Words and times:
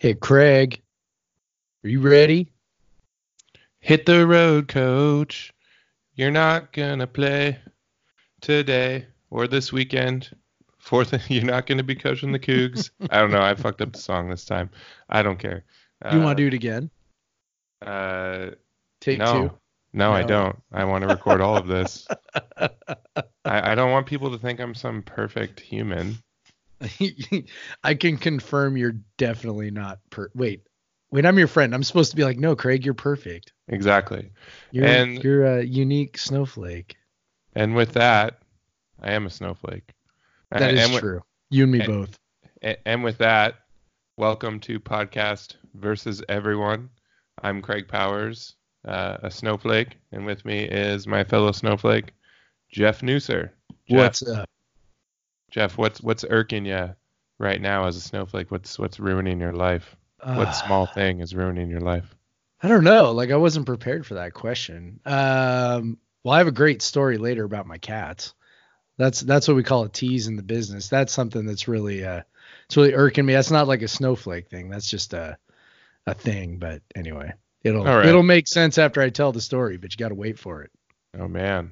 Hey, 0.00 0.14
Craig, 0.14 0.80
are 1.82 1.88
you 1.88 2.00
ready? 2.00 2.52
Hit 3.80 4.06
the 4.06 4.28
road, 4.28 4.68
coach. 4.68 5.52
You're 6.14 6.30
not 6.30 6.72
gonna 6.72 7.08
play 7.08 7.58
today 8.40 9.06
or 9.30 9.48
this 9.48 9.72
weekend. 9.72 10.30
Fourth, 10.78 11.12
you're 11.28 11.42
not 11.42 11.66
gonna 11.66 11.82
be 11.82 11.96
coaching 11.96 12.30
the 12.30 12.38
Cougs. 12.38 12.90
I 13.10 13.18
don't 13.18 13.32
know. 13.32 13.42
I 13.42 13.56
fucked 13.56 13.80
up 13.80 13.92
the 13.92 13.98
song 13.98 14.30
this 14.30 14.44
time. 14.44 14.70
I 15.08 15.24
don't 15.24 15.40
care. 15.40 15.64
Do 16.08 16.16
you 16.16 16.22
want 16.22 16.38
to 16.38 16.44
do 16.44 16.46
it 16.46 16.54
again? 16.54 16.90
Uh, 17.82 18.50
Take 19.00 19.18
no, 19.18 19.48
two. 19.48 19.58
no, 19.94 20.12
I 20.12 20.22
don't. 20.22 20.56
I 20.70 20.84
want 20.84 21.02
to 21.02 21.08
record 21.08 21.40
all 21.40 21.56
of 21.56 21.66
this. 21.66 22.06
I, 22.56 22.70
I 23.44 23.74
don't 23.74 23.90
want 23.90 24.06
people 24.06 24.30
to 24.30 24.38
think 24.38 24.60
I'm 24.60 24.76
some 24.76 25.02
perfect 25.02 25.58
human. 25.58 26.18
I 27.84 27.94
can 27.94 28.16
confirm 28.16 28.76
you're 28.76 28.96
definitely 29.16 29.70
not 29.70 29.98
per. 30.10 30.30
Wait, 30.34 30.62
wait. 31.10 31.26
I'm 31.26 31.38
your 31.38 31.48
friend. 31.48 31.74
I'm 31.74 31.82
supposed 31.82 32.10
to 32.10 32.16
be 32.16 32.24
like, 32.24 32.38
no, 32.38 32.54
Craig, 32.56 32.84
you're 32.84 32.94
perfect. 32.94 33.52
Exactly. 33.68 34.30
You're 34.70 34.86
And- 34.86 35.22
you're 35.22 35.44
a 35.58 35.62
unique 35.62 36.18
snowflake. 36.18 36.96
And 37.54 37.74
with 37.74 37.92
that, 37.94 38.40
I 39.02 39.12
am 39.12 39.26
a 39.26 39.30
snowflake. 39.30 39.92
That 40.50 40.74
is 40.74 40.90
with- 40.90 41.00
true. 41.00 41.22
You 41.50 41.64
and 41.64 41.72
me 41.72 41.80
and- 41.80 41.86
both. 41.88 42.18
And 42.84 43.04
with 43.04 43.18
that, 43.18 43.54
welcome 44.16 44.58
to 44.60 44.80
podcast 44.80 45.54
versus 45.74 46.22
everyone. 46.28 46.90
I'm 47.42 47.62
Craig 47.62 47.86
Powers, 47.86 48.56
uh, 48.84 49.18
a 49.22 49.30
snowflake, 49.30 49.96
and 50.10 50.26
with 50.26 50.44
me 50.44 50.64
is 50.64 51.06
my 51.06 51.22
fellow 51.22 51.52
snowflake, 51.52 52.12
Jeff 52.72 53.00
Newser. 53.02 53.50
Jeff, 53.88 53.96
What's 53.96 54.26
up? 54.26 54.48
Jeff? 55.50 55.78
What's 55.78 56.00
what's 56.00 56.24
irking 56.28 56.66
you 56.66 56.94
right 57.38 57.60
now 57.60 57.86
as 57.86 57.96
a 57.96 58.00
snowflake? 58.00 58.50
What's 58.50 58.78
what's 58.78 59.00
ruining 59.00 59.40
your 59.40 59.52
life? 59.52 59.96
What 60.22 60.48
Ah, 60.48 60.52
small 60.52 60.86
thing 60.86 61.20
is 61.20 61.34
ruining 61.34 61.70
your 61.70 61.80
life? 61.80 62.14
I 62.62 62.68
don't 62.68 62.84
know. 62.84 63.12
Like 63.12 63.30
I 63.30 63.36
wasn't 63.36 63.66
prepared 63.66 64.04
for 64.04 64.14
that 64.14 64.34
question. 64.34 65.00
Um, 65.06 65.98
well, 66.24 66.34
I 66.34 66.38
have 66.38 66.48
a 66.48 66.52
great 66.52 66.82
story 66.82 67.16
later 67.18 67.44
about 67.44 67.66
my 67.66 67.78
cats. 67.78 68.34
That's 68.96 69.20
that's 69.20 69.46
what 69.46 69.56
we 69.56 69.62
call 69.62 69.84
a 69.84 69.88
tease 69.88 70.26
in 70.26 70.36
the 70.36 70.42
business. 70.42 70.88
That's 70.88 71.12
something 71.12 71.46
that's 71.46 71.68
really 71.68 72.04
uh, 72.04 72.22
it's 72.66 72.76
really 72.76 72.94
irking 72.94 73.24
me. 73.24 73.34
That's 73.34 73.52
not 73.52 73.68
like 73.68 73.82
a 73.82 73.88
snowflake 73.88 74.48
thing. 74.48 74.68
That's 74.68 74.90
just 74.90 75.14
a 75.14 75.38
a 76.06 76.14
thing. 76.14 76.58
But 76.58 76.82
anyway, 76.96 77.32
it'll 77.62 77.84
right. 77.84 78.06
it'll 78.06 78.24
make 78.24 78.48
sense 78.48 78.76
after 78.76 79.00
I 79.00 79.10
tell 79.10 79.30
the 79.30 79.40
story. 79.40 79.76
But 79.76 79.92
you 79.92 79.98
got 79.98 80.08
to 80.08 80.16
wait 80.16 80.38
for 80.38 80.62
it. 80.62 80.72
Oh 81.16 81.28
man, 81.28 81.70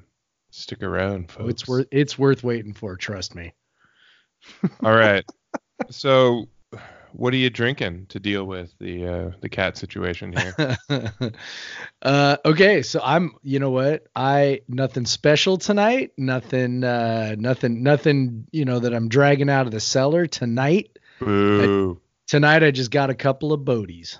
stick 0.51 0.83
around, 0.83 1.29
folks. 1.29 1.49
It's 1.49 1.67
worth 1.67 1.87
it's 1.91 2.17
worth 2.17 2.43
waiting 2.45 2.73
for. 2.73 2.95
Trust 2.95 3.35
me. 3.35 3.53
All 4.83 4.93
right. 4.95 5.23
So, 5.89 6.47
what 7.13 7.33
are 7.33 7.37
you 7.37 7.49
drinking 7.49 8.07
to 8.09 8.19
deal 8.19 8.45
with 8.45 8.73
the 8.79 9.05
uh, 9.07 9.31
the 9.41 9.49
cat 9.49 9.77
situation 9.77 10.33
here? 10.33 10.77
uh, 12.01 12.37
okay, 12.45 12.81
so 12.81 12.99
I'm. 13.03 13.33
You 13.43 13.59
know 13.59 13.71
what? 13.71 14.07
I 14.15 14.61
nothing 14.67 15.05
special 15.05 15.57
tonight. 15.57 16.11
Nothing. 16.17 16.83
Uh, 16.83 17.35
nothing. 17.37 17.83
Nothing. 17.83 18.47
You 18.51 18.65
know 18.65 18.79
that 18.79 18.93
I'm 18.93 19.09
dragging 19.09 19.49
out 19.49 19.65
of 19.65 19.71
the 19.71 19.79
cellar 19.79 20.27
tonight. 20.27 20.97
Boo. 21.19 21.99
Tonight 22.27 22.63
I 22.63 22.71
just 22.71 22.91
got 22.91 23.09
a 23.09 23.15
couple 23.15 23.53
of 23.53 23.61
Bodhis. 23.61 24.17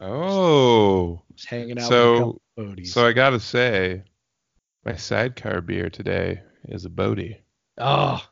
Oh. 0.00 1.20
Just 1.34 1.48
hanging 1.48 1.78
out 1.78 1.88
So- 1.88 2.10
with 2.10 2.16
a 2.16 2.18
couple 2.18 2.42
of 2.56 2.64
Bodhis. 2.76 2.86
So 2.88 3.06
I 3.06 3.12
gotta 3.12 3.40
say, 3.40 4.02
my 4.84 4.96
sidecar 4.96 5.60
beer 5.60 5.90
today 5.90 6.40
is 6.68 6.84
a 6.84 6.90
Bodhi. 6.90 7.40
oh, 7.78 8.22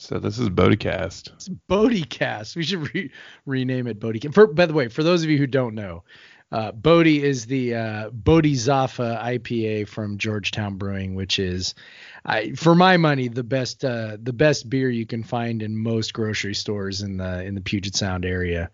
So 0.00 0.18
this 0.18 0.38
is 0.38 0.48
Bodicast. 0.48 1.30
it's 1.34 1.48
Bodhi 1.48 2.06
We 2.56 2.62
should 2.64 2.94
re- 2.94 3.10
rename 3.44 3.86
it 3.86 4.00
Bodhi. 4.00 4.20
For 4.32 4.46
by 4.46 4.64
the 4.64 4.72
way, 4.72 4.88
for 4.88 5.02
those 5.02 5.22
of 5.22 5.28
you 5.28 5.36
who 5.36 5.46
don't 5.46 5.74
know, 5.74 6.04
uh, 6.50 6.72
Bodhi 6.72 7.22
is 7.22 7.44
the 7.44 7.74
uh, 7.74 8.10
Bodhizafa 8.10 9.22
IPA 9.22 9.88
from 9.88 10.16
Georgetown 10.16 10.76
Brewing, 10.76 11.16
which 11.16 11.38
is, 11.38 11.74
I, 12.24 12.52
for 12.52 12.74
my 12.74 12.96
money, 12.96 13.28
the 13.28 13.44
best 13.44 13.84
uh, 13.84 14.16
the 14.20 14.32
best 14.32 14.70
beer 14.70 14.88
you 14.88 15.04
can 15.04 15.22
find 15.22 15.62
in 15.62 15.76
most 15.76 16.14
grocery 16.14 16.54
stores 16.54 17.02
in 17.02 17.18
the 17.18 17.44
in 17.44 17.54
the 17.54 17.60
Puget 17.60 17.94
Sound 17.94 18.24
area. 18.24 18.70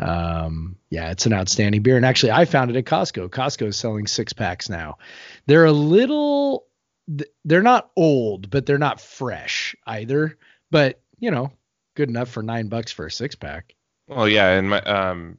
Um, 0.00 0.74
yeah, 0.90 1.12
it's 1.12 1.24
an 1.24 1.34
outstanding 1.34 1.82
beer, 1.82 1.96
and 1.96 2.04
actually, 2.04 2.32
I 2.32 2.46
found 2.46 2.72
it 2.72 2.76
at 2.76 2.84
Costco. 2.84 3.28
Costco 3.28 3.68
is 3.68 3.76
selling 3.76 4.08
six 4.08 4.32
packs 4.32 4.68
now. 4.68 4.98
They're 5.46 5.66
a 5.66 5.72
little, 5.72 6.66
they're 7.44 7.62
not 7.62 7.92
old, 7.94 8.50
but 8.50 8.66
they're 8.66 8.76
not 8.76 9.00
fresh 9.00 9.76
either. 9.86 10.36
But 10.74 11.00
you 11.20 11.30
know, 11.30 11.52
good 11.94 12.08
enough 12.08 12.28
for 12.28 12.42
nine 12.42 12.66
bucks 12.66 12.90
for 12.90 13.06
a 13.06 13.10
six 13.10 13.36
pack. 13.36 13.76
Well, 14.08 14.28
yeah, 14.28 14.58
and 14.58 14.70
my 14.70 14.80
um, 14.80 15.38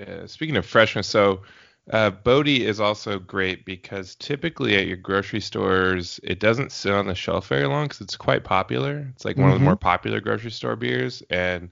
uh, 0.00 0.26
speaking 0.26 0.56
of 0.56 0.64
freshness, 0.64 1.06
so 1.06 1.42
uh, 1.90 2.08
Bodhi 2.08 2.64
is 2.64 2.80
also 2.80 3.18
great 3.18 3.66
because 3.66 4.14
typically 4.14 4.76
at 4.76 4.86
your 4.86 4.96
grocery 4.96 5.40
stores, 5.40 6.18
it 6.22 6.40
doesn't 6.40 6.72
sit 6.72 6.90
on 6.90 7.06
the 7.06 7.14
shelf 7.14 7.48
very 7.48 7.66
long 7.66 7.84
because 7.84 8.00
it's 8.00 8.16
quite 8.16 8.44
popular. 8.44 9.06
It's 9.14 9.26
like 9.26 9.36
one 9.36 9.50
of 9.50 9.58
the 9.58 9.64
more 9.64 9.76
popular 9.76 10.22
grocery 10.22 10.50
store 10.50 10.74
beers, 10.74 11.22
and 11.28 11.68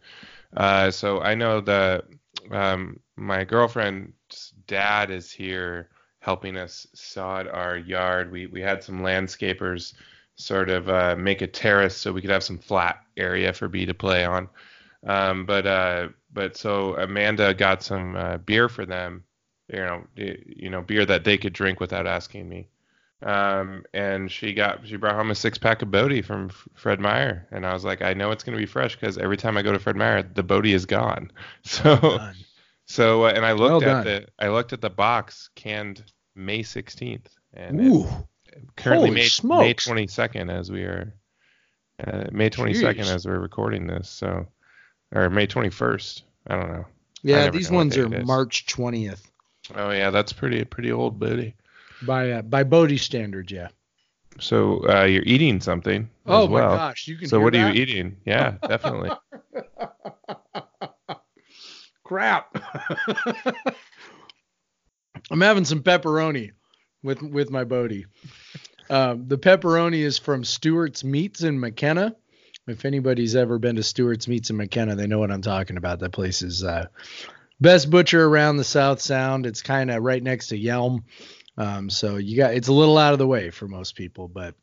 uh, 0.54 0.90
so 0.90 1.22
I 1.22 1.34
know 1.34 1.62
that 1.62 2.04
um, 2.50 3.00
my 3.16 3.44
girlfriend's 3.44 4.52
dad 4.66 5.10
is 5.10 5.32
here 5.32 5.88
helping 6.18 6.58
us 6.58 6.86
sod 6.92 7.48
our 7.48 7.78
yard. 7.78 8.30
We 8.30 8.46
we 8.46 8.60
had 8.60 8.84
some 8.84 9.00
landscapers 9.00 9.94
sort 10.40 10.70
of 10.70 10.88
uh, 10.88 11.16
make 11.16 11.42
a 11.42 11.46
terrace 11.46 11.96
so 11.96 12.12
we 12.12 12.20
could 12.20 12.30
have 12.30 12.42
some 12.42 12.58
flat 12.58 13.00
area 13.16 13.52
for 13.52 13.68
B 13.68 13.86
to 13.86 13.94
play 13.94 14.24
on. 14.24 14.48
Um, 15.06 15.46
but 15.46 15.66
uh, 15.66 16.08
but 16.32 16.56
so 16.56 16.96
Amanda 16.96 17.54
got 17.54 17.82
some 17.82 18.16
uh, 18.16 18.38
beer 18.38 18.68
for 18.68 18.86
them, 18.86 19.24
you 19.68 19.78
know, 19.78 20.06
you 20.16 20.70
know, 20.70 20.82
beer 20.82 21.04
that 21.06 21.24
they 21.24 21.38
could 21.38 21.52
drink 21.52 21.80
without 21.80 22.06
asking 22.06 22.48
me. 22.48 22.68
Um, 23.22 23.84
and 23.92 24.30
she 24.30 24.54
got 24.54 24.86
she 24.86 24.96
brought 24.96 25.14
home 25.14 25.30
a 25.30 25.34
six 25.34 25.58
pack 25.58 25.82
of 25.82 25.90
Bodhi 25.90 26.22
from 26.22 26.46
F- 26.46 26.68
Fred 26.74 27.00
Meyer, 27.00 27.46
and 27.50 27.66
I 27.66 27.74
was 27.74 27.84
like, 27.84 28.00
I 28.00 28.14
know 28.14 28.30
it's 28.30 28.44
gonna 28.44 28.56
be 28.56 28.66
fresh 28.66 28.96
because 28.96 29.18
every 29.18 29.36
time 29.36 29.58
I 29.58 29.62
go 29.62 29.72
to 29.72 29.78
Fred 29.78 29.96
Meyer, 29.96 30.22
the 30.22 30.42
Bodhi 30.42 30.72
is 30.72 30.86
gone. 30.86 31.30
So 31.62 32.18
so 32.86 33.24
uh, 33.24 33.32
and 33.34 33.44
I 33.44 33.52
looked 33.52 33.84
Well 33.84 33.96
at 33.96 34.04
the 34.04 34.26
I 34.38 34.48
looked 34.48 34.72
at 34.72 34.80
the 34.80 34.90
box 34.90 35.50
canned 35.54 36.02
May 36.34 36.62
16th, 36.62 37.26
and 37.52 37.80
Ooh, 37.80 38.06
it 38.06 38.12
currently 38.76 39.08
holy 39.08 39.20
May, 39.20 39.28
May 39.66 39.74
22nd 39.74 40.50
as 40.50 40.70
we 40.70 40.82
are 40.82 41.14
uh, 42.06 42.24
May 42.32 42.50
22nd 42.50 42.94
Jeez. 43.00 43.14
as 43.14 43.26
we're 43.26 43.38
recording 43.38 43.86
this. 43.86 44.08
So 44.08 44.46
or 45.14 45.28
May 45.30 45.46
21st. 45.46 46.22
I 46.46 46.56
don't 46.56 46.72
know. 46.72 46.86
Yeah, 47.22 47.50
these 47.50 47.70
ones 47.70 47.96
are. 47.98 48.08
March 48.08 48.66
twentieth 48.66 49.30
Oh 49.74 49.90
yeah, 49.90 50.10
that's 50.10 50.32
pretty 50.32 50.64
pretty 50.64 50.90
old 50.90 51.18
Bodhi. 51.20 51.54
by 52.02 52.30
uh, 52.32 52.42
by 52.42 52.64
Bodhi 52.64 52.96
standards. 52.96 53.52
Yeah. 53.52 53.68
So 54.38 54.88
uh, 54.88 55.04
you're 55.04 55.22
eating 55.26 55.60
something 55.60 56.08
Oh 56.26 56.46
my 56.46 56.52
well. 56.54 56.76
gosh, 56.76 57.06
you 57.06 57.18
can. 57.18 57.28
So 57.28 57.40
what 57.40 57.54
are 57.54 57.70
you 57.70 57.80
eating? 57.82 58.16
Yeah, 58.24 58.54
definitely. 58.66 59.10
Crap. 62.04 62.56
I'm 65.30 65.40
having 65.40 65.64
some 65.64 65.82
pepperoni 65.82 66.52
with 67.02 67.22
with 67.22 67.50
my 67.50 67.64
Bodhi. 67.64 68.06
Um, 68.88 69.28
the 69.28 69.38
pepperoni 69.38 70.00
is 70.00 70.18
from 70.18 70.44
Stewart's 70.44 71.04
Meats 71.04 71.42
in 71.42 71.60
McKenna. 71.60 72.16
If 72.66 72.84
anybody's 72.84 73.36
ever 73.36 73.58
been 73.58 73.76
to 73.76 73.82
Stewart's 73.82 74.28
Meats 74.28 74.50
in 74.50 74.56
McKenna, 74.56 74.94
they 74.94 75.06
know 75.06 75.18
what 75.18 75.30
I'm 75.30 75.42
talking 75.42 75.76
about. 75.76 76.00
That 76.00 76.12
place 76.12 76.42
is 76.42 76.64
uh, 76.64 76.86
best 77.60 77.90
butcher 77.90 78.24
around 78.24 78.56
the 78.56 78.64
South 78.64 79.00
Sound. 79.00 79.46
It's 79.46 79.62
kind 79.62 79.90
of 79.90 80.02
right 80.02 80.22
next 80.22 80.48
to 80.48 80.58
Yelm, 80.58 81.04
um, 81.56 81.90
so 81.90 82.16
you 82.16 82.36
got 82.36 82.54
it's 82.54 82.68
a 82.68 82.72
little 82.72 82.98
out 82.98 83.12
of 83.12 83.18
the 83.18 83.26
way 83.26 83.50
for 83.50 83.68
most 83.68 83.94
people, 83.94 84.28
but 84.28 84.54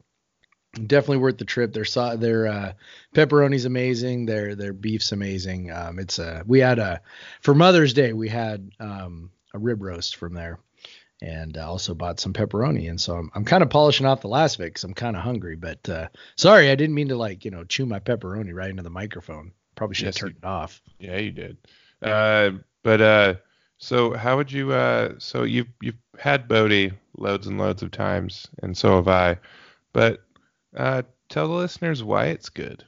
definitely 0.74 1.18
worth 1.18 1.38
the 1.38 1.46
trip. 1.46 1.74
Their 1.74 1.86
their 2.18 2.48
uh, 2.48 2.74
pepperoni's 3.16 3.66
amazing. 3.66 4.26
Their 4.26 4.56
their 4.56 4.74
beef's 4.74 5.12
amazing. 5.12 5.72
Um, 5.72 6.00
it's 6.00 6.20
a 6.20 6.44
we 6.46 6.60
had 6.60 6.80
a 6.80 7.02
for 7.42 7.54
Mother's 7.54 7.94
Day 7.94 8.14
we 8.14 8.30
had 8.30 8.72
um, 8.80 9.32
a 9.54 9.60
rib 9.60 9.82
roast 9.82 10.16
from 10.16 10.34
there, 10.34 10.60
and 11.22 11.58
I 11.58 11.64
also 11.64 11.94
bought 11.94 12.20
some 12.20 12.34
pepperoni. 12.34 12.90
And 12.90 13.00
so 13.00 13.16
I'm 13.16 13.32
I'm 13.36 13.46
kind 13.46 13.64
of 13.64 13.70
polishing 13.70 14.06
off 14.06 14.22
the 14.22 14.28
last 14.28 14.56
of 14.56 14.62
it 14.62 14.70
because 14.70 14.84
I'm 14.84 14.94
kind 14.94 15.16
of 15.16 15.24
hungry. 15.24 15.56
But 15.56 15.88
uh, 15.90 16.08
sorry, 16.36 16.70
I 16.70 16.76
didn't 16.76 16.96
mean 16.96 17.10
to 17.10 17.16
like 17.18 17.44
you 17.46 17.52
know 17.52 17.64
chew 17.64 17.86
my 17.86 18.00
pepperoni 18.00 18.54
right 18.54 18.70
into 18.70 18.84
the 18.84 18.90
microphone. 18.90 19.52
Probably 19.76 19.96
should 19.96 20.06
have 20.08 20.16
Yes, 20.16 20.22
you- 20.22 20.28
turned 20.30 20.38
it 20.38 20.46
off. 20.46 20.82
Yeah, 21.00 21.18
you 21.18 21.32
did. 21.32 21.58
Uh, 22.02 22.52
but 22.84 23.02
uh, 23.02 23.34
so 23.78 24.14
how 24.14 24.38
would 24.38 24.52
you? 24.52 24.72
Uh, 24.72 25.16
so 25.18 25.44
you've 25.44 25.68
you've 25.82 25.96
had 26.20 26.48
Bodhi 26.48 26.94
loads 27.18 27.48
and 27.48 27.58
loads 27.58 27.82
of 27.84 27.92
times, 27.92 28.48
and 28.62 28.78
so 28.78 28.96
have 28.98 29.08
I. 29.08 29.38
But 29.94 30.24
uh, 30.76 31.02
tell 31.30 31.48
the 31.48 31.54
listeners 31.56 32.04
why 32.04 32.26
it's 32.28 32.50
good. 32.50 32.84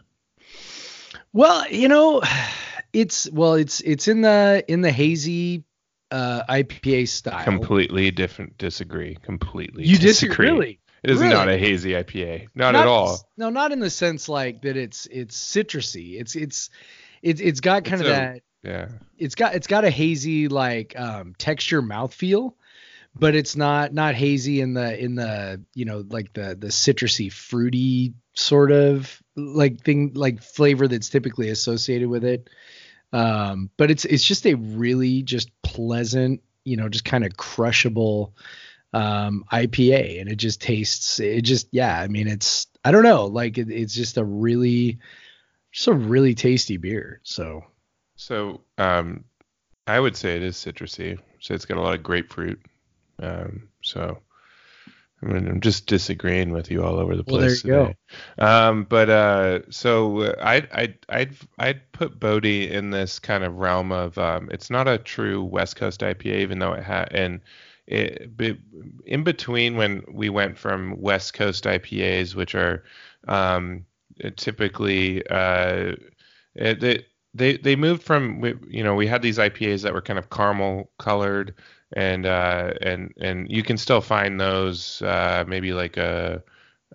Well, 1.34 1.68
you 1.72 1.88
know, 1.88 2.22
it's 2.94 3.30
well, 3.32 3.54
it's 3.56 3.82
it's 3.82 4.08
in 4.08 4.22
the 4.22 4.64
in 4.68 4.82
the 4.82 4.92
hazy 4.92 5.64
uh, 6.12 6.44
IPA 6.50 7.08
style. 7.08 7.44
Completely 7.44 8.12
different. 8.12 8.58
Disagree. 8.58 9.16
Completely. 9.22 9.86
You 9.86 9.98
disagree? 9.98 10.50
Really? 10.50 10.80
It 11.04 11.12
is 11.12 11.20
Really? 11.20 11.34
not 11.34 11.48
a 11.48 11.58
hazy 11.58 11.92
IPA. 11.92 12.48
Not, 12.56 12.76
at 12.76 12.86
all. 12.88 13.20
No, 13.38 13.50
not 13.50 13.72
in 13.72 13.80
the 13.80 13.90
sense 13.90 14.28
like 14.28 14.62
that. 14.64 14.76
It's 14.76 15.06
it's 15.10 15.38
citrusy. 15.38 16.20
It's 16.20 16.36
it's 16.36 16.70
it's 17.22 17.40
it's 17.40 17.62
got 17.62 17.86
kind 17.86 18.02
It's 18.02 18.10
of 18.10 18.16
a- 18.16 18.20
that. 18.20 18.42
Yeah. 18.64 18.88
It's 19.18 19.36
got 19.36 19.56
it's 19.56 19.68
got 19.68 19.86
a 19.86 19.90
hazy 19.90 20.50
like 20.50 21.00
um, 21.00 21.36
texture 21.38 21.82
mouthfeel, 21.82 22.54
but 23.16 23.34
it's 23.34 23.56
not 23.56 23.94
not 23.94 24.16
hazy 24.16 24.60
in 24.60 24.74
the 24.74 25.00
in 25.02 25.16
the 25.16 25.64
you 25.74 25.86
know 25.86 26.04
like 26.10 26.34
the 26.34 26.58
the 26.60 26.68
citrusy 26.68 27.32
fruity 27.32 28.14
sort 28.34 28.72
of 28.74 29.22
like 29.38 29.82
thing 29.86 30.12
like 30.16 30.42
flavor 30.44 30.88
that's 30.90 31.10
typically 31.10 31.50
associated 31.50 32.10
with 32.10 32.26
it. 32.26 32.50
Um, 33.12 33.70
but 33.78 33.92
it's 33.92 34.06
it's 34.06 34.24
just 34.24 34.46
a 34.46 34.56
really 34.56 35.24
just 35.24 35.50
pleasant, 35.64 36.42
you 36.64 36.78
know, 36.78 36.90
just 36.90 37.06
kind 37.06 37.26
of 37.26 37.38
crushable 37.38 38.36
um 38.92 39.46
IPA 39.52 40.20
and 40.20 40.30
it 40.30 40.38
just 40.38 40.62
tastes 40.62 41.20
it 41.20 41.42
just 41.44 41.68
yeah, 41.72 42.00
I 42.00 42.08
mean 42.08 42.28
it's 42.28 42.68
I 42.84 42.92
don't 42.92 43.04
know, 43.04 43.26
like 43.26 43.58
it, 43.58 43.70
it's 43.70 43.94
just 43.94 44.18
a 44.18 44.24
really 44.24 45.00
just 45.72 45.88
a 45.88 45.94
really 45.94 46.34
tasty 46.36 46.78
beer. 46.78 47.22
So 47.24 47.64
So 48.16 48.62
um, 48.78 49.26
I 49.88 50.00
would 50.00 50.16
say 50.16 50.36
it 50.36 50.44
is 50.44 50.56
citrusy. 50.58 51.20
So 51.40 51.54
it's 51.54 51.66
got 51.66 51.78
a 51.78 51.82
lot 51.82 51.96
of 51.96 52.04
grapefruit. 52.04 52.60
Um, 53.22 53.70
so 53.84 54.20
I 55.22 55.26
mean, 55.28 55.48
I'm 55.48 55.60
just 55.62 55.86
disagreeing 55.88 56.52
with 56.52 56.72
you 56.72 56.84
all 56.84 56.98
over 57.00 57.16
the 57.16 57.24
Well, 57.26 57.38
there 57.38 57.52
place 57.52 57.64
you 57.64 57.64
go. 57.64 57.94
today. 57.94 57.98
Um, 58.38 58.86
but 58.86 59.10
uh, 59.10 59.60
so 59.70 60.22
uh, 60.22 60.36
I'd 60.42 60.70
I'd 60.72 60.98
I'd 61.10 61.36
I'd 61.58 61.92
put 61.92 62.20
Bodhi 62.20 62.72
in 62.72 62.90
this 62.90 63.20
kind 63.20 63.44
of 63.44 63.58
realm 63.58 63.92
of 63.92 64.18
um, 64.18 64.50
it's 64.52 64.70
not 64.70 64.88
a 64.88 64.98
true 64.98 65.44
West 65.44 65.76
Coast 65.76 66.02
IPA, 66.02 66.40
even 66.40 66.60
though 66.60 66.74
it 66.74 66.84
had 66.84 67.10
and 67.14 67.42
it 67.88 68.32
in 69.06 69.24
between 69.24 69.76
when 69.76 70.04
we 70.12 70.30
went 70.30 70.58
from 70.58 71.00
West 71.00 71.34
Coast 71.34 71.66
IPAs, 71.66 72.36
which 72.36 72.56
are 72.56 72.84
um, 73.28 73.86
typically 74.38 75.26
uh, 75.28 75.96
it, 76.56 76.80
they 76.80 77.06
they 77.34 77.58
they 77.58 77.76
moved 77.76 78.04
from 78.04 78.44
you 78.70 78.84
know 78.84 78.96
we 78.96 79.08
had 79.08 79.22
these 79.22 79.38
IPAs 79.38 79.84
that 79.84 79.94
were 79.94 80.02
kind 80.02 80.20
of 80.20 80.30
caramel 80.30 80.92
colored 80.98 81.54
and 81.94 82.26
uh, 82.26 82.74
and 82.82 83.14
and 83.20 83.50
you 83.50 83.64
can 83.64 83.78
still 83.78 84.02
find 84.02 84.40
those 84.40 85.02
uh, 85.02 85.44
maybe 85.48 85.74
like 85.74 85.98
a 85.98 86.44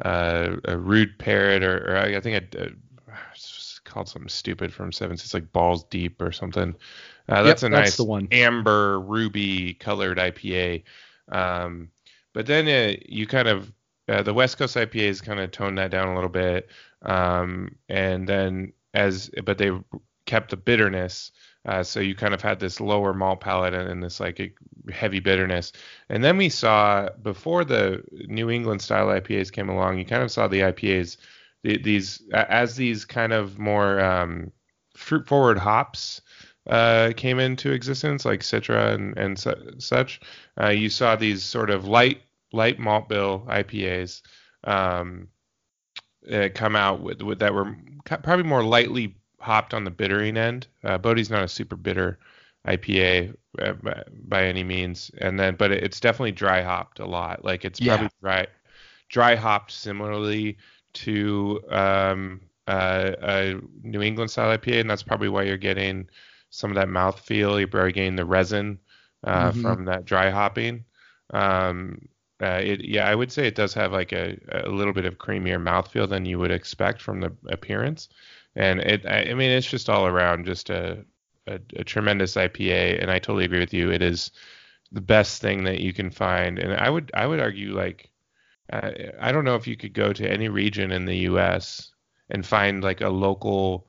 a, 0.00 0.56
a 0.64 0.78
rude 0.78 1.18
parrot 1.18 1.62
or, 1.62 1.92
or 1.94 1.96
I 1.98 2.20
think 2.20 2.54
a, 2.54 2.70
it's 3.32 3.80
called 3.84 4.08
something 4.08 4.28
stupid 4.28 4.72
from 4.72 4.92
Sevens. 4.92 5.22
It's 5.24 5.34
like 5.34 5.52
balls 5.52 5.84
deep 5.84 6.20
or 6.20 6.32
something. 6.32 6.74
Uh, 7.28 7.42
that's 7.42 7.62
Yep, 7.62 7.62
a 7.62 7.68
that's 7.70 7.94
nice 7.94 7.96
the 7.96 8.04
one. 8.04 8.30
amber 8.30 9.00
ruby 9.00 9.74
colored 9.74 10.18
IPA. 10.18 10.84
Um, 11.30 11.90
but 12.32 12.46
then 12.46 12.66
uh, 12.68 12.96
you 13.06 13.26
kind 13.26 13.48
of 13.48 13.72
uh, 14.08 14.22
the 14.22 14.34
West 14.34 14.58
Coast 14.58 14.76
IPAs 14.76 15.22
kind 15.22 15.40
of 15.40 15.50
toned 15.50 15.78
that 15.78 15.90
down 15.90 16.08
a 16.08 16.14
little 16.14 16.28
bit, 16.30 16.68
um, 17.02 17.76
and 17.88 18.28
then 18.28 18.72
as 18.92 19.30
but 19.44 19.58
they 19.58 19.70
kept 20.26 20.50
the 20.50 20.56
bitterness. 20.56 21.32
Uh, 21.66 21.82
so 21.82 22.00
you 22.00 22.14
kind 22.14 22.34
of 22.34 22.42
had 22.42 22.60
this 22.60 22.80
lower 22.80 23.14
malt 23.14 23.40
palate 23.40 23.74
and, 23.74 23.88
and 23.88 24.02
this 24.02 24.20
like 24.20 24.58
heavy 24.92 25.20
bitterness. 25.20 25.72
And 26.08 26.22
then 26.22 26.36
we 26.36 26.48
saw 26.48 27.08
before 27.22 27.64
the 27.64 28.02
New 28.26 28.50
England 28.50 28.82
style 28.82 29.06
IPAs 29.06 29.50
came 29.50 29.68
along, 29.68 29.98
you 29.98 30.04
kind 30.04 30.22
of 30.22 30.30
saw 30.30 30.46
the 30.46 30.60
IPAs 30.60 31.16
the, 31.62 31.78
these 31.78 32.22
as 32.32 32.76
these 32.76 33.04
kind 33.04 33.32
of 33.32 33.58
more 33.58 33.98
um, 34.00 34.52
fruit 34.94 35.26
forward 35.26 35.58
hops 35.58 36.20
uh, 36.68 37.12
came 37.16 37.38
into 37.38 37.72
existence, 37.72 38.24
like 38.24 38.40
Citra 38.40 38.94
and, 38.94 39.16
and 39.18 39.38
su- 39.38 39.74
such. 39.78 40.20
Uh, 40.60 40.68
you 40.68 40.88
saw 40.88 41.16
these 41.16 41.42
sort 41.42 41.70
of 41.70 41.86
light 41.86 42.22
light 42.52 42.78
malt 42.78 43.08
bill 43.08 43.44
IPAs 43.48 44.22
um, 44.64 45.28
uh, 46.30 46.48
come 46.54 46.76
out 46.76 47.00
with, 47.00 47.22
with 47.22 47.40
that 47.40 47.52
were 47.52 47.76
probably 48.04 48.44
more 48.44 48.62
lightly 48.62 49.16
hopped 49.44 49.74
on 49.74 49.84
the 49.84 49.90
bittering 49.90 50.36
end. 50.36 50.66
Uh, 50.84 50.98
Bodhi's 50.98 51.30
not 51.30 51.44
a 51.44 51.48
super 51.48 51.76
bitter 51.76 52.18
IPA 52.66 53.34
uh, 53.60 53.74
by, 54.28 54.44
any 54.46 54.64
means, 54.64 55.10
and 55.18 55.38
then 55.38 55.56
but 55.56 55.70
it's 55.72 56.00
definitely 56.00 56.32
dry 56.32 56.62
hopped 56.62 56.98
a 57.00 57.06
lot. 57.06 57.44
Like 57.44 57.64
it's 57.64 57.78
Yeah. 57.78 57.98
probably 57.98 58.10
dry 58.22 58.46
dry 59.08 59.34
hopped 59.36 59.70
similarly 59.72 60.56
to 60.94 61.60
um, 61.70 62.40
uh, 62.66 63.12
a 63.22 63.60
New 63.82 64.02
England 64.02 64.30
style 64.30 64.56
IPA, 64.56 64.80
and 64.80 64.90
that's 64.90 65.02
probably 65.02 65.28
why 65.28 65.42
you're 65.44 65.56
getting 65.58 66.08
some 66.50 66.70
of 66.70 66.76
that 66.76 66.88
mouth 66.88 67.20
feel. 67.20 67.58
You're 67.58 67.68
probably 67.68 67.92
getting 67.92 68.16
the 68.16 68.24
resin 68.24 68.78
uh, 69.24 69.52
Mhm. 69.52 69.52
from 69.52 69.84
that 69.86 70.04
dry 70.04 70.30
hopping. 70.30 70.84
Um, 71.32 72.08
uh, 72.42 72.60
it, 72.62 72.84
yeah, 72.84 73.08
I 73.08 73.14
would 73.14 73.32
say 73.32 73.46
it 73.46 73.54
does 73.54 73.74
have 73.74 73.92
like 73.92 74.12
a, 74.12 74.38
a 74.50 74.68
little 74.68 74.92
bit 74.92 75.06
of 75.06 75.18
creamier 75.18 75.60
mouthfeel 75.62 76.08
than 76.08 76.24
you 76.26 76.38
would 76.38 76.50
expect 76.50 77.00
from 77.00 77.20
the 77.20 77.32
appearance, 77.48 78.08
and 78.56 78.80
it, 78.80 79.06
I, 79.06 79.30
I 79.30 79.34
mean, 79.34 79.50
it's 79.50 79.66
just 79.68 79.88
all 79.90 80.06
around 80.06 80.46
just 80.46 80.70
a, 80.70 81.04
a, 81.46 81.60
a 81.76 81.84
tremendous 81.84 82.36
IPA, 82.36 82.98
and 83.00 83.10
I 83.10 83.18
totally 83.18 83.44
agree 83.44 83.60
with 83.60 83.74
you. 83.74 83.90
It 83.90 84.02
is 84.02 84.30
the 84.92 85.00
best 85.00 85.40
thing 85.42 85.64
that 85.64 85.80
you 85.80 85.92
can 85.92 86.10
find, 86.10 86.58
and 86.58 86.74
I 86.74 86.90
would, 86.90 87.10
I 87.14 87.26
would 87.26 87.40
argue 87.40 87.74
like, 87.76 88.10
uh, 88.72 88.90
I 89.20 89.32
don't 89.32 89.44
know 89.44 89.56
if 89.56 89.66
you 89.66 89.76
could 89.76 89.92
go 89.92 90.12
to 90.12 90.30
any 90.30 90.48
region 90.48 90.92
in 90.92 91.04
the 91.04 91.18
U.S. 91.18 91.92
and 92.30 92.44
find 92.46 92.82
like 92.82 93.00
a 93.00 93.08
local 93.10 93.86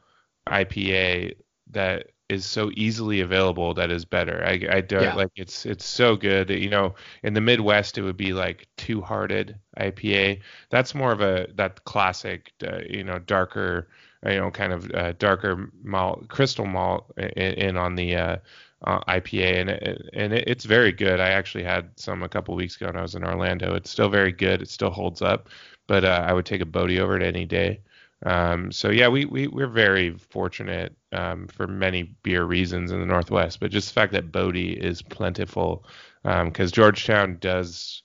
IPA 0.48 1.36
that 1.72 2.08
is 2.30 2.46
so 2.46 2.72
easily 2.76 3.22
available 3.22 3.74
that 3.76 3.92
is 3.92 4.04
better. 4.06 4.44
I, 4.46 4.60
I 4.78 4.82
don't 4.82 5.14
Yeah. 5.14 5.16
like 5.16 5.30
it's 5.36 5.66
it's 5.66 5.86
so 5.86 6.16
good. 6.16 6.50
You 6.50 6.70
know, 6.70 6.96
in 7.24 7.34
the 7.34 7.42
Midwest 7.42 7.98
it 7.98 8.02
would 8.02 8.18
be 8.18 8.34
like 8.34 8.68
Two 8.78 9.02
Hearted 9.02 9.60
IPA. 9.78 10.42
That's 10.70 10.96
more 10.96 11.12
of 11.12 11.22
a 11.22 11.48
that 11.56 11.84
classic, 11.86 12.52
uh, 12.66 12.80
you 12.90 13.04
know, 13.04 13.20
darker, 13.20 13.90
you 14.26 14.38
know, 14.38 14.52
kind 14.52 14.74
of 14.74 14.92
uh, 14.92 15.14
darker 15.14 15.70
malt, 15.84 16.28
crystal 16.28 16.66
malt 16.66 17.12
in, 17.18 17.54
in 17.54 17.78
on 17.78 17.96
the 17.96 18.16
uh, 18.16 18.38
uh, 18.84 19.00
IPA, 19.08 19.62
and 19.62 19.70
and 20.14 20.34
it, 20.34 20.48
it's 20.48 20.66
very 20.66 20.92
good. 20.92 21.20
I 21.20 21.30
actually 21.30 21.64
had 21.64 21.90
some 21.96 22.24
a 22.24 22.30
couple 22.30 22.56
weeks 22.56 22.76
ago 22.76 22.88
when 22.88 22.98
I 22.98 23.02
was 23.02 23.16
in 23.16 23.24
Orlando. 23.24 23.76
It's 23.76 23.90
still 23.90 24.10
very 24.10 24.32
good. 24.32 24.62
It 24.62 24.70
still 24.70 24.90
holds 24.90 25.22
up, 25.22 25.50
but 25.88 26.04
uh, 26.04 26.24
I 26.28 26.34
would 26.34 26.46
take 26.46 26.62
a 26.62 26.66
Bodhi 26.66 27.00
over 27.00 27.16
it 27.16 27.24
any 27.24 27.46
day. 27.46 27.82
Um, 28.26 28.72
so 28.72 28.90
yeah, 28.90 29.08
we, 29.08 29.26
we 29.26 29.48
we're 29.48 29.68
very 29.68 30.18
fortunate 30.18 30.96
um, 31.12 31.48
for 31.48 31.68
many 31.68 32.04
beer 32.24 32.44
reasons 32.46 32.92
in 32.92 33.00
the 33.00 33.06
Northwest, 33.06 33.60
but 33.60 33.72
just 33.72 33.90
the 33.90 33.94
fact 33.94 34.14
that 34.14 34.32
Bodhi 34.32 34.74
is 34.74 35.02
plentiful, 35.02 35.86
because 36.24 36.72
Georgetown 36.72 37.38
does, 37.40 38.02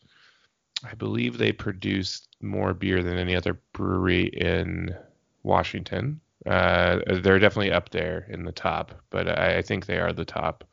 I 0.84 0.94
believe 0.94 1.38
they 1.38 1.52
produce 1.52 2.26
more 2.42 2.74
beer 2.74 3.02
than 3.02 3.16
any 3.16 3.36
other 3.36 3.60
brewery 3.72 4.26
in 4.26 4.94
Washington. 5.42 6.20
Uh, 6.46 7.00
they're 7.22 7.38
definitely 7.38 7.72
up 7.72 7.90
there 7.90 8.26
in 8.30 8.44
the 8.44 8.52
top, 8.52 8.92
but 9.10 9.28
I, 9.28 9.58
I 9.58 9.62
think 9.62 9.86
they 9.86 9.98
are 9.98 10.12
the 10.12 10.24
top 10.24 10.64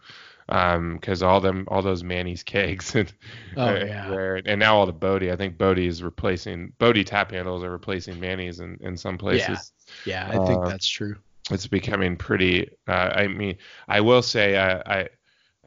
because 0.48 1.22
all 1.22 1.42
them 1.42 1.66
all 1.68 1.82
those 1.82 2.04
Manny's 2.04 2.42
kegs 2.42 2.96
and 2.96 3.12
Oh, 3.58 3.68
uh, 3.68 3.84
yeah. 3.86 4.40
and 4.46 4.60
now 4.60 4.78
all 4.78 4.86
the 4.86 4.94
Bodhi. 4.94 5.32
I 5.32 5.36
think 5.36 5.58
Bodhi 5.58 5.88
is 5.88 6.02
replacing 6.02 6.72
Bodhi 6.80 7.04
tap 7.04 7.32
handles 7.32 7.64
are 7.64 7.72
replacing 7.72 8.20
Manny's 8.20 8.60
in, 8.62 8.78
in 8.82 8.96
some 8.96 9.18
places. 9.18 9.74
Yeah, 10.06 10.30
yeah 10.30 10.42
I 10.42 10.48
think 10.48 10.64
Uh, 10.64 10.70
that's 10.70 10.88
true. 10.88 11.18
It's 11.52 11.68
becoming 11.68 12.16
pretty. 12.18 12.70
Uh, 12.88 13.12
I 13.16 13.28
mean, 13.28 13.58
I 13.88 14.02
will 14.02 14.22
say 14.22 14.58
I 14.58 15.00
I, 15.00 15.10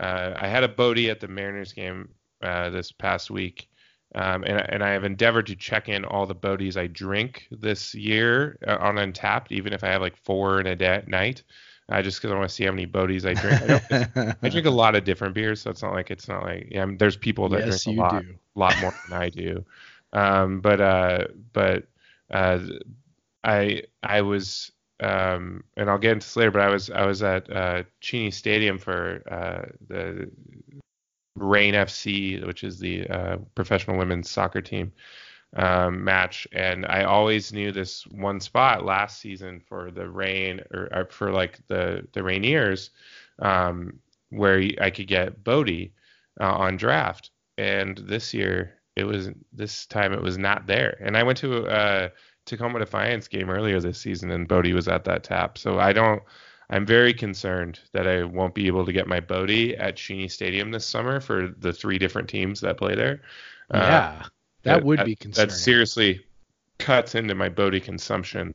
uh, 0.03 0.35
I 0.41 0.49
had 0.49 0.65
a 0.65 0.69
Bodhi 0.69 1.11
at 1.11 1.21
the 1.21 1.29
Mariners 1.29 1.73
game 1.75 2.09
uh, 2.43 2.71
this 2.71 2.91
past 2.93 3.31
week. 3.31 3.69
Um, 4.15 4.43
and, 4.45 4.59
and 4.73 4.83
I 4.83 4.91
have 4.91 5.05
endeavored 5.05 5.47
to 5.47 5.57
check 5.57 5.89
in 5.89 6.05
all 6.05 6.27
the 6.27 6.35
Bodhis 6.35 6.77
I 6.77 6.89
drink 6.89 7.47
this 7.51 7.95
year 7.95 8.59
uh, 8.67 8.77
on 8.81 8.97
Untappd, 8.97 9.53
even 9.53 9.73
if 9.73 9.85
I 9.85 9.89
have 9.89 10.01
like 10.01 10.17
four 10.17 10.61
in 10.61 10.67
a 10.67 10.75
da- 10.75 11.05
night, 11.07 11.45
uh, 11.89 12.03
just 12.03 12.19
because 12.19 12.33
I 12.33 12.37
want 12.37 12.49
to 12.49 12.55
see 12.55 12.65
how 12.65 12.73
many 12.73 12.87
Bodhis 12.87 13.25
I 13.25 13.35
drink. 13.35 14.11
I, 14.17 14.35
I 14.43 14.49
drink 14.49 14.67
a 14.67 14.71
lot 14.71 14.97
of 14.97 15.05
different 15.05 15.35
beers, 15.35 15.61
so 15.61 15.71
it's 15.71 15.83
not 15.83 15.93
like 15.93 16.11
it's 16.11 16.27
not 16.27 16.43
like 16.43 16.69
yeah. 16.71 16.83
I 16.83 16.87
mean, 16.87 16.99
there's 16.99 17.17
people 17.17 17.49
that 17.51 17.67
yes, 17.67 17.85
drink 17.85 17.99
a 17.99 18.03
lot, 18.03 18.23
do. 18.23 18.35
lot 18.57 18.81
more 18.81 18.95
than 19.09 19.19
I 19.21 19.29
do. 19.29 19.65
Um, 20.13 20.61
but 20.61 20.81
uh, 20.81 21.25
but 21.53 21.85
uh, 22.33 22.59
I 23.45 23.85
I 24.03 24.23
was 24.23 24.73
um, 25.01 25.65
and 25.77 25.89
I'll 25.89 25.99
get 25.99 26.13
into 26.13 26.27
this 26.27 26.37
later. 26.37 26.51
But 26.51 26.63
I 26.63 26.69
was 26.69 26.91
I 26.91 27.05
was 27.05 27.23
at 27.23 27.51
uh, 27.51 27.83
Cheney 28.01 28.31
Stadium 28.31 28.79
for 28.79 29.23
uh, 29.31 29.71
the 29.89 30.31
Reign 31.41 31.75
FC, 31.75 32.47
which 32.47 32.63
is 32.65 32.79
the 32.79 33.09
uh, 33.09 33.37
professional 33.55 33.97
women's 33.97 34.31
soccer 34.31 34.61
team 34.61 34.93
um, 35.57 36.05
match, 36.05 36.47
and 36.53 36.87
I 36.87 37.05
always 37.05 37.53
knew 37.53 37.73
this 37.73 38.07
one 38.07 38.41
spot 38.41 38.85
last 38.85 39.21
season 39.21 39.61
for 39.61 39.91
the 39.91 40.09
Reign 40.09 40.61
or, 40.73 40.89
or 40.93 41.07
for 41.07 41.33
like 41.33 41.59
the 41.67 42.07
the 42.13 42.21
Rainiers, 42.21 42.91
um, 43.41 43.99
where 44.29 44.63
I 44.81 44.91
could 44.91 45.09
get 45.09 45.43
Bodhi 45.43 45.93
uh, 46.41 46.53
on 46.53 46.77
draft, 46.77 47.31
and 47.59 47.99
this 47.99 48.33
year 48.35 48.75
it 48.95 49.05
was 49.05 49.31
this 49.53 49.87
time 49.87 50.13
it 50.13 50.23
was 50.23 50.39
not 50.39 50.67
there, 50.67 50.99
and 51.01 51.17
I 51.17 51.23
went 51.23 51.39
to 51.39 51.67
a 51.67 52.13
Tacoma 52.45 52.79
Defiance 52.79 53.27
game 53.29 53.51
earlier 53.51 53.81
this 53.81 53.99
season, 53.99 54.31
and 54.31 54.47
Bodhi 54.47 54.73
was 54.73 54.89
at 54.89 55.05
that 55.05 55.25
tap, 55.25 55.59
so 55.59 55.79
I 55.79 55.93
don't. 55.93 56.23
I'm 56.71 56.87
very 56.87 57.13
concerned 57.13 57.81
that 57.93 58.07
I 58.07 58.23
won't 58.23 58.55
be 58.55 58.69
able 58.69 58.87
to 58.87 58.93
get 58.93 59.09
my 59.09 59.19
Bodhi 59.19 59.77
at 59.77 59.97
Cheney 59.97 60.29
Stadium 60.29 60.71
this 60.71 60.87
summer 60.87 61.21
for 61.21 61.49
the 61.59 61.73
three 61.73 61.99
different 61.99 62.29
teams 62.29 62.61
that 62.61 62.77
play 62.77 62.95
there. 62.95 63.23
Uh, 63.73 63.79
yeah, 63.79 64.27
that 64.63 64.85
would 64.85 65.05
be 65.05 65.17
concerning. 65.17 65.49
that 65.49 65.55
seriously 65.55 66.25
cuts 66.79 67.17
into 67.17 67.35
my 67.35 67.49
Bodhi 67.49 67.81
consumption. 67.81 68.55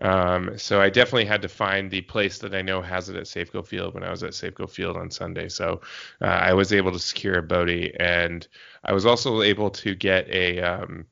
Um, 0.00 0.56
so 0.56 0.80
I 0.80 0.88
definitely 0.88 1.26
had 1.26 1.42
to 1.42 1.48
find 1.48 1.90
the 1.90 2.00
place 2.00 2.38
that 2.38 2.54
I 2.54 2.62
know 2.62 2.80
has 2.80 3.10
it 3.10 3.16
at 3.16 3.24
Safeco 3.24 3.66
Field 3.66 3.92
when 3.92 4.04
I 4.04 4.10
was 4.10 4.22
at 4.22 4.30
Safeco 4.30 4.68
Field 4.68 4.96
on 4.96 5.10
Sunday. 5.10 5.50
So 5.50 5.82
uh, 6.22 6.26
I 6.26 6.54
was 6.54 6.72
able 6.72 6.92
to 6.92 6.98
secure 6.98 7.38
a 7.38 7.42
Bodhi, 7.42 7.94
and 8.00 8.46
I 8.82 8.94
was 8.94 9.04
also 9.04 9.42
able 9.42 9.68
to 9.70 9.94
get 9.94 10.26
a 10.30 10.60
um, 10.60 11.04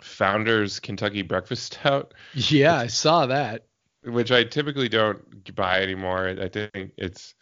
Founders 0.00 0.78
Kentucky 0.78 1.22
Breakfast 1.22 1.64
Stout. 1.74 2.14
Yeah, 2.34 2.76
I 2.76 2.86
saw 2.86 3.26
that. 3.26 3.64
Which 4.04 4.32
I 4.32 4.44
typically 4.44 4.88
don't 4.88 5.54
buy 5.54 5.82
anymore. 5.82 6.28
I 6.40 6.48
think 6.48 6.92
it's 6.96 7.34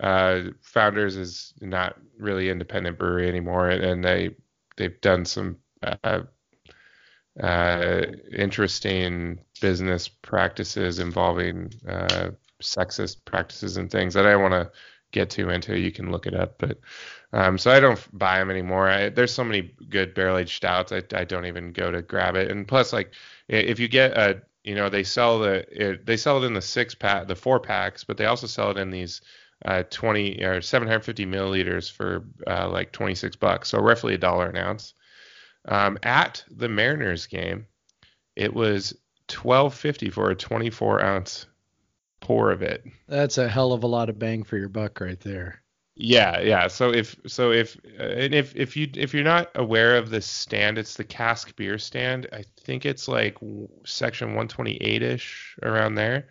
uh, 0.00 0.42
Founders 0.60 1.16
is 1.16 1.54
not 1.60 1.96
really 2.18 2.50
independent 2.50 2.98
brewery 2.98 3.28
anymore, 3.28 3.70
and 3.70 4.04
they 4.04 4.30
they've 4.76 5.00
done 5.00 5.24
some 5.24 5.56
uh, 5.82 6.22
uh, 7.40 8.02
interesting 8.30 9.38
business 9.60 10.08
practices 10.08 10.98
involving 10.98 11.72
uh, 11.88 12.30
sexist 12.62 13.24
practices 13.24 13.76
and 13.76 13.90
things 13.90 14.14
that 14.14 14.26
I 14.26 14.36
want 14.36 14.52
to 14.52 14.70
get 15.12 15.30
to 15.30 15.50
into. 15.50 15.78
You 15.78 15.92
can 15.92 16.10
look 16.10 16.26
it 16.26 16.34
up, 16.34 16.58
but 16.58 16.78
um, 17.32 17.56
so 17.56 17.70
I 17.70 17.80
don't 17.80 18.18
buy 18.18 18.38
them 18.38 18.50
anymore. 18.50 18.88
I, 18.88 19.08
there's 19.08 19.32
so 19.32 19.44
many 19.44 19.72
good 19.88 20.14
barrel 20.14 20.38
aged 20.38 20.56
stouts. 20.56 20.92
I, 20.92 21.02
I 21.14 21.24
don't 21.24 21.46
even 21.46 21.72
go 21.72 21.90
to 21.90 22.02
grab 22.02 22.36
it. 22.36 22.50
And 22.50 22.68
plus, 22.68 22.92
like 22.92 23.14
if 23.48 23.78
you 23.78 23.88
get 23.88 24.16
a, 24.16 24.42
you 24.64 24.74
know, 24.74 24.88
they 24.88 25.04
sell 25.04 25.38
the 25.40 25.64
it, 25.70 26.06
they 26.06 26.16
sell 26.16 26.42
it 26.42 26.46
in 26.46 26.54
the 26.54 26.62
six 26.62 26.94
pack, 26.94 27.26
the 27.26 27.36
four 27.36 27.60
packs, 27.60 28.04
but 28.04 28.16
they 28.16 28.26
also 28.26 28.46
sell 28.46 28.70
it 28.70 28.78
in 28.78 28.90
these 28.90 29.20
uh, 29.64 29.82
20 29.90 30.42
or 30.44 30.60
750 30.60 31.26
milliliters 31.26 31.90
for 31.90 32.24
uh, 32.46 32.68
like 32.68 32.92
26 32.92 33.36
bucks, 33.36 33.68
so 33.68 33.78
roughly 33.78 34.14
a 34.14 34.18
dollar 34.18 34.48
an 34.48 34.56
ounce. 34.56 34.94
Um, 35.66 35.98
at 36.02 36.44
the 36.50 36.68
Mariners 36.68 37.26
game, 37.26 37.66
it 38.34 38.52
was 38.52 38.94
12.50 39.28 40.12
for 40.12 40.30
a 40.30 40.34
24 40.34 41.04
ounce 41.04 41.46
pour 42.20 42.50
of 42.50 42.62
it. 42.62 42.84
That's 43.08 43.38
a 43.38 43.48
hell 43.48 43.72
of 43.72 43.84
a 43.84 43.88
lot 43.88 44.08
of 44.08 44.18
bang 44.18 44.42
for 44.42 44.56
your 44.56 44.68
buck 44.68 45.00
right 45.00 45.20
there. 45.20 45.61
Yeah, 45.94 46.40
yeah. 46.40 46.68
So 46.68 46.90
if 46.92 47.16
so 47.26 47.52
if 47.52 47.76
uh, 48.00 48.02
and 48.04 48.34
if 48.34 48.56
if 48.56 48.76
you 48.76 48.88
if 48.94 49.12
you're 49.12 49.22
not 49.24 49.50
aware 49.54 49.96
of 49.98 50.08
this 50.10 50.24
stand, 50.26 50.78
it's 50.78 50.94
the 50.94 51.04
cask 51.04 51.54
beer 51.54 51.78
stand. 51.78 52.26
I 52.32 52.44
think 52.60 52.86
it's 52.86 53.08
like 53.08 53.36
section 53.84 54.34
128ish 54.34 55.58
around 55.62 55.96
there. 55.96 56.28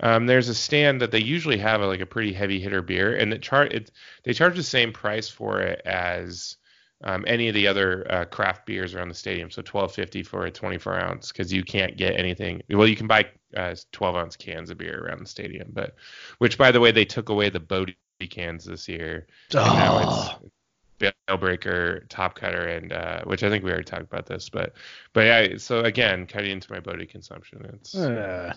Um, 0.00 0.26
there's 0.26 0.48
a 0.48 0.54
stand 0.54 1.00
that 1.02 1.10
they 1.10 1.20
usually 1.20 1.58
have 1.58 1.82
a, 1.82 1.86
like 1.86 2.00
a 2.00 2.06
pretty 2.06 2.32
heavy 2.32 2.58
hitter 2.58 2.80
beer, 2.82 3.14
and 3.14 3.32
it 3.34 3.42
char 3.42 3.66
it 3.66 3.90
they 4.24 4.32
charge 4.32 4.56
the 4.56 4.62
same 4.62 4.92
price 4.92 5.28
for 5.28 5.60
it 5.60 5.82
as 5.84 6.56
um, 7.04 7.24
any 7.26 7.48
of 7.48 7.54
the 7.54 7.66
other 7.66 8.10
uh, 8.10 8.24
craft 8.24 8.64
beers 8.66 8.94
around 8.94 9.08
the 9.08 9.14
stadium. 9.14 9.50
So 9.50 9.60
12.50 9.62 10.22
for 10.22 10.46
a 10.46 10.50
24 10.50 10.98
ounce 10.98 11.32
because 11.32 11.52
you 11.52 11.64
can't 11.64 11.96
get 11.96 12.16
anything. 12.18 12.62
Well, 12.70 12.86
you 12.88 12.96
can 12.96 13.06
buy 13.08 13.26
uh, 13.56 13.74
12 13.92 14.16
ounce 14.16 14.36
cans 14.36 14.70
of 14.70 14.78
beer 14.78 15.04
around 15.04 15.20
the 15.20 15.26
stadium, 15.28 15.68
but 15.72 15.96
which 16.38 16.56
by 16.56 16.70
the 16.72 16.80
way 16.80 16.92
they 16.92 17.04
took 17.04 17.28
away 17.28 17.50
the 17.50 17.60
Bodhi 17.60 17.96
cans 18.26 18.64
this 18.64 18.88
year. 18.88 19.26
Oh. 19.54 19.64
And 19.64 19.78
now 19.78 20.40
it's 20.40 21.40
Breaker, 21.40 22.06
Top 22.08 22.34
Cutter, 22.34 22.68
and 22.68 22.92
uh, 22.92 23.22
which 23.24 23.42
I 23.42 23.48
think 23.48 23.64
we 23.64 23.70
already 23.70 23.84
talked 23.84 24.02
about 24.02 24.26
this, 24.26 24.48
but 24.48 24.74
but 25.12 25.22
yeah. 25.22 25.56
So 25.58 25.80
again, 25.80 26.26
cutting 26.26 26.50
into 26.50 26.72
my 26.72 26.80
Bodhi 26.80 27.06
consumption. 27.06 27.64
It's 27.74 27.94
uh. 27.94 28.54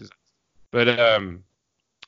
but 0.71 0.99
um. 0.99 1.43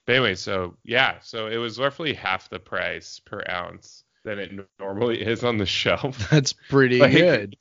But 0.05 0.15
anyway, 0.15 0.35
so 0.35 0.77
yeah, 0.83 1.19
so 1.21 1.47
it 1.47 1.57
was 1.57 1.79
roughly 1.79 2.13
half 2.13 2.49
the 2.49 2.59
price 2.59 3.19
per 3.19 3.43
ounce 3.49 4.05
than 4.23 4.39
it 4.39 4.51
normally 4.79 5.21
is 5.21 5.43
on 5.43 5.57
the 5.57 5.65
shelf. 5.65 6.29
That's 6.31 6.53
pretty 6.53 6.99
like, 6.99 7.11
good. 7.11 7.57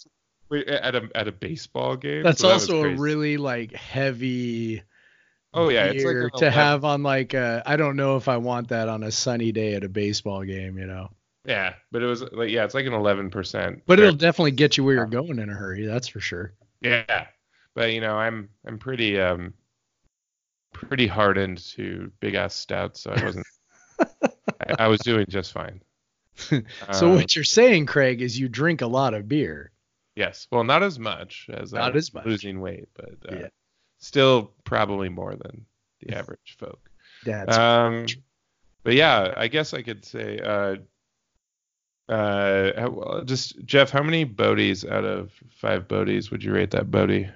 At 0.52 0.94
a 0.94 1.08
at 1.14 1.26
a 1.26 1.32
baseball 1.32 1.96
game. 1.96 2.22
That's 2.22 2.40
so 2.40 2.50
also 2.50 2.82
that 2.82 2.92
a 2.92 2.96
really 2.96 3.36
like 3.36 3.72
heavy. 3.72 4.82
Oh 5.56 5.70
yeah, 5.70 5.86
it's 5.86 6.04
like 6.04 6.32
to 6.34 6.50
have 6.50 6.84
on 6.84 7.02
like 7.02 7.34
I 7.34 7.62
I 7.64 7.76
don't 7.76 7.96
know 7.96 8.16
if 8.16 8.28
I 8.28 8.36
want 8.36 8.68
that 8.68 8.88
on 8.88 9.02
a 9.02 9.10
sunny 9.10 9.52
day 9.52 9.74
at 9.74 9.84
a 9.84 9.88
baseball 9.88 10.44
game, 10.44 10.78
you 10.78 10.86
know. 10.86 11.10
Yeah, 11.46 11.74
but 11.90 12.02
it 12.02 12.06
was 12.06 12.22
like 12.32 12.50
yeah, 12.50 12.64
it's 12.64 12.74
like 12.74 12.86
an 12.86 12.92
eleven 12.92 13.30
percent. 13.30 13.82
But 13.86 13.98
it'll 13.98 14.14
definitely 14.14 14.50
get 14.50 14.76
you 14.76 14.84
where 14.84 14.94
you're 14.94 15.06
going 15.06 15.38
in 15.38 15.48
a 15.48 15.54
hurry. 15.54 15.86
That's 15.86 16.08
for 16.08 16.20
sure. 16.20 16.52
Yeah, 16.80 17.26
but 17.74 17.92
you 17.92 18.00
know 18.00 18.16
I'm 18.16 18.50
I'm 18.66 18.78
pretty 18.78 19.18
um 19.18 19.54
pretty 20.72 21.06
hardened 21.06 21.58
to 21.72 22.12
big 22.20 22.34
ass 22.34 22.54
stouts, 22.54 23.00
so 23.00 23.12
I 23.12 23.24
wasn't. 23.24 23.46
I, 24.00 24.74
I 24.80 24.88
was 24.88 25.00
doing 25.00 25.26
just 25.28 25.52
fine. 25.52 25.80
so 26.36 26.62
uh, 26.88 27.14
what 27.14 27.34
you're 27.34 27.44
saying, 27.44 27.86
Craig, 27.86 28.20
is 28.20 28.38
you 28.38 28.48
drink 28.48 28.82
a 28.82 28.86
lot 28.86 29.14
of 29.14 29.26
beer. 29.26 29.70
Yes. 30.14 30.48
Well, 30.50 30.64
not 30.64 30.82
as 30.82 30.98
much 30.98 31.46
as 31.52 31.72
not 31.72 31.94
uh, 31.94 31.98
as 31.98 32.12
much. 32.12 32.26
losing 32.26 32.60
weight, 32.60 32.88
but 32.94 33.32
uh, 33.32 33.36
yeah. 33.36 33.48
Still 33.98 34.52
probably 34.64 35.08
more 35.08 35.34
than 35.34 35.66
the 36.00 36.14
average 36.14 36.56
folk. 36.58 36.90
That's 37.24 37.56
um, 37.56 38.06
but 38.82 38.94
yeah, 38.94 39.34
I 39.36 39.48
guess 39.48 39.74
I 39.74 39.82
could 39.82 40.04
say, 40.04 40.38
uh, 40.38 40.76
uh, 42.08 42.88
well, 42.88 43.22
just 43.24 43.64
Jeff, 43.64 43.90
how 43.90 44.02
many 44.02 44.24
Bodhis 44.24 44.88
out 44.88 45.04
of 45.04 45.32
five 45.50 45.88
Bodhis 45.88 46.30
would 46.30 46.44
you 46.44 46.52
rate 46.52 46.70
that 46.70 46.90
Bodhi? 46.90 47.28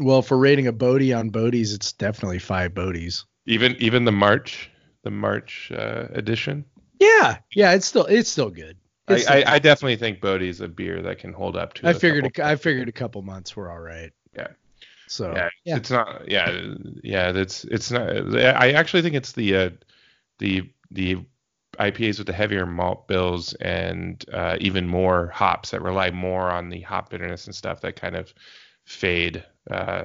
Well, 0.00 0.22
for 0.22 0.36
rating 0.36 0.66
a 0.66 0.72
Bodhi 0.72 1.12
on 1.12 1.30
Bodhis, 1.30 1.74
it's 1.74 1.92
definitely 1.92 2.40
five 2.40 2.72
Bodhis. 2.72 3.24
Even 3.46 3.76
even 3.78 4.04
the 4.04 4.12
March, 4.12 4.70
the 5.02 5.10
March 5.10 5.70
uh, 5.74 6.06
edition. 6.12 6.64
Yeah, 6.98 7.38
yeah, 7.54 7.72
it's 7.72 7.86
still 7.86 8.06
it's 8.06 8.28
still 8.28 8.50
good. 8.50 8.76
It's 9.08 9.28
I, 9.28 9.40
I, 9.40 9.54
I, 9.54 9.58
definitely 9.58 9.96
think 9.96 10.20
Bodhi's 10.20 10.60
a 10.60 10.68
beer 10.68 11.00
that 11.02 11.18
can 11.18 11.32
hold 11.32 11.56
up 11.56 11.72
to. 11.74 11.88
I 11.88 11.94
figured 11.94 12.38
a, 12.38 12.46
I 12.46 12.56
figured 12.56 12.88
a 12.88 12.92
couple 12.92 13.22
months 13.22 13.56
were 13.56 13.70
all 13.70 13.78
right. 13.78 14.12
Yeah. 14.34 14.48
So 15.08 15.32
yeah, 15.34 15.48
yeah, 15.64 15.76
it's 15.76 15.90
not. 15.90 16.30
Yeah, 16.30 16.60
yeah, 17.02 17.32
that's 17.32 17.64
it's 17.64 17.90
not. 17.90 18.36
I 18.36 18.72
actually 18.72 19.02
think 19.02 19.14
it's 19.14 19.32
the 19.32 19.56
uh, 19.56 19.70
the 20.38 20.70
the 20.90 21.18
IPAs 21.78 22.18
with 22.18 22.26
the 22.26 22.32
heavier 22.32 22.66
malt 22.66 23.06
bills 23.08 23.54
and 23.54 24.24
uh, 24.32 24.56
even 24.60 24.88
more 24.88 25.28
hops 25.28 25.70
that 25.70 25.82
rely 25.82 26.10
more 26.10 26.50
on 26.50 26.70
the 26.70 26.80
hop 26.80 27.10
bitterness 27.10 27.46
and 27.46 27.54
stuff 27.54 27.80
that 27.82 27.96
kind 27.96 28.16
of 28.16 28.32
fade. 28.84 29.44
Uh, 29.70 30.04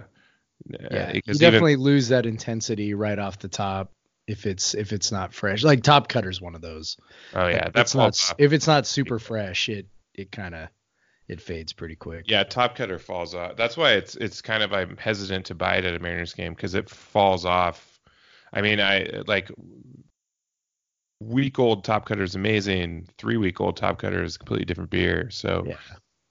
yeah, 0.91 1.11
you 1.13 1.21
definitely 1.33 1.73
even, 1.73 1.83
lose 1.83 2.09
that 2.09 2.25
intensity 2.25 2.93
right 2.93 3.19
off 3.19 3.39
the 3.39 3.47
top 3.47 3.91
if 4.27 4.45
it's 4.45 4.73
if 4.75 4.93
it's 4.93 5.11
not 5.11 5.33
fresh. 5.33 5.63
Like 5.63 5.83
Top 5.83 6.07
Cutter's 6.07 6.39
one 6.39 6.55
of 6.55 6.61
those. 6.61 6.97
Oh 7.33 7.47
yeah, 7.47 7.69
that's 7.73 7.95
not 7.95 8.17
if 8.37 8.53
it's 8.53 8.67
not 8.67 8.85
super 8.85 9.19
fresh, 9.19 9.69
it 9.69 9.87
it 10.13 10.31
kind 10.31 10.55
of 10.55 10.69
it 11.27 11.41
fades 11.41 11.73
pretty 11.73 11.95
quick. 11.95 12.25
Yeah, 12.27 12.43
Top 12.43 12.75
Cutter 12.75 12.99
falls 12.99 13.33
off. 13.33 13.55
That's 13.55 13.77
why 13.77 13.93
it's 13.93 14.15
it's 14.15 14.41
kind 14.41 14.63
of 14.63 14.73
I'm 14.73 14.97
hesitant 14.97 15.45
to 15.47 15.55
buy 15.55 15.77
it 15.77 15.85
at 15.85 15.95
a 15.95 15.99
Mariners 15.99 16.33
game 16.33 16.53
because 16.53 16.75
it 16.75 16.89
falls 16.89 17.45
off. 17.45 17.99
I 18.51 18.61
mean, 18.61 18.79
I 18.79 19.23
like 19.27 19.49
week 21.19 21.59
old 21.59 21.83
Top 21.83 22.05
Cutter 22.05 22.23
is 22.23 22.35
amazing. 22.35 23.07
Three 23.17 23.37
week 23.37 23.61
old 23.61 23.77
Top 23.77 23.99
Cutter 23.99 24.23
is 24.23 24.35
a 24.35 24.39
completely 24.39 24.65
different 24.65 24.89
beer. 24.89 25.29
So 25.29 25.63
yeah. 25.65 25.75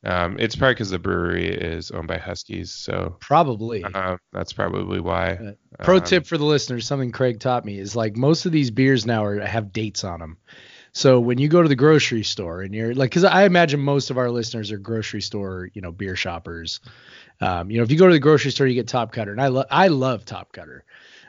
Um, 0.04 0.36
it's 0.40 0.56
probably 0.56 0.74
because 0.74 0.90
the 0.90 0.98
brewery 0.98 1.48
is 1.48 1.92
owned 1.92 2.08
by 2.08 2.18
Huskies, 2.18 2.72
so 2.72 3.16
probably 3.20 3.84
uh, 3.84 4.16
that's 4.32 4.52
probably 4.52 4.98
why. 4.98 5.34
Uh, 5.34 5.84
pro 5.84 5.98
um, 5.98 6.02
tip 6.02 6.26
for 6.26 6.36
the 6.36 6.44
listeners: 6.44 6.88
something 6.88 7.12
Craig 7.12 7.38
taught 7.38 7.64
me 7.64 7.78
is 7.78 7.94
like 7.94 8.16
most 8.16 8.44
of 8.44 8.50
these 8.50 8.72
beers 8.72 9.06
now 9.06 9.24
are 9.24 9.38
have 9.38 9.72
dates 9.72 10.02
on 10.02 10.18
them. 10.18 10.38
So 10.92 11.20
when 11.20 11.38
you 11.38 11.48
go 11.48 11.62
to 11.62 11.68
the 11.68 11.76
grocery 11.76 12.22
store 12.22 12.62
and 12.62 12.74
you're 12.74 12.94
like, 12.94 13.10
because 13.10 13.24
I 13.24 13.44
imagine 13.44 13.80
most 13.80 14.10
of 14.10 14.18
our 14.18 14.30
listeners 14.30 14.70
are 14.72 14.78
grocery 14.78 15.22
store, 15.22 15.70
you 15.72 15.80
know, 15.80 15.90
beer 15.90 16.16
shoppers. 16.16 16.80
Um, 17.40 17.70
you 17.70 17.78
know, 17.78 17.82
if 17.82 17.90
you 17.90 17.98
go 17.98 18.06
to 18.06 18.12
the 18.12 18.20
grocery 18.20 18.50
store, 18.50 18.66
you 18.66 18.74
get 18.74 18.88
Top 18.88 19.12
Cutter, 19.12 19.32
and 19.32 19.40
I 19.40 19.48
love 19.48 19.66
I 19.70 19.88
love 19.88 20.24
Top 20.24 20.52
Cutter. 20.52 20.84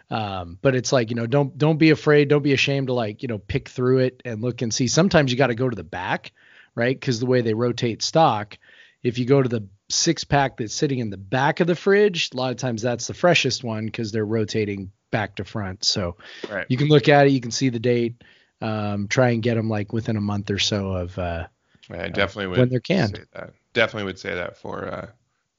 Um, 0.10 0.60
but 0.62 0.76
it's 0.76 0.92
like 0.92 1.10
you 1.10 1.16
know, 1.16 1.26
don't 1.26 1.58
don't 1.58 1.78
be 1.78 1.92
afraid, 1.92 2.28
don't 2.28 2.44
be 2.44 2.54
ashamed 2.54 2.88
to 2.88 2.94
like 2.94 3.22
you 3.22 3.28
know 3.30 3.40
pick 3.40 3.70
through 3.70 4.00
it 4.00 4.22
and 4.26 4.42
look 4.42 4.62
and 4.62 4.74
see. 4.74 4.88
Sometimes 4.88 5.32
you 5.32 5.38
got 5.38 5.48
to 5.48 5.56
go 5.56 5.70
to 5.70 5.76
the 5.76 5.84
back 5.84 6.34
right? 6.76 7.00
Because 7.00 7.20
the 7.20 7.26
way 7.26 7.42
they 7.42 7.54
rotate 7.54 8.02
stock, 8.02 8.58
if 9.02 9.18
you 9.18 9.26
go 9.26 9.42
to 9.42 9.50
the 9.50 9.68
six 9.90 10.24
pack 10.24 10.58
that's 10.58 10.74
sitting 10.74 11.00
in 11.00 11.10
the 11.10 11.18
back 11.18 11.60
of 11.60 11.68
the 11.68 11.76
fridge, 11.76 12.32
a 12.34 12.38
lot 12.38 12.52
of 12.52 12.58
times 12.58 12.82
that's 12.82 13.08
the 13.08 13.14
freshest 13.14 13.64
one 13.64 13.86
because 13.86 14.12
they're 14.12 14.26
rotating 14.26 14.92
back 15.12 15.36
to 15.36 15.44
front. 15.44 15.84
So 15.84 16.18
right. 16.50 16.66
you 16.70 16.78
can 16.78 16.88
look 16.88 17.10
at 17.10 17.28
it, 17.28 17.32
you 17.32 17.42
can 17.42 17.52
see 17.52 17.70
the 17.70 17.80
date, 17.80 18.24
um, 18.64 19.08
try 19.08 19.30
and 19.32 19.44
get 19.44 19.56
them 19.56 19.70
like 19.70 19.94
within 19.94 20.18
a 20.18 20.22
month 20.22 20.50
or 20.50 20.60
so 20.60 20.92
of. 20.92 21.18
Uh, 21.20 21.48
I 21.90 22.08
definitely 22.10 22.46
uh, 22.46 22.50
would 22.50 22.60
when 22.60 22.70
they're 22.70 22.80
canned. 22.80 23.26
Definitely 23.74 24.06
would 24.06 24.20
say 24.20 24.34
that 24.34 24.58
for 24.58 24.88
uh, 24.88 25.08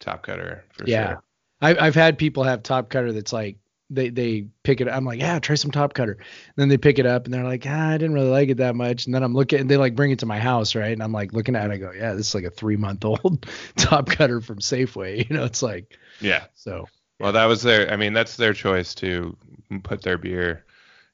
Top 0.01 0.23
Cutter 0.23 0.65
for 0.73 0.85
yeah. 0.87 1.09
sure. 1.09 1.23
I, 1.61 1.77
I've 1.87 1.95
had 1.95 2.19
people 2.19 2.45
have 2.45 2.63
Top 2.63 2.89
Cutter 2.89 3.13
that's 3.13 3.33
like 3.33 3.57
they 3.91 4.09
they 4.09 4.47
pick 4.63 4.81
it. 4.81 4.89
I'm 4.89 5.05
like, 5.05 5.21
yeah, 5.21 5.39
try 5.39 5.55
some 5.55 5.71
top 5.71 5.95
cutter. 5.95 6.13
And 6.13 6.57
then 6.57 6.69
they 6.69 6.79
pick 6.79 6.99
it 6.99 7.07
up 7.07 7.25
and 7.25 7.35
they're 7.35 7.45
like, 7.45 7.65
ah, 7.69 7.91
I 7.91 7.99
didn't 7.99 8.15
really 8.15 8.31
like 8.31 8.49
it 8.49 8.57
that 8.57 8.75
much. 8.75 9.07
And 9.07 9.15
then 9.15 9.23
I'm 9.23 9.35
looking, 9.35 9.61
and 9.61 9.71
they 9.71 9.77
like 9.77 9.95
bring 9.95 10.11
it 10.11 10.19
to 10.21 10.27
my 10.27 10.39
house, 10.39 10.75
right? 10.75 10.93
And 10.93 11.03
I'm 11.03 11.13
like 11.13 11.33
looking 11.33 11.55
at 11.55 11.71
it, 11.71 11.75
I 11.75 11.77
go, 11.77 11.93
yeah, 11.93 12.15
this 12.15 12.29
is 12.29 12.35
like 12.35 12.45
a 12.45 12.51
three 12.51 12.77
month 12.77 13.05
old 13.05 13.47
top 13.77 14.09
cutter 14.09 14.41
from 14.41 14.59
Safeway. 14.59 15.29
You 15.29 15.37
know, 15.37 15.45
it's 15.45 15.63
like, 15.63 15.97
yeah. 16.21 16.45
So. 16.55 16.89
Well, 17.21 17.33
that 17.33 17.45
was 17.45 17.63
their. 17.63 17.91
I 17.93 17.97
mean, 17.97 18.13
that's 18.13 18.37
their 18.37 18.53
choice 18.53 18.95
to 18.97 19.37
put 19.85 20.03
their 20.03 20.19
beer, 20.19 20.64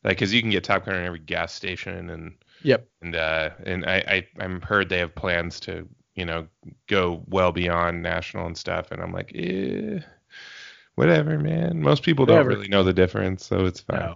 like, 0.04 0.16
because 0.16 0.32
you 0.32 0.40
can 0.40 0.50
get 0.50 0.64
top 0.64 0.84
cutter 0.84 0.98
in 0.98 1.06
every 1.06 1.18
gas 1.18 1.52
station, 1.54 2.10
and 2.10 2.34
yep. 2.62 2.88
And 3.02 3.14
uh, 3.16 3.50
and 3.64 3.84
I 3.86 3.96
I 4.38 4.42
I'm 4.42 4.60
heard 4.62 4.88
they 4.88 4.98
have 4.98 5.14
plans 5.14 5.60
to 5.60 5.88
you 6.14 6.24
know 6.24 6.46
go 6.86 7.22
well 7.28 7.52
beyond 7.52 8.02
national 8.02 8.46
and 8.46 8.56
stuff, 8.56 8.90
and 8.90 9.02
I'm 9.02 9.12
like, 9.12 9.32
eh 9.34 10.00
whatever, 10.96 11.38
man. 11.38 11.80
Most 11.80 12.02
people 12.02 12.26
Whatever. 12.26 12.50
don't 12.50 12.58
really 12.58 12.68
know 12.68 12.82
the 12.82 12.92
difference, 12.92 13.46
so 13.46 13.64
it's 13.64 13.80
fine. 13.80 14.14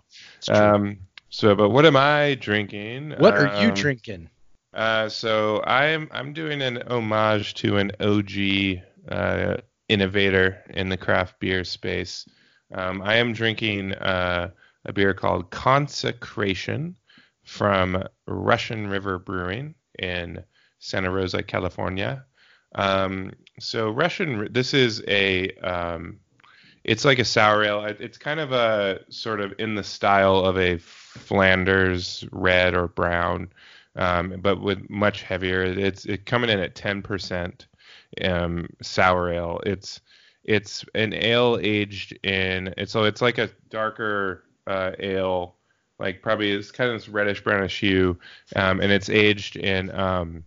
No. 0.48 0.54
Um, 0.54 0.98
so, 1.30 1.54
but 1.54 1.70
what 1.70 1.86
am 1.86 1.96
I 1.96 2.34
drinking? 2.40 3.12
what 3.18 3.34
are 3.34 3.46
you 3.62 3.68
Um, 3.68 3.74
drinking? 3.74 4.28
Uh, 4.72 5.08
so 5.08 5.62
I'm 5.64 6.08
I'm 6.12 6.32
doing 6.32 6.60
an 6.60 6.82
homage 6.88 7.54
to 7.54 7.76
an 7.78 7.92
OG 8.00 8.82
uh, 9.08 9.56
innovator 9.88 10.62
in 10.70 10.88
the 10.88 10.96
craft 10.96 11.38
beer 11.40 11.64
space. 11.64 12.28
Um, 12.72 13.00
I 13.02 13.16
am 13.16 13.32
drinking 13.32 13.94
uh, 13.94 14.50
a 14.84 14.92
beer 14.92 15.14
called 15.14 15.50
Consecration 15.50 16.96
from 17.42 18.02
Russian 18.26 18.88
River 18.88 19.18
Brewing 19.18 19.74
in 19.98 20.44
Santa 20.78 21.10
Rosa, 21.10 21.42
California. 21.42 22.24
Um, 22.74 23.32
so 23.60 23.90
Russian, 23.90 24.48
this 24.52 24.74
is 24.74 25.02
a 25.06 25.50
um, 25.62 26.18
it's 26.82 27.04
like 27.04 27.18
a 27.18 27.24
sour 27.24 27.64
ale. 27.64 27.84
It's 27.84 28.18
kind 28.18 28.40
of 28.40 28.52
a 28.52 29.00
sort 29.08 29.40
of 29.40 29.54
in 29.58 29.74
the 29.74 29.84
style 29.84 30.40
of 30.40 30.58
a 30.58 30.78
Flanders 30.78 32.24
red 32.30 32.74
or 32.74 32.88
brown 32.88 33.50
um, 33.96 34.40
but 34.40 34.60
with 34.60 34.88
much 34.90 35.22
heavier. 35.22 35.62
It's 35.62 36.04
it 36.06 36.26
coming 36.26 36.50
in 36.50 36.58
at 36.58 36.74
10% 36.74 37.66
um, 38.24 38.68
sour 38.82 39.32
ale. 39.32 39.60
It's 39.64 40.00
it's 40.44 40.84
an 40.94 41.14
ale 41.14 41.58
aged 41.62 42.18
in 42.22 42.74
it's 42.76 42.92
so 42.92 43.04
it's 43.04 43.22
like 43.22 43.38
a 43.38 43.48
darker 43.70 44.43
uh, 44.66 44.92
ale, 44.98 45.54
like 45.98 46.22
probably 46.22 46.52
it's 46.52 46.70
kind 46.70 46.90
of 46.90 46.96
this 46.96 47.08
reddish 47.08 47.42
brownish 47.42 47.80
hue, 47.80 48.18
um, 48.56 48.80
and 48.80 48.90
it's 48.92 49.08
aged 49.08 49.56
in 49.56 49.90
um, 49.90 50.44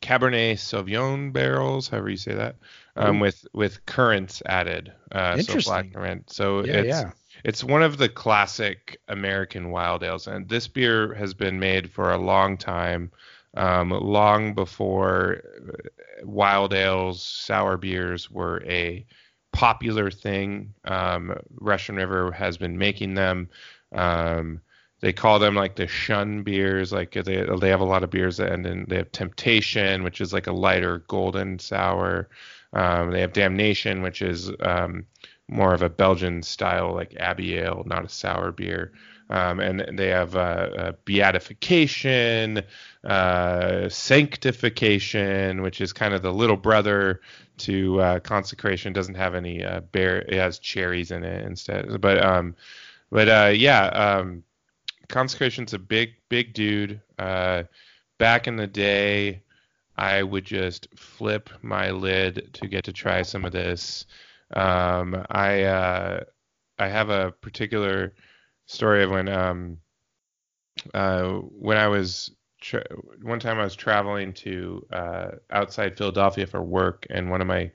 Cabernet 0.00 0.54
Sauvignon 0.54 1.32
barrels, 1.32 1.88
however 1.88 2.10
you 2.10 2.16
say 2.16 2.34
that, 2.34 2.56
um, 2.96 3.20
with 3.20 3.46
with 3.52 3.84
currants 3.86 4.42
added. 4.46 4.92
Uh, 5.12 5.40
so 5.42 5.60
black 5.60 5.94
red. 5.94 6.24
So 6.28 6.64
Yeah, 6.64 6.72
it's 6.74 6.88
yeah. 6.88 7.10
it's 7.44 7.62
one 7.62 7.82
of 7.82 7.98
the 7.98 8.08
classic 8.08 9.00
American 9.08 9.70
wild 9.70 10.02
ales, 10.02 10.26
and 10.26 10.48
this 10.48 10.68
beer 10.68 11.14
has 11.14 11.34
been 11.34 11.58
made 11.58 11.90
for 11.90 12.12
a 12.12 12.18
long 12.18 12.56
time, 12.56 13.10
um, 13.54 13.90
long 13.90 14.54
before 14.54 15.42
uh, 15.68 16.24
wild 16.24 16.72
ales, 16.72 17.22
sour 17.22 17.76
beers 17.76 18.30
were 18.30 18.62
a 18.64 19.04
popular 19.52 20.10
thing. 20.10 20.74
Um, 20.84 21.34
Russian 21.60 21.96
River 21.96 22.32
has 22.32 22.56
been 22.56 22.78
making 22.78 23.14
them. 23.14 23.48
Um, 23.92 24.60
they 25.00 25.12
call 25.12 25.38
them 25.38 25.54
like 25.54 25.76
the 25.76 25.86
shun 25.86 26.42
beers. 26.42 26.92
Like 26.92 27.12
they 27.12 27.44
they 27.44 27.68
have 27.68 27.80
a 27.80 27.84
lot 27.84 28.04
of 28.04 28.10
beers 28.10 28.36
that 28.36 28.52
end 28.52 28.66
in 28.66 28.84
they 28.88 28.96
have 28.96 29.12
Temptation, 29.12 30.02
which 30.02 30.20
is 30.20 30.32
like 30.32 30.46
a 30.46 30.52
lighter 30.52 30.98
golden 31.08 31.58
sour. 31.58 32.28
Um, 32.72 33.10
they 33.10 33.20
have 33.20 33.32
Damnation, 33.32 34.02
which 34.02 34.22
is 34.22 34.50
um, 34.60 35.06
more 35.50 35.74
of 35.74 35.82
a 35.82 35.88
Belgian 35.88 36.42
style, 36.42 36.94
like 36.94 37.14
Abbey 37.18 37.58
Ale, 37.58 37.82
not 37.86 38.04
a 38.04 38.08
sour 38.08 38.52
beer. 38.52 38.92
Um, 39.28 39.60
and 39.60 39.96
they 39.96 40.08
have 40.08 40.34
uh, 40.34 40.38
uh, 40.38 40.92
beatification, 41.04 42.62
uh, 43.04 43.88
sanctification, 43.88 45.62
which 45.62 45.80
is 45.80 45.92
kind 45.92 46.14
of 46.14 46.22
the 46.22 46.32
little 46.32 46.56
brother 46.56 47.20
to 47.58 48.00
uh, 48.00 48.20
consecration. 48.20 48.92
Doesn't 48.92 49.14
have 49.14 49.36
any 49.36 49.62
uh, 49.62 49.80
bear. 49.80 50.22
It 50.22 50.34
has 50.34 50.58
cherries 50.58 51.12
in 51.12 51.22
it 51.22 51.46
instead. 51.46 52.00
But 52.00 52.24
um, 52.24 52.56
but 53.10 53.28
uh, 53.28 53.52
yeah, 53.54 53.86
um, 53.86 54.42
consecration's 55.08 55.74
a 55.74 55.78
big 55.78 56.14
big 56.28 56.52
dude. 56.52 57.00
Back 57.16 58.48
in 58.48 58.56
the 58.56 58.66
day, 58.66 59.42
I 59.96 60.22
would 60.24 60.44
just 60.44 60.88
flip 60.96 61.50
my 61.62 61.90
lid 61.90 62.50
to 62.54 62.66
get 62.66 62.84
to 62.84 62.92
try 62.92 63.22
some 63.22 63.44
of 63.44 63.52
this. 63.52 64.06
Um, 64.54 65.24
I 65.30 65.62
uh, 65.62 66.24
I 66.78 66.88
have 66.88 67.10
a 67.10 67.32
particular 67.32 68.14
story 68.66 69.02
of 69.04 69.10
when 69.10 69.28
um, 69.28 69.78
uh, 70.94 71.28
when 71.34 71.76
I 71.76 71.88
was 71.88 72.30
tra- 72.60 72.84
one 73.22 73.40
time 73.40 73.58
I 73.58 73.64
was 73.64 73.76
traveling 73.76 74.32
to 74.34 74.86
uh, 74.92 75.28
outside 75.50 75.96
Philadelphia 75.96 76.46
for 76.46 76.62
work, 76.62 77.06
and 77.10 77.30
one 77.30 77.40
of 77.40 77.46
my 77.46 77.70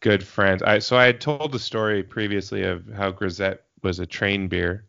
good 0.00 0.24
friends. 0.26 0.62
I 0.62 0.78
so 0.78 0.96
I 0.96 1.06
had 1.06 1.20
told 1.20 1.52
the 1.52 1.58
story 1.58 2.02
previously 2.02 2.62
of 2.62 2.86
how 2.92 3.10
Grisette 3.10 3.64
was 3.82 3.98
a 3.98 4.06
train 4.06 4.48
beer, 4.48 4.84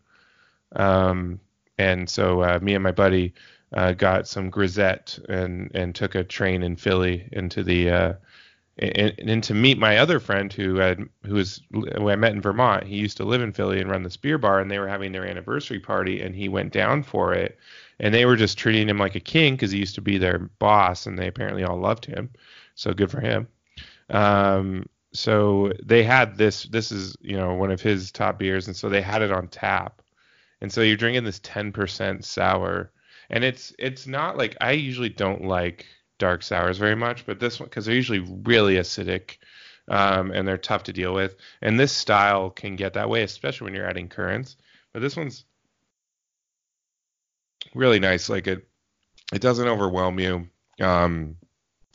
um, 0.75 1.39
and 1.77 2.09
so 2.09 2.41
uh, 2.41 2.59
me 2.61 2.75
and 2.75 2.83
my 2.83 2.91
buddy 2.91 3.33
uh, 3.73 3.93
got 3.93 4.27
some 4.27 4.49
Grisette 4.49 5.19
and 5.29 5.71
and 5.73 5.93
took 5.95 6.15
a 6.15 6.23
train 6.23 6.63
in 6.63 6.75
Philly 6.75 7.27
into 7.31 7.63
the 7.63 7.89
uh, 7.89 8.13
and, 8.77 9.13
and 9.17 9.43
to 9.43 9.53
meet 9.53 9.77
my 9.77 9.97
other 9.97 10.19
friend 10.19 10.51
who 10.51 10.75
had 10.75 11.07
who 11.25 11.35
was 11.35 11.61
who 11.71 12.09
I 12.09 12.15
met 12.15 12.33
in 12.33 12.41
Vermont. 12.41 12.83
He 12.83 12.97
used 12.97 13.17
to 13.17 13.23
live 13.23 13.41
in 13.41 13.53
Philly 13.53 13.79
and 13.79 13.89
run 13.89 14.03
this 14.03 14.17
beer 14.17 14.37
bar, 14.37 14.59
and 14.59 14.69
they 14.69 14.79
were 14.79 14.87
having 14.87 15.11
their 15.11 15.25
anniversary 15.25 15.79
party, 15.79 16.21
and 16.21 16.35
he 16.35 16.49
went 16.49 16.73
down 16.73 17.03
for 17.03 17.33
it, 17.33 17.57
and 17.99 18.13
they 18.13 18.25
were 18.25 18.35
just 18.35 18.57
treating 18.57 18.89
him 18.89 18.97
like 18.97 19.15
a 19.15 19.21
king 19.21 19.53
because 19.55 19.71
he 19.71 19.79
used 19.79 19.95
to 19.95 20.01
be 20.01 20.17
their 20.17 20.39
boss, 20.59 21.05
and 21.05 21.17
they 21.17 21.27
apparently 21.27 21.63
all 21.63 21.77
loved 21.77 22.05
him. 22.05 22.29
So 22.75 22.93
good 22.93 23.11
for 23.11 23.21
him. 23.21 23.47
Um, 24.09 24.87
so 25.13 25.71
they 25.81 26.03
had 26.03 26.37
this. 26.37 26.63
This 26.63 26.91
is 26.91 27.15
you 27.21 27.37
know 27.37 27.53
one 27.53 27.71
of 27.71 27.81
his 27.81 28.11
top 28.11 28.39
beers, 28.39 28.67
and 28.67 28.75
so 28.75 28.89
they 28.89 29.01
had 29.01 29.21
it 29.21 29.31
on 29.31 29.47
tap, 29.47 30.01
and 30.59 30.71
so 30.71 30.81
you're 30.81 30.97
drinking 30.97 31.23
this 31.23 31.39
10% 31.39 32.25
sour, 32.25 32.91
and 33.29 33.45
it's 33.45 33.73
it's 33.79 34.05
not 34.05 34.37
like 34.37 34.57
I 34.59 34.71
usually 34.71 35.09
don't 35.09 35.45
like 35.45 35.85
dark 36.17 36.43
sours 36.43 36.77
very 36.77 36.95
much, 36.95 37.25
but 37.25 37.39
this 37.39 37.59
one 37.59 37.69
because 37.69 37.85
they're 37.85 37.95
usually 37.95 38.19
really 38.43 38.75
acidic. 38.75 39.37
Um, 39.87 40.31
and 40.31 40.47
they're 40.47 40.57
tough 40.57 40.81
to 40.85 40.93
deal 40.93 41.13
with. 41.13 41.35
And 41.61 41.79
this 41.79 41.91
style 41.91 42.49
can 42.49 42.75
get 42.75 42.95
that 42.95 43.07
way, 43.07 43.21
especially 43.21 43.65
when 43.65 43.75
you're 43.75 43.87
adding 43.87 44.09
currants. 44.09 44.57
But 44.93 45.03
this 45.03 45.15
one's 45.15 45.45
really 47.75 47.99
nice. 47.99 48.27
Like 48.27 48.47
it, 48.47 48.67
it 49.31 49.41
doesn't 49.41 49.67
overwhelm 49.67 50.19
you. 50.19 50.47
Um, 50.81 51.37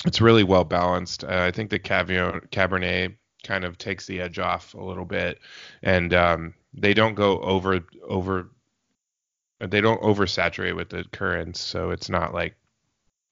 it's 0.06 0.20
really 0.20 0.44
well 0.44 0.64
balanced. 0.64 1.24
Uh, 1.24 1.42
I 1.42 1.50
think 1.50 1.70
the 1.70 1.78
Cavion, 1.78 2.48
Cabernet 2.50 3.16
kind 3.44 3.64
of 3.64 3.78
takes 3.78 4.06
the 4.06 4.20
edge 4.20 4.38
off 4.38 4.74
a 4.74 4.82
little 4.82 5.04
bit, 5.04 5.38
and 5.82 6.14
um, 6.14 6.54
they 6.72 6.94
don't 6.94 7.14
go 7.14 7.40
over 7.40 7.80
over. 8.06 8.50
They 9.60 9.82
don't 9.82 10.00
oversaturate 10.00 10.74
with 10.74 10.88
the 10.88 11.04
currants, 11.12 11.60
so 11.60 11.90
it's 11.90 12.08
not 12.08 12.32
like 12.32 12.56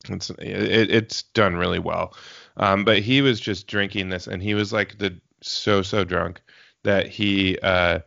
it's 0.09 0.31
it, 0.31 0.91
it's 0.91 1.23
done 1.23 1.57
really 1.57 1.79
well. 1.79 2.15
Um, 2.57 2.85
but 2.85 3.01
he 3.01 3.23
was 3.23 3.41
just 3.41 3.67
drinking 3.67 4.09
this, 4.09 4.27
and 4.27 4.43
he 4.43 4.55
was 4.55 4.73
like 4.73 4.99
the 4.99 5.21
so 5.43 5.83
so 5.83 6.05
drunk 6.05 6.41
that 6.85 7.07
he 7.07 7.59
uh 7.61 8.01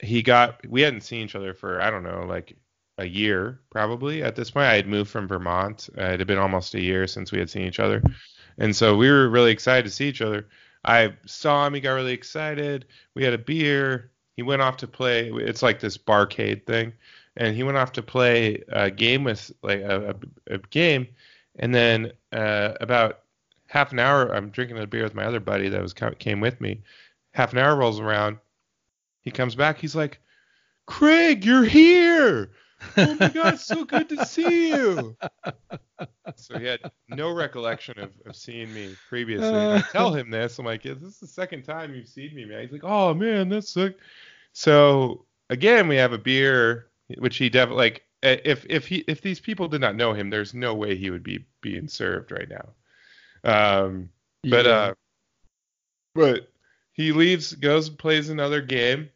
he 0.00 0.22
got 0.22 0.66
we 0.66 0.82
hadn't 0.82 1.00
seen 1.02 1.24
each 1.24 1.34
other 1.34 1.54
for 1.54 1.80
I 1.80 1.90
don't 1.90 2.02
know 2.02 2.24
like 2.28 2.56
a 2.98 3.06
year 3.06 3.60
probably 3.70 4.22
at 4.22 4.36
this 4.36 4.50
point. 4.50 4.66
I 4.66 4.74
had 4.74 4.86
moved 4.86 5.10
from 5.10 5.28
Vermont. 5.28 5.88
Uh, 5.96 6.02
it 6.02 6.20
had 6.20 6.26
been 6.26 6.38
almost 6.38 6.74
a 6.74 6.80
year 6.80 7.06
since 7.06 7.32
we 7.32 7.38
had 7.38 7.50
seen 7.50 7.62
each 7.62 7.80
other, 7.80 8.02
and 8.58 8.74
so 8.74 8.96
we 8.96 9.10
were 9.10 9.28
really 9.28 9.52
excited 9.52 9.84
to 9.84 9.90
see 9.90 10.08
each 10.08 10.22
other. 10.22 10.48
I 10.84 11.14
saw 11.26 11.66
him. 11.66 11.74
He 11.74 11.80
got 11.80 11.92
really 11.92 12.12
excited. 12.12 12.86
We 13.14 13.24
had 13.24 13.34
a 13.34 13.38
beer. 13.38 14.10
He 14.36 14.42
went 14.42 14.62
off 14.62 14.78
to 14.78 14.86
play. 14.86 15.30
It's 15.30 15.62
like 15.62 15.80
this 15.80 15.98
barcade 15.98 16.64
thing, 16.64 16.92
and 17.38 17.54
he 17.54 17.62
went 17.62 17.78
off 17.78 17.92
to 17.92 18.02
play 18.02 18.62
a 18.68 18.90
game 18.90 19.24
with 19.24 19.50
like 19.62 19.80
a, 19.80 20.14
a, 20.50 20.54
a 20.54 20.58
game, 20.70 21.06
and 21.58 21.74
then 21.74 22.12
uh, 22.32 22.74
about 22.80 23.20
half 23.68 23.92
an 23.92 24.00
hour, 24.00 24.34
I'm 24.34 24.50
drinking 24.50 24.78
a 24.78 24.86
beer 24.86 25.04
with 25.04 25.14
my 25.14 25.24
other 25.24 25.40
buddy 25.40 25.68
that 25.68 25.80
was 25.80 25.94
came 25.94 26.40
with 26.40 26.60
me. 26.60 26.82
Half 27.32 27.52
an 27.52 27.58
hour 27.58 27.76
rolls 27.76 28.00
around. 28.00 28.38
He 29.22 29.30
comes 29.30 29.54
back. 29.54 29.78
He's 29.78 29.94
like, 29.94 30.20
"Craig, 30.86 31.44
you're 31.44 31.64
here! 31.64 32.50
Oh 32.96 33.16
my 33.18 33.28
God, 33.28 33.58
so 33.58 33.84
good 33.84 34.08
to 34.08 34.24
see 34.24 34.68
you!" 34.68 35.16
so 36.36 36.58
he 36.58 36.64
had 36.64 36.78
no 37.08 37.34
recollection 37.34 37.98
of, 37.98 38.12
of 38.24 38.36
seeing 38.36 38.72
me 38.72 38.94
previously. 39.08 39.48
And 39.48 39.78
I 39.78 39.80
tell 39.80 40.14
him 40.14 40.30
this. 40.30 40.58
I'm 40.58 40.66
like, 40.66 40.84
"Yeah, 40.84 40.94
"This 40.94 41.14
is 41.14 41.18
the 41.18 41.26
second 41.26 41.64
time 41.64 41.94
you've 41.94 42.06
seen 42.06 42.34
me, 42.36 42.44
man." 42.44 42.62
He's 42.62 42.72
like, 42.72 42.84
"Oh 42.84 43.14
man, 43.14 43.48
that's 43.48 43.70
sick." 43.70 43.96
So 44.52 45.24
again, 45.50 45.88
we 45.88 45.96
have 45.96 46.12
a 46.12 46.18
beer, 46.18 46.87
which 47.18 47.36
he 47.36 47.48
definitely 47.48 47.82
like. 47.84 48.04
If 48.22 48.66
if 48.68 48.86
he 48.86 48.98
if 49.06 49.20
these 49.22 49.38
people 49.40 49.68
did 49.68 49.80
not 49.80 49.94
know 49.96 50.12
him, 50.12 50.28
there's 50.30 50.52
no 50.54 50.74
way 50.74 50.96
he 50.96 51.10
would 51.10 51.22
be 51.22 51.46
being 51.60 51.86
served 51.88 52.32
right 52.32 52.48
now. 52.48 52.74
Um, 53.44 54.10
but 54.50 54.66
Yeah. 54.66 54.72
uh, 54.72 54.94
but 56.14 56.52
he 56.92 57.12
leaves, 57.12 57.54
goes 57.54 57.88
plays 57.88 58.28
another 58.28 58.60
game. 58.60 59.10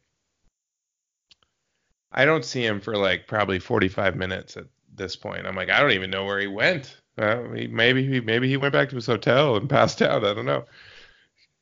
I 2.13 2.23
don't 2.25 2.45
see 2.45 2.65
him 2.65 2.79
for 2.79 2.95
like 2.95 3.27
probably 3.27 3.59
45 3.59 4.15
minutes 4.15 4.55
at 4.57 4.67
this 4.95 5.15
point. 5.17 5.45
I'm 5.47 5.55
like, 5.55 5.69
I 5.69 5.79
don't 5.81 5.91
even 5.91 6.11
know 6.11 6.25
where 6.25 6.39
he 6.39 6.47
went. 6.47 6.97
Uh, 7.17 7.43
he, 7.51 7.67
maybe 7.67 8.07
he 8.07 8.21
maybe 8.21 8.47
he 8.47 8.57
went 8.57 8.73
back 8.73 8.89
to 8.89 8.95
his 8.95 9.05
hotel 9.07 9.55
and 9.57 9.69
passed 9.69 10.01
out. 10.01 10.23
I 10.25 10.33
don't 10.33 10.45
know. 10.45 10.65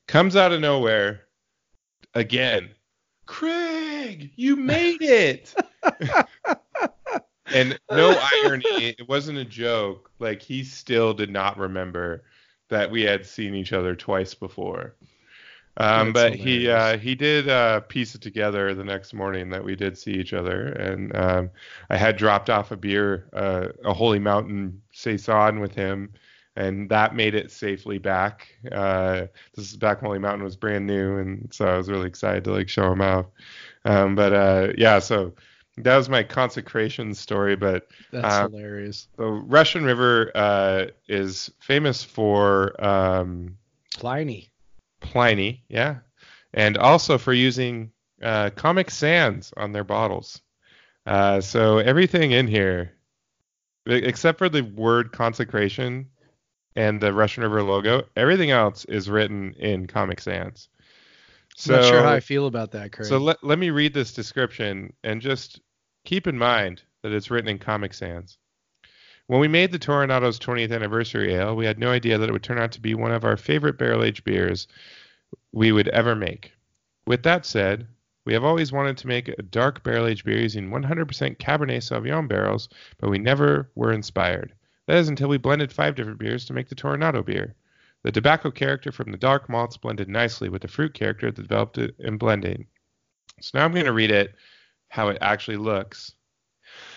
Comes 0.08 0.36
out 0.36 0.52
of 0.52 0.62
nowhere 0.62 1.28
again. 2.13 2.76
Craig, 3.25 4.31
you 4.36 4.55
made 4.55 5.01
it. 5.01 5.53
and 7.53 7.79
no 7.89 8.19
irony, 8.43 8.95
it 8.97 9.07
wasn't 9.07 9.38
a 9.38 9.45
joke. 9.45 10.12
Like 10.19 10.41
he 10.41 10.63
still 10.63 11.13
did 11.13 11.29
not 11.29 11.57
remember 11.57 12.23
that 12.69 12.91
we 12.91 13.03
had 13.03 13.25
seen 13.25 13.55
each 13.55 13.73
other 13.73 13.95
twice 13.95 14.34
before. 14.34 14.95
Um, 15.77 16.12
but 16.12 16.36
he 16.36 16.69
uh, 16.69 16.97
he 16.97 17.15
did 17.15 17.47
uh, 17.47 17.79
piece 17.81 18.13
it 18.13 18.21
together 18.21 18.73
the 18.73 18.84
next 18.84 19.13
morning 19.13 19.49
that 19.51 19.63
we 19.63 19.75
did 19.75 19.97
see 19.97 20.12
each 20.12 20.34
other, 20.34 20.67
and 20.67 21.15
um, 21.15 21.49
I 21.89 21.95
had 21.95 22.17
dropped 22.17 22.49
off 22.49 22.71
a 22.71 22.77
beer, 22.77 23.29
uh, 23.31 23.67
a 23.86 23.93
Holy 23.93 24.19
Mountain 24.19 24.81
saison 24.91 25.62
with 25.62 25.73
him, 25.73 26.12
and 26.56 26.90
that 26.90 27.16
made 27.16 27.34
it 27.36 27.52
safely 27.52 27.98
back. 27.98 28.48
Uh, 28.72 29.28
this 29.56 29.70
is 29.72 29.78
back 29.78 30.02
when 30.02 30.10
Holy 30.10 30.20
Mountain 30.20 30.44
was 30.44 30.56
brand 30.56 30.86
new, 30.86 31.18
and 31.18 31.54
so 31.54 31.66
I 31.66 31.78
was 31.78 31.90
really 31.90 32.08
excited 32.08 32.44
to 32.46 32.52
like 32.52 32.70
show 32.70 32.92
him 32.92 33.02
out. 33.02 33.32
Um, 33.86 34.16
but 34.16 34.34
uh, 34.34 34.68
yeah, 34.78 35.00
so 35.00 35.34
that 35.78 35.96
was 35.96 36.10
my 36.10 36.24
consecration 36.24 37.14
story. 37.14 37.56
But 37.56 37.88
That's 38.12 38.36
uh, 38.36 38.50
hilarious. 38.50 39.08
the 39.18 39.26
Russian 39.26 39.86
River 39.86 40.32
uh, 40.36 40.86
is 41.08 41.52
famous 41.60 42.04
for 42.04 42.84
um, 42.84 43.58
Pliny. 43.94 44.52
Pliny, 45.00 45.64
yeah, 45.70 46.00
and 46.54 46.78
also 46.78 47.18
for 47.18 47.34
using 47.34 47.92
uh, 48.22 48.50
Comic 48.56 48.92
Sans 48.92 49.54
on 49.56 49.72
their 49.72 49.84
bottles. 49.84 50.42
Uh, 51.06 51.42
so 51.42 51.80
everything 51.80 52.32
in 52.32 52.48
here, 52.48 52.94
except 53.88 54.38
for 54.38 54.50
the 54.50 54.62
word 54.62 55.12
consecration 55.12 56.08
and 56.75 57.01
the 57.01 57.13
Russian 57.13 57.43
River 57.43 57.63
logo, 57.63 58.03
everything 58.15 58.51
else 58.51 58.86
is 58.86 59.10
written 59.10 59.53
in 59.60 59.88
Comic 59.88 60.21
Sans. 60.21 60.69
So, 61.55 61.75
I'm 61.75 61.81
Not 61.81 61.89
sure 61.89 62.03
how 62.03 62.13
I 62.13 62.19
feel 62.21 62.47
about 62.47 62.71
that, 62.71 62.91
Craig. 62.91 63.07
so 63.07 63.17
let, 63.17 63.43
let 63.43 63.60
me 63.60 63.69
read 63.69 63.93
this 63.93 64.13
description 64.13 64.93
and 65.03 65.21
just 65.21 65.60
keep 66.05 66.27
in 66.27 66.38
mind 66.38 66.81
that 67.03 67.12
it's 67.12 67.29
written 67.29 67.49
in 67.49 67.60
Comic 67.60 67.93
Sans. 67.93 68.38
When 69.27 69.39
we 69.39 69.47
made 69.47 69.71
the 69.71 69.79
Toronado's 69.79 70.39
20th 70.39 70.73
anniversary 70.73 71.34
ale, 71.34 71.55
we 71.55 71.65
had 71.65 71.79
no 71.79 71.91
idea 71.91 72.17
that 72.17 72.27
it 72.27 72.31
would 72.31 72.43
turn 72.43 72.57
out 72.57 72.71
to 72.73 72.81
be 72.81 72.95
one 72.95 73.12
of 73.12 73.23
our 73.23 73.38
favorite 73.38 73.77
barrel 73.77 74.03
aged 74.03 74.23
beers 74.23 74.67
we 75.51 75.71
would 75.71 75.88
ever 75.89 76.15
make. 76.15 76.53
With 77.05 77.23
that 77.23 77.45
said, 77.45 77.88
we 78.25 78.34
have 78.34 78.43
always 78.43 78.71
wanted 78.71 78.97
to 78.97 79.07
make 79.07 79.29
a 79.29 79.41
dark 79.41 79.84
barrel 79.84 80.07
aged 80.07 80.25
beer 80.25 80.39
using 80.39 80.69
100% 80.69 81.38
Cabernet 81.38 81.81
Sauvignon 81.81 82.27
barrels, 82.27 82.69
but 82.97 83.10
we 83.10 83.19
never 83.19 83.69
were 83.75 83.91
inspired. 83.91 84.53
That 84.88 84.98
is 84.98 85.10
until 85.10 85.30
we 85.30 85.38
blended 85.38 85.72
five 85.72 85.96
different 85.96 86.20
beers 86.20 86.46
to 86.46 86.54
make 86.54 86.70
the 86.70 86.76
Toronado 86.76 87.26
beer. 87.26 87.56
The 88.04 88.12
tobacco 88.12 88.50
character 88.50 88.91
from 88.91 89.12
the 89.12 89.17
dark 89.17 89.48
malts 89.48 89.78
blended 89.78 90.10
nicely 90.10 90.50
with 90.50 90.63
the 90.63 90.67
fruit 90.67 90.94
character 90.94 91.32
that 91.32 91.41
developed 91.41 91.78
it 91.78 91.96
in 92.00 92.17
blending. 92.17 92.65
So 93.39 93.58
now 93.58 93.65
I'm 93.65 93.74
going 93.74 93.86
to 93.86 93.94
read 93.94 94.12
it 94.12 94.36
how 94.89 95.10
it 95.10 95.17
actually 95.22 95.58
looks. 95.58 96.13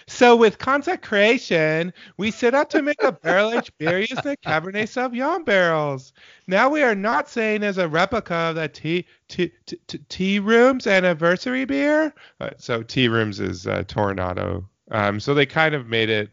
So 0.07 0.37
with 0.37 0.59
consecration, 0.59 1.93
we 2.17 2.31
set 2.31 2.55
out 2.55 2.71
to 2.71 2.83
make 2.83 3.03
a 3.03 3.13
barrel 3.13 3.53
aged 3.53 3.73
beer 3.79 3.99
using 4.01 4.17
the 4.17 4.37
Cabernet 4.37 4.89
Sauvignon 4.89 5.45
barrels. 5.45 6.13
Now 6.47 6.69
we 6.69 6.83
are 6.83 6.95
not 6.95 7.29
saying 7.29 7.63
as 7.63 7.79
a 7.79 7.89
replica 7.89 8.35
of 8.35 8.57
that 8.57 8.75
tea 8.75 9.07
tea, 9.29 9.53
tea, 9.67 9.99
tea 10.09 10.39
rooms 10.39 10.87
anniversary 10.87 11.65
beer. 11.65 12.15
Uh, 12.41 12.51
so 12.59 12.83
tea 12.83 13.09
rooms 13.09 13.41
is 13.41 13.67
uh, 13.67 13.83
Toronado. 13.85 14.65
Um, 14.91 15.19
so 15.19 15.35
they 15.35 15.47
kind 15.47 15.75
of 15.75 15.87
made 15.87 16.11
it 16.11 16.31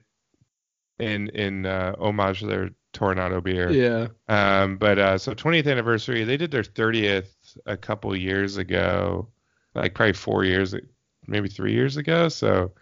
in 1.01 1.29
in 1.29 1.65
uh, 1.65 1.95
homage 1.99 2.39
to 2.39 2.47
their 2.47 2.69
Toronado 2.93 3.43
beer. 3.43 3.71
yeah. 3.71 4.07
Um, 4.27 4.77
but 4.77 4.99
uh, 4.99 5.17
so 5.17 5.33
20th 5.33 5.69
anniversary, 5.69 6.23
they 6.23 6.37
did 6.37 6.51
their 6.51 6.63
30th 6.63 7.29
a 7.65 7.77
couple 7.77 8.15
years 8.15 8.57
ago, 8.57 9.29
like 9.73 9.93
probably 9.93 10.13
four 10.13 10.43
years, 10.43 10.75
maybe 11.27 11.49
three 11.49 11.73
years 11.73 11.97
ago. 11.97 12.29
So 12.29 12.73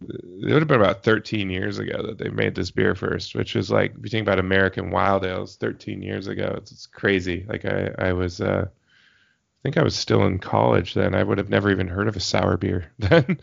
it 0.00 0.52
would 0.52 0.62
have 0.62 0.68
been 0.68 0.80
about 0.80 1.02
13 1.02 1.50
years 1.50 1.78
ago 1.78 2.02
that 2.06 2.18
they 2.18 2.28
made 2.28 2.54
this 2.54 2.70
beer 2.70 2.94
first, 2.94 3.34
which 3.34 3.56
is 3.56 3.70
like 3.70 3.92
if 3.92 4.04
you 4.04 4.10
think 4.10 4.26
about 4.26 4.38
American 4.38 4.90
Wild 4.90 5.24
Ales, 5.24 5.56
13 5.56 6.02
years 6.02 6.26
ago, 6.28 6.54
it's, 6.58 6.72
it's 6.72 6.86
crazy. 6.86 7.44
Like 7.48 7.64
I, 7.64 7.90
I 7.98 8.12
was, 8.12 8.40
uh, 8.40 8.66
I 8.66 9.62
think 9.62 9.76
I 9.76 9.82
was 9.82 9.94
still 9.94 10.24
in 10.26 10.38
college 10.38 10.94
then. 10.94 11.14
I 11.14 11.22
would 11.22 11.38
have 11.38 11.50
never 11.50 11.70
even 11.70 11.88
heard 11.88 12.08
of 12.08 12.16
a 12.16 12.20
sour 12.20 12.56
beer 12.56 12.90
then. 12.98 13.40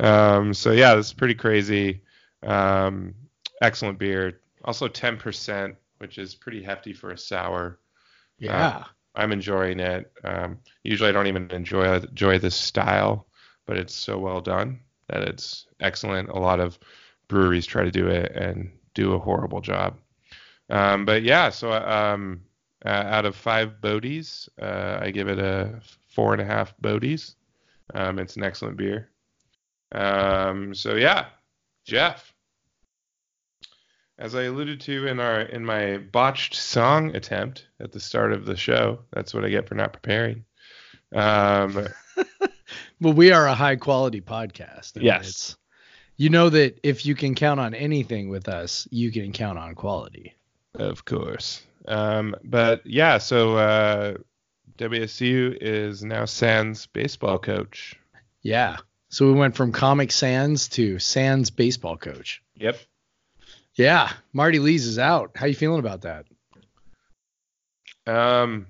um, 0.00 0.54
so 0.54 0.70
yeah, 0.70 0.96
is 0.96 1.12
pretty 1.12 1.34
crazy. 1.34 2.02
Um, 2.42 3.14
excellent 3.62 3.98
beer. 3.98 4.40
Also 4.64 4.88
10%, 4.88 5.76
which 5.98 6.18
is 6.18 6.34
pretty 6.34 6.62
hefty 6.62 6.92
for 6.92 7.10
a 7.10 7.18
sour. 7.18 7.78
Yeah. 8.38 8.84
I'm 9.14 9.32
enjoying 9.32 9.80
it. 9.80 10.12
Um, 10.24 10.58
usually 10.82 11.08
I 11.08 11.12
don't 11.12 11.26
even 11.26 11.50
enjoy 11.50 11.94
enjoy 11.94 12.38
this 12.38 12.54
style, 12.54 13.26
but 13.64 13.78
it's 13.78 13.94
so 13.94 14.18
well 14.18 14.42
done 14.42 14.80
that 15.08 15.22
it's 15.22 15.66
excellent. 15.80 16.28
A 16.28 16.38
lot 16.38 16.60
of 16.60 16.78
breweries 17.28 17.66
try 17.66 17.84
to 17.84 17.90
do 17.90 18.08
it 18.08 18.32
and 18.32 18.70
do 18.94 19.14
a 19.14 19.18
horrible 19.18 19.60
job. 19.60 19.98
Um, 20.68 21.04
but 21.04 21.22
yeah, 21.22 21.48
so 21.48 21.72
um, 21.72 22.42
uh, 22.84 22.88
out 22.88 23.24
of 23.24 23.36
five 23.36 23.80
Bodhis, 23.80 24.48
uh, 24.60 24.98
I 25.00 25.10
give 25.10 25.28
it 25.28 25.38
a 25.38 25.80
four 26.08 26.32
and 26.32 26.42
a 26.42 26.44
half 26.44 26.74
Bodhis. 26.82 27.34
Um, 27.94 28.18
it's 28.18 28.36
an 28.36 28.42
excellent 28.42 28.76
beer. 28.76 29.10
Um, 29.92 30.74
so 30.74 30.94
yeah, 30.94 31.26
Jeff. 31.84 32.34
As 34.18 34.34
I 34.34 34.44
alluded 34.44 34.80
to 34.82 35.06
in 35.06 35.20
our 35.20 35.40
in 35.42 35.64
my 35.64 35.98
botched 35.98 36.54
song 36.54 37.14
attempt 37.14 37.66
at 37.80 37.92
the 37.92 38.00
start 38.00 38.32
of 38.32 38.46
the 38.46 38.56
show, 38.56 39.00
that's 39.12 39.34
what 39.34 39.44
I 39.44 39.50
get 39.50 39.68
for 39.68 39.74
not 39.74 39.92
preparing. 39.92 40.44
Um, 41.14 41.86
Well, 43.00 43.12
we 43.12 43.30
are 43.30 43.46
a 43.46 43.54
high 43.54 43.76
quality 43.76 44.20
podcast. 44.20 44.92
I 44.96 45.00
mean, 45.00 45.06
Yes. 45.06 45.56
you 46.16 46.30
know 46.30 46.48
that 46.48 46.80
if 46.82 47.04
you 47.06 47.14
can 47.14 47.34
count 47.34 47.60
on 47.60 47.74
anything 47.74 48.28
with 48.30 48.48
us, 48.48 48.88
you 48.90 49.12
can 49.12 49.32
count 49.32 49.58
on 49.58 49.74
quality. 49.74 50.34
Of 50.74 51.04
course. 51.04 51.62
Um, 51.86 52.34
but 52.42 52.84
yeah, 52.86 53.18
so 53.18 53.56
uh, 53.56 54.14
WSU 54.78 55.56
is 55.60 56.02
now 56.02 56.24
Sans 56.24 56.86
baseball 56.86 57.38
coach. 57.38 57.94
Yeah. 58.42 58.78
So 59.10 59.26
we 59.26 59.32
went 59.38 59.54
from 59.56 59.72
Comic 59.72 60.10
Sans 60.10 60.66
to 60.70 60.98
Sans 60.98 61.50
baseball 61.50 61.96
coach. 61.98 62.42
Yep. 62.56 62.78
Yeah. 63.76 64.12
Marty 64.32 64.58
Lees 64.58 64.86
is 64.86 64.98
out. 64.98 65.32
How 65.36 65.46
you 65.46 65.54
feeling 65.54 65.80
about 65.80 66.02
that? 66.02 66.26
Um, 68.06 68.66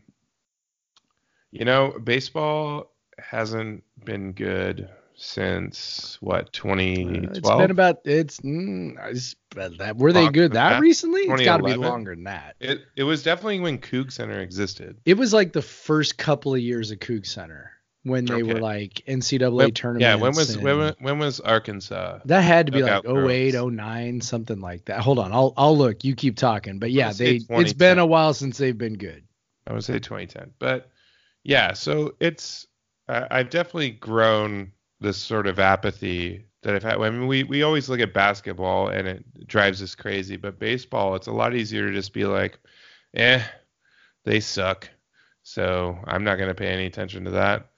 you 1.50 1.64
know, 1.64 1.94
baseball 2.02 2.92
hasn't 3.18 3.84
been 4.04 4.32
good 4.32 4.88
since 5.14 6.18
what 6.20 6.46
Uh, 6.46 6.48
2012. 6.52 7.36
It's 7.36 7.40
been 7.40 7.70
about 7.70 8.00
it's, 8.04 8.40
mm, 8.40 8.94
it's 9.10 9.36
that 9.54 9.96
were 9.96 10.12
they 10.12 10.28
good 10.28 10.52
that 10.52 10.74
that? 10.74 10.80
recently? 10.80 11.22
It's 11.22 11.44
got 11.44 11.58
to 11.58 11.62
be 11.62 11.74
longer 11.74 12.14
than 12.14 12.24
that. 12.24 12.56
it, 12.60 12.82
it 12.96 13.04
was 13.04 13.22
definitely 13.22 13.60
when 13.60 13.78
Coug 13.78 14.12
Center 14.12 14.40
existed. 14.40 14.98
It 15.06 15.16
was 15.16 15.32
like 15.32 15.52
the 15.52 15.62
first 15.62 16.18
couple 16.18 16.54
of 16.54 16.60
years 16.60 16.90
of 16.90 16.98
Coug 16.98 17.24
Center 17.26 17.72
when 18.06 18.24
they 18.24 18.42
were 18.42 18.60
like 18.60 19.02
NCAA 19.06 19.52
When- 19.52 19.70
tournaments. 19.72 20.02
yeah, 20.02 20.14
when 20.14 20.34
was 20.34 20.56
when, 20.58 20.94
when 21.00 21.18
was 21.18 21.40
Arkansas? 21.40 22.20
that 22.24 22.40
had 22.42 22.66
to 22.66 22.72
be 22.72 22.82
like 22.82 23.04
08, 23.04 23.52
girls. 23.52 23.72
09, 23.72 24.20
something 24.20 24.60
like 24.60 24.84
that. 24.86 25.00
Hold 25.00 25.18
on, 25.18 25.32
I'll 25.32 25.52
I'll 25.56 25.76
look. 25.76 26.04
You 26.04 26.14
keep 26.14 26.36
talking, 26.36 26.78
but 26.78 26.90
yeah, 26.92 27.12
they 27.12 27.36
it's 27.36 27.44
2010. 27.46 27.78
been 27.78 27.98
a 27.98 28.06
while 28.06 28.32
since 28.34 28.58
they've 28.58 28.76
been 28.76 28.94
good. 28.98 29.24
I 29.66 29.72
would 29.72 29.84
say 29.84 29.98
2010. 29.98 30.52
But 30.58 30.88
yeah, 31.42 31.72
so 31.72 32.14
it's 32.20 32.66
uh, 33.08 33.26
I've 33.30 33.50
definitely 33.50 33.90
grown 33.90 34.72
this 35.00 35.16
sort 35.18 35.46
of 35.46 35.58
apathy 35.58 36.46
that 36.62 36.74
I've 36.74 36.82
had. 36.82 36.98
I 36.98 37.10
mean, 37.10 37.26
we 37.26 37.42
we 37.44 37.62
always 37.62 37.88
look 37.88 38.00
at 38.00 38.14
basketball 38.14 38.88
and 38.88 39.06
it 39.08 39.46
drives 39.46 39.82
us 39.82 39.94
crazy, 39.94 40.36
but 40.36 40.58
baseball, 40.58 41.14
it's 41.16 41.26
a 41.26 41.32
lot 41.32 41.54
easier 41.54 41.86
to 41.88 41.92
just 41.92 42.12
be 42.12 42.24
like, 42.24 42.58
eh, 43.14 43.42
they 44.24 44.40
suck. 44.40 44.88
So 45.42 45.98
I'm 46.06 46.24
not 46.24 46.36
going 46.38 46.48
to 46.48 46.54
pay 46.54 46.68
any 46.68 46.86
attention 46.86 47.24
to 47.24 47.30
that. 47.32 47.70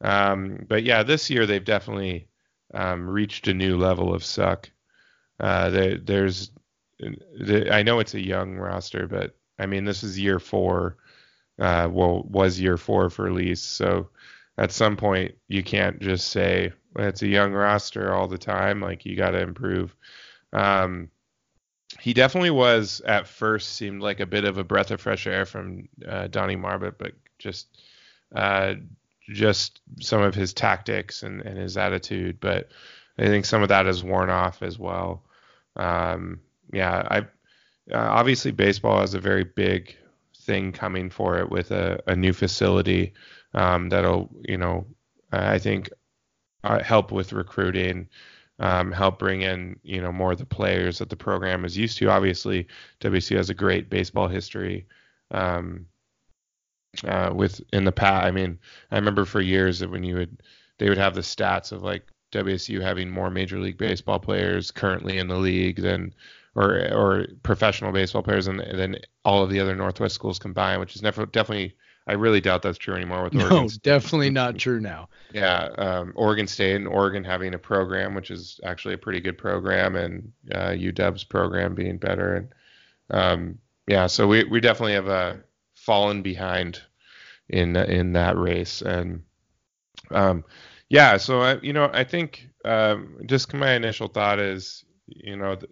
Um, 0.00 0.66
but 0.68 0.82
yeah, 0.84 1.02
this 1.02 1.30
year 1.30 1.46
they've 1.46 1.64
definitely 1.64 2.28
um, 2.74 3.08
reached 3.08 3.48
a 3.48 3.54
new 3.54 3.78
level 3.78 4.14
of 4.14 4.24
suck. 4.24 4.70
Uh, 5.40 5.70
there, 5.70 5.98
there's, 5.98 6.50
the, 6.98 7.68
I 7.72 7.82
know 7.82 7.98
it's 8.00 8.14
a 8.14 8.24
young 8.24 8.56
roster, 8.56 9.06
but 9.06 9.36
I 9.58 9.66
mean 9.66 9.84
this 9.84 10.02
is 10.02 10.18
year 10.18 10.38
four. 10.38 10.96
Uh, 11.58 11.88
well, 11.90 12.22
was 12.28 12.60
year 12.60 12.76
four 12.76 13.08
for 13.08 13.32
Lees. 13.32 13.62
So 13.62 14.10
at 14.58 14.72
some 14.72 14.96
point 14.96 15.34
you 15.48 15.62
can't 15.62 16.00
just 16.00 16.28
say 16.28 16.72
"Well, 16.94 17.08
it's 17.08 17.22
a 17.22 17.28
young 17.28 17.52
roster 17.52 18.12
all 18.12 18.28
the 18.28 18.38
time. 18.38 18.80
Like 18.80 19.06
you 19.06 19.16
got 19.16 19.30
to 19.30 19.40
improve. 19.40 19.94
Um, 20.52 21.10
he 22.00 22.12
definitely 22.12 22.50
was 22.50 23.00
at 23.06 23.26
first 23.26 23.74
seemed 23.74 24.02
like 24.02 24.20
a 24.20 24.26
bit 24.26 24.44
of 24.44 24.58
a 24.58 24.64
breath 24.64 24.90
of 24.90 25.00
fresh 25.00 25.26
air 25.26 25.46
from 25.46 25.88
uh, 26.06 26.26
Donnie 26.28 26.56
Marbut, 26.56 26.94
but 26.98 27.12
just 27.38 27.68
uh, 28.34 28.74
just 29.28 29.80
some 30.00 30.22
of 30.22 30.34
his 30.34 30.52
tactics 30.52 31.22
and, 31.22 31.40
and 31.42 31.58
his 31.58 31.76
attitude. 31.76 32.38
But 32.40 32.68
I 33.18 33.26
think 33.26 33.44
some 33.44 33.62
of 33.62 33.68
that 33.68 33.86
has 33.86 34.04
worn 34.04 34.30
off 34.30 34.62
as 34.62 34.78
well. 34.78 35.24
Um, 35.74 36.40
yeah, 36.72 37.06
I 37.10 37.18
uh, 37.92 38.08
obviously 38.10 38.50
baseball 38.50 39.00
has 39.00 39.14
a 39.14 39.20
very 39.20 39.44
big 39.44 39.96
thing 40.38 40.72
coming 40.72 41.10
for 41.10 41.38
it 41.38 41.50
with 41.50 41.70
a, 41.70 42.02
a 42.06 42.16
new 42.16 42.32
facility 42.32 43.12
um, 43.54 43.88
that'll 43.88 44.30
you 44.42 44.56
know 44.56 44.86
I 45.32 45.58
think 45.58 45.90
uh, 46.64 46.82
help 46.82 47.12
with 47.12 47.32
recruiting. 47.32 48.08
Um, 48.58 48.90
help 48.90 49.18
bring 49.18 49.42
in 49.42 49.78
you 49.82 50.00
know 50.00 50.12
more 50.12 50.32
of 50.32 50.38
the 50.38 50.46
players 50.46 50.98
that 50.98 51.10
the 51.10 51.16
program 51.16 51.66
is 51.66 51.76
used 51.76 51.98
to. 51.98 52.10
Obviously, 52.10 52.68
WC 53.00 53.36
has 53.36 53.50
a 53.50 53.54
great 53.54 53.90
baseball 53.90 54.28
history, 54.28 54.86
um, 55.30 55.86
uh, 57.04 57.32
with 57.34 57.60
in 57.72 57.84
the 57.84 57.92
past. 57.92 58.24
I 58.26 58.30
mean, 58.30 58.58
I 58.90 58.96
remember 58.96 59.24
for 59.24 59.40
years 59.40 59.80
that 59.80 59.90
when 59.90 60.04
you 60.04 60.16
would 60.16 60.42
they 60.78 60.88
would 60.88 60.98
have 60.98 61.14
the 61.14 61.20
stats 61.20 61.72
of 61.72 61.82
like 61.82 62.06
WSU 62.32 62.80
having 62.80 63.10
more 63.10 63.30
Major 63.30 63.58
League 63.58 63.78
Baseball 63.78 64.18
players 64.18 64.70
currently 64.70 65.18
in 65.18 65.28
the 65.28 65.36
league 65.36 65.80
than 65.80 66.14
or 66.54 66.88
or 66.92 67.26
professional 67.42 67.92
baseball 67.92 68.22
players 68.22 68.46
than 68.46 68.56
than 68.56 68.96
all 69.24 69.42
of 69.42 69.50
the 69.50 69.60
other 69.60 69.76
Northwest 69.76 70.14
schools 70.14 70.38
combined, 70.38 70.80
which 70.80 70.96
is 70.96 71.02
never 71.02 71.26
definitely. 71.26 71.76
I 72.08 72.12
really 72.12 72.40
doubt 72.40 72.62
that's 72.62 72.78
true 72.78 72.94
anymore 72.94 73.24
with 73.24 73.32
no, 73.34 73.44
Oregon. 73.46 73.68
definitely 73.82 74.30
not 74.30 74.56
true 74.58 74.78
now. 74.78 75.08
Yeah, 75.32 75.64
um, 75.76 76.12
Oregon 76.14 76.46
State 76.46 76.76
and 76.76 76.86
Oregon 76.86 77.24
having 77.24 77.52
a 77.52 77.58
program, 77.58 78.14
which 78.14 78.30
is 78.30 78.60
actually 78.62 78.94
a 78.94 78.98
pretty 78.98 79.18
good 79.18 79.36
program, 79.36 79.96
and 79.96 80.32
uh, 80.54 80.68
UW's 80.68 81.24
program 81.24 81.74
being 81.74 81.98
better, 81.98 82.36
and 82.36 82.48
um, 83.10 83.58
yeah, 83.88 84.06
so 84.06 84.28
we 84.28 84.44
we 84.44 84.60
definitely 84.60 84.94
have 84.94 85.08
uh, 85.08 85.34
fallen 85.86 86.22
behind 86.22 86.82
in 87.48 87.76
in 87.76 88.12
that 88.12 88.36
race, 88.36 88.82
and 88.82 89.22
um, 90.10 90.44
yeah, 90.88 91.16
so 91.16 91.40
I 91.40 91.60
you 91.60 91.72
know 91.72 91.88
I 91.92 92.04
think 92.04 92.48
um, 92.64 93.18
just 93.26 93.54
my 93.54 93.72
initial 93.72 94.08
thought 94.08 94.40
is 94.40 94.84
you 95.06 95.36
know 95.36 95.54
the, 95.54 95.68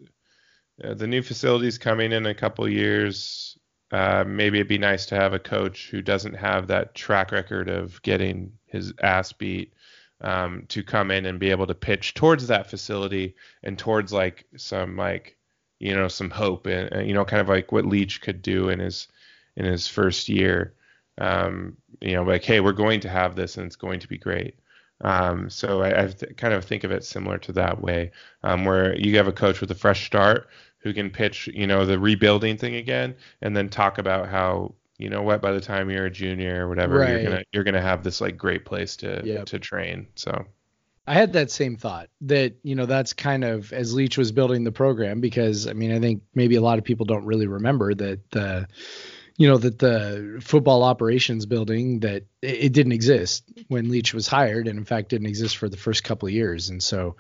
uh, 0.83 0.95
the 0.95 1.09
new 1.09 1.23
facilities 1.23 1.79
coming 1.79 2.13
in 2.13 2.27
a 2.27 2.35
couple 2.35 2.69
years. 2.69 3.59
Uh, 3.91 4.25
maybe 4.27 4.59
it'd 4.59 4.69
be 4.69 4.79
nice 4.79 5.07
to 5.07 5.15
have 5.15 5.35
a 5.35 5.39
coach 5.39 5.89
who 5.91 6.01
doesn't 6.03 6.35
have 6.35 6.67
that 6.69 6.95
track 6.95 7.31
record 7.31 7.69
of 7.69 8.01
getting 8.03 8.53
his 8.67 8.93
ass 9.03 9.33
beat 9.33 9.73
um, 10.21 10.65
to 10.69 10.83
come 10.83 11.11
in 11.11 11.27
and 11.27 11.39
be 11.39 11.51
able 11.51 11.67
to 11.67 11.75
pitch 11.75 12.15
towards 12.15 12.47
that 12.47 12.69
facility 12.69 13.35
and 13.63 13.79
towards 13.79 14.13
like 14.13 14.47
some 14.57 14.97
like 14.97 15.37
you 15.79 15.95
know 15.95 16.09
some 16.09 16.31
hope 16.31 16.67
and, 16.67 16.91
and 16.93 17.07
you 17.07 17.15
know 17.15 17.25
kind 17.25 17.43
of 17.43 17.49
like 17.49 17.73
what 17.73 17.85
Leach 17.85 18.21
could 18.21 18.43
do 18.43 18.69
in 18.69 18.79
his 18.79 19.09
in 19.57 19.65
his 19.65 19.87
first 19.87 20.29
year. 20.29 20.75
Um, 21.19 21.77
you 22.01 22.15
know, 22.15 22.23
like 22.25 22.45
hey, 22.45 22.61
we're 22.61 22.73
going 22.73 23.01
to 23.01 23.09
have 23.09 23.37
this 23.37 23.57
and 23.57 23.67
it's 23.67 23.77
going 23.77 24.01
to 24.01 24.09
be 24.09 24.19
great. 24.19 24.57
Um, 25.01 25.51
so 25.51 25.83
I, 25.83 26.05
I 26.05 26.07
th- 26.09 26.37
kind 26.37 26.55
of 26.55 26.65
think 26.65 26.85
of 26.85 26.91
it 26.93 27.05
similar 27.05 27.39
to 27.39 27.53
that 27.53 27.81
way, 27.81 28.11
um, 28.43 28.65
where 28.65 28.97
you 28.99 29.17
have 29.17 29.29
a 29.29 29.33
coach 29.33 29.61
with 29.61 29.71
a 29.71 29.75
fresh 29.75 30.07
start 30.07 30.49
who 30.79 30.93
can 30.93 31.11
pitch, 31.11 31.49
you 31.53 31.67
know, 31.67 31.85
the 31.85 31.99
rebuilding 31.99 32.57
thing 32.57 32.77
again, 32.77 33.15
and 33.43 33.57
then 33.57 33.69
talk 33.69 33.99
about 33.99 34.29
how, 34.29 34.75
you 34.99 35.09
know, 35.11 35.23
what 35.23 35.41
by 35.43 35.53
the 35.53 35.61
time 35.61 35.91
you're 35.91 36.07
a 36.07 36.11
junior 36.11 36.65
or 36.67 36.69
whatever, 36.69 36.99
Right. 36.99 37.11
you're 37.11 37.23
gonna 37.23 37.43
you're 37.53 37.65
gonna 37.65 37.81
have 37.83 38.03
this 38.05 38.21
like 38.21 38.37
great 38.37 38.65
place 38.65 38.97
to 38.99 39.23
Yep. 39.25 39.47
to 39.47 39.59
train. 39.59 40.07
So 40.15 40.47
I 41.07 41.15
had 41.15 41.33
that 41.35 41.51
same 41.51 41.77
thought 41.77 42.09
that, 42.23 42.55
you 42.63 42.75
know, 42.75 42.87
that's 42.87 43.13
kind 43.13 43.45
of 43.45 43.73
as 43.73 43.93
Leach 43.95 44.17
was 44.17 44.33
building 44.33 44.65
the 44.65 44.73
program 44.73 45.21
because 45.21 45.67
I 45.67 45.73
mean, 45.75 45.93
I 45.93 46.01
think 46.01 46.23
maybe 46.35 46.55
a 46.57 46.63
lot 46.63 46.79
of 46.79 46.85
people 46.85 47.05
don't 47.05 47.27
really 47.27 47.47
remember 47.47 47.95
that 47.95 48.31
the 48.31 48.67
you 49.37 49.49
know 49.49 49.59
that 49.59 49.79
the 49.79 50.39
football 50.41 50.83
operations 50.83 51.47
building 51.47 52.01
that 52.01 52.25
it, 52.41 52.73
didn't 52.73 52.93
exist 52.93 53.51
when 53.69 53.91
Leach 53.91 54.15
was 54.15 54.29
hired 54.29 54.69
and 54.69 54.79
in 54.79 54.85
fact 54.85 55.09
didn't 55.09 55.27
exist 55.27 55.57
for 55.57 55.69
the 55.69 55.77
first 55.77 56.05
couple 56.05 56.29
of 56.29 56.35
years. 56.35 56.69
And 56.69 56.83
so 56.83 57.17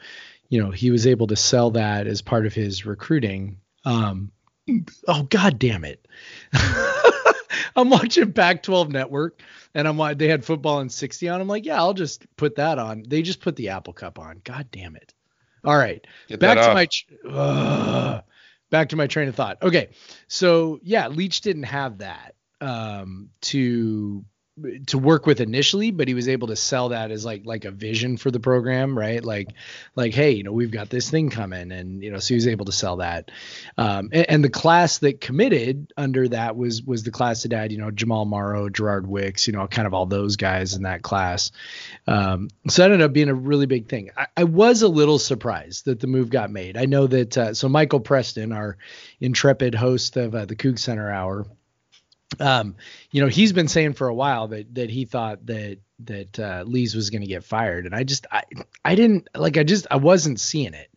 you 0.48 0.62
know 0.62 0.70
he 0.70 0.90
was 0.90 1.07
able 1.07 1.27
to 1.29 1.37
sell 1.37 1.70
that 1.72 2.07
as 2.07 2.22
part 2.22 2.46
of 2.46 2.55
his 2.55 2.87
recruiting. 2.87 3.59
Um 3.85 4.31
oh 5.09 5.24
god 5.24 5.59
damn 5.59 5.85
it. 5.85 6.07
I'm 7.77 7.90
watching 7.90 8.33
Pac-12 8.33 8.90
network 8.90 9.40
and 9.74 9.88
I'm 9.88 10.16
they 10.16 10.29
had 10.29 10.44
football 10.44 10.81
in 10.81 10.88
60 10.88 11.29
on. 11.29 11.40
I'm 11.40 11.48
like 11.48 11.66
yeah 11.66 11.79
I'll 11.79 11.94
just 11.94 12.24
put 12.37 12.57
that 12.57 12.79
on. 12.79 13.05
They 13.09 13.22
just 13.22 13.40
put 13.40 13.57
the 13.57 13.70
Apple 13.70 13.92
Cup 13.92 14.20
on. 14.20 14.40
God 14.44 14.68
damn 14.70 14.94
it. 14.94 15.12
All 15.64 15.77
right. 15.77 16.07
Get 16.29 16.40
back 16.40 16.59
to 16.59 16.68
off. 16.68 16.74
my 16.74 16.88
Ugh. 17.29 18.22
Back 18.75 18.89
to 18.89 18.97
my 18.97 19.07
train 19.07 19.29
of 19.29 19.37
thought. 19.37 19.63
Okay, 19.63 19.91
so 20.27 20.81
yeah, 20.83 21.07
Leach 21.07 21.43
didn't 21.43 21.63
have 21.63 21.99
that 21.99 22.35
um, 22.61 23.31
to 23.43 24.25
to 24.87 24.99
work 24.99 25.27
with 25.27 25.40
initially, 25.40 25.90
but 25.90 26.07
he 26.07 26.14
was 26.14 26.29
able 26.29 26.47
to 26.47 26.55
sell 26.55 26.90
that 26.90 27.11
as 27.11 27.25
like 27.25 27.43
like 27.45 27.64
a 27.64 27.73
vision 27.73 28.17
for 28.17 28.31
the 28.31 28.38
program, 28.38 28.97
right? 28.97 29.25
Like 29.25 29.49
like 29.97 30.14
hey, 30.14 30.31
you 30.31 30.45
know, 30.45 30.53
we've 30.53 30.71
got 30.71 30.90
this 30.90 31.11
thing 31.11 31.29
coming, 31.31 31.73
and 31.73 32.03
you 32.05 32.12
know, 32.12 32.21
so 32.21 32.29
he 32.29 32.35
was 32.37 32.47
able 32.47 32.64
to 32.67 32.73
sell 32.73 32.99
that. 32.99 33.33
Um, 33.77 34.11
and, 34.12 34.31
and 34.31 34.45
the 34.45 34.51
class 34.51 34.99
that 34.99 35.21
committed 35.21 35.93
under 35.97 36.29
that 36.29 36.57
was 36.57 36.83
was 36.83 37.03
the 37.03 37.11
class 37.11 37.43
that 37.43 37.53
had 37.53 37.73
you 37.73 37.79
know 37.79 37.90
Jamal 37.90 38.27
Morrow, 38.27 38.69
Gerard 38.69 39.09
Wicks, 39.09 39.49
you 39.49 39.53
know, 39.53 39.67
kind 39.67 39.88
of 39.88 39.95
all 39.95 40.07
those 40.07 40.37
guys 40.37 40.75
in 40.75 40.83
that 40.83 41.03
class. 41.03 41.51
Um, 42.07 42.49
so 42.69 42.83
that 42.83 42.93
ended 42.93 43.05
up 43.05 43.12
being 43.12 43.31
a 43.31 43.35
really 43.35 43.67
big 43.67 43.88
thing. 43.88 44.11
I, 44.17 44.27
I 44.37 44.45
was 44.45 44.83
a 44.83 44.88
little 44.88 45.19
surprised 45.19 45.87
that 45.87 45.99
the 45.99 46.07
move 46.07 46.31
got 46.31 46.51
made. 46.51 46.77
I 46.77 46.85
know 46.85 47.09
that 47.09 47.37
uh, 47.37 47.55
so 47.55 47.69
Michael 47.69 48.01
Preston, 48.01 48.53
our 48.53 48.77
intrepid 49.21 49.75
host 49.75 50.17
of 50.17 50.33
uh, 50.33 50.45
the 50.45 50.55
Coug 50.55 50.79
Center 50.79 51.11
Hour, 51.11 51.45
um, 52.40 52.77
you 53.11 53.20
know, 53.20 53.29
he's 53.29 53.53
been 53.53 53.68
saying 53.68 53.94
for 53.94 54.09
a 54.09 54.14
while 54.14 54.49
that 54.49 54.75
that 54.75 54.90
he 54.90 55.05
thought 55.05 55.44
that 55.47 55.79
that 56.01 56.38
uh, 56.38 56.64
Lees 56.66 56.94
was 56.94 57.11
going 57.11 57.23
to 57.23 57.29
get 57.29 57.44
fired, 57.44 57.87
and 57.87 57.94
I 57.94 58.05
just 58.05 58.27
I 58.31 58.42
I 58.85 58.94
didn't 58.94 59.29
like 59.35 59.57
I 59.57 59.64
just 59.64 59.87
I 59.90 59.97
wasn't 59.97 60.40
seeing 60.40 60.75
it. 60.75 60.90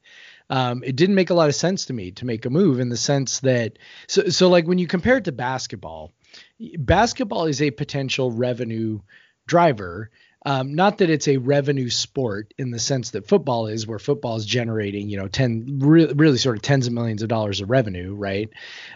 Um, 0.50 0.84
it 0.84 0.96
didn't 0.96 1.16
make 1.16 1.30
a 1.30 1.34
lot 1.34 1.50
of 1.50 1.56
sense 1.56 1.86
to 1.86 1.94
me 1.94 2.12
to 2.12 2.26
make 2.26 2.46
a 2.46 2.50
move 2.50 2.80
in 2.80 2.90
the 2.90 2.98
sense 2.98 3.42
that 3.42 3.78
so 4.08 4.30
so 4.30 4.50
like 4.50 4.66
when 4.68 4.78
you 4.78 4.88
compare 4.88 5.18
it 5.18 5.26
to 5.26 5.32
basketball, 5.32 6.12
basketball 6.78 7.46
is 7.46 7.62
a 7.62 7.72
potential 7.72 8.32
revenue 8.32 9.00
driver. 9.46 10.10
Um, 10.46 10.76
not 10.76 11.00
that 11.00 11.10
it's 11.10 11.28
a 11.28 11.38
revenue 11.38 11.90
sport 11.90 12.54
in 12.58 12.72
the 12.72 12.80
sense 12.80 13.10
that 13.10 13.28
football 13.28 13.68
is, 13.68 13.86
where 13.86 14.00
football 14.00 14.38
is 14.38 14.46
generating, 14.46 15.10
you 15.10 15.18
know, 15.18 15.28
ten 15.28 15.80
re- 15.82 16.14
really 16.14 16.38
sort 16.38 16.56
of 16.56 16.62
tens 16.62 16.88
of 16.88 16.94
millions 16.94 17.22
of 17.22 17.28
dollars 17.28 17.60
of 17.60 17.70
revenue, 17.70 18.14
right? 18.14 18.50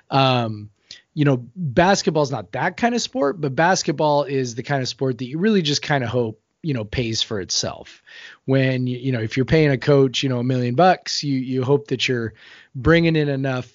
Um, 0.10 0.70
you 1.14 1.26
know, 1.26 1.46
basketball 1.56 2.24
is 2.24 2.32
not 2.32 2.54
that 2.54 2.78
kind 2.78 2.96
of 2.96 3.02
sport, 3.02 3.40
but 3.42 3.56
basketball 3.56 4.24
is 4.24 4.56
the 4.56 4.64
kind 4.64 4.82
of 4.82 4.88
sport 4.88 5.18
that 5.18 5.26
you 5.26 5.38
really 5.40 5.62
just 5.62 5.82
kind 5.82 6.04
of 6.04 6.10
hope, 6.10 6.42
you 6.64 6.74
know, 6.74 6.86
pays 6.86 7.22
for 7.22 7.42
itself. 7.42 8.02
When 8.46 8.88
you, 8.88 8.98
you 8.98 9.12
know, 9.12 9.20
if 9.20 9.36
you're 9.36 9.46
paying 9.46 9.72
a 9.72 9.78
coach, 9.78 10.24
you 10.24 10.30
know, 10.30 10.40
a 10.40 10.44
million 10.44 10.76
bucks, 10.76 11.24
you 11.24 11.38
you 11.38 11.64
hope 11.64 11.88
that 11.88 12.08
you're 12.08 12.34
bringing 12.76 13.16
in 13.16 13.28
enough 13.30 13.70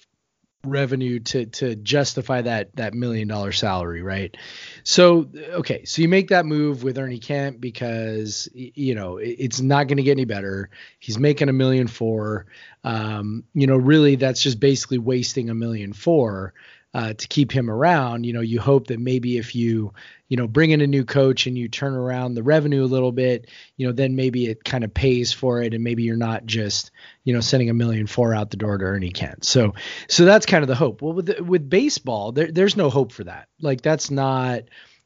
revenue 0.63 1.19
to 1.19 1.45
to 1.45 1.75
justify 1.75 2.41
that 2.41 2.75
that 2.75 2.93
million 2.93 3.27
dollar 3.27 3.51
salary, 3.51 4.01
right? 4.01 4.35
So 4.83 5.29
okay, 5.51 5.85
so 5.85 6.01
you 6.01 6.09
make 6.09 6.29
that 6.29 6.45
move 6.45 6.83
with 6.83 6.97
Ernie 6.97 7.19
Kent 7.19 7.61
because 7.61 8.49
you 8.53 8.95
know 8.95 9.17
it- 9.17 9.35
it's 9.39 9.61
not 9.61 9.87
going 9.87 9.97
to 9.97 10.03
get 10.03 10.11
any 10.11 10.25
better. 10.25 10.69
He's 10.99 11.19
making 11.19 11.49
a 11.49 11.53
million 11.53 11.87
four. 11.87 12.47
Um, 12.83 13.43
you 13.53 13.67
know, 13.67 13.77
really 13.77 14.15
that's 14.15 14.41
just 14.41 14.59
basically 14.59 14.97
wasting 14.97 15.49
a 15.49 15.55
million 15.55 15.93
four 15.93 16.53
uh, 16.97 17.13
to 17.13 17.27
keep 17.27 17.51
him 17.51 17.69
around. 17.69 18.25
You 18.25 18.33
know, 18.33 18.41
you 18.41 18.59
hope 18.59 18.87
that 18.87 18.99
maybe 18.99 19.37
if 19.37 19.53
you 19.53 19.93
you 20.29 20.35
know 20.35 20.47
bring 20.47 20.71
in 20.71 20.81
a 20.81 20.87
new 20.87 21.05
coach 21.05 21.45
and 21.45 21.55
you 21.55 21.69
turn 21.69 21.93
around 21.93 22.33
the 22.33 22.41
revenue 22.41 22.83
a 22.83 22.85
little 22.85 23.11
bit, 23.11 23.51
you 23.77 23.85
know, 23.85 23.93
then 23.93 24.15
maybe 24.15 24.47
it 24.47 24.63
kind 24.63 24.83
of 24.83 24.91
pays 24.91 25.31
for 25.31 25.61
it, 25.61 25.75
and 25.75 25.83
maybe 25.83 26.01
you're 26.01 26.17
not 26.17 26.47
just 26.47 26.89
you 27.23 27.35
know 27.35 27.39
sending 27.39 27.69
a 27.69 27.75
million 27.75 28.07
four 28.07 28.33
out 28.33 28.49
the 28.49 28.57
door 28.57 28.79
to 28.79 28.83
Ernie 28.83 29.11
Kent. 29.11 29.45
So 29.45 29.75
so 30.09 30.25
that's 30.25 30.47
kind 30.47 30.63
of 30.63 30.67
the 30.67 30.75
hope. 30.75 31.03
Well, 31.03 31.13
with 31.13 31.39
with 31.39 31.69
baseball, 31.69 32.31
there, 32.31 32.51
there's 32.51 32.75
no 32.75 32.89
hope 32.89 33.11
for 33.11 33.25
that. 33.25 33.47
Like 33.61 33.81
that's 33.81 34.09
not 34.09 34.63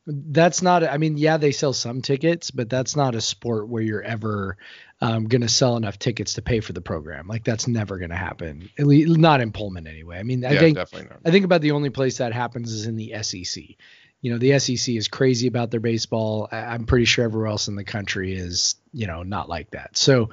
that's 0.08 0.62
not. 0.62 0.84
I 0.84 0.98
mean, 0.98 1.18
yeah, 1.18 1.38
they 1.38 1.52
sell 1.52 1.74
some 1.74 2.02
tickets, 2.02 2.52
but 2.52 2.70
that's 2.70 2.96
not 2.96 3.16
a 3.16 3.22
sport 3.22 3.68
where 3.68 3.84
you're 3.84 4.02
ever 4.02 4.58
um, 5.00 5.26
going 5.28 5.42
to 5.42 5.50
sell 5.50 5.78
enough 5.78 6.00
tickets 6.00 6.36
to 6.36 6.42
pay 6.42 6.60
for 6.60 6.74
the 6.74 6.82
program. 6.82 7.28
Like 7.28 7.44
that's 7.44 7.68
never 7.68 7.98
going 7.98 8.10
to 8.12 8.16
happen. 8.16 8.70
At 8.80 8.88
least 8.88 9.18
not 9.18 9.42
in 9.42 9.52
Pullman 9.52 9.88
anyway. 9.88 10.18
I 10.18 10.24
mean, 10.24 10.46
I 10.46 10.54
yeah, 10.54 10.60
think 10.60 10.78
definitely 10.78 11.10
not. 11.10 11.20
I 11.26 11.32
think 11.32 11.46
about 11.46 11.62
the 11.62 11.72
only 11.72 11.90
place 11.90 12.18
that 12.18 12.34
happens 12.34 12.72
is 12.72 12.88
in 12.88 12.96
the 12.96 13.16
SEC. 13.22 13.64
You 14.22 14.32
know, 14.32 14.38
the 14.38 14.60
SEC 14.60 14.94
is 14.96 15.08
crazy 15.08 15.48
about 15.48 15.72
their 15.72 15.80
baseball. 15.80 16.48
I- 16.52 16.66
I'm 16.66 16.86
pretty 16.86 17.06
sure 17.06 17.26
everywhere 17.26 17.48
else 17.48 17.68
in 17.68 17.76
the 17.76 17.84
country 17.84 18.34
is, 18.34 18.76
you 18.94 19.08
know, 19.08 19.24
not 19.24 19.50
like 19.50 19.72
that. 19.72 19.98
So, 19.98 20.30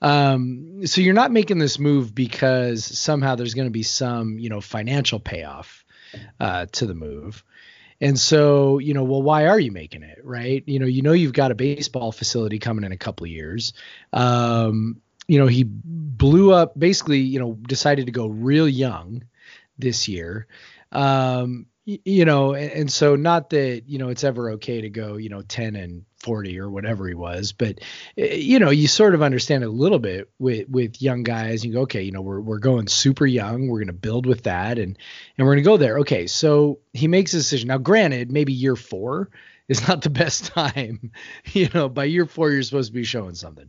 um, 0.00 0.86
so 0.86 1.00
you're 1.00 1.14
not 1.14 1.32
making 1.32 1.58
this 1.58 1.80
move 1.80 2.14
because 2.14 2.84
somehow 2.84 3.34
there's 3.34 3.54
going 3.54 3.66
to 3.66 3.72
be 3.72 3.82
some, 3.82 4.38
you 4.38 4.48
know, 4.48 4.60
financial 4.60 5.18
payoff 5.18 5.84
uh, 6.38 6.66
to 6.72 6.86
the 6.86 6.94
move. 6.94 7.42
And 8.02 8.18
so, 8.18 8.78
you 8.78 8.94
know, 8.94 9.04
well, 9.04 9.22
why 9.22 9.46
are 9.46 9.60
you 9.60 9.70
making 9.70 10.02
it, 10.02 10.18
right? 10.24 10.64
You 10.66 10.80
know, 10.80 10.86
you 10.86 11.02
know 11.02 11.12
you've 11.12 11.32
got 11.32 11.52
a 11.52 11.54
baseball 11.54 12.10
facility 12.10 12.58
coming 12.58 12.82
in 12.82 12.90
a 12.90 12.96
couple 12.96 13.24
of 13.24 13.30
years. 13.30 13.74
Um, 14.12 15.00
you 15.28 15.38
know, 15.38 15.46
he 15.46 15.62
blew 15.64 16.52
up 16.52 16.76
basically, 16.76 17.20
you 17.20 17.38
know, 17.38 17.52
decided 17.52 18.06
to 18.06 18.12
go 18.12 18.26
real 18.26 18.68
young 18.68 19.22
this 19.78 20.08
year. 20.08 20.48
Um, 20.90 21.66
you 21.84 22.24
know, 22.24 22.54
and, 22.54 22.92
so 22.92 23.16
not 23.16 23.50
that, 23.50 23.82
you 23.86 23.98
know, 23.98 24.08
it's 24.08 24.22
ever 24.22 24.52
okay 24.52 24.82
to 24.82 24.88
go, 24.88 25.16
you 25.16 25.28
know, 25.28 25.42
10 25.42 25.74
and 25.74 26.04
40 26.20 26.60
or 26.60 26.70
whatever 26.70 27.08
he 27.08 27.14
was, 27.14 27.52
but 27.52 27.80
eh, 28.16 28.34
you 28.34 28.60
know, 28.60 28.70
you 28.70 28.86
sort 28.86 29.14
of 29.14 29.22
understand 29.22 29.64
a 29.64 29.68
little 29.68 29.98
bit 29.98 30.30
with 30.38 30.68
with 30.68 31.02
young 31.02 31.24
guys. 31.24 31.64
You 31.64 31.72
go, 31.72 31.80
okay, 31.82 32.02
you 32.02 32.12
know, 32.12 32.20
we're 32.20 32.40
we're 32.40 32.58
going 32.58 32.86
super 32.86 33.26
young. 33.26 33.66
We're 33.66 33.80
going 33.80 33.88
to 33.88 33.92
build 33.92 34.26
with 34.26 34.44
that, 34.44 34.78
and 34.78 34.96
and 35.36 35.46
we're 35.46 35.54
going 35.54 35.64
to 35.64 35.68
go 35.68 35.76
there. 35.76 35.98
Okay, 36.00 36.28
so 36.28 36.78
he 36.92 37.08
makes 37.08 37.34
a 37.34 37.38
decision. 37.38 37.68
Now, 37.68 37.78
granted, 37.78 38.30
maybe 38.30 38.52
year 38.52 38.76
four 38.76 39.30
is 39.66 39.86
not 39.88 40.02
the 40.02 40.10
best 40.10 40.44
time. 40.54 41.10
You 41.52 41.68
know, 41.74 41.88
by 41.88 42.04
year 42.04 42.26
four, 42.26 42.52
you're 42.52 42.62
supposed 42.62 42.90
to 42.90 42.94
be 42.94 43.04
showing 43.04 43.34
something. 43.34 43.68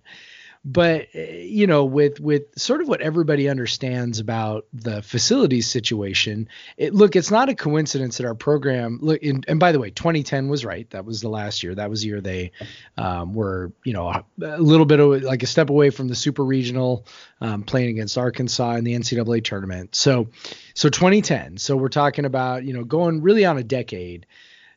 But 0.66 1.08
eh, 1.14 1.42
you 1.44 1.68
know, 1.68 1.86
with 1.86 2.20
with 2.20 2.44
sort 2.58 2.82
of 2.82 2.88
what 2.88 3.02
everybody 3.02 3.50
understands 3.50 4.20
about 4.20 4.66
the 4.74 5.02
facilities 5.02 5.70
situation, 5.70 6.48
it, 6.78 6.94
look, 6.94 7.16
it's 7.16 7.32
not 7.32 7.50
a 7.50 7.56
coincidence 7.56 8.18
that 8.18 8.26
our 8.26 8.36
program 8.36 9.00
look. 9.02 9.22
In, 9.22 9.44
and 9.48 9.60
by 9.60 9.72
the 9.72 9.80
way, 9.80 9.90
2010 9.90 10.48
was 10.48 10.64
right. 10.64 10.90
That 10.92 11.06
was 11.06 11.22
the 11.22 11.30
last 11.30 11.64
year. 11.64 11.76
That 11.76 11.90
was 11.90 12.02
the 12.02 12.08
year 12.08 12.22
they 12.22 12.52
um, 12.98 13.34
were, 13.34 13.74
you 13.84 13.94
know, 13.94 14.10
a, 14.10 14.24
little 14.62 14.86
bit 14.86 15.00
of 15.00 15.24
like 15.24 15.44
a 15.44 15.48
step 15.48 15.70
away 15.70 15.90
from 15.90 16.08
the 16.08 16.16
super 16.16 16.44
regional, 16.44 17.06
um, 17.42 17.64
playing 17.64 17.90
against 17.90 18.18
Arkansas 18.18 18.76
in 18.76 18.86
the 18.86 18.94
NCAA 18.94 19.44
tournament. 19.44 19.96
So, 19.96 20.30
so 20.74 20.90
2010. 20.90 21.58
So 21.58 21.76
we're 21.76 21.90
talking 21.90 22.26
about 22.26 22.64
you 22.64 22.74
know 22.74 22.86
going 22.86 23.22
really 23.22 23.46
on 23.46 23.58
a 23.58 23.64
decade 23.64 24.26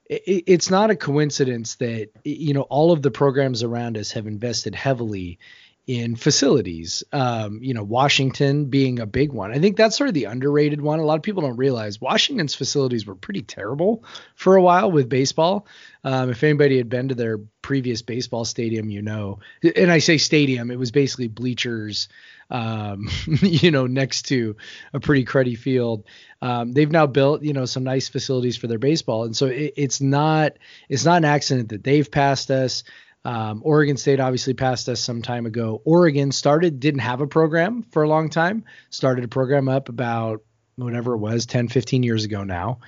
it's 0.08 0.70
not 0.70 0.90
a 0.90 0.94
coincidence 0.96 1.74
that 1.76 2.10
you 2.22 2.54
know 2.54 2.62
all 2.62 2.92
of 2.92 3.02
the 3.02 3.10
programs 3.10 3.64
around 3.64 3.98
us 3.98 4.12
have 4.12 4.28
invested 4.28 4.72
heavily 4.72 5.40
in 5.86 6.16
facilities. 6.16 7.04
Um, 7.12 7.60
you 7.62 7.72
know, 7.72 7.84
Washington 7.84 8.66
being 8.66 8.98
a 8.98 9.06
big 9.06 9.32
one. 9.32 9.52
I 9.52 9.60
think 9.60 9.76
that's 9.76 9.96
sort 9.96 10.08
of 10.08 10.14
the 10.14 10.24
underrated 10.24 10.80
one. 10.80 10.98
A 10.98 11.04
lot 11.04 11.14
of 11.14 11.22
people 11.22 11.42
don't 11.42 11.56
realize 11.56 12.00
Washington's 12.00 12.56
facilities 12.56 13.06
were 13.06 13.14
pretty 13.14 13.42
terrible 13.42 14.04
for 14.34 14.56
a 14.56 14.62
while 14.62 14.90
with 14.90 15.08
baseball. 15.08 15.66
Um, 16.02 16.30
if 16.30 16.42
anybody 16.42 16.76
had 16.76 16.88
been 16.88 17.08
to 17.08 17.14
their 17.14 17.38
previous 17.62 18.02
baseball 18.02 18.44
stadium, 18.44 18.90
you 18.90 19.02
know, 19.02 19.38
and 19.76 19.90
I 19.90 19.98
say 19.98 20.18
stadium, 20.18 20.72
it 20.72 20.78
was 20.78 20.90
basically 20.90 21.28
bleachers, 21.28 22.08
um, 22.50 23.08
you 23.26 23.70
know, 23.70 23.86
next 23.86 24.22
to 24.26 24.56
a 24.92 24.98
pretty 24.98 25.24
cruddy 25.24 25.56
field. 25.56 26.04
Um, 26.42 26.72
they've 26.72 26.90
now 26.90 27.06
built, 27.06 27.42
you 27.42 27.52
know, 27.52 27.64
some 27.64 27.84
nice 27.84 28.08
facilities 28.08 28.56
for 28.56 28.66
their 28.66 28.78
baseball, 28.78 29.24
and 29.24 29.36
so 29.36 29.46
it, 29.46 29.74
it's 29.76 30.00
not 30.00 30.58
it's 30.88 31.04
not 31.04 31.18
an 31.18 31.24
accident 31.24 31.68
that 31.70 31.84
they've 31.84 32.10
passed 32.10 32.50
us. 32.50 32.82
Um, 33.26 33.60
Oregon 33.64 33.96
State 33.96 34.20
obviously 34.20 34.54
passed 34.54 34.88
us 34.88 35.00
some 35.00 35.20
time 35.20 35.46
ago. 35.46 35.82
Oregon 35.84 36.30
started, 36.30 36.78
didn't 36.78 37.00
have 37.00 37.20
a 37.20 37.26
program 37.26 37.82
for 37.90 38.04
a 38.04 38.08
long 38.08 38.30
time, 38.30 38.62
started 38.90 39.24
a 39.24 39.28
program 39.28 39.68
up 39.68 39.88
about 39.88 40.44
whatever 40.76 41.14
it 41.14 41.18
was, 41.18 41.44
10, 41.44 41.66
15 41.66 42.04
years 42.04 42.24
ago 42.24 42.44
now. 42.44 42.78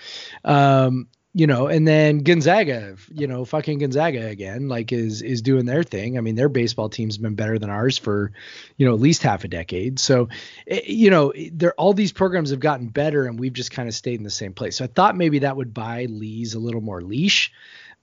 Um, 0.44 1.08
you 1.34 1.48
know, 1.48 1.66
and 1.66 1.86
then 1.86 2.18
Gonzaga, 2.18 2.94
you 3.12 3.26
know, 3.26 3.44
fucking 3.44 3.80
Gonzaga 3.80 4.28
again, 4.28 4.68
like 4.68 4.92
is 4.92 5.22
is 5.22 5.42
doing 5.42 5.66
their 5.66 5.82
thing. 5.82 6.16
I 6.16 6.20
mean, 6.20 6.36
their 6.36 6.48
baseball 6.48 6.88
team's 6.88 7.18
been 7.18 7.34
better 7.34 7.58
than 7.58 7.68
ours 7.68 7.98
for, 7.98 8.30
you 8.76 8.86
know, 8.86 8.94
at 8.94 9.00
least 9.00 9.24
half 9.24 9.42
a 9.42 9.48
decade. 9.48 9.98
So, 9.98 10.28
eh, 10.68 10.82
you 10.86 11.10
know, 11.10 11.32
there 11.52 11.74
all 11.74 11.94
these 11.94 12.12
programs 12.12 12.50
have 12.50 12.60
gotten 12.60 12.88
better, 12.88 13.26
and 13.26 13.40
we've 13.40 13.52
just 13.52 13.72
kind 13.72 13.88
of 13.88 13.94
stayed 13.94 14.18
in 14.18 14.24
the 14.24 14.30
same 14.30 14.54
place. 14.54 14.76
So 14.76 14.84
I 14.84 14.88
thought 14.88 15.16
maybe 15.16 15.40
that 15.40 15.56
would 15.56 15.74
buy 15.74 16.06
Lees 16.06 16.54
a 16.54 16.60
little 16.60 16.80
more 16.80 17.02
leash. 17.02 17.52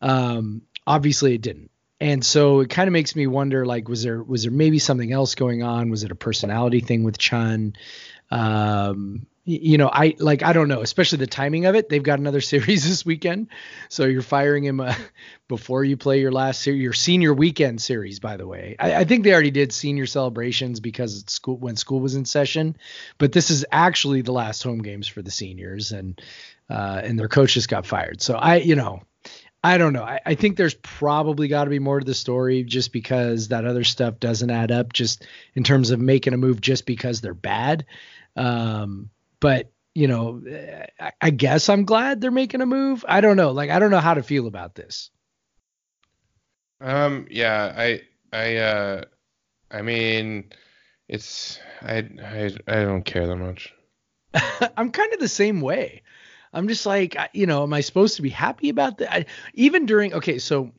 Um, 0.01 0.63
obviously, 0.85 1.33
it 1.33 1.41
didn't 1.41 1.71
and 1.99 2.25
so 2.25 2.59
it 2.59 2.69
kind 2.69 2.87
of 2.87 2.93
makes 2.93 3.15
me 3.15 3.27
wonder 3.27 3.65
like 3.65 3.87
was 3.87 4.03
there 4.03 4.21
was 4.21 4.43
there 4.43 4.51
maybe 4.51 4.79
something 4.79 5.11
else 5.11 5.35
going 5.35 5.63
on? 5.63 5.89
Was 5.89 6.03
it 6.03 6.11
a 6.11 6.15
personality 6.15 6.81
thing 6.81 7.03
with 7.03 7.17
chun? 7.17 7.75
Um 8.31 9.27
you 9.47 9.77
know 9.77 9.91
i 9.93 10.15
like 10.17 10.41
i 10.41 10.53
don't 10.53 10.67
know 10.67 10.81
especially 10.81 11.19
the 11.19 11.27
timing 11.27 11.65
of 11.65 11.75
it. 11.75 11.87
They've 11.87 12.01
got 12.01 12.19
another 12.19 12.41
series 12.53 12.87
this 12.87 13.05
weekend. 13.05 13.47
So 13.89 14.05
you're 14.05 14.23
firing 14.23 14.63
him 14.63 14.79
uh, 14.81 14.95
before 15.47 15.83
you 15.83 15.97
play 15.97 16.19
your 16.19 16.31
last 16.31 16.61
series 16.61 16.81
your 16.81 16.93
senior 16.93 17.33
weekend 17.33 17.79
series 17.81 18.19
by 18.19 18.37
the 18.37 18.47
way. 18.47 18.75
I, 18.79 18.95
I, 18.95 19.03
think 19.03 19.23
they 19.23 19.31
already 19.31 19.51
did 19.51 19.71
senior 19.71 20.07
celebrations 20.07 20.79
because 20.79 21.21
it's 21.21 21.33
school 21.33 21.57
when 21.57 21.75
school 21.75 21.99
was 21.99 22.15
in 22.15 22.25
session. 22.25 22.75
But 23.19 23.31
this 23.31 23.51
is 23.51 23.65
actually 23.71 24.21
the 24.21 24.33
last 24.33 24.63
home 24.63 24.81
games 24.81 25.07
for 25.07 25.21
the 25.21 25.31
seniors 25.31 25.91
and 25.91 26.19
uh, 26.69 27.01
and 27.03 27.17
their 27.19 27.27
coach 27.27 27.53
just 27.53 27.69
got 27.69 27.85
fired. 27.85 28.21
So 28.23 28.33
i 28.33 28.55
you 28.57 28.75
know 28.75 29.01
I 29.65 29.79
don't 29.79 29.93
know. 29.93 30.03
I, 30.03 30.19
I 30.23 30.35
think 30.35 30.57
there's 30.57 30.75
probably 30.75 31.47
got 31.47 31.63
to 31.63 31.71
be 31.71 31.79
more 31.79 31.99
to 31.99 32.05
the 32.05 32.13
story 32.13 32.63
just 32.63 32.93
because 32.93 33.47
that 33.47 33.65
other 33.65 33.83
stuff 33.83 34.19
doesn't 34.19 34.51
add 34.51 34.71
up 34.71 34.93
just 34.93 35.25
in 35.55 35.63
terms 35.63 35.89
of 35.89 35.99
making 35.99 36.35
a 36.35 36.37
move 36.37 36.61
just 36.61 36.85
because 36.85 37.19
they're 37.19 37.33
bad. 37.33 37.87
Um, 38.35 39.09
but 39.39 39.71
you 39.95 40.07
know, 40.07 40.43
I, 40.99 41.13
I 41.19 41.29
guess 41.31 41.67
I'm 41.67 41.85
glad 41.85 42.21
they're 42.21 42.29
making 42.29 42.61
a 42.61 42.67
move. 42.67 43.03
I 43.07 43.21
don't 43.21 43.37
know. 43.37 43.53
Like, 43.53 43.71
I 43.71 43.79
don't 43.79 43.89
know 43.89 43.99
how 43.99 44.13
to 44.13 44.21
feel 44.21 44.45
about 44.45 44.75
this. 44.75 45.09
Um, 46.79 47.25
yeah, 47.31 47.73
I, 47.75 48.01
I, 48.31 48.57
uh, 48.57 49.03
I 49.71 49.81
mean, 49.81 50.51
it's, 51.07 51.59
I, 51.81 52.07
I, 52.23 52.51
I 52.67 52.83
don't 52.83 53.03
care 53.03 53.25
that 53.25 53.35
much. 53.37 53.73
I'm 54.77 54.91
kind 54.91 55.11
of 55.11 55.19
the 55.19 55.27
same 55.27 55.59
way. 55.59 56.03
I'm 56.55 56.69
just 56.69 56.85
like, 56.85 57.17
you 57.33 57.45
know, 57.45 57.63
am 57.63 57.73
I 57.73 57.81
supposed 57.81 58.15
to 58.15 58.21
be 58.21 58.29
happy 58.29 58.69
about 58.69 58.99
that? 58.99 59.13
I, 59.13 59.25
even 59.53 59.85
during, 59.85 60.13
okay, 60.13 60.39
so, 60.39 60.71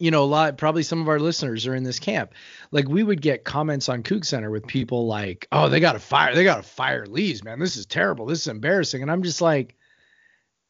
you 0.00 0.10
know, 0.10 0.24
a 0.24 0.26
lot, 0.26 0.58
probably 0.58 0.82
some 0.82 1.00
of 1.00 1.08
our 1.08 1.20
listeners 1.20 1.66
are 1.68 1.74
in 1.74 1.84
this 1.84 2.00
camp. 2.00 2.34
Like 2.72 2.88
we 2.88 3.04
would 3.04 3.22
get 3.22 3.44
comments 3.44 3.88
on 3.88 4.02
Coug 4.02 4.24
Center 4.24 4.50
with 4.50 4.66
people 4.66 5.06
like, 5.06 5.46
oh, 5.52 5.68
they 5.68 5.78
got 5.78 5.92
to 5.92 6.00
fire, 6.00 6.34
they 6.34 6.42
got 6.42 6.56
to 6.56 6.62
fire 6.62 7.06
Lees, 7.06 7.44
man. 7.44 7.60
This 7.60 7.76
is 7.76 7.86
terrible. 7.86 8.26
This 8.26 8.40
is 8.40 8.48
embarrassing. 8.48 9.00
And 9.00 9.10
I'm 9.10 9.22
just 9.22 9.40
like, 9.40 9.76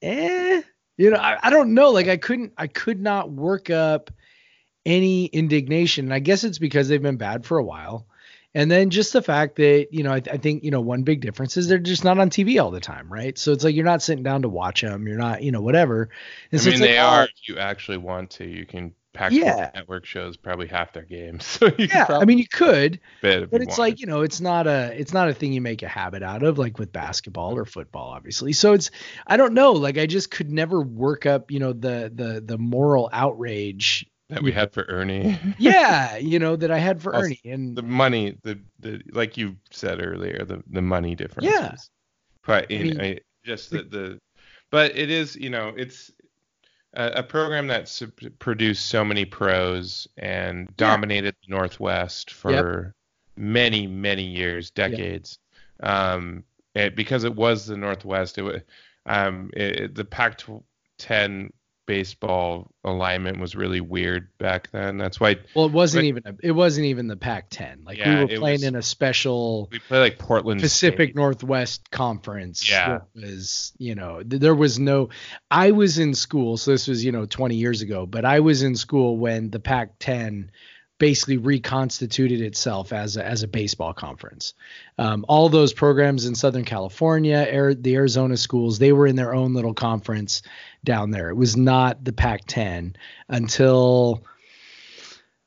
eh, 0.02 0.60
you 0.98 1.10
know, 1.10 1.16
I, 1.16 1.38
I 1.42 1.50
don't 1.50 1.72
know. 1.72 1.90
Like 1.90 2.08
I 2.08 2.18
couldn't, 2.18 2.52
I 2.58 2.66
could 2.66 3.00
not 3.00 3.30
work 3.30 3.70
up 3.70 4.10
any 4.84 5.24
indignation. 5.24 6.04
And 6.04 6.14
I 6.14 6.18
guess 6.18 6.44
it's 6.44 6.58
because 6.58 6.88
they've 6.88 7.02
been 7.02 7.16
bad 7.16 7.46
for 7.46 7.56
a 7.56 7.64
while. 7.64 8.06
And 8.54 8.70
then 8.70 8.90
just 8.90 9.12
the 9.12 9.22
fact 9.22 9.56
that, 9.56 9.88
you 9.90 10.02
know, 10.02 10.12
I, 10.12 10.20
th- 10.20 10.34
I, 10.34 10.38
think, 10.38 10.64
you 10.64 10.70
know, 10.70 10.80
one 10.80 11.02
big 11.02 11.20
difference 11.20 11.56
is 11.56 11.68
they're 11.68 11.78
just 11.78 12.02
not 12.02 12.18
on 12.18 12.30
TV 12.30 12.62
all 12.62 12.70
the 12.70 12.80
time, 12.80 13.12
right? 13.12 13.36
So 13.36 13.52
it's 13.52 13.62
like 13.62 13.74
you're 13.74 13.84
not 13.84 14.02
sitting 14.02 14.24
down 14.24 14.42
to 14.42 14.48
watch 14.48 14.80
them. 14.80 15.06
You're 15.06 15.18
not, 15.18 15.42
you 15.42 15.52
know, 15.52 15.60
whatever. 15.60 16.08
And 16.50 16.60
I 16.60 16.64
so 16.64 16.70
mean, 16.70 16.80
they 16.80 16.98
like, 16.98 17.12
are, 17.12 17.24
if 17.24 17.48
you 17.48 17.58
actually 17.58 17.98
want 17.98 18.30
to. 18.32 18.46
You 18.46 18.64
can 18.64 18.94
pack 19.12 19.32
yeah. 19.32 19.70
network 19.74 20.06
shows 20.06 20.36
probably 20.36 20.66
half 20.66 20.92
their 20.92 21.02
games. 21.02 21.44
So 21.58 21.70
yeah, 21.76 22.06
I 22.08 22.24
mean, 22.24 22.38
you 22.38 22.46
could, 22.46 23.00
but 23.20 23.42
it's 23.42 23.52
wanted. 23.52 23.78
like, 23.78 24.00
you 24.00 24.06
know, 24.06 24.22
it's 24.22 24.40
not 24.40 24.66
a, 24.66 24.92
it's 24.98 25.12
not 25.12 25.28
a 25.28 25.34
thing 25.34 25.52
you 25.52 25.60
make 25.60 25.82
a 25.82 25.88
habit 25.88 26.22
out 26.22 26.42
of 26.42 26.56
like 26.56 26.78
with 26.78 26.92
basketball 26.92 27.56
or 27.56 27.64
football, 27.64 28.10
obviously. 28.10 28.52
So 28.52 28.74
it's, 28.74 28.90
I 29.26 29.36
don't 29.36 29.54
know, 29.54 29.72
like 29.72 29.98
I 29.98 30.06
just 30.06 30.30
could 30.30 30.50
never 30.50 30.80
work 30.80 31.26
up, 31.26 31.50
you 31.50 31.58
know, 31.58 31.72
the, 31.72 32.12
the, 32.14 32.40
the 32.40 32.58
moral 32.58 33.10
outrage 33.12 34.06
that 34.28 34.42
we 34.42 34.52
had 34.52 34.72
for 34.72 34.84
Ernie. 34.88 35.38
yeah, 35.58 36.16
you 36.16 36.38
know 36.38 36.56
that 36.56 36.70
I 36.70 36.78
had 36.78 37.02
for 37.02 37.12
Ernie 37.12 37.40
and 37.44 37.76
the 37.76 37.82
money, 37.82 38.36
the 38.42 38.58
the 38.80 39.00
like 39.12 39.36
you 39.36 39.56
said 39.70 40.04
earlier, 40.04 40.44
the 40.44 40.62
the 40.70 40.82
money 40.82 41.14
difference. 41.14 41.48
Yeah. 41.48 41.74
But 42.46 42.70
in, 42.70 42.80
I 42.80 42.84
mean, 42.84 43.00
I, 43.00 43.20
just 43.44 43.70
the, 43.70 43.82
the 43.82 44.20
but 44.70 44.96
it 44.96 45.10
is 45.10 45.36
you 45.36 45.50
know 45.50 45.72
it's 45.76 46.10
a, 46.94 47.12
a 47.16 47.22
program 47.22 47.66
that's 47.66 48.02
produced 48.38 48.86
so 48.86 49.04
many 49.04 49.24
pros 49.24 50.06
and 50.16 50.74
dominated 50.76 51.34
yeah. 51.42 51.46
the 51.48 51.56
Northwest 51.56 52.32
for 52.32 52.84
yep. 52.86 52.92
many 53.36 53.86
many 53.86 54.24
years, 54.24 54.70
decades. 54.70 55.38
Yep. 55.82 55.90
Um, 55.90 56.44
it, 56.74 56.96
because 56.96 57.24
it 57.24 57.34
was 57.34 57.66
the 57.66 57.76
Northwest, 57.76 58.38
it 58.38 58.42
was 58.42 58.60
um 59.06 59.50
it, 59.54 59.94
the 59.94 60.04
Pac-10 60.04 61.50
baseball 61.88 62.70
alignment 62.84 63.40
was 63.40 63.56
really 63.56 63.80
weird 63.80 64.28
back 64.36 64.70
then. 64.70 64.98
That's 64.98 65.18
why. 65.18 65.36
Well, 65.56 65.64
it 65.64 65.72
wasn't 65.72 66.02
but, 66.02 66.06
even 66.06 66.22
a, 66.26 66.46
it 66.46 66.52
wasn't 66.52 66.86
even 66.86 67.08
the 67.08 67.16
Pac-10. 67.16 67.84
Like 67.84 67.96
yeah, 67.96 68.14
we 68.14 68.20
were 68.20 68.38
playing 68.38 68.58
was, 68.58 68.62
in 68.64 68.76
a 68.76 68.82
special. 68.82 69.68
We 69.72 69.78
play 69.80 69.98
like 69.98 70.18
Portland 70.18 70.60
Pacific 70.60 71.08
State. 71.10 71.16
Northwest 71.16 71.90
Conference. 71.90 72.70
Yeah. 72.70 73.00
Was 73.16 73.72
you 73.78 73.94
know 73.94 74.22
there 74.22 74.54
was 74.54 74.78
no. 74.78 75.08
I 75.50 75.70
was 75.72 75.98
in 75.98 76.14
school, 76.14 76.58
so 76.58 76.72
this 76.72 76.86
was 76.86 77.02
you 77.04 77.10
know 77.10 77.24
20 77.24 77.56
years 77.56 77.80
ago, 77.80 78.04
but 78.06 78.24
I 78.24 78.40
was 78.40 78.62
in 78.62 78.76
school 78.76 79.16
when 79.16 79.50
the 79.50 79.58
Pac-10 79.58 80.50
basically 80.98 81.36
reconstituted 81.36 82.40
itself 82.40 82.92
as 82.92 83.16
a, 83.16 83.24
as 83.24 83.42
a 83.42 83.48
baseball 83.48 83.92
conference. 83.92 84.54
Um, 84.98 85.24
all 85.28 85.48
those 85.48 85.72
programs 85.72 86.26
in 86.26 86.34
Southern 86.34 86.64
California, 86.64 87.46
Air, 87.48 87.74
the 87.74 87.94
Arizona 87.94 88.36
schools, 88.36 88.78
they 88.78 88.92
were 88.92 89.06
in 89.06 89.16
their 89.16 89.34
own 89.34 89.54
little 89.54 89.74
conference 89.74 90.42
down 90.84 91.10
there. 91.10 91.30
It 91.30 91.36
was 91.36 91.56
not 91.56 92.04
the 92.04 92.12
Pac-10 92.12 92.96
until 93.28 94.24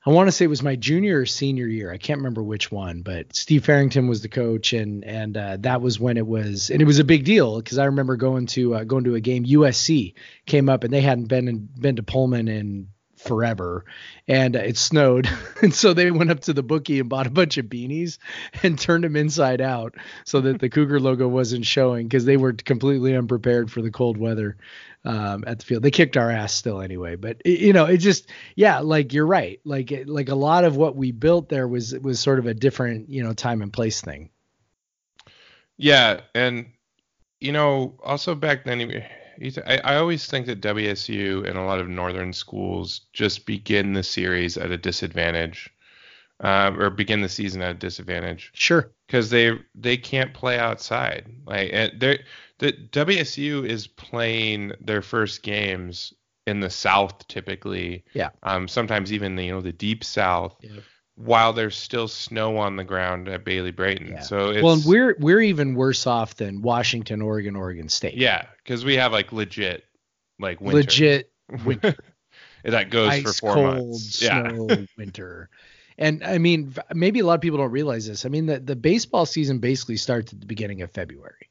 I 0.03 0.09
want 0.09 0.27
to 0.27 0.31
say 0.31 0.45
it 0.45 0.49
was 0.49 0.63
my 0.63 0.75
junior 0.75 1.19
or 1.19 1.25
senior 1.27 1.67
year. 1.67 1.91
I 1.91 1.97
can't 1.97 2.17
remember 2.17 2.41
which 2.41 2.71
one, 2.71 3.03
but 3.03 3.35
Steve 3.35 3.63
Farrington 3.63 4.07
was 4.07 4.23
the 4.23 4.29
coach, 4.29 4.73
and 4.73 5.03
and 5.05 5.37
uh, 5.37 5.57
that 5.59 5.81
was 5.81 5.99
when 5.99 6.17
it 6.17 6.25
was, 6.25 6.71
and 6.71 6.81
it 6.81 6.85
was 6.85 6.97
a 6.97 7.03
big 7.03 7.23
deal 7.23 7.59
because 7.59 7.77
I 7.77 7.85
remember 7.85 8.15
going 8.15 8.47
to 8.47 8.75
uh, 8.75 8.83
going 8.83 9.03
to 9.03 9.13
a 9.13 9.19
game. 9.19 9.45
USC 9.45 10.15
came 10.47 10.69
up, 10.69 10.83
and 10.83 10.91
they 10.91 11.01
hadn't 11.01 11.25
been 11.25 11.47
in, 11.47 11.69
been 11.79 11.97
to 11.97 12.03
Pullman 12.03 12.47
in 12.47 12.87
forever. 13.23 13.85
And 14.27 14.55
it 14.55 14.77
snowed. 14.77 15.29
And 15.61 15.75
so 15.75 15.93
they 15.93 16.09
went 16.09 16.31
up 16.31 16.39
to 16.41 16.53
the 16.53 16.63
bookie 16.63 16.99
and 16.99 17.07
bought 17.07 17.27
a 17.27 17.31
bunch 17.31 17.59
of 17.59 17.67
beanies 17.67 18.17
and 18.63 18.79
turned 18.79 19.03
them 19.03 19.15
inside 19.15 19.61
out 19.61 19.93
so 20.25 20.41
that 20.41 20.59
the 20.59 20.69
cougar 20.69 20.99
logo 20.99 21.27
wasn't 21.27 21.67
showing 21.67 22.07
because 22.07 22.25
they 22.25 22.35
were 22.35 22.53
completely 22.53 23.15
unprepared 23.15 23.71
for 23.71 23.83
the 23.83 23.91
cold 23.91 24.17
weather 24.17 24.57
um, 25.05 25.43
at 25.45 25.59
the 25.59 25.65
field. 25.65 25.83
They 25.83 25.91
kicked 25.91 26.17
our 26.17 26.31
ass 26.31 26.51
still 26.51 26.81
anyway 26.81 27.15
but 27.15 27.45
you 27.45 27.73
know 27.73 27.85
it 27.85 27.97
just 27.97 28.29
yeah 28.55 28.79
like 28.79 29.13
you're 29.13 29.27
right. 29.27 29.59
Like 29.63 30.03
like 30.07 30.29
a 30.29 30.35
lot 30.35 30.63
of 30.63 30.77
what 30.77 30.95
we 30.95 31.11
built 31.11 31.47
there 31.47 31.67
was 31.67 31.93
was 31.99 32.19
sort 32.19 32.39
of 32.39 32.47
a 32.47 32.55
different 32.55 33.09
you 33.09 33.23
know 33.23 33.33
time 33.33 33.61
and 33.61 33.71
place 33.71 34.01
thing. 34.01 34.31
Yeah 35.77 36.21
and 36.33 36.65
you 37.39 37.51
know 37.51 37.99
also 38.03 38.33
back 38.33 38.63
then 38.63 38.81
I, 39.65 39.77
I 39.83 39.95
always 39.97 40.25
think 40.25 40.45
that 40.47 40.61
WSU 40.61 41.47
and 41.47 41.57
a 41.57 41.63
lot 41.63 41.79
of 41.79 41.87
northern 41.89 42.33
schools 42.33 43.01
just 43.13 43.45
begin 43.45 43.93
the 43.93 44.03
series 44.03 44.57
at 44.57 44.71
a 44.71 44.77
disadvantage. 44.77 45.69
uh, 46.43 46.71
or 46.77 46.89
begin 46.89 47.21
the 47.21 47.29
season 47.29 47.61
at 47.61 47.71
a 47.75 47.77
disadvantage 47.79 48.49
Sure. 48.53 48.89
because 49.05 49.29
they 49.29 49.51
they 49.75 49.95
can't 49.97 50.33
play 50.33 50.57
outside. 50.57 51.25
Like 51.45 51.69
and 51.71 51.99
they're 51.99 52.19
the 52.57 52.73
WSU 52.73 53.63
is 53.67 53.85
playing 53.87 54.71
their 54.81 55.01
first 55.03 55.43
games 55.43 56.13
in 56.47 56.59
the 56.59 56.69
South 56.71 57.27
typically. 57.27 58.03
Yeah. 58.13 58.29
Um, 58.41 58.67
sometimes 58.67 59.13
even 59.13 59.35
the, 59.35 59.45
you 59.45 59.51
know 59.51 59.61
the 59.61 59.71
deep 59.71 60.03
South 60.03 60.55
Yeah. 60.61 60.79
While 61.15 61.53
there's 61.53 61.75
still 61.75 62.07
snow 62.07 62.57
on 62.57 62.75
the 62.75 62.83
ground 62.83 63.27
at 63.27 63.43
Bailey 63.43 63.71
Brayton. 63.71 64.07
Yeah. 64.07 64.19
So 64.21 64.49
it's 64.49 64.63
Well, 64.63 64.73
and 64.73 64.85
we're 64.85 65.15
we're 65.19 65.41
even 65.41 65.75
worse 65.75 66.07
off 66.07 66.35
than 66.35 66.61
Washington, 66.61 67.21
Oregon, 67.21 67.55
Oregon 67.55 67.89
State. 67.89 68.15
yeah 68.15 68.45
because 68.63 68.85
we 68.85 68.95
have 68.95 69.11
like 69.11 69.31
legit 69.31 69.85
like 70.39 70.61
winter. 70.61 70.77
Legit 70.77 71.31
that 72.63 72.89
goes 72.89 73.09
ice 73.09 73.23
for 73.23 73.33
four 73.33 73.53
cold 73.53 73.77
months. 73.77 74.21
Yeah. 74.21 74.49
snow 74.49 74.85
winter. 74.97 75.49
And 75.97 76.23
I 76.23 76.37
mean, 76.37 76.73
maybe 76.93 77.19
a 77.19 77.25
lot 77.25 77.35
of 77.35 77.41
people 77.41 77.59
don't 77.59 77.71
realize 77.71 78.07
this. 78.07 78.25
I 78.25 78.29
mean, 78.29 78.47
the, 78.47 78.59
the 78.59 78.75
baseball 78.75 79.25
season 79.25 79.59
basically 79.59 79.97
starts 79.97 80.33
at 80.33 80.39
the 80.39 80.47
beginning 80.47 80.81
of 80.81 80.91
February. 80.91 81.49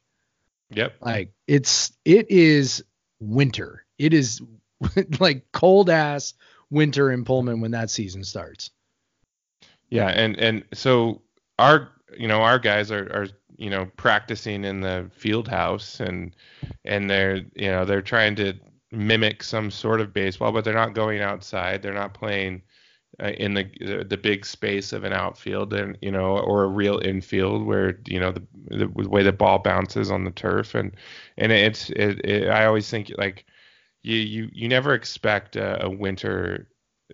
Yep. 0.71 0.95
Like 1.01 1.33
it's 1.47 1.93
it 2.05 2.29
is 2.29 2.83
winter. 3.19 3.85
It 3.97 4.13
is 4.13 4.41
like 5.19 5.45
cold 5.53 5.89
ass 5.89 6.33
winter 6.69 7.11
in 7.11 7.23
Pullman 7.23 7.61
when 7.61 7.71
that 7.71 7.89
season 7.89 8.23
starts. 8.23 8.71
Yeah, 9.91 10.07
and 10.09 10.37
and 10.39 10.65
so 10.73 11.21
our 11.59 11.91
you 12.17 12.27
know 12.27 12.41
our 12.41 12.59
guys 12.59 12.91
are 12.91 13.05
are 13.13 13.27
you 13.57 13.69
know 13.69 13.87
practicing 13.97 14.63
in 14.65 14.81
the 14.81 15.11
field 15.13 15.47
house 15.47 15.99
and 15.99 16.35
and 16.85 17.09
they're 17.09 17.37
you 17.55 17.69
know 17.69 17.85
they're 17.85 18.01
trying 18.01 18.35
to 18.37 18.53
mimic 18.91 19.43
some 19.43 19.71
sort 19.71 20.01
of 20.01 20.13
baseball, 20.13 20.51
but 20.51 20.65
they're 20.65 20.73
not 20.73 20.95
going 20.95 21.21
outside. 21.21 21.81
They're 21.81 21.93
not 21.93 22.13
playing 22.13 22.63
uh, 23.23 23.29
in 23.37 23.53
the, 23.55 24.05
the 24.09 24.17
big 24.17 24.45
space 24.45 24.93
of 24.93 25.03
an 25.05 25.13
outfield 25.13 25.73
and 25.73 25.97
you 26.01 26.11
know 26.11 26.39
or 26.39 26.63
a 26.63 26.69
real 26.69 26.99
infield 27.03 27.65
where 27.65 27.99
you 28.07 28.19
know 28.19 28.31
the 28.33 28.43
the 28.69 28.87
way 28.87 29.23
the 29.23 29.33
ball 29.33 29.59
bounces 29.59 30.11
on 30.11 30.25
the 30.25 30.31
turf 30.31 30.75
and 30.75 30.95
and 31.37 31.51
it's 31.53 31.89
it, 31.91 32.21
it 32.25 32.49
I 32.49 32.65
always 32.65 32.89
think 32.89 33.11
like 33.17 33.45
you 34.03 34.17
you 34.17 34.49
you 34.53 34.69
never 34.69 34.93
expect 34.93 35.57
a, 35.57 35.85
a 35.85 35.89
winter 35.89 36.67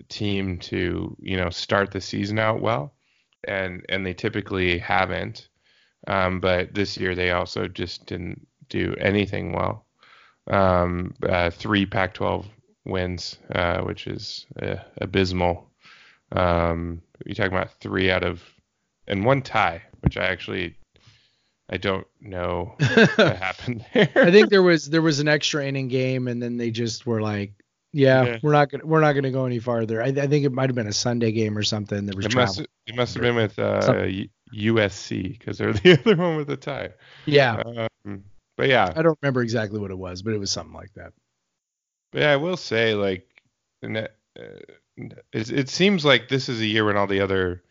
team 0.10 0.58
to 0.58 1.16
you 1.20 1.38
know 1.38 1.50
start 1.50 1.92
the 1.92 2.02
season 2.02 2.40
out 2.40 2.62
well 2.62 2.94
and 3.48 3.86
and 3.90 4.06
they 4.06 4.14
typically 4.14 4.78
haven't. 4.78 5.50
Um, 6.08 6.40
but 6.40 6.74
this 6.74 6.98
year 6.98 7.16
they 7.16 7.32
also 7.32 7.68
just 7.68 8.06
didn't 8.06 8.48
do 8.70 8.96
anything 9.00 9.54
well. 9.54 9.86
Um, 10.48 11.14
uh, 11.28 11.50
three 11.50 11.86
Pac-12 11.86 12.46
wins 12.86 13.38
uh, 13.54 13.82
which 13.82 14.08
is 14.08 14.46
uh, 14.62 14.78
abysmal. 15.02 15.70
Um, 16.32 17.02
you're 17.26 17.36
talking 17.36 17.54
about 17.54 17.74
three 17.80 18.12
out 18.12 18.24
of 18.24 18.44
and 19.08 19.26
one 19.26 19.42
tie 19.42 19.82
which 20.02 20.18
I 20.18 20.26
actually 20.26 20.76
I 21.70 21.78
don't 21.78 22.08
know 22.22 22.76
what 22.78 23.38
happened 23.38 23.86
there. 23.94 24.10
I 24.16 24.32
think 24.32 24.50
there 24.50 24.64
was 24.64 24.90
there 24.90 25.02
was 25.02 25.20
an 25.20 25.28
extra 25.28 25.66
inning 25.66 25.90
game, 25.90 26.28
and 26.28 26.42
then 26.42 26.58
they 26.58 26.72
just 26.72 27.06
were 27.06 27.22
like, 27.22 27.54
"Yeah, 27.94 28.24
Yeah. 28.24 28.38
we're 28.42 28.52
not 28.52 28.70
gonna 28.70 28.86
we're 28.86 29.02
not 29.02 29.14
gonna 29.14 29.32
go 29.32 29.46
any 29.46 29.60
farther." 29.60 30.02
I, 30.02 30.08
I 30.08 30.28
think 30.28 30.46
it 30.46 30.52
might 30.52 30.70
have 30.70 30.76
been 30.76 30.88
a 30.88 30.94
Sunday 30.94 31.32
game 31.32 31.58
or 31.58 31.64
something. 31.64 32.06
There 32.06 32.16
was 32.16 32.26
It 32.26 32.36
must, 32.36 32.60
it 32.60 32.96
must 32.96 33.14
have 33.16 33.22
been 33.22 33.36
with 33.36 33.58
uh, 33.60 34.08
USC 34.54 35.38
because 35.38 35.58
they're 35.58 35.74
the 35.74 36.00
other 36.00 36.16
one 36.16 36.38
with 36.38 36.48
the 36.48 36.58
tie. 36.58 36.92
Yeah, 37.26 37.62
Um, 38.06 38.24
but 38.58 38.68
yeah, 38.70 38.92
I 38.96 39.02
don't 39.02 39.18
remember 39.22 39.42
exactly 39.42 39.80
what 39.80 39.92
it 39.92 39.98
was, 39.98 40.22
but 40.22 40.34
it 40.34 40.40
was 40.40 40.52
something 40.52 40.74
like 40.76 40.94
that. 40.96 41.14
but 42.12 42.22
yeah, 42.22 42.32
I 42.32 42.38
will 42.38 42.58
say 42.58 42.94
like, 42.96 43.28
and 43.82 43.96
that, 43.96 44.16
uh, 44.40 45.04
it, 45.32 45.52
it 45.52 45.70
seems 45.70 46.04
like 46.04 46.28
this 46.30 46.50
is 46.50 46.60
a 46.60 46.66
year 46.66 46.86
when 46.86 46.98
all 46.98 47.08
the 47.08 47.22
other, 47.22 47.64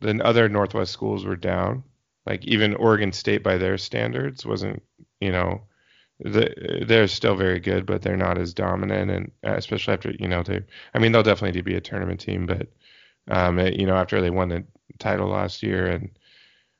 the 0.00 0.20
other 0.24 0.48
Northwest 0.48 0.92
schools 0.92 1.24
were 1.24 1.36
down. 1.36 1.84
Like 2.26 2.44
even 2.44 2.74
Oregon 2.74 3.12
State 3.12 3.42
by 3.42 3.56
their 3.58 3.78
standards 3.78 4.44
wasn't, 4.44 4.82
you 5.20 5.32
know, 5.32 5.62
the, 6.20 6.84
they're 6.86 7.06
still 7.08 7.36
very 7.36 7.60
good, 7.60 7.86
but 7.86 8.02
they're 8.02 8.16
not 8.16 8.38
as 8.38 8.52
dominant, 8.54 9.10
and 9.10 9.30
uh, 9.46 9.54
especially 9.56 9.94
after 9.94 10.12
you 10.18 10.28
know 10.28 10.42
they, 10.42 10.62
I 10.94 10.98
mean 10.98 11.12
they'll 11.12 11.22
definitely 11.22 11.60
be 11.62 11.76
a 11.76 11.80
tournament 11.80 12.20
team, 12.20 12.46
but 12.46 12.66
um, 13.30 13.58
it- 13.58 13.78
you 13.78 13.86
know 13.86 13.94
after 13.96 14.20
they 14.20 14.30
won 14.30 14.48
the 14.48 14.64
title 14.98 15.28
last 15.28 15.62
year, 15.62 15.86
and 15.86 16.10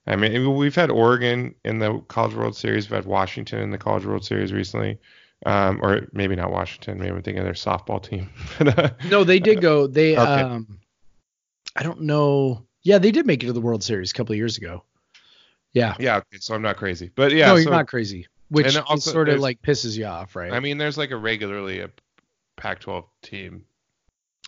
I 0.06 0.16
mean 0.16 0.56
we've 0.56 0.74
had 0.74 0.90
Oregon 0.90 1.54
in 1.64 1.78
the 1.78 2.00
College 2.08 2.34
World 2.34 2.56
Series, 2.56 2.88
we've 2.90 2.96
had 2.96 3.06
Washington 3.06 3.60
in 3.60 3.70
the 3.70 3.78
College 3.78 4.06
World 4.06 4.24
Series 4.24 4.52
recently, 4.52 4.98
um, 5.46 5.78
or 5.82 6.08
maybe 6.12 6.34
not 6.34 6.50
Washington, 6.50 6.98
maybe 6.98 7.10
I'm 7.10 7.22
thinking 7.22 7.38
of 7.38 7.44
their 7.44 7.54
softball 7.54 8.02
team. 8.02 8.30
Uh, 8.60 8.90
No, 9.08 9.22
they 9.24 9.38
did 9.38 9.60
go. 9.60 9.86
They 9.86 10.16
Okay. 10.16 10.42
um, 10.42 10.80
I 11.76 11.82
don't 11.84 12.00
know. 12.02 12.66
Yeah, 12.82 12.98
they 12.98 13.12
did 13.12 13.24
make 13.26 13.42
it 13.44 13.46
to 13.46 13.52
the 13.52 13.60
World 13.60 13.84
Series 13.84 14.10
a 14.10 14.14
couple 14.14 14.32
of 14.32 14.36
years 14.38 14.56
ago. 14.58 14.82
Yeah. 15.74 15.94
yeah, 16.00 16.16
okay, 16.16 16.38
so 16.40 16.54
I'm 16.54 16.62
not 16.62 16.76
crazy, 16.76 17.10
but 17.14 17.30
yeah, 17.30 17.46
no, 17.48 17.54
you're 17.54 17.64
so, 17.64 17.70
not 17.70 17.86
crazy. 17.86 18.26
Which 18.50 18.74
And 18.74 18.84
also 18.86 19.10
sort 19.10 19.28
of 19.28 19.40
like 19.40 19.60
pisses 19.62 19.96
you 19.96 20.06
off, 20.06 20.34
right? 20.34 20.52
I 20.52 20.60
mean, 20.60 20.78
there's 20.78 20.96
like 20.96 21.10
a 21.10 21.16
regularly 21.16 21.80
a 21.80 21.90
Pac-12 22.56 23.04
team, 23.22 23.64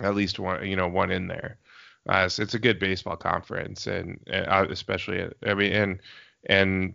at 0.00 0.14
least 0.14 0.38
one, 0.38 0.66
you 0.66 0.76
know, 0.76 0.88
one 0.88 1.10
in 1.10 1.26
there. 1.26 1.58
Uh, 2.08 2.28
so 2.28 2.42
it's 2.42 2.54
a 2.54 2.58
good 2.58 2.78
baseball 2.78 3.16
conference, 3.16 3.86
and 3.86 4.18
uh, 4.32 4.66
especially, 4.70 5.28
I 5.46 5.54
mean, 5.54 5.72
and 5.72 6.00
and 6.46 6.94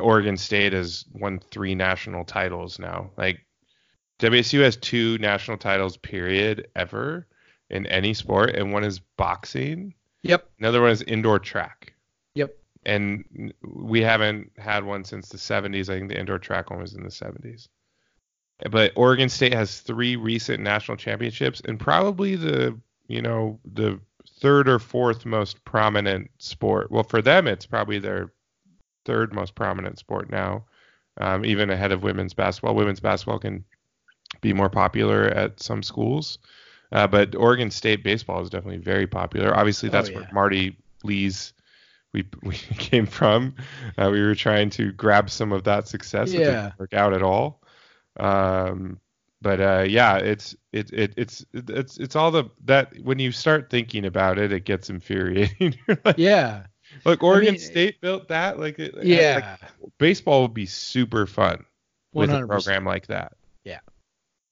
Oregon 0.00 0.36
State 0.36 0.72
has 0.72 1.04
won 1.12 1.40
three 1.50 1.74
national 1.74 2.24
titles 2.24 2.78
now. 2.78 3.10
Like 3.16 3.44
WSU 4.20 4.60
has 4.62 4.76
two 4.76 5.18
national 5.18 5.58
titles, 5.58 5.96
period, 5.96 6.68
ever 6.74 7.26
in 7.70 7.86
any 7.86 8.14
sport, 8.14 8.54
and 8.54 8.72
one 8.72 8.84
is 8.84 9.00
boxing. 9.16 9.94
yep. 10.22 10.48
Another 10.58 10.80
one 10.80 10.90
is 10.90 11.02
indoor 11.02 11.38
track. 11.38 11.93
And 12.86 13.52
we 13.62 14.02
haven't 14.02 14.52
had 14.58 14.84
one 14.84 15.04
since 15.04 15.28
the 15.28 15.38
70s. 15.38 15.88
I 15.88 15.98
think 15.98 16.10
the 16.10 16.18
indoor 16.18 16.38
track 16.38 16.70
one 16.70 16.80
was 16.80 16.94
in 16.94 17.02
the 17.02 17.08
70s. 17.08 17.68
But 18.70 18.92
Oregon 18.94 19.28
State 19.28 19.54
has 19.54 19.80
three 19.80 20.16
recent 20.16 20.62
national 20.62 20.96
championships 20.96 21.60
and 21.64 21.78
probably 21.80 22.36
the, 22.36 22.78
you 23.08 23.20
know, 23.22 23.58
the 23.64 23.98
third 24.40 24.68
or 24.68 24.78
fourth 24.78 25.24
most 25.26 25.64
prominent 25.64 26.30
sport. 26.38 26.90
Well, 26.90 27.02
for 27.02 27.20
them, 27.20 27.48
it's 27.48 27.66
probably 27.66 27.98
their 27.98 28.32
third 29.04 29.34
most 29.34 29.54
prominent 29.54 29.98
sport 29.98 30.30
now, 30.30 30.64
um, 31.18 31.44
even 31.44 31.70
ahead 31.70 31.92
of 31.92 32.02
women's 32.02 32.34
basketball. 32.34 32.74
Women's 32.74 33.00
basketball 33.00 33.38
can 33.38 33.64
be 34.40 34.52
more 34.52 34.70
popular 34.70 35.24
at 35.26 35.60
some 35.60 35.82
schools. 35.82 36.38
Uh, 36.92 37.06
but 37.06 37.34
Oregon 37.34 37.70
State 37.70 38.04
baseball 38.04 38.40
is 38.42 38.50
definitely 38.50 38.78
very 38.78 39.06
popular. 39.06 39.56
Obviously, 39.56 39.88
Oh, 39.88 39.92
that's 39.92 40.10
yeah. 40.10 40.16
where 40.20 40.28
Marty 40.32 40.76
Lees 41.02 41.52
we 42.14 42.24
we 42.42 42.54
came 42.54 43.04
from. 43.06 43.54
Uh, 43.98 44.08
we 44.10 44.22
were 44.22 44.34
trying 44.34 44.70
to 44.70 44.92
grab 44.92 45.28
some 45.28 45.52
of 45.52 45.64
that 45.64 45.86
success. 45.88 46.32
It 46.32 46.40
Yeah. 46.40 46.46
didn't 46.46 46.78
work 46.78 46.94
out 46.94 47.12
at 47.12 47.22
all. 47.22 47.60
Um, 48.18 48.98
but 49.42 49.60
uh, 49.60 49.84
yeah, 49.86 50.16
it's 50.16 50.56
it, 50.72 50.90
it 50.92 51.12
it's 51.18 51.44
it's 51.52 51.98
it's 51.98 52.16
all 52.16 52.30
the 52.30 52.44
that 52.64 52.98
when 53.02 53.18
you 53.18 53.30
start 53.32 53.68
thinking 53.68 54.06
about 54.06 54.38
it, 54.38 54.52
it 54.52 54.64
gets 54.64 54.88
infuriating. 54.88 55.74
Like, 56.04 56.16
Yeah. 56.16 56.66
Look, 57.04 57.22
Oregon 57.22 57.54
mean, 57.54 57.60
State 57.60 58.00
built 58.00 58.28
that. 58.28 58.58
Like, 58.60 58.78
it- 58.78 58.94
like, 58.94 59.04
Yeah. 59.06 59.56
baseball 59.98 60.42
would 60.42 60.54
be 60.54 60.66
super 60.66 61.26
fun 61.26 61.64
with 62.12 62.30
a 62.30 62.34
100%. 62.34 62.48
program 62.48 62.84
like 62.84 63.08
that. 63.08 63.32
Yeah. 63.64 63.80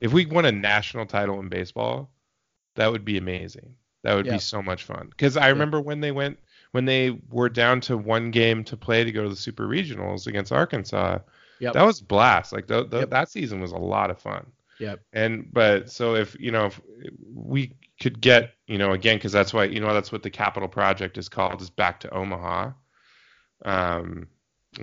If 0.01 0.13
we 0.13 0.27
won 0.27 0.45
a 0.45 0.51
national 0.53 1.07
title 1.07 1.39
in 1.41 1.49
baseball, 1.49 2.11
that 2.75 2.91
would 2.91 3.05
be 3.05 3.17
amazing. 3.17 3.77
That 4.03 4.15
would 4.15 4.27
Yeah. 4.27 4.33
be 4.33 4.39
so 4.41 4.61
much 4.61 4.83
fun. 4.83 5.07
Because 5.11 5.37
I 5.37 5.49
remember 5.49 5.81
when 5.81 6.01
they 6.01 6.11
went 6.11 6.39
when 6.73 6.85
they 6.85 7.19
were 7.31 7.49
down 7.49 7.81
to 7.83 7.97
one 7.97 8.31
game 8.31 8.65
to 8.65 8.77
play 8.77 9.05
to 9.05 9.13
go 9.13 9.23
to 9.23 9.29
the 9.29 9.37
super 9.37 9.67
regionals 9.67 10.27
against 10.27 10.53
Arkansas. 10.53 11.19
Yep. 11.61 11.75
That 11.75 11.85
was 11.87 12.01
blast. 12.01 12.53
Like 12.53 12.67
th- 12.67 12.91
th- 12.91 13.01
Yep. 13.03 13.11
that 13.11 13.31
season 13.31 13.61
was 13.61 13.73
a 13.73 13.77
lot 13.79 14.11
of 14.11 14.19
fun. 14.19 14.47
Yep. 14.81 15.01
And 15.13 15.53
but 15.53 15.91
so 15.91 16.15
if 16.17 16.37
you 16.41 16.51
know 16.51 16.67
if 16.67 16.81
we 17.33 17.77
could 18.01 18.21
get 18.21 18.55
you 18.67 18.79
know 18.79 18.93
again 18.93 19.17
because 19.17 19.31
that's 19.31 19.55
why 19.55 19.65
you 19.65 19.79
know 19.79 19.95
that's 19.95 20.11
what 20.11 20.23
the 20.25 20.31
capital 20.31 20.69
project 20.69 21.19
is 21.19 21.29
called 21.29 21.61
is 21.63 21.71
back 21.71 22.01
to 22.01 22.11
Omaha, 22.13 22.73
um, 23.65 24.27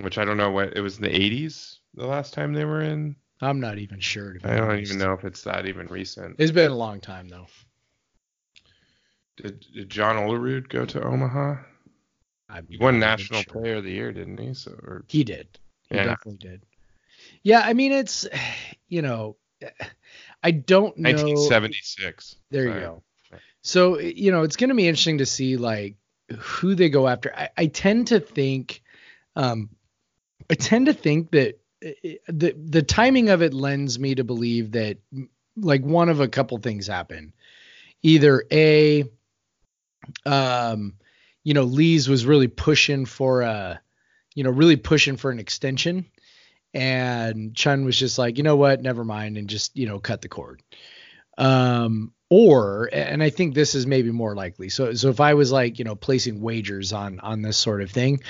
which 0.00 0.16
I 0.16 0.24
don't 0.24 0.36
know 0.38 0.50
what 0.52 0.74
it 0.76 0.80
was 0.80 0.96
in 0.96 1.02
the 1.02 1.10
80s 1.10 1.78
the 1.94 2.06
last 2.06 2.32
time 2.32 2.52
they 2.54 2.64
were 2.64 2.80
in. 2.80 3.16
I'm 3.42 3.58
not 3.60 3.78
even 3.78 4.00
sure. 4.00 4.34
to 4.34 4.38
be 4.40 4.48
I 4.48 4.56
don't 4.56 4.70
honest. 4.70 4.92
even 4.92 5.04
know 5.04 5.12
if 5.12 5.24
it's 5.24 5.42
that 5.42 5.66
even 5.66 5.86
recent. 5.88 6.36
It's 6.38 6.52
been 6.52 6.70
a 6.70 6.76
long 6.76 7.00
time 7.00 7.28
though. 7.28 7.46
Did, 9.36 9.64
did 9.74 9.90
John 9.90 10.16
Olerud 10.16 10.68
go 10.68 10.84
to 10.86 11.02
Omaha? 11.02 11.56
I'm 12.50 12.66
He 12.68 12.78
won 12.78 12.98
National 12.98 13.42
sure. 13.42 13.52
Player 13.52 13.76
of 13.76 13.84
the 13.84 13.92
Year, 13.92 14.12
didn't 14.12 14.38
he? 14.38 14.54
So 14.54 14.72
or, 14.72 15.04
He 15.08 15.24
did. 15.24 15.46
He 15.88 15.96
Yeah. 15.96 16.04
definitely 16.04 16.38
did. 16.38 16.62
Yeah, 17.42 17.62
I 17.64 17.74
mean 17.74 17.92
it's 17.92 18.26
you 18.88 19.02
know 19.02 19.36
I 20.42 20.50
don't 20.52 20.96
know 20.96 21.10
1976. 21.10 22.36
There 22.50 22.66
you 22.66 22.80
go. 22.80 23.02
So 23.62 23.98
you 23.98 24.30
know, 24.30 24.42
it's 24.42 24.56
going 24.56 24.70
to 24.70 24.74
be 24.74 24.88
interesting 24.88 25.18
to 25.18 25.26
see 25.26 25.56
like 25.56 25.96
who 26.38 26.74
they 26.74 26.88
go 26.88 27.08
after. 27.08 27.34
I, 27.34 27.50
I 27.56 27.66
tend 27.66 28.08
to 28.08 28.20
think, 28.20 28.82
um, 29.36 29.70
I 30.50 30.54
tend 30.54 30.86
to 30.86 30.92
think 30.92 31.30
that 31.32 31.60
uh, 31.84 31.90
the 32.28 32.52
the 32.52 32.82
timing 32.82 33.28
of 33.28 33.42
it 33.42 33.52
lends 33.52 33.98
me 33.98 34.14
to 34.14 34.24
believe 34.24 34.72
that 34.72 34.98
like 35.56 35.82
one 35.82 36.08
of 36.08 36.20
a 36.20 36.28
couple 36.28 36.56
things 36.58 36.86
happen. 36.86 37.32
Either 38.02 38.44
a 38.50 39.04
um, 40.24 40.94
you 41.44 41.54
know, 41.54 41.64
Lees 41.64 42.08
was 42.08 42.26
really 42.26 42.48
pushing 42.48 43.06
for 43.06 43.42
a, 43.42 43.80
you 44.34 44.44
know, 44.44 44.50
really 44.50 44.76
pushing 44.76 45.16
for 45.16 45.30
an 45.30 45.38
extension, 45.38 46.06
and 46.74 47.54
Chun 47.54 47.84
was 47.84 47.98
just 47.98 48.18
like, 48.18 48.38
you 48.38 48.44
know 48.44 48.56
what, 48.56 48.82
never 48.82 49.04
mind, 49.04 49.36
and 49.36 49.48
just 49.48 49.76
you 49.76 49.86
know 49.86 49.98
cut 49.98 50.22
the 50.22 50.28
cord. 50.28 50.62
Um, 51.38 52.12
or 52.28 52.88
and 52.92 53.22
I 53.22 53.30
think 53.30 53.54
this 53.54 53.74
is 53.74 53.86
maybe 53.86 54.12
more 54.12 54.34
likely. 54.34 54.68
So 54.68 54.94
so 54.94 55.08
if 55.08 55.20
I 55.20 55.34
was 55.34 55.50
like 55.50 55.78
you 55.78 55.84
know 55.84 55.96
placing 55.96 56.40
wagers 56.40 56.92
on 56.92 57.20
on 57.20 57.42
this 57.42 57.56
sort 57.56 57.82
of 57.82 57.90
thing, 57.90 58.20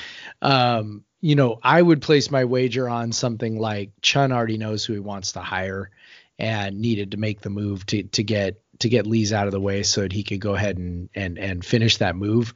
um, 0.40 1.04
you 1.20 1.34
know, 1.34 1.58
I 1.62 1.80
would 1.80 2.00
place 2.00 2.30
my 2.30 2.44
wager 2.46 2.88
on 2.88 3.12
something 3.12 3.58
like 3.58 3.90
Chun 4.00 4.32
already 4.32 4.56
knows 4.56 4.84
who 4.84 4.94
he 4.94 5.00
wants 5.00 5.32
to 5.32 5.40
hire 5.40 5.90
and 6.38 6.80
needed 6.80 7.10
to 7.10 7.18
make 7.18 7.42
the 7.42 7.50
move 7.50 7.84
to 7.86 8.04
to 8.04 8.22
get 8.22 8.62
to 8.80 8.88
get 8.88 9.06
Lees 9.06 9.32
out 9.32 9.46
of 9.46 9.52
the 9.52 9.60
way 9.60 9.82
so 9.82 10.02
that 10.02 10.12
he 10.12 10.24
could 10.24 10.40
go 10.40 10.54
ahead 10.54 10.76
and 10.78 11.08
and 11.14 11.38
and 11.38 11.64
finish 11.64 11.98
that 11.98 12.16
move. 12.16 12.54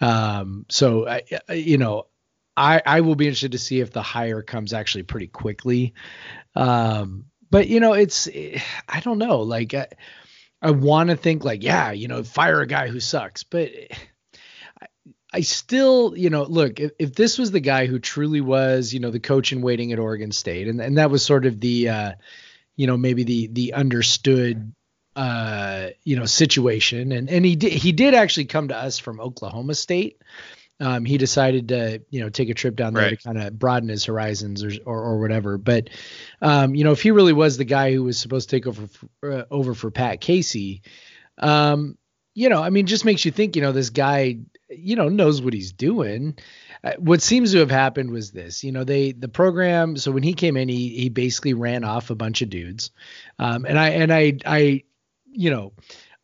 Um, 0.00 0.66
so 0.68 1.08
I, 1.08 1.22
you 1.52 1.78
know, 1.78 2.06
I 2.56 2.80
I 2.84 3.00
will 3.00 3.16
be 3.16 3.26
interested 3.26 3.52
to 3.52 3.58
see 3.58 3.80
if 3.80 3.90
the 3.90 4.02
hire 4.02 4.42
comes 4.42 4.72
actually 4.72 5.04
pretty 5.04 5.26
quickly. 5.26 5.94
Um, 6.54 7.26
but 7.50 7.68
you 7.68 7.80
know, 7.80 7.94
it's 7.94 8.28
I 8.88 9.00
don't 9.00 9.18
know. 9.18 9.40
Like 9.40 9.74
I, 9.74 9.88
I 10.60 10.70
want 10.70 11.10
to 11.10 11.16
think 11.16 11.44
like 11.44 11.62
yeah, 11.62 11.92
you 11.92 12.08
know, 12.08 12.22
fire 12.22 12.60
a 12.60 12.66
guy 12.66 12.88
who 12.88 13.00
sucks, 13.00 13.42
but. 13.42 13.70
I, 15.34 15.40
still, 15.40 16.12
you 16.14 16.28
know, 16.28 16.42
look, 16.42 16.78
if, 16.78 16.90
if 16.98 17.14
this 17.14 17.38
was 17.38 17.50
the 17.50 17.58
guy 17.58 17.86
who 17.86 17.98
truly 17.98 18.42
was, 18.42 18.92
you 18.92 19.00
know, 19.00 19.10
the 19.10 19.18
coach 19.18 19.50
in 19.50 19.62
waiting 19.62 19.90
at 19.90 19.98
Oregon 19.98 20.30
State, 20.30 20.68
and, 20.68 20.78
and 20.78 20.98
that 20.98 21.10
was 21.10 21.24
sort 21.24 21.46
of 21.46 21.58
the, 21.58 21.88
uh, 21.88 22.12
you 22.76 22.86
know, 22.86 22.98
maybe 22.98 23.24
the 23.24 23.46
the 23.46 23.72
understood 23.72 24.74
uh, 25.16 25.88
you 26.04 26.16
know, 26.16 26.24
situation. 26.26 27.12
And 27.12 27.28
and 27.30 27.44
he 27.44 27.56
did 27.56 27.72
he 27.72 27.92
did 27.92 28.14
actually 28.14 28.46
come 28.46 28.68
to 28.68 28.76
us 28.76 28.98
from 28.98 29.20
Oklahoma 29.20 29.74
State. 29.74 30.22
Um, 30.80 31.04
he 31.04 31.16
decided 31.16 31.68
to 31.68 32.02
you 32.10 32.20
know 32.22 32.28
take 32.28 32.48
a 32.48 32.54
trip 32.54 32.74
down 32.74 32.94
there 32.94 33.04
Right. 33.04 33.20
to 33.20 33.24
kind 33.24 33.38
of 33.40 33.56
broaden 33.58 33.88
his 33.88 34.04
horizons 34.04 34.64
or, 34.64 34.72
or 34.84 34.98
or 35.04 35.20
whatever. 35.20 35.58
But 35.58 35.90
um, 36.40 36.74
you 36.74 36.82
know, 36.84 36.92
if 36.92 37.02
he 37.02 37.10
really 37.12 37.32
was 37.34 37.56
the 37.56 37.64
guy 37.64 37.92
who 37.92 38.02
was 38.02 38.18
supposed 38.18 38.50
to 38.50 38.56
take 38.56 38.66
over 38.66 38.86
for, 39.20 39.32
uh, 39.32 39.44
over 39.50 39.74
for 39.74 39.90
Pat 39.90 40.20
Casey, 40.20 40.82
um, 41.38 41.96
you 42.34 42.48
know, 42.48 42.62
I 42.62 42.70
mean, 42.70 42.86
just 42.86 43.04
makes 43.04 43.24
you 43.24 43.30
think. 43.30 43.54
You 43.54 43.62
know, 43.62 43.72
this 43.72 43.90
guy, 43.90 44.38
you 44.70 44.96
know, 44.96 45.08
knows 45.08 45.40
what 45.42 45.52
he's 45.54 45.72
doing. 45.72 46.36
Uh, 46.82 46.94
what 46.98 47.22
seems 47.22 47.52
to 47.52 47.58
have 47.58 47.70
happened 47.70 48.10
was 48.10 48.32
this. 48.32 48.64
You 48.64 48.72
know, 48.72 48.82
they 48.82 49.12
the 49.12 49.28
program. 49.28 49.96
So 49.96 50.10
when 50.10 50.22
he 50.24 50.32
came 50.34 50.56
in, 50.56 50.68
he 50.68 50.88
he 50.88 51.08
basically 51.10 51.54
ran 51.54 51.84
off 51.84 52.10
a 52.10 52.16
bunch 52.16 52.42
of 52.42 52.50
dudes, 52.50 52.90
um, 53.38 53.66
and 53.66 53.78
I 53.78 53.88
and 53.90 54.12
I 54.12 54.38
I, 54.44 54.82
you 55.32 55.50
know, 55.50 55.72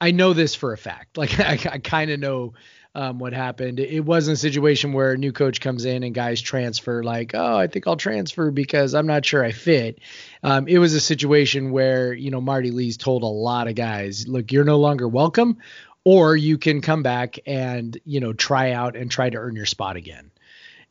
I 0.01 0.13
know 0.13 0.33
this 0.33 0.55
for 0.55 0.73
a 0.73 0.79
fact. 0.79 1.09
Like 1.19 1.41
I, 1.41 1.59
I 1.73 1.79
kind 1.79 2.11
of 2.11 2.21
know 2.21 2.55
um, 2.95 3.19
what 3.19 3.33
happened. 3.33 3.81
It 3.81 4.01
wasn't 4.01 4.37
a 4.37 4.41
situation 4.41 4.93
where 4.93 5.13
a 5.13 5.17
new 5.17 5.33
coach 5.33 5.61
comes 5.61 5.85
in 5.85 6.03
and 6.03 6.15
guys 6.15 6.41
transfer 6.41 7.03
like, 7.03 7.33
oh, 7.35 7.57
I 7.57 7.67
think 7.67 7.87
I'll 7.87 7.97
transfer 7.97 8.51
because 8.51 8.95
I'm 8.95 9.07
not 9.07 9.25
sure 9.25 9.45
I 9.45 9.53
fit. 9.53 10.01
Um, 10.43 10.67
it 10.69 10.79
was 10.79 10.95
a 10.95 11.01
situation 11.01 11.71
where 11.71 12.13
you 12.13 12.31
know 12.31 12.41
Marty 12.41 12.71
Lees 12.71 12.97
told 12.97 13.23
a 13.23 13.27
lot 13.27 13.69
of 13.69 13.75
guys, 13.75 14.27
look, 14.27 14.53
you're 14.53 14.65
no 14.65 14.79
longer 14.79 15.09
welcome, 15.09 15.59
or 16.05 16.37
you 16.37 16.59
can 16.59 16.81
come 16.81 17.03
back 17.03 17.39
and 17.47 17.99
you 18.05 18.21
know 18.21 18.33
try 18.33 18.73
out 18.73 18.97
and 18.97 19.11
try 19.11 19.31
to 19.31 19.39
earn 19.39 19.55
your 19.55 19.67
spot 19.67 19.97
again. 19.97 20.31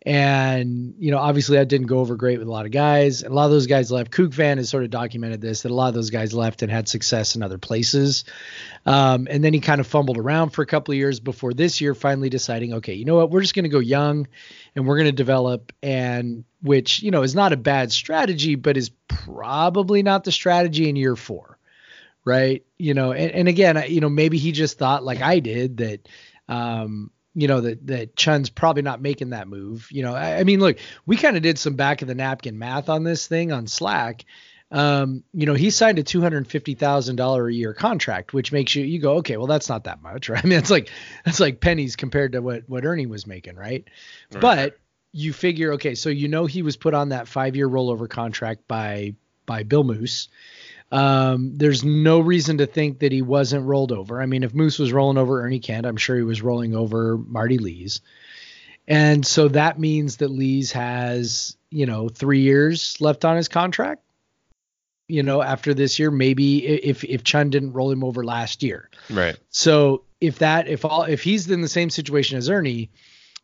And, 0.05 0.93
you 0.99 1.11
know, 1.11 1.17
obviously 1.17 1.57
that 1.57 1.67
didn't 1.67 1.87
go 1.87 1.99
over 1.99 2.15
great 2.15 2.37
with 2.39 2.47
a 2.47 2.51
lot 2.51 2.65
of 2.65 2.71
guys. 2.71 3.23
And 3.23 3.31
a 3.31 3.35
lot 3.35 3.45
of 3.45 3.51
those 3.51 3.67
guys 3.67 3.91
left. 3.91 4.11
Coug 4.11 4.33
fan 4.33 4.57
has 4.57 4.69
sort 4.69 4.83
of 4.83 4.89
documented 4.89 5.41
this 5.41 5.63
that 5.63 5.71
a 5.71 5.73
lot 5.73 5.89
of 5.89 5.95
those 5.95 6.11
guys 6.11 6.33
left 6.33 6.61
and 6.61 6.71
had 6.71 6.87
success 6.87 7.35
in 7.35 7.43
other 7.43 7.57
places. 7.57 8.23
Um, 8.85 9.27
and 9.29 9.43
then 9.43 9.53
he 9.53 9.59
kind 9.59 9.81
of 9.81 9.87
fumbled 9.87 10.17
around 10.17 10.51
for 10.51 10.61
a 10.61 10.67
couple 10.67 10.93
of 10.93 10.97
years 10.97 11.19
before 11.19 11.53
this 11.53 11.81
year 11.81 11.93
finally 11.93 12.29
deciding, 12.29 12.75
okay, 12.75 12.93
you 12.93 13.05
know 13.05 13.15
what, 13.15 13.31
we're 13.31 13.41
just 13.41 13.55
going 13.55 13.63
to 13.63 13.69
go 13.69 13.79
young 13.79 14.27
and 14.75 14.87
we're 14.87 14.97
going 14.97 15.07
to 15.07 15.11
develop. 15.11 15.73
And 15.81 16.45
which, 16.61 17.01
you 17.01 17.11
know, 17.11 17.23
is 17.23 17.35
not 17.35 17.51
a 17.51 17.57
bad 17.57 17.91
strategy, 17.91 18.55
but 18.55 18.77
is 18.77 18.91
probably 19.07 20.03
not 20.03 20.23
the 20.23 20.31
strategy 20.31 20.87
in 20.87 20.95
year 20.95 21.15
four. 21.15 21.57
Right. 22.23 22.65
You 22.77 22.93
know, 22.93 23.13
and, 23.13 23.31
and 23.31 23.47
again, 23.47 23.83
you 23.87 24.01
know, 24.01 24.09
maybe 24.09 24.37
he 24.37 24.51
just 24.51 24.77
thought 24.77 25.03
like 25.03 25.21
I 25.21 25.39
did 25.39 25.77
that, 25.77 26.07
um, 26.47 27.11
you 27.37 27.47
know 27.47 27.61
that 27.61 27.85
that 27.85 28.15
Chun's 28.15 28.49
probably 28.49 28.81
not 28.81 28.99
making 28.99 29.29
that 29.29 29.47
move. 29.47 29.87
You 29.91 30.01
know, 30.01 30.15
I, 30.15 30.39
I 30.39 30.43
mean, 30.43 30.59
look, 30.59 30.79
we 31.05 31.17
kind 31.17 31.37
of 31.37 31.43
did 31.43 31.59
some 31.59 31.75
back 31.75 32.01
of 32.01 32.07
the 32.07 32.15
napkin 32.15 32.57
math 32.57 32.89
on 32.89 33.03
this 33.03 33.27
thing 33.27 33.51
on 33.51 33.67
Slack. 33.67 34.25
Um, 34.71 35.23
you 35.33 35.45
know, 35.45 35.53
he 35.53 35.69
signed 35.69 35.99
a 35.99 36.03
two 36.03 36.19
hundred 36.19 36.47
fifty 36.47 36.73
thousand 36.73 37.15
dollar 37.15 37.47
a 37.47 37.53
year 37.53 37.75
contract, 37.75 38.33
which 38.33 38.51
makes 38.51 38.73
you 38.73 38.83
you 38.83 38.99
go, 38.99 39.17
okay, 39.17 39.37
well, 39.37 39.45
that's 39.45 39.69
not 39.69 39.83
that 39.83 40.01
much, 40.01 40.29
right? 40.29 40.43
I 40.43 40.47
mean, 40.47 40.57
it's 40.57 40.71
like 40.71 40.89
that's 41.25 41.39
like 41.39 41.61
pennies 41.61 41.95
compared 41.95 42.31
to 42.31 42.41
what 42.41 42.63
what 42.67 42.85
Ernie 42.85 43.05
was 43.05 43.27
making, 43.27 43.55
right? 43.55 43.87
Right. 44.31 44.41
But 44.41 44.79
you 45.11 45.31
figure, 45.31 45.73
okay, 45.73 45.93
so 45.93 46.09
you 46.09 46.27
know 46.29 46.47
he 46.47 46.63
was 46.63 46.75
put 46.75 46.95
on 46.95 47.09
that 47.09 47.27
five 47.27 47.55
year 47.55 47.69
rollover 47.69 48.09
contract 48.09 48.67
by 48.67 49.13
by 49.45 49.61
Bill 49.61 49.83
Moos. 49.83 50.27
Um, 50.91 51.53
there's 51.55 51.83
no 51.83 52.19
reason 52.19 52.59
to 52.59 52.65
think 52.65 52.99
that 52.99 53.11
he 53.11 53.21
wasn't 53.21 53.65
rolled 53.65 53.91
over. 53.91 54.21
I 54.21 54.25
mean, 54.25 54.43
if 54.43 54.53
Moos 54.53 54.79
was 54.79 54.93
rolling 54.93 55.17
over 55.17 55.43
Ernie 55.43 55.59
Kent, 55.59 55.85
I'm 55.85 55.97
sure 55.97 56.15
he 56.15 56.23
was 56.23 56.41
rolling 56.41 56.75
over 56.75 57.17
Marty 57.17 57.57
Lees. 57.57 58.01
And 58.87 59.25
so 59.25 59.49
that 59.49 59.79
means 59.79 60.17
that 60.17 60.29
Lees 60.29 60.71
has, 60.71 61.57
you 61.69 61.85
know, 61.85 62.07
three 62.07 62.39
years 62.39 62.99
left 63.01 63.25
on 63.25 63.35
his 63.35 63.49
contract. 63.49 64.01
You 65.09 65.23
know, 65.23 65.41
after 65.41 65.73
this 65.73 65.99
year, 65.99 66.11
maybe 66.11 66.65
if 66.67 67.03
if 67.05 67.23
Chun 67.23 67.49
didn't 67.49 67.73
roll 67.73 67.91
him 67.91 68.03
over 68.03 68.25
last 68.25 68.61
year. 68.61 68.89
Right. 69.09 69.37
So 69.49 70.03
if 70.19 70.39
that 70.39 70.67
if 70.67 70.83
all 70.83 71.03
if 71.03 71.23
he's 71.23 71.49
in 71.49 71.61
the 71.61 71.69
same 71.69 71.89
situation 71.89 72.37
as 72.37 72.49
Ernie, 72.49 72.89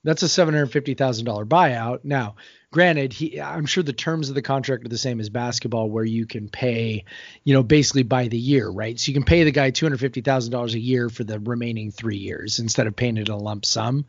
that's 0.03 0.23
a 0.23 0.29
seven 0.29 0.53
hundred 0.53 0.67
fifty 0.67 0.93
thousand 0.93 1.25
dollar 1.25 1.45
buyout. 1.45 1.99
Now, 2.03 2.35
granted, 2.71 3.13
he 3.13 3.39
I'm 3.41 3.65
sure 3.65 3.83
the 3.83 3.93
terms 3.93 4.29
of 4.29 4.35
the 4.35 4.41
contract 4.41 4.85
are 4.85 4.89
the 4.89 4.97
same 4.97 5.19
as 5.19 5.29
basketball, 5.29 5.89
where 5.89 6.03
you 6.03 6.25
can 6.25 6.49
pay, 6.49 7.05
you 7.43 7.53
know, 7.53 7.63
basically 7.63 8.03
by 8.03 8.27
the 8.27 8.37
year, 8.37 8.69
right? 8.69 8.99
So 8.99 9.09
you 9.09 9.13
can 9.13 9.23
pay 9.23 9.43
the 9.43 9.51
guy 9.51 9.71
two 9.71 9.85
hundred 9.85 9.99
fifty 9.99 10.21
thousand 10.21 10.51
dollars 10.51 10.73
a 10.73 10.79
year 10.79 11.09
for 11.09 11.23
the 11.23 11.39
remaining 11.39 11.91
three 11.91 12.17
years 12.17 12.59
instead 12.59 12.87
of 12.87 12.95
paying 12.95 13.17
it 13.17 13.29
a 13.29 13.35
lump 13.35 13.65
sum. 13.65 14.05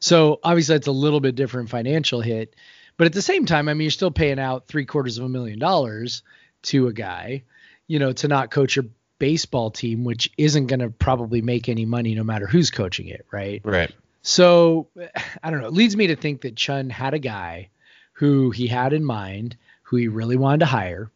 So 0.00 0.40
obviously 0.42 0.74
that's 0.76 0.86
a 0.86 0.92
little 0.92 1.20
bit 1.20 1.34
different 1.34 1.70
financial 1.70 2.20
hit, 2.20 2.54
but 2.96 3.06
at 3.06 3.12
the 3.12 3.22
same 3.22 3.46
time, 3.46 3.68
I 3.68 3.74
mean, 3.74 3.82
you're 3.82 3.90
still 3.90 4.10
paying 4.10 4.38
out 4.38 4.66
three 4.66 4.84
quarters 4.84 5.18
of 5.18 5.24
a 5.24 5.28
million 5.28 5.58
dollars 5.58 6.22
to 6.64 6.88
a 6.88 6.92
guy, 6.92 7.44
you 7.86 7.98
know, 7.98 8.12
to 8.12 8.28
not 8.28 8.50
coach 8.50 8.76
your 8.76 8.86
baseball 9.18 9.70
team, 9.70 10.04
which 10.04 10.30
isn't 10.36 10.66
going 10.66 10.80
to 10.80 10.90
probably 10.90 11.42
make 11.42 11.68
any 11.68 11.84
money 11.84 12.14
no 12.14 12.24
matter 12.24 12.46
who's 12.46 12.70
coaching 12.70 13.08
it, 13.08 13.26
right? 13.32 13.60
Right. 13.64 13.92
So 14.22 14.88
I 15.42 15.50
don't 15.50 15.60
know. 15.60 15.68
It 15.68 15.74
leads 15.74 15.96
me 15.96 16.08
to 16.08 16.16
think 16.16 16.42
that 16.42 16.56
Chun 16.56 16.90
had 16.90 17.14
a 17.14 17.18
guy 17.18 17.70
who 18.12 18.50
he 18.50 18.66
had 18.66 18.92
in 18.92 19.04
mind, 19.04 19.56
who 19.82 19.96
he 19.96 20.08
really 20.08 20.36
wanted 20.36 20.60
to 20.60 20.66
hire, 20.66 21.10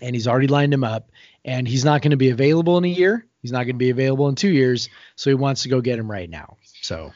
and 0.00 0.14
he's 0.14 0.28
already 0.28 0.46
lined 0.46 0.72
him 0.72 0.84
up, 0.84 1.10
and 1.44 1.66
he's 1.66 1.84
not 1.84 2.02
going 2.02 2.12
to 2.12 2.16
be 2.16 2.30
available 2.30 2.78
in 2.78 2.84
a 2.84 2.88
year. 2.88 3.26
He's 3.42 3.52
not 3.52 3.64
going 3.64 3.74
to 3.74 3.78
be 3.78 3.90
available 3.90 4.28
in 4.28 4.36
two 4.36 4.48
years, 4.48 4.88
so 5.16 5.30
he 5.30 5.34
wants 5.34 5.62
to 5.62 5.68
go 5.68 5.80
get 5.80 5.98
him 5.98 6.10
right 6.10 6.30
now. 6.30 6.56
So 6.82 7.12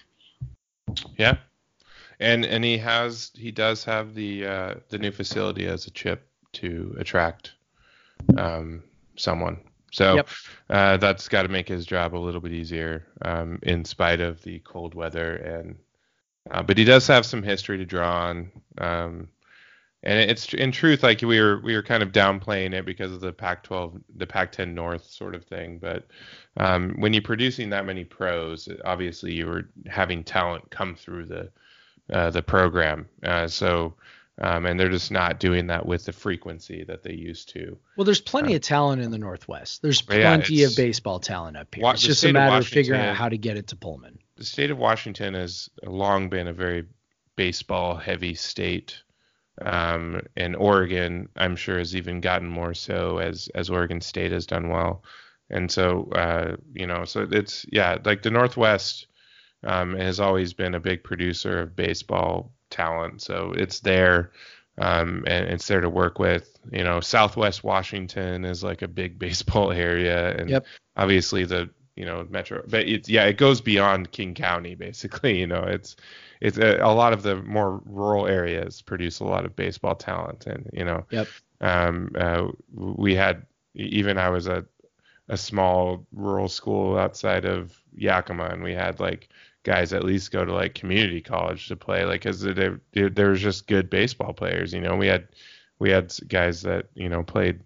Yeah. 1.17 1.39
And 2.21 2.45
and 2.45 2.65
he 2.65 2.79
has 2.79 3.31
he 3.35 3.53
does 3.53 3.85
have 3.85 4.15
the 4.15 4.47
uh, 4.47 4.75
the 4.89 4.99
new 4.99 5.13
facility 5.13 5.67
as 5.67 5.87
a 5.87 5.91
chip 5.91 6.29
to 6.55 6.97
attract 6.99 7.53
um, 8.37 8.83
someone. 9.17 9.59
So 9.91 10.17
Yep. 10.17 10.29
uh, 10.71 10.97
that's 10.99 11.29
got 11.29 11.43
to 11.43 11.49
make 11.49 11.69
his 11.69 11.87
job 11.87 12.15
a 12.15 12.19
little 12.19 12.41
bit 12.41 12.53
easier 12.53 13.07
um, 13.23 13.59
in 13.63 13.85
spite 13.85 14.21
of 14.21 14.43
the 14.43 14.59
cold 14.61 14.95
weather 14.95 15.37
and 15.37 15.77
uh, 16.51 16.63
but 16.63 16.79
he 16.79 16.85
does 16.85 17.07
have 17.07 17.27
some 17.27 17.43
history 17.43 17.79
to 17.79 17.85
draw 17.85 18.29
on. 18.29 18.51
Um, 18.79 19.29
and 20.05 20.31
it's 20.31 20.55
in 20.55 20.71
truth 20.71 21.03
like 21.03 21.21
we 21.23 21.41
were 21.41 21.61
we 21.61 21.75
were 21.75 21.83
kind 21.83 22.03
of 22.05 22.13
downplaying 22.13 22.73
it 22.73 22.87
because 22.87 23.13
of 23.13 23.21
the 23.21 23.33
Pac-12 23.33 24.01
the 24.17 24.27
Pac-10 24.27 24.73
North 24.73 25.05
sort 25.05 25.35
of 25.35 25.45
thing, 25.45 25.79
but 25.79 26.07
um, 26.57 26.95
when 26.99 27.13
you're 27.13 27.23
producing 27.23 27.71
that 27.71 27.85
many 27.85 28.05
pros, 28.05 28.69
obviously 28.85 29.33
you 29.33 29.47
were 29.47 29.69
having 29.87 30.23
talent 30.23 30.71
come 30.71 30.95
through 30.95 31.27
the 31.27 31.51
uh, 32.13 32.31
the 32.31 32.43
program. 32.43 33.09
Uh, 33.25 33.49
so 33.49 33.95
um, 34.41 34.67
and 34.67 34.79
they're 34.79 34.89
just 34.89 35.11
not 35.11 35.41
doing 35.41 35.67
that 35.67 35.85
with 35.87 36.05
the 36.05 36.13
frequency 36.13 36.85
that 36.85 37.03
they 37.03 37.13
used 37.13 37.49
to. 37.51 37.77
well, 37.97 38.05
there's 38.05 38.21
plenty 38.21 38.55
of 38.55 38.63
talent 38.63 39.03
in 39.03 39.11
the 39.11 39.19
Northwest. 39.19 39.83
There's 39.83 40.03
plenty 40.03 40.61
it's- 40.61 40.71
of 40.73 40.77
baseball 40.77 41.19
talent 41.19 41.57
up 41.57 41.75
here. 41.75 41.83
Wa- 41.85 41.93
it's 41.93 42.03
just 42.03 42.25
a 42.25 42.33
matter 42.33 42.57
of 42.57 42.67
figuring 42.67 43.01
out 43.01 43.17
how 43.17 43.29
to 43.29 43.39
get 43.39 43.57
it 43.57 43.69
to 43.69 43.77
Pullman. 43.77 44.19
The 44.37 44.45
state 44.45 44.71
of 44.71 44.79
Washington 44.79 45.35
has 45.35 45.69
long 45.85 46.29
been 46.29 46.47
a 46.47 46.53
very 46.53 46.85
baseball 47.37 47.97
heavy 47.97 48.35
state. 48.35 49.03
Um, 49.61 50.21
and 50.37 50.55
Oregon, 50.55 51.29
I'm 51.35 51.57
sure, 51.57 51.79
has 51.79 51.97
even 51.97 52.21
gotten 52.21 52.49
more 52.49 52.75
so 52.75 53.19
as 53.19 53.49
as 53.57 53.71
Oregon 53.71 54.01
State 54.01 54.31
has 54.31 54.47
done 54.47 54.69
well. 54.69 55.03
And 55.51 55.69
so, 55.69 56.09
uh, 56.13 56.57
you 56.75 56.87
know, 56.87 57.05
so 57.05 57.27
it's 57.29 57.67
yeah, 57.73 57.99
like 58.05 58.23
the 58.23 58.31
Northwest 58.31 59.09
um, 59.65 59.97
has 59.97 60.21
always 60.21 60.53
been 60.53 60.77
a 60.77 60.81
big 60.81 61.03
producer 61.03 61.59
of 61.61 61.75
baseball 61.75 62.53
talent. 62.71 63.23
So 63.23 63.53
it's 63.57 63.81
there, 63.81 64.33
um, 64.79 65.25
and 65.27 65.49
it's 65.49 65.67
there 65.67 65.81
to 65.81 65.89
work 65.91 66.19
with. 66.19 66.59
You 66.73 66.85
know, 66.85 67.01
Southwest 67.01 67.65
Washington 67.65 68.45
is 68.45 68.63
like 68.63 68.83
a 68.83 68.89
big 68.89 69.19
baseball 69.25 69.73
area, 69.73 70.37
and 70.37 70.51
Yep. 70.51 70.67
obviously 70.97 71.45
the 71.45 71.71
you 71.97 72.05
know 72.05 72.25
metro 72.31 72.63
but 72.69 72.87
it's 72.87 73.09
yeah 73.09 73.25
it 73.25 73.37
goes 73.39 73.61
beyond 73.61 74.13
king 74.13 74.33
county 74.33 74.75
basically 74.87 75.37
you 75.41 75.49
know 75.49 75.65
it's 75.65 75.97
it's 76.41 76.57
a, 76.57 76.79
a 76.79 76.95
lot 76.95 77.13
of 77.13 77.23
the 77.23 77.35
more 77.43 77.83
rural 77.87 78.29
areas 78.29 78.81
produce 78.83 79.19
a 79.19 79.25
lot 79.25 79.45
of 79.45 79.57
baseball 79.57 79.97
talent 79.97 80.47
and 80.47 80.71
you 80.73 80.85
know 80.85 81.05
Yep. 81.11 81.27
um 81.61 82.13
uh, 82.17 82.47
we 82.73 83.17
had 83.17 83.45
even 83.75 84.17
i 84.17 84.29
was 84.29 84.47
at 84.47 84.65
a 85.29 85.37
small 85.37 86.07
rural 86.13 86.49
school 86.49 86.97
outside 86.97 87.45
of 87.45 87.77
yakima 87.97 88.45
and 88.45 88.63
we 88.63 88.73
had 88.73 89.01
like 89.01 89.29
guys 89.69 89.93
at 89.93 90.03
least 90.03 90.33
go 90.33 90.47
to 90.47 90.55
like 90.55 90.75
community 90.75 91.21
college 91.21 91.69
to 91.69 91.77
play 91.77 92.07
like 92.07 92.23
because 92.23 92.41
there 92.41 92.81
there 92.93 93.29
was 93.29 93.43
just 93.43 93.67
good 93.67 93.91
baseball 93.91 94.33
players 94.33 94.73
you 94.73 94.81
know? 94.81 94.97
We 94.97 95.09
had 95.09 95.29
we 95.79 95.91
had 95.91 96.11
guys 96.27 96.63
that 96.63 96.87
you 96.95 97.11
know 97.11 97.23
played 97.23 97.61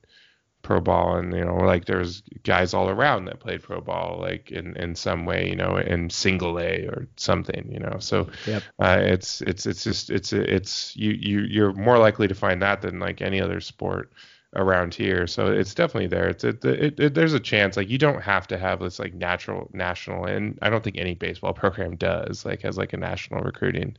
pro 0.63 0.81
ball 0.81 1.17
and 1.17 1.33
you 1.33 1.45
know 1.45 1.55
like 1.59 1.85
there's 1.85 2.23
guys 2.43 2.75
all 2.75 2.89
around 2.89 3.27
that 3.27 3.39
played 3.39 3.63
pro 3.63 3.81
ball 3.81 4.19
like 4.21 4.51
in 4.51 4.77
in 4.77 4.97
some 4.97 5.27
way 5.27 5.49
you 5.49 5.55
know 5.55 5.77
in 5.77 6.11
single 6.11 6.59
a 6.59 6.87
or 6.87 7.07
something 7.17 7.69
you 7.71 7.79
know? 7.79 7.99
So 8.01 8.29
Yep. 8.47 8.63
uh, 8.81 8.99
it's 9.01 9.41
it's 9.43 9.67
it's 9.67 9.85
just 9.85 10.11
it's 10.11 10.33
it's 10.33 10.97
you 10.97 11.13
you 11.13 11.41
you're 11.41 11.73
more 11.73 11.99
likely 11.99 12.27
to 12.27 12.35
find 12.35 12.63
that 12.63 12.83
than 12.83 12.99
like 12.99 13.23
any 13.23 13.41
other 13.41 13.61
sport 13.61 14.13
around 14.55 14.95
here 14.95 15.27
so 15.27 15.47
it's 15.47 15.73
definitely 15.73 16.07
there 16.07 16.29
it's 16.29 16.45
it, 16.45 16.63
it, 16.65 17.01
it 17.01 17.15
there's 17.15 17.33
a 17.33 17.41
chance 17.41 17.77
like 17.77 17.89
you 17.89 17.97
don't 17.97 18.21
have 18.21 18.47
to 18.47 18.59
have 18.59 18.81
this 18.81 18.99
like 18.99 19.15
natural 19.15 19.71
national 19.73 20.27
and 20.27 20.59
i 20.61 20.69
don't 20.69 20.85
think 20.85 20.99
any 20.99 21.15
baseball 21.15 21.53
program 21.63 21.97
does 21.97 22.45
like 22.45 22.61
has 22.61 22.77
like 22.77 22.93
a 22.93 22.97
national 22.97 23.41
recruiting 23.41 23.97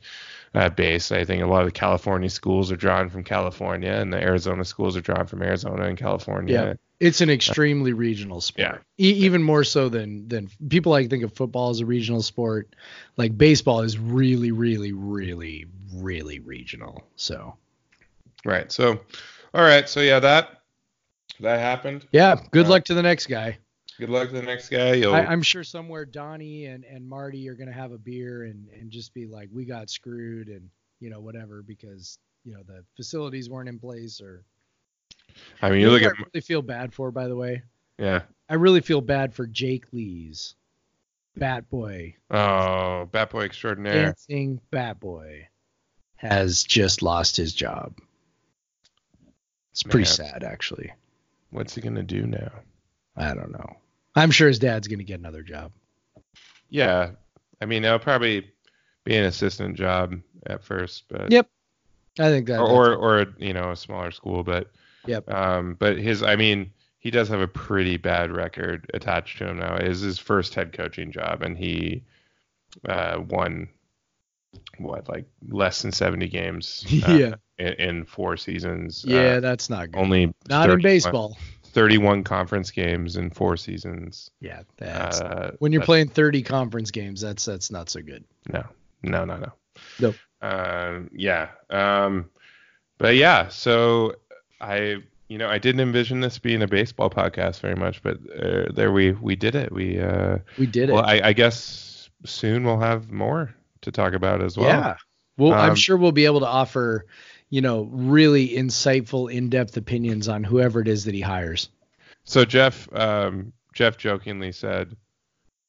uh, 0.54 0.68
base 0.68 1.10
i 1.10 1.24
think 1.24 1.42
a 1.42 1.46
lot 1.46 1.60
of 1.60 1.66
the 1.66 1.72
california 1.72 2.30
schools 2.30 2.70
are 2.70 2.76
drawn 2.76 3.08
from 3.10 3.24
california 3.24 3.92
and 3.92 4.12
the 4.12 4.20
arizona 4.22 4.64
schools 4.64 4.96
are 4.96 5.00
drawn 5.00 5.26
from 5.26 5.42
arizona 5.42 5.84
and 5.84 5.98
california 5.98 6.54
Yeah. 6.54 6.74
It's 7.00 7.20
an 7.20 7.28
extremely 7.28 7.92
regional 7.92 8.40
sport. 8.40 8.82
E- 9.00 9.10
even 9.26 9.42
more 9.42 9.64
so 9.64 9.88
than 9.88 10.28
than 10.28 10.48
people 10.70 10.92
like 10.92 11.10
think 11.10 11.24
of 11.24 11.32
football 11.34 11.70
as 11.70 11.80
a 11.80 11.84
regional 11.84 12.22
sport. 12.22 12.74
Like 13.16 13.36
baseball 13.36 13.80
is 13.80 13.98
really, 13.98 14.52
really, 14.52 14.92
really, 14.92 15.66
really 15.92 16.38
regional. 16.38 17.02
So 17.16 17.56
right 18.44 18.70
so 18.70 19.00
all 19.54 19.62
right 19.62 19.88
so 19.88 20.00
yeah 20.00 20.18
that 20.20 20.60
that 21.40 21.58
happened 21.58 22.06
yeah, 22.12 22.36
good 22.52 22.66
Uh, 22.66 22.70
luck 22.70 22.84
to 22.84 22.94
the 22.94 23.02
next 23.02 23.26
guy. 23.26 23.58
good 23.98 24.08
luck 24.10 24.28
to 24.28 24.34
the 24.34 24.42
next 24.42 24.68
guy 24.68 24.92
You'll, 24.94 25.14
I, 25.14 25.20
I'm 25.20 25.42
sure 25.42 25.64
somewhere 25.64 26.04
Donnie 26.04 26.66
and, 26.66 26.84
and 26.84 27.08
Marty 27.08 27.48
are 27.48 27.54
gonna 27.54 27.72
have 27.72 27.92
a 27.92 27.98
beer 27.98 28.44
and, 28.44 28.68
and 28.68 28.90
just 28.90 29.14
be 29.14 29.26
like, 29.26 29.48
we 29.52 29.64
got 29.64 29.90
screwed 29.90 30.48
and 30.48 30.68
you 31.00 31.10
know 31.10 31.20
whatever 31.20 31.62
because 31.62 32.18
you 32.44 32.54
know 32.54 32.62
the 32.66 32.84
facilities 32.96 33.48
weren't 33.50 33.68
in 33.68 33.78
place 33.78 34.20
or. 34.20 34.44
i 35.62 35.70
mean 35.70 35.80
you 35.80 35.90
look 35.90 36.02
at 36.02 36.08
I 36.16 36.22
really 36.32 36.40
feel 36.40 36.62
bad 36.62 36.92
for 36.94 37.10
by 37.10 37.26
the 37.28 37.36
way. 37.36 37.62
yeah 37.98 38.22
I 38.48 38.54
really 38.54 38.80
feel 38.82 39.00
bad 39.00 39.32
for 39.34 39.46
Jake 39.46 39.86
Lees, 39.92 40.54
Bat 41.36 41.68
Boy, 41.70 42.14
oh 42.30 43.08
bat 43.10 43.30
boy 43.30 43.44
extraordinaire 43.44 44.04
dancing 44.04 44.60
Bat 44.70 45.00
Boy, 45.00 45.48
has 46.16 46.62
just 46.62 47.02
lost 47.02 47.36
his 47.36 47.52
job. 47.54 47.98
It's 49.74 49.82
pretty 49.82 50.06
sad, 50.06 50.44
actually. 50.44 50.92
what's 51.50 51.74
he 51.74 51.80
gonna 51.80 52.02
do 52.04 52.26
now 52.26 52.52
I 53.16 53.34
don't 53.34 53.50
know. 53.52 53.76
I'm 54.16 54.30
sure 54.30 54.48
his 54.48 54.58
dad's 54.60 54.86
gonna 54.88 55.02
get 55.04 55.18
another 55.18 55.42
job. 55.42 55.72
Yeah, 56.68 57.10
I 57.60 57.66
mean, 57.66 57.84
it'll 57.84 57.98
probably 57.98 58.50
be 59.04 59.16
an 59.16 59.24
assistant 59.24 59.76
job 59.76 60.14
at 60.46 60.62
first, 60.64 61.04
but 61.08 61.30
Yep. 61.30 61.48
I 62.18 62.28
think 62.30 62.46
that. 62.46 62.60
or, 62.60 62.94
or 62.94 63.20
or 63.20 63.26
you 63.38 63.52
know 63.52 63.72
a 63.72 63.76
smaller 63.76 64.10
school, 64.10 64.42
but 64.44 64.70
Yep. 65.06 65.30
Um, 65.30 65.74
but 65.78 65.98
his, 65.98 66.22
I 66.22 66.36
mean, 66.36 66.72
he 66.98 67.10
does 67.10 67.28
have 67.28 67.40
a 67.40 67.48
pretty 67.48 67.96
bad 67.98 68.30
record 68.32 68.90
attached 68.94 69.38
to 69.38 69.48
him 69.48 69.58
now. 69.58 69.76
It 69.76 69.86
is 69.88 70.00
his 70.00 70.18
first 70.18 70.54
head 70.54 70.72
coaching 70.72 71.12
job, 71.12 71.42
and 71.42 71.58
he 71.58 72.02
uh, 72.88 73.20
won 73.28 73.68
what 74.78 75.08
like 75.08 75.24
less 75.48 75.82
than 75.82 75.92
70 75.92 76.28
games 76.28 76.84
uh, 77.08 77.12
yeah. 77.12 77.34
in, 77.58 77.72
in 77.74 78.04
four 78.04 78.36
seasons. 78.36 79.04
Yeah, 79.06 79.36
Uh, 79.36 79.40
that's 79.40 79.70
not 79.70 79.90
good. 79.92 79.98
only 80.00 80.34
not 80.48 80.70
in 80.70 80.80
baseball. 80.80 81.36
31 81.64 82.22
conference 82.22 82.70
games 82.70 83.16
in 83.16 83.30
four 83.30 83.56
seasons. 83.56 84.30
Yeah, 84.40 84.62
that's 84.76 85.20
Uh, 85.20 85.56
when 85.58 85.72
you're 85.72 85.80
that's- 85.80 85.86
playing 85.86 86.08
30 86.08 86.42
conference 86.42 86.90
games. 86.92 87.20
That's 87.20 87.44
that's 87.44 87.70
not 87.70 87.90
so 87.90 88.00
good. 88.00 88.24
No, 88.52 88.64
no, 89.02 89.24
no, 89.24 89.36
no. 89.38 89.52
Nope. 89.98 90.14
Um, 90.40 91.10
yeah. 91.12 91.48
Um, 91.70 92.30
but 92.98 93.16
yeah, 93.16 93.48
so 93.48 94.14
I, 94.60 94.98
you 95.28 95.38
know, 95.38 95.48
I 95.48 95.58
didn't 95.58 95.80
envision 95.80 96.20
this 96.20 96.38
being 96.38 96.62
a 96.62 96.68
baseball 96.68 97.10
podcast 97.10 97.58
very 97.60 97.74
much, 97.74 98.02
but 98.04 98.18
uh, 98.40 98.70
there 98.72 98.92
we 98.92 99.12
we 99.12 99.34
did 99.34 99.54
it. 99.56 99.72
We, 99.72 99.98
uh, 100.00 100.38
We 100.58 100.66
did 100.66 100.90
it. 100.90 100.92
well, 100.92 101.04
I, 101.04 101.20
I 101.24 101.32
guess 101.32 102.08
soon 102.24 102.62
we'll 102.64 102.78
have 102.78 103.10
more 103.10 103.52
to 103.84 103.92
talk 103.92 104.12
about 104.14 104.42
as 104.42 104.56
well. 104.56 104.68
yeah. 104.68 104.96
Well, 105.36 105.52
I'm 105.52 105.70
Um, 105.70 105.76
sure 105.76 105.96
we'll 105.96 106.12
be 106.12 106.26
able 106.26 106.40
to 106.40 106.46
offer, 106.46 107.06
you 107.50 107.60
know, 107.60 107.84
really 107.90 108.50
insightful, 108.50 109.32
in-depth 109.32 109.76
opinions 109.76 110.28
on 110.28 110.44
whoever 110.44 110.80
it 110.80 110.88
is 110.88 111.04
that 111.04 111.14
he 111.14 111.20
hires. 111.20 111.70
So 112.24 112.44
Jeff, 112.44 112.88
um, 112.94 113.52
Jeff 113.74 113.96
jokingly 113.96 114.52
said, 114.52 114.96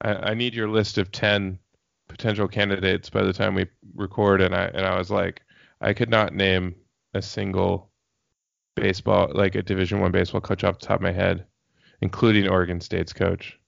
I, 0.01 0.13
"I 0.32 0.34
need 0.36 0.53
your 0.53 0.68
list 0.70 0.97
of 0.97 1.11
ten 1.11 1.59
potential 2.07 2.47
candidates 2.47 3.09
by 3.09 3.24
the 3.24 3.34
time 3.34 3.55
we 3.55 3.66
record," 3.95 4.41
and 4.41 4.53
I 4.53 4.66
and 4.66 4.86
I 4.86 4.97
was 4.97 5.09
like, 5.09 5.41
I 5.82 5.93
could 5.93 6.09
not 6.09 6.34
name 6.34 6.76
a 7.13 7.22
single 7.22 7.89
baseball 8.76 9.32
like 9.34 9.55
a 9.55 9.63
Division 9.63 9.99
One 9.99 10.11
baseball 10.11 10.41
coach 10.41 10.63
off 10.63 10.80
the 10.80 10.86
top 10.86 10.97
of 10.97 11.01
my 11.01 11.11
head, 11.11 11.45
including 12.01 12.47
Oregon 12.47 12.80
State's 12.82 13.13
coach. 13.13 13.59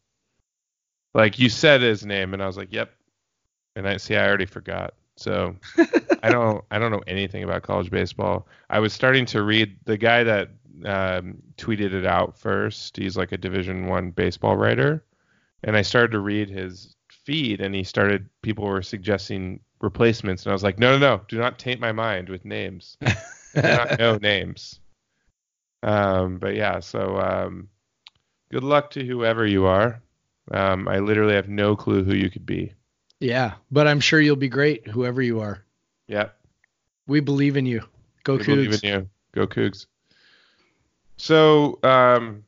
Like 1.14 1.40
you 1.40 1.50
said 1.50 1.82
his 1.82 2.06
name, 2.06 2.34
and 2.34 2.44
I 2.44 2.48
was 2.48 2.58
like, 2.58 2.72
"Yep," 2.72 2.92
and 3.78 3.88
I 3.88 3.98
see 3.98 4.16
I 4.16 4.28
already 4.28 4.46
forgot. 4.46 4.96
So 5.16 5.56
I 6.24 6.30
don't 6.30 6.64
I 6.72 6.80
don't 6.80 6.92
know 6.92 7.04
anything 7.08 7.44
about 7.44 7.64
college 7.64 7.90
baseball. 7.92 8.48
I 8.70 8.80
was 8.80 8.92
starting 8.92 9.26
to 9.28 9.44
read 9.44 9.78
the 9.86 9.98
guy 9.98 10.24
that 10.24 10.50
um, 10.86 11.42
tweeted 11.58 11.94
it 11.94 12.06
out 12.06 12.38
first. 12.38 12.98
He's 12.98 13.16
like 13.16 13.32
a 13.32 13.38
Division 13.38 13.88
One 13.88 14.12
baseball 14.12 14.58
writer, 14.58 15.04
and 15.64 15.78
I 15.78 15.84
started 15.84 16.12
to 16.12 16.20
read 16.20 16.50
his 16.50 16.96
feed, 17.10 17.62
and 17.62 17.74
he 17.74 17.84
started. 17.84 18.28
People 18.42 18.66
were 18.66 18.82
suggesting 18.82 19.60
replacements, 19.80 20.44
and 20.44 20.52
I 20.52 20.54
was 20.54 20.64
like, 20.64 20.80
no, 20.80 20.98
no, 20.98 21.18
no, 21.18 21.22
do 21.28 21.38
not 21.38 21.60
taint 21.60 21.80
my 21.80 21.92
mind 21.92 22.30
with 22.30 22.46
names. 22.46 22.98
I 23.06 23.16
do 23.56 23.62
not 23.62 24.00
know 24.00 24.18
names. 24.18 24.80
Um, 25.84 26.40
but 26.40 26.56
yeah, 26.56 26.80
so 26.80 27.20
um, 27.20 27.70
good 28.52 28.64
luck 28.64 28.90
to 28.92 29.06
whoever 29.06 29.46
you 29.46 29.66
are. 29.66 30.02
Um, 30.52 30.88
I 30.88 31.00
literally 31.00 31.36
have 31.36 31.50
no 31.50 31.76
clue 31.76 32.04
who 32.04 32.14
you 32.14 32.30
could 32.30 32.46
be. 32.46 32.74
Yeah, 33.20 33.54
but 33.72 33.88
I'm 33.88 34.00
sure 34.00 34.20
you'll 34.20 34.36
be 34.36 34.50
great, 34.50 34.88
whoever 34.88 35.22
you 35.22 35.40
are. 35.42 35.64
Yeah, 36.08 36.30
We 37.08 37.20
believe 37.20 37.58
in 37.58 37.66
you. 37.66 37.84
Go 38.24 38.38
we 38.38 38.44
believe 38.44 38.84
in 38.84 38.90
you. 38.90 39.10
Go 39.34 39.48
Cougs. 39.48 39.88
So, 41.18 41.80
um, 41.84 42.44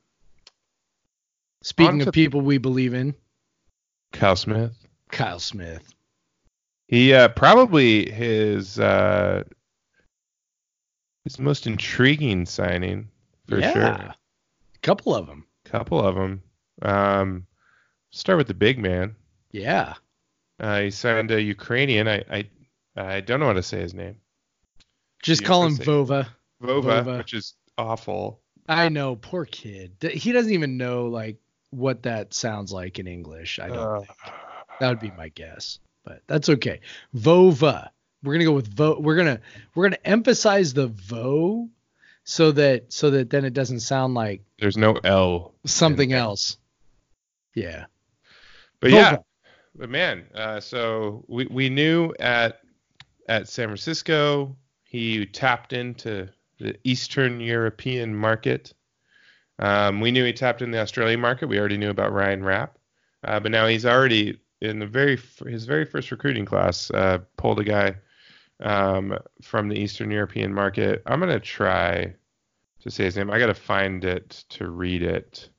Speaking 1.61 2.01
of 2.01 2.13
people 2.13 2.41
we 2.41 2.57
believe 2.57 2.93
in, 2.93 3.13
Kyle 4.13 4.35
Smith. 4.35 4.73
Kyle 5.09 5.39
Smith. 5.39 5.93
He 6.87 7.13
uh, 7.13 7.27
probably 7.29 8.09
his 8.09 8.79
uh, 8.79 9.43
his 11.23 11.37
most 11.37 11.67
intriguing 11.67 12.45
signing 12.45 13.09
for 13.47 13.59
yeah. 13.59 13.73
sure. 13.73 13.83
A 13.83 14.15
couple 14.81 15.13
of 15.13 15.27
them. 15.27 15.45
Couple 15.65 15.99
of 15.99 16.15
them. 16.15 16.41
Um, 16.81 17.45
start 18.11 18.37
with 18.37 18.47
the 18.47 18.53
big 18.53 18.79
man. 18.79 19.15
Yeah. 19.51 19.95
Uh, 20.59 20.81
he 20.81 20.91
signed 20.91 21.31
a 21.31 21.41
Ukrainian. 21.41 22.07
I, 22.07 22.23
I 22.29 22.49
I 22.95 23.21
don't 23.21 23.39
know 23.39 23.47
how 23.47 23.53
to 23.53 23.63
say 23.63 23.79
his 23.79 23.93
name. 23.93 24.17
Just 25.23 25.43
call 25.43 25.65
him 25.65 25.77
Vova. 25.77 26.27
Vova, 26.61 27.03
Vova. 27.03 27.17
which 27.17 27.33
is 27.33 27.55
awful. 27.77 28.41
I 28.67 28.89
know, 28.89 29.15
poor 29.15 29.45
kid. 29.45 29.93
He 30.01 30.31
doesn't 30.31 30.51
even 30.51 30.77
know 30.77 31.07
like 31.07 31.37
what 31.71 32.03
that 32.03 32.33
sounds 32.33 32.71
like 32.71 32.99
in 32.99 33.07
English. 33.07 33.59
I 33.59 33.67
don't. 33.67 33.77
Uh, 33.77 33.99
think. 33.99 34.09
That 34.79 34.89
would 34.89 34.99
be 34.99 35.11
my 35.11 35.29
guess, 35.29 35.79
but 36.03 36.21
that's 36.27 36.49
okay. 36.49 36.81
Vova. 37.15 37.89
We're 38.23 38.33
gonna 38.33 38.45
go 38.45 38.53
with 38.53 38.67
vo. 38.67 38.99
We're 38.99 39.15
gonna 39.15 39.39
we're 39.75 39.85
gonna 39.85 39.97
emphasize 40.03 40.73
the 40.73 40.87
vo, 40.87 41.69
so 42.25 42.51
that 42.51 42.91
so 42.91 43.09
that 43.11 43.29
then 43.29 43.45
it 43.45 43.53
doesn't 43.53 43.79
sound 43.79 44.13
like 44.13 44.41
there's 44.59 44.77
no 44.77 44.93
L. 45.03 45.53
something 45.65 46.11
else. 46.11 46.57
Yeah. 47.55 47.85
But 48.81 48.91
Vova. 48.91 48.93
yeah, 48.93 49.17
but 49.79 49.89
man, 49.89 50.25
uh, 50.35 50.59
so 50.59 51.23
we 51.27 51.47
we 51.47 51.69
knew 51.69 52.13
at 52.19 52.59
at 53.29 53.47
San 53.47 53.67
Francisco 53.67 54.55
he 54.83 55.25
tapped 55.25 55.71
into 55.71 56.27
the 56.59 56.75
Eastern 56.83 57.39
European 57.39 58.13
market. 58.13 58.73
Um, 59.59 60.01
we 60.01 60.11
knew 60.11 60.25
he 60.25 60.33
tapped 60.33 60.61
in 60.61 60.71
the 60.71 60.79
Australian 60.79 61.21
market. 61.21 61.47
We 61.47 61.59
already 61.59 61.77
knew 61.77 61.89
about 61.89 62.11
Ryan 62.11 62.43
Rapp, 62.43 62.77
uh, 63.23 63.39
but 63.39 63.51
now 63.51 63.67
he's 63.67 63.85
already 63.85 64.39
in 64.61 64.79
the 64.79 64.85
very 64.85 65.17
his 65.47 65.63
very 65.63 65.85
first 65.85 66.11
recruiting 66.11 66.45
class 66.45 66.91
uh, 66.91 67.19
pulled 67.37 67.61
a 67.61 67.63
guy 67.63 67.95
um, 68.59 69.17
from 69.41 69.69
the 69.69 69.79
Eastern 69.79 70.11
European 70.11 70.53
market. 70.53 71.01
I'm 71.05 71.21
gonna 71.21 71.39
try 71.39 72.13
to 72.81 72.91
say 72.91 73.05
his 73.05 73.15
name. 73.15 73.31
I 73.31 73.39
gotta 73.39 73.53
find 73.53 74.03
it 74.03 74.43
to 74.49 74.69
read 74.69 75.03
it. 75.03 75.49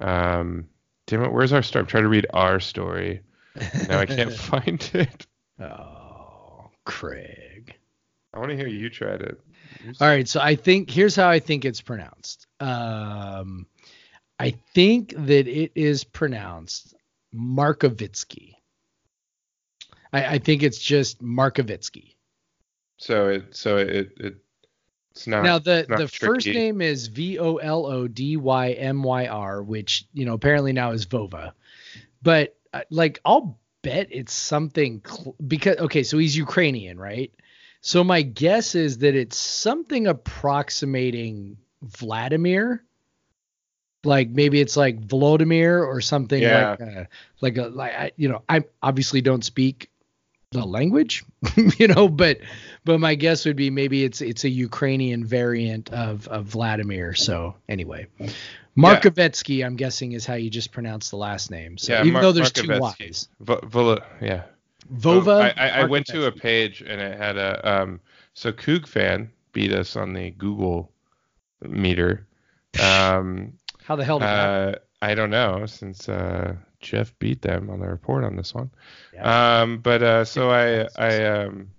Um, 0.00 0.66
damn 1.06 1.22
it, 1.22 1.32
where's 1.32 1.52
our 1.52 1.62
story? 1.62 1.82
I'm 1.82 1.86
trying 1.86 2.02
to 2.02 2.08
read 2.08 2.26
our 2.32 2.58
story. 2.58 3.20
Now 3.88 4.00
I 4.00 4.06
can't 4.06 4.32
find 4.50 4.90
it. 4.94 5.26
Oh, 5.60 6.70
Craig. 6.84 7.74
I 8.32 8.38
want 8.38 8.50
to 8.50 8.56
hear 8.56 8.66
you 8.66 8.90
try 8.90 9.16
to. 9.16 9.36
All 10.00 10.08
right, 10.08 10.28
so 10.28 10.40
I 10.40 10.56
think 10.56 10.90
here's 10.90 11.14
how 11.14 11.28
I 11.28 11.38
think 11.38 11.64
it's 11.64 11.80
pronounced. 11.80 12.46
Um, 12.60 13.66
I 14.38 14.50
think 14.74 15.14
that 15.16 15.46
it 15.46 15.72
is 15.74 16.04
pronounced 16.04 16.94
Markovetsky. 17.34 18.54
I, 20.12 20.24
I 20.34 20.38
think 20.38 20.62
it's 20.62 20.78
just 20.78 21.22
Markovetsky. 21.22 22.14
So 22.96 23.28
it 23.28 23.56
so 23.56 23.76
it, 23.76 24.12
it 24.16 24.36
it's 25.10 25.26
not 25.26 25.44
Now 25.44 25.58
the 25.58 25.86
not 25.88 25.98
the 25.98 26.08
first 26.08 26.46
name 26.46 26.80
is 26.80 27.06
V 27.08 27.38
O 27.38 27.56
L 27.56 27.86
O 27.86 28.08
D 28.08 28.36
Y 28.36 28.70
M 28.72 29.02
Y 29.02 29.26
R, 29.26 29.62
which 29.62 30.06
you 30.12 30.24
know 30.24 30.34
apparently 30.34 30.72
now 30.72 30.90
is 30.90 31.06
Vova, 31.06 31.52
but 32.22 32.56
like 32.90 33.20
I'll 33.24 33.58
bet 33.82 34.08
it's 34.10 34.32
something 34.32 35.02
cl- 35.06 35.36
because 35.46 35.76
okay, 35.76 36.02
so 36.02 36.18
he's 36.18 36.36
Ukrainian, 36.36 36.98
right? 36.98 37.32
So 37.80 38.02
my 38.02 38.22
guess 38.22 38.74
is 38.74 38.98
that 38.98 39.14
it's 39.14 39.36
something 39.36 40.06
approximating 40.06 41.58
Vladimir, 41.82 42.82
like 44.04 44.30
maybe 44.30 44.60
it's 44.60 44.76
like 44.76 45.00
Volodymyr 45.00 45.86
or 45.86 46.00
something 46.00 46.42
Yeah. 46.42 46.70
like 46.70 46.80
a, 46.80 47.08
like 47.40 47.56
a 47.58 47.66
like 47.68 47.92
I, 47.94 48.10
you 48.16 48.28
know 48.28 48.42
I 48.48 48.64
obviously 48.82 49.20
don't 49.20 49.44
speak 49.44 49.90
the 50.50 50.64
language, 50.64 51.24
you 51.78 51.88
know, 51.88 52.08
but 52.08 52.38
but 52.84 53.00
my 53.00 53.16
guess 53.16 53.44
would 53.44 53.56
be 53.56 53.70
maybe 53.70 54.04
it's 54.04 54.20
it's 54.22 54.44
a 54.44 54.48
Ukrainian 54.48 55.24
variant 55.24 55.90
of 55.90 56.28
of 56.28 56.46
Vladimir. 56.46 57.14
So 57.14 57.56
anyway, 57.68 58.06
Markovetsky, 58.76 59.64
I'm 59.64 59.76
guessing 59.76 60.12
is 60.12 60.26
how 60.26 60.34
you 60.34 60.50
just 60.50 60.72
pronounce 60.72 61.10
the 61.10 61.16
last 61.16 61.50
name. 61.50 61.78
So 61.78 61.92
Yeah, 61.92 62.00
even 62.00 62.14
Mar- 62.14 62.22
though 62.22 62.32
there's 62.32 62.52
two. 62.52 62.66
Y's, 62.68 63.28
Vola, 63.40 64.04
yeah. 64.20 64.44
Vova. 64.92 65.54
I, 65.56 65.68
I, 65.68 65.68
I 65.80 65.84
went 65.84 66.06
to 66.06 66.26
a 66.26 66.32
page 66.32 66.82
and 66.82 67.00
it 67.00 67.16
had 67.16 67.36
a 67.36 67.82
um. 67.82 68.00
So 68.34 68.52
Coug 68.52 68.86
fan 68.86 69.30
beat 69.52 69.72
us 69.72 69.96
on 69.96 70.12
the 70.12 70.30
Google 70.30 70.90
meter. 71.62 72.26
Um. 72.82 73.54
How 73.84 73.96
the 73.96 74.04
hell 74.04 74.18
did 74.18 74.26
that? 74.26 74.48
uh, 74.48 74.78
I 75.02 75.14
don't 75.14 75.30
know 75.30 75.66
since 75.66 76.08
uh 76.08 76.56
Jeff 76.80 77.16
beat 77.18 77.42
them 77.42 77.70
on 77.70 77.80
the 77.80 77.86
report 77.86 78.24
on 78.24 78.36
this 78.36 78.54
one. 78.54 78.70
Yeah. 79.12 79.60
Um. 79.60 79.78
But 79.78 80.02
uh. 80.02 80.24
So 80.24 80.50
I 80.50 80.88
I 80.98 81.24
um. 81.24 81.70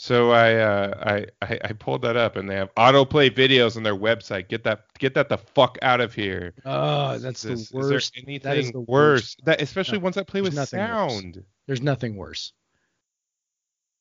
So 0.00 0.30
I, 0.30 0.54
uh, 0.54 1.24
I 1.42 1.58
I 1.64 1.72
pulled 1.72 2.02
that 2.02 2.16
up 2.16 2.36
and 2.36 2.48
they 2.48 2.54
have 2.54 2.72
autoplay 2.76 3.30
videos 3.34 3.76
on 3.76 3.82
their 3.82 3.96
website. 3.96 4.46
Get 4.46 4.62
that 4.62 4.84
get 5.00 5.12
that 5.14 5.28
the 5.28 5.38
fuck 5.38 5.76
out 5.82 6.00
of 6.00 6.14
here. 6.14 6.54
Oh, 6.64 7.18
that's 7.18 7.42
the 7.42 7.50
worst. 7.72 7.74
Is 7.74 8.22
there 8.22 8.22
anything 8.24 8.48
That 8.48 8.58
is 8.58 8.70
the 8.70 8.78
worse? 8.78 8.86
worst. 8.88 9.44
That 9.44 9.60
especially 9.60 9.98
No, 9.98 10.04
ones 10.04 10.14
that 10.14 10.28
play 10.28 10.40
with 10.40 10.54
nothing 10.54 10.78
worse. 10.78 10.88
sound. 11.12 11.44
There's 11.66 11.82
nothing 11.82 12.14
worse. 12.14 12.52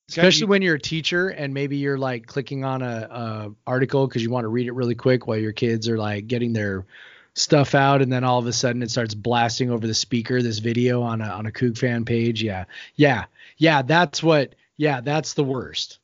Especially 0.10 0.42
you- 0.42 0.48
when 0.48 0.62
you're 0.62 0.76
a 0.76 0.80
teacher 0.80 1.30
and 1.30 1.52
maybe 1.52 1.78
you're 1.78 1.98
like 1.98 2.28
clicking 2.28 2.64
on 2.64 2.84
a, 2.84 3.08
a 3.10 3.52
article 3.66 4.06
because 4.08 4.22
you 4.22 4.30
want 4.30 4.44
to 4.44 4.50
read 4.50 4.68
it 4.68 4.74
really 4.74 4.94
quick 4.94 5.26
while 5.26 5.40
your 5.40 5.52
kids 5.52 5.90
are 5.90 5.98
like 5.98 6.28
getting 6.28 6.54
their 6.54 6.86
stuff 7.34 7.74
out 7.74 8.04
and 8.04 8.12
then 8.12 8.24
all 8.24 8.38
of 8.38 8.46
a 8.46 8.54
sudden 8.54 8.84
it 8.84 8.92
starts 8.92 9.16
blasting 9.16 9.72
over 9.72 9.88
the 9.88 9.96
speaker 9.96 10.44
this 10.44 10.60
video 10.60 11.02
on 11.02 11.22
a 11.22 11.28
on 11.28 11.48
a 11.48 11.52
Coug 11.52 11.76
fan 11.76 12.06
page. 12.06 12.44
Yeah. 12.44 12.66
Yeah. 12.96 13.26
Yeah, 13.58 13.82
that's 13.82 14.22
what 14.22 14.54
yeah, 14.78 15.02
that's 15.02 15.34
the 15.34 15.44
worst. 15.44 16.00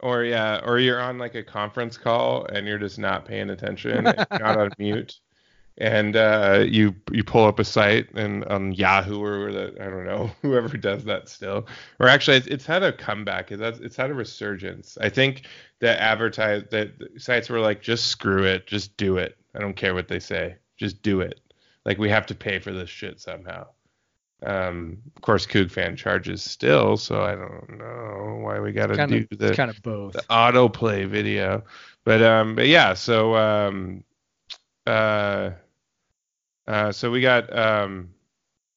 Or 0.00 0.24
yeah, 0.24 0.60
or 0.64 0.78
you're 0.78 1.00
on 1.00 1.18
like 1.18 1.34
a 1.34 1.42
conference 1.42 1.96
call 1.96 2.44
and 2.46 2.66
you're 2.66 2.78
just 2.78 2.98
not 2.98 3.24
paying 3.24 3.50
attention, 3.50 4.04
not 4.04 4.58
on 4.58 4.70
mute, 4.78 5.18
and 5.78 6.14
uh, 6.16 6.64
you 6.68 6.94
you 7.10 7.24
pull 7.24 7.46
up 7.46 7.58
a 7.58 7.64
site 7.64 8.12
and 8.14 8.44
on 8.46 8.72
Yahoo 8.72 9.22
or 9.22 9.52
the 9.52 9.74
I 9.80 9.84
don't 9.84 10.04
know 10.04 10.30
whoever 10.42 10.76
does 10.76 11.04
that 11.04 11.28
still, 11.28 11.66
or 12.00 12.08
actually 12.08 12.36
it's, 12.38 12.46
it's 12.48 12.66
had 12.66 12.82
a 12.82 12.92
comeback. 12.92 13.50
It's 13.50 13.62
had, 13.62 13.80
it's 13.80 13.96
had 13.96 14.10
a 14.10 14.14
resurgence. 14.14 14.98
I 15.00 15.08
think 15.08 15.46
that 15.80 16.00
advertise 16.00 16.64
that 16.70 16.92
sites 17.16 17.48
were 17.48 17.60
like 17.60 17.80
just 17.80 18.08
screw 18.08 18.44
it, 18.44 18.66
just 18.66 18.96
do 18.96 19.16
it. 19.16 19.38
I 19.54 19.60
don't 19.60 19.76
care 19.76 19.94
what 19.94 20.08
they 20.08 20.20
say, 20.20 20.56
just 20.76 21.02
do 21.02 21.20
it. 21.20 21.40
Like 21.86 21.98
we 21.98 22.10
have 22.10 22.26
to 22.26 22.34
pay 22.34 22.58
for 22.58 22.72
this 22.72 22.90
shit 22.90 23.20
somehow. 23.20 23.68
Um, 24.44 24.98
of 25.16 25.22
course, 25.22 25.46
Coug 25.46 25.70
fan 25.70 25.96
charges 25.96 26.42
still, 26.42 26.96
so 26.96 27.22
I 27.22 27.34
don't 27.34 27.78
know 27.78 28.40
why 28.42 28.60
we 28.60 28.72
got 28.72 28.88
to 28.88 29.06
do 29.06 29.26
the 29.30 29.54
kind 29.54 29.70
of 29.70 29.80
both. 29.82 30.12
the 30.12 30.22
autoplay 30.30 31.08
video. 31.08 31.64
But 32.04 32.22
um 32.22 32.54
but 32.54 32.66
yeah, 32.66 32.94
so 32.94 33.34
um 33.34 34.04
uh 34.86 35.50
uh 36.66 36.92
so 36.92 37.10
we 37.10 37.20
got 37.20 37.56
um 37.56 38.10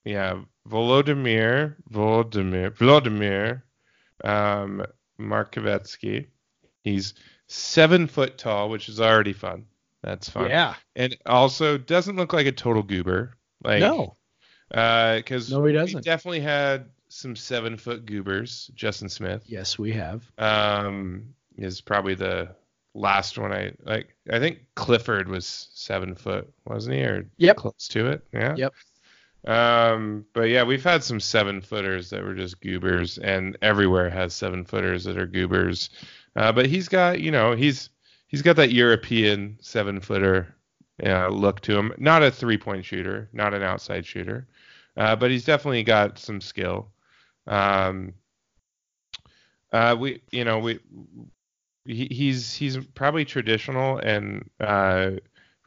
yeah, 0.06 0.42
Volodymyr 0.70 1.76
Volodymyr 1.92 2.72
Volodymyr 2.72 3.62
um 4.24 4.86
Markovetsky. 5.20 6.28
He's 6.84 7.14
seven 7.48 8.08
foot 8.08 8.38
tall, 8.38 8.70
which 8.70 8.88
is 8.88 9.02
already 9.02 9.34
fun. 9.34 9.66
That's 10.04 10.30
fun. 10.30 10.50
Yeah. 10.50 10.76
And 10.96 11.18
also 11.26 11.78
doesn't 11.78 12.16
look 12.16 12.32
like 12.32 12.48
a 12.48 12.52
total 12.52 12.84
goober. 12.84 13.38
Like 13.64 13.82
no. 13.82 14.17
Uh 14.74 15.16
because 15.18 15.52
No, 15.52 15.64
he 15.66 15.74
doesn't. 15.74 16.04
definitely 16.04 16.42
had 16.42 16.90
some 17.10 17.36
seven 17.36 17.78
foot 17.78 18.06
goobers, 18.06 18.70
Justin 18.76 19.10
Smith 19.10 19.44
Yes, 19.48 19.80
we 19.80 19.94
have. 19.94 20.30
um 20.38 21.34
is 21.58 21.82
probably 21.82 22.16
the 22.16 22.50
last 22.94 23.38
one 23.38 23.52
I 23.54 23.72
like 23.84 24.16
I 24.32 24.40
think 24.40 24.60
Clifford 24.76 25.28
was 25.30 25.70
seven 25.74 26.16
foot, 26.16 26.52
wasn't 26.66 26.96
he? 26.96 27.04
Or 27.04 27.30
Yep. 27.38 27.56
close 27.58 27.88
to 27.90 28.08
it. 28.08 28.24
Yeah. 28.34 28.56
Yep. 28.58 28.74
Um 29.46 30.26
but 30.34 30.50
yeah, 30.50 30.64
we've 30.64 30.84
had 30.84 31.04
some 31.04 31.20
seven 31.20 31.62
footers 31.62 32.10
that 32.10 32.24
were 32.24 32.34
just 32.34 32.60
goobers 32.60 33.18
and 33.18 33.58
everywhere 33.62 34.10
has 34.10 34.34
seven 34.34 34.66
footers 34.66 35.04
that 35.06 35.18
are 35.18 35.28
goobers. 35.28 35.90
Uh 36.36 36.52
but 36.52 36.66
he's 36.66 36.90
got, 36.90 37.22
you 37.22 37.32
know, 37.32 37.56
he's 37.56 37.90
he's 38.28 38.42
got 38.42 38.58
that 38.58 38.72
European 38.74 39.58
seven 39.62 40.02
footer 40.02 40.54
uh, 41.06 41.30
look 41.30 41.62
to 41.62 41.78
him. 41.78 41.94
Not 41.98 42.24
a 42.24 42.32
three 42.32 42.58
point 42.58 42.86
shooter, 42.86 43.30
not 43.34 43.54
an 43.54 43.64
outside 43.64 44.06
shooter. 44.06 44.48
Uh, 44.96 45.16
but 45.16 45.30
he's 45.30 45.46
definitely 45.46 45.84
got 45.84 46.18
some 46.18 46.42
skill. 46.42 46.90
Um, 47.46 48.14
uh, 49.72 49.96
we, 49.98 50.22
you 50.32 50.44
know, 50.44 50.60
we, 50.60 50.80
he, 51.86 52.08
he's 52.10 52.54
he's 52.54 52.78
probably 52.96 53.24
traditional 53.26 54.00
and 54.00 54.50
uh, 54.60 55.12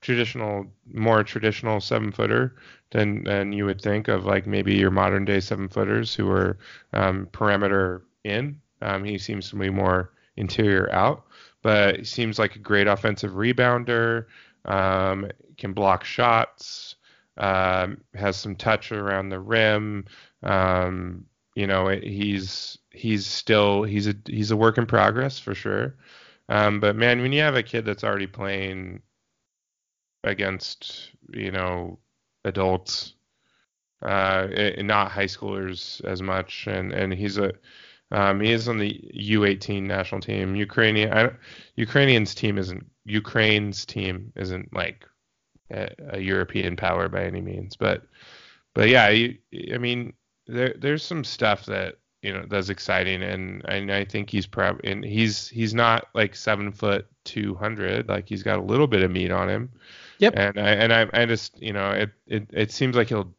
traditional, 0.01 0.66
more 0.93 1.22
traditional 1.22 1.81
seven 1.81 2.11
footer 2.11 2.57
than 2.91 3.24
than 3.24 3.53
you 3.53 3.64
would 3.66 3.81
think 3.81 4.09
of 4.09 4.24
like 4.24 4.47
maybe 4.47 4.74
your 4.74 4.91
modern 4.91 5.24
day 5.24 5.41
seven 5.41 5.68
footers 5.68 6.14
who 6.14 6.28
are 6.28 6.59
um, 6.93 7.28
perimeter 7.33 8.03
in. 8.24 8.61
Um, 8.83 9.05
he 9.05 9.18
seems 9.18 9.51
to 9.51 9.57
be 9.57 9.70
more 9.70 10.12
interior 10.37 10.91
out, 10.93 11.24
but 11.62 11.99
he 11.99 12.05
seems 12.05 12.39
like 12.39 12.57
a 12.57 12.61
great 12.61 12.87
offensive 12.87 13.33
rebounder. 13.33 14.26
Um, 14.65 15.31
can 15.57 15.73
block 15.73 16.05
shots. 16.05 16.97
Um, 17.37 18.03
has 18.15 18.37
some 18.37 18.57
touch 18.57 18.93
around 18.93 19.31
the 19.31 19.41
rim. 19.41 20.07
Um, 20.43 21.25
you 21.55 21.67
know, 21.67 21.89
he's 21.89 22.79
he's 22.91 23.27
still 23.27 23.83
he's 23.83 24.09
a 24.09 24.15
he's 24.27 24.51
a 24.51 24.57
work 24.57 24.79
in 24.79 24.87
progress 24.87 25.39
for 25.39 25.55
sure. 25.55 25.97
Um, 26.49 26.81
but 26.81 26.97
man, 26.97 27.23
when 27.23 27.33
you 27.33 27.41
have 27.43 27.55
a 27.55 27.63
kid 27.63 27.85
that's 27.85 28.05
already 28.05 28.27
playing 28.27 29.03
against 30.25 31.11
you 31.33 31.51
know 31.51 31.99
adults, 32.45 33.15
uh, 34.03 34.49
not 34.79 35.11
high 35.11 35.25
schoolers 35.27 36.05
as 36.05 36.21
much, 36.21 36.67
and 36.67 36.93
and 36.93 37.13
he's 37.13 37.39
a 37.39 37.53
um, 38.13 38.41
he 38.41 38.51
is 38.51 38.69
on 38.69 38.79
the 38.79 39.01
U18 39.15 39.83
national 39.83 40.21
team. 40.21 40.57
Ukrainian 40.57 41.13
I, 41.13 41.31
Ukrainian's 41.77 42.35
team 42.35 42.59
isn't 42.59 42.85
Ukraine's 43.11 43.85
team 43.85 44.33
isn't 44.37 44.75
like 44.75 45.07
a, 45.71 45.91
a 46.11 46.21
European 46.21 46.77
power 46.77 47.09
by 47.09 47.25
any 47.25 47.41
means, 47.41 47.77
but 47.77 48.03
but 48.75 48.89
yeah, 48.89 49.09
you, 49.09 49.39
I 49.75 49.79
mean 49.79 50.13
there 50.47 50.75
there's 50.79 51.03
some 51.03 51.25
stuff 51.25 51.67
that 51.67 51.97
you 52.23 52.33
know 52.33 52.45
that's 52.49 52.69
exciting, 52.69 53.23
and 53.23 53.63
and 53.67 53.91
I 53.93 54.05
think 54.05 54.31
he's 54.31 54.47
probably 54.47 54.91
and 54.91 55.05
he's 55.05 55.49
he's 55.49 55.75
not 55.75 56.09
like 56.15 56.35
seven 56.35 56.73
foot 56.73 57.07
two 57.25 57.55
hundred, 57.55 58.09
like 58.09 58.29
he's 58.29 58.43
got 58.43 58.59
a 58.59 58.63
little 58.63 58.87
bit 58.87 59.03
of 59.03 59.11
meat 59.11 59.31
on 59.31 59.49
him. 59.49 59.71
Yep. 60.19 60.35
And 60.37 60.59
I 60.59 60.71
and 60.71 60.93
I 60.93 61.09
I 61.13 61.27
just 61.27 61.61
you 61.61 61.73
know 61.73 61.91
it 61.91 62.11
it 62.27 62.47
it 62.53 62.73
seems 62.73 62.97
like 62.97 63.09
he'll 63.09 63.33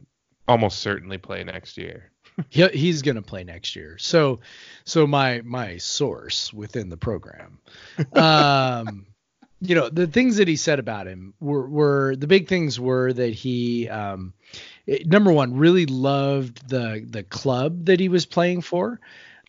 almost 0.48 0.80
certainly 0.80 1.18
play 1.18 1.44
next 1.44 1.78
year. 1.78 2.12
he, 2.50 2.68
he's 2.70 3.02
going 3.02 3.16
to 3.16 3.22
play 3.22 3.44
next 3.44 3.76
year. 3.76 3.98
So, 3.98 4.40
so 4.86 5.06
my 5.08 5.42
my 5.42 5.78
source 5.78 6.54
within 6.54 6.90
the 6.90 6.98
program, 6.98 7.60
um, 8.14 9.06
you 9.62 9.76
know, 9.76 9.90
the 9.90 10.08
things 10.08 10.38
that 10.38 10.48
he 10.48 10.56
said 10.56 10.80
about 10.80 11.08
him 11.08 11.34
were 11.40 11.70
were 11.70 12.16
the 12.16 12.28
big 12.28 12.48
things 12.48 12.80
were 12.80 13.14
that 13.14 13.34
he, 13.34 13.88
um, 13.88 14.34
it- 14.88 15.08
number 15.08 15.32
one, 15.32 15.56
really 15.56 15.86
loved 15.86 16.68
the 16.68 17.06
the 17.08 17.24
club 17.24 17.86
that 17.86 18.00
he 18.00 18.10
was 18.10 18.26
playing 18.26 18.62
for. 18.62 19.00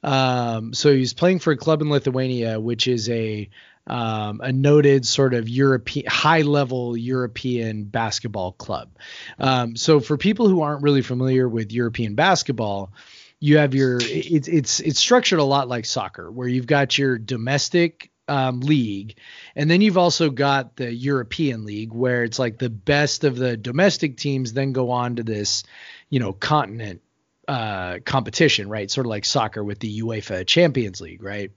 Um, 0.02 0.74
so 0.74 0.92
he 0.92 1.00
was 1.00 1.14
playing 1.14 1.38
for 1.38 1.52
a 1.52 1.56
club 1.56 1.80
in 1.80 1.88
Lithuania, 1.88 2.60
which 2.60 2.86
is 2.88 3.08
a 3.08 3.48
um, 3.86 4.40
a 4.42 4.52
noted 4.52 5.06
sort 5.06 5.34
of 5.34 5.48
European, 5.48 6.06
high 6.06 6.42
level 6.42 6.96
European 6.96 7.84
basketball 7.84 8.52
club. 8.52 8.90
Um, 9.38 9.76
so 9.76 9.98
for 9.98 10.16
people 10.16 10.48
who 10.48 10.62
aren't 10.62 10.82
really 10.82 11.02
familiar 11.02 11.48
with 11.48 11.72
European 11.72 12.14
basketball, 12.14 12.92
you 13.40 13.58
have 13.58 13.74
your 13.74 13.98
it's 14.00 14.46
it's 14.46 14.78
it's 14.80 15.00
structured 15.00 15.40
a 15.40 15.44
lot 15.44 15.68
like 15.68 15.84
soccer, 15.84 16.30
where 16.30 16.46
you've 16.46 16.66
got 16.68 16.96
your 16.96 17.18
domestic 17.18 18.11
um, 18.28 18.60
league, 18.60 19.16
and 19.56 19.70
then 19.70 19.80
you've 19.80 19.98
also 19.98 20.30
got 20.30 20.76
the 20.76 20.92
European 20.92 21.64
League, 21.64 21.92
where 21.92 22.24
it's 22.24 22.38
like 22.38 22.58
the 22.58 22.70
best 22.70 23.24
of 23.24 23.36
the 23.36 23.56
domestic 23.56 24.16
teams 24.16 24.52
then 24.52 24.72
go 24.72 24.90
on 24.90 25.16
to 25.16 25.22
this, 25.22 25.64
you 26.08 26.20
know, 26.20 26.32
continent 26.32 27.02
uh, 27.48 27.98
competition, 28.04 28.68
right? 28.68 28.90
Sort 28.90 29.06
of 29.06 29.10
like 29.10 29.24
soccer 29.24 29.64
with 29.64 29.80
the 29.80 30.00
UEFA 30.00 30.46
Champions 30.46 31.00
League, 31.00 31.22
right? 31.22 31.50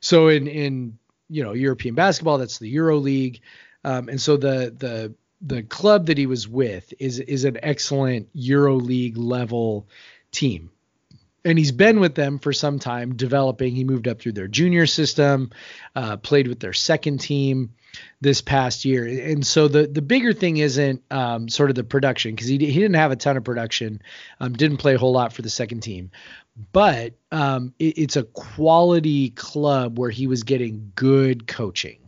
So 0.00 0.28
in 0.28 0.46
in 0.46 0.98
you 1.28 1.42
know 1.42 1.52
European 1.52 1.94
basketball, 1.94 2.38
that's 2.38 2.58
the 2.58 2.68
Euro 2.68 2.98
League, 2.98 3.40
um, 3.84 4.08
and 4.08 4.20
so 4.20 4.36
the 4.36 4.74
the 4.76 5.14
the 5.40 5.62
club 5.62 6.06
that 6.06 6.18
he 6.18 6.26
was 6.26 6.46
with 6.46 6.92
is 6.98 7.20
is 7.20 7.44
an 7.44 7.58
excellent 7.62 8.28
Euro 8.34 8.74
League 8.74 9.16
level 9.16 9.88
team 10.30 10.70
and 11.44 11.58
he's 11.58 11.72
been 11.72 12.00
with 12.00 12.14
them 12.14 12.38
for 12.38 12.52
some 12.52 12.78
time 12.78 13.14
developing. 13.14 13.74
He 13.74 13.84
moved 13.84 14.08
up 14.08 14.20
through 14.20 14.32
their 14.32 14.48
junior 14.48 14.86
system 14.86 15.50
uh, 15.94 16.16
played 16.16 16.48
with 16.48 16.60
their 16.60 16.72
second 16.72 17.18
team 17.18 17.74
this 18.20 18.40
past 18.40 18.84
year. 18.84 19.06
And 19.06 19.46
so 19.46 19.68
the 19.68 19.86
the 19.86 20.02
bigger 20.02 20.32
thing 20.32 20.56
isn't 20.56 21.02
um, 21.10 21.48
sort 21.48 21.70
of 21.70 21.76
the 21.76 21.84
production 21.84 22.34
because 22.34 22.48
he, 22.48 22.58
he 22.58 22.80
didn't 22.80 22.94
have 22.94 23.12
a 23.12 23.16
ton 23.16 23.36
of 23.36 23.44
production 23.44 24.02
um, 24.40 24.54
didn't 24.54 24.78
play 24.78 24.94
a 24.94 24.98
whole 24.98 25.12
lot 25.12 25.32
for 25.32 25.42
the 25.42 25.50
second 25.50 25.80
team. 25.80 26.10
But 26.72 27.14
um, 27.30 27.74
it, 27.78 27.98
it's 27.98 28.16
a 28.16 28.24
quality 28.24 29.30
club 29.30 29.98
where 29.98 30.10
he 30.10 30.26
was 30.26 30.44
getting 30.44 30.92
good 30.94 31.46
coaching. 31.46 31.98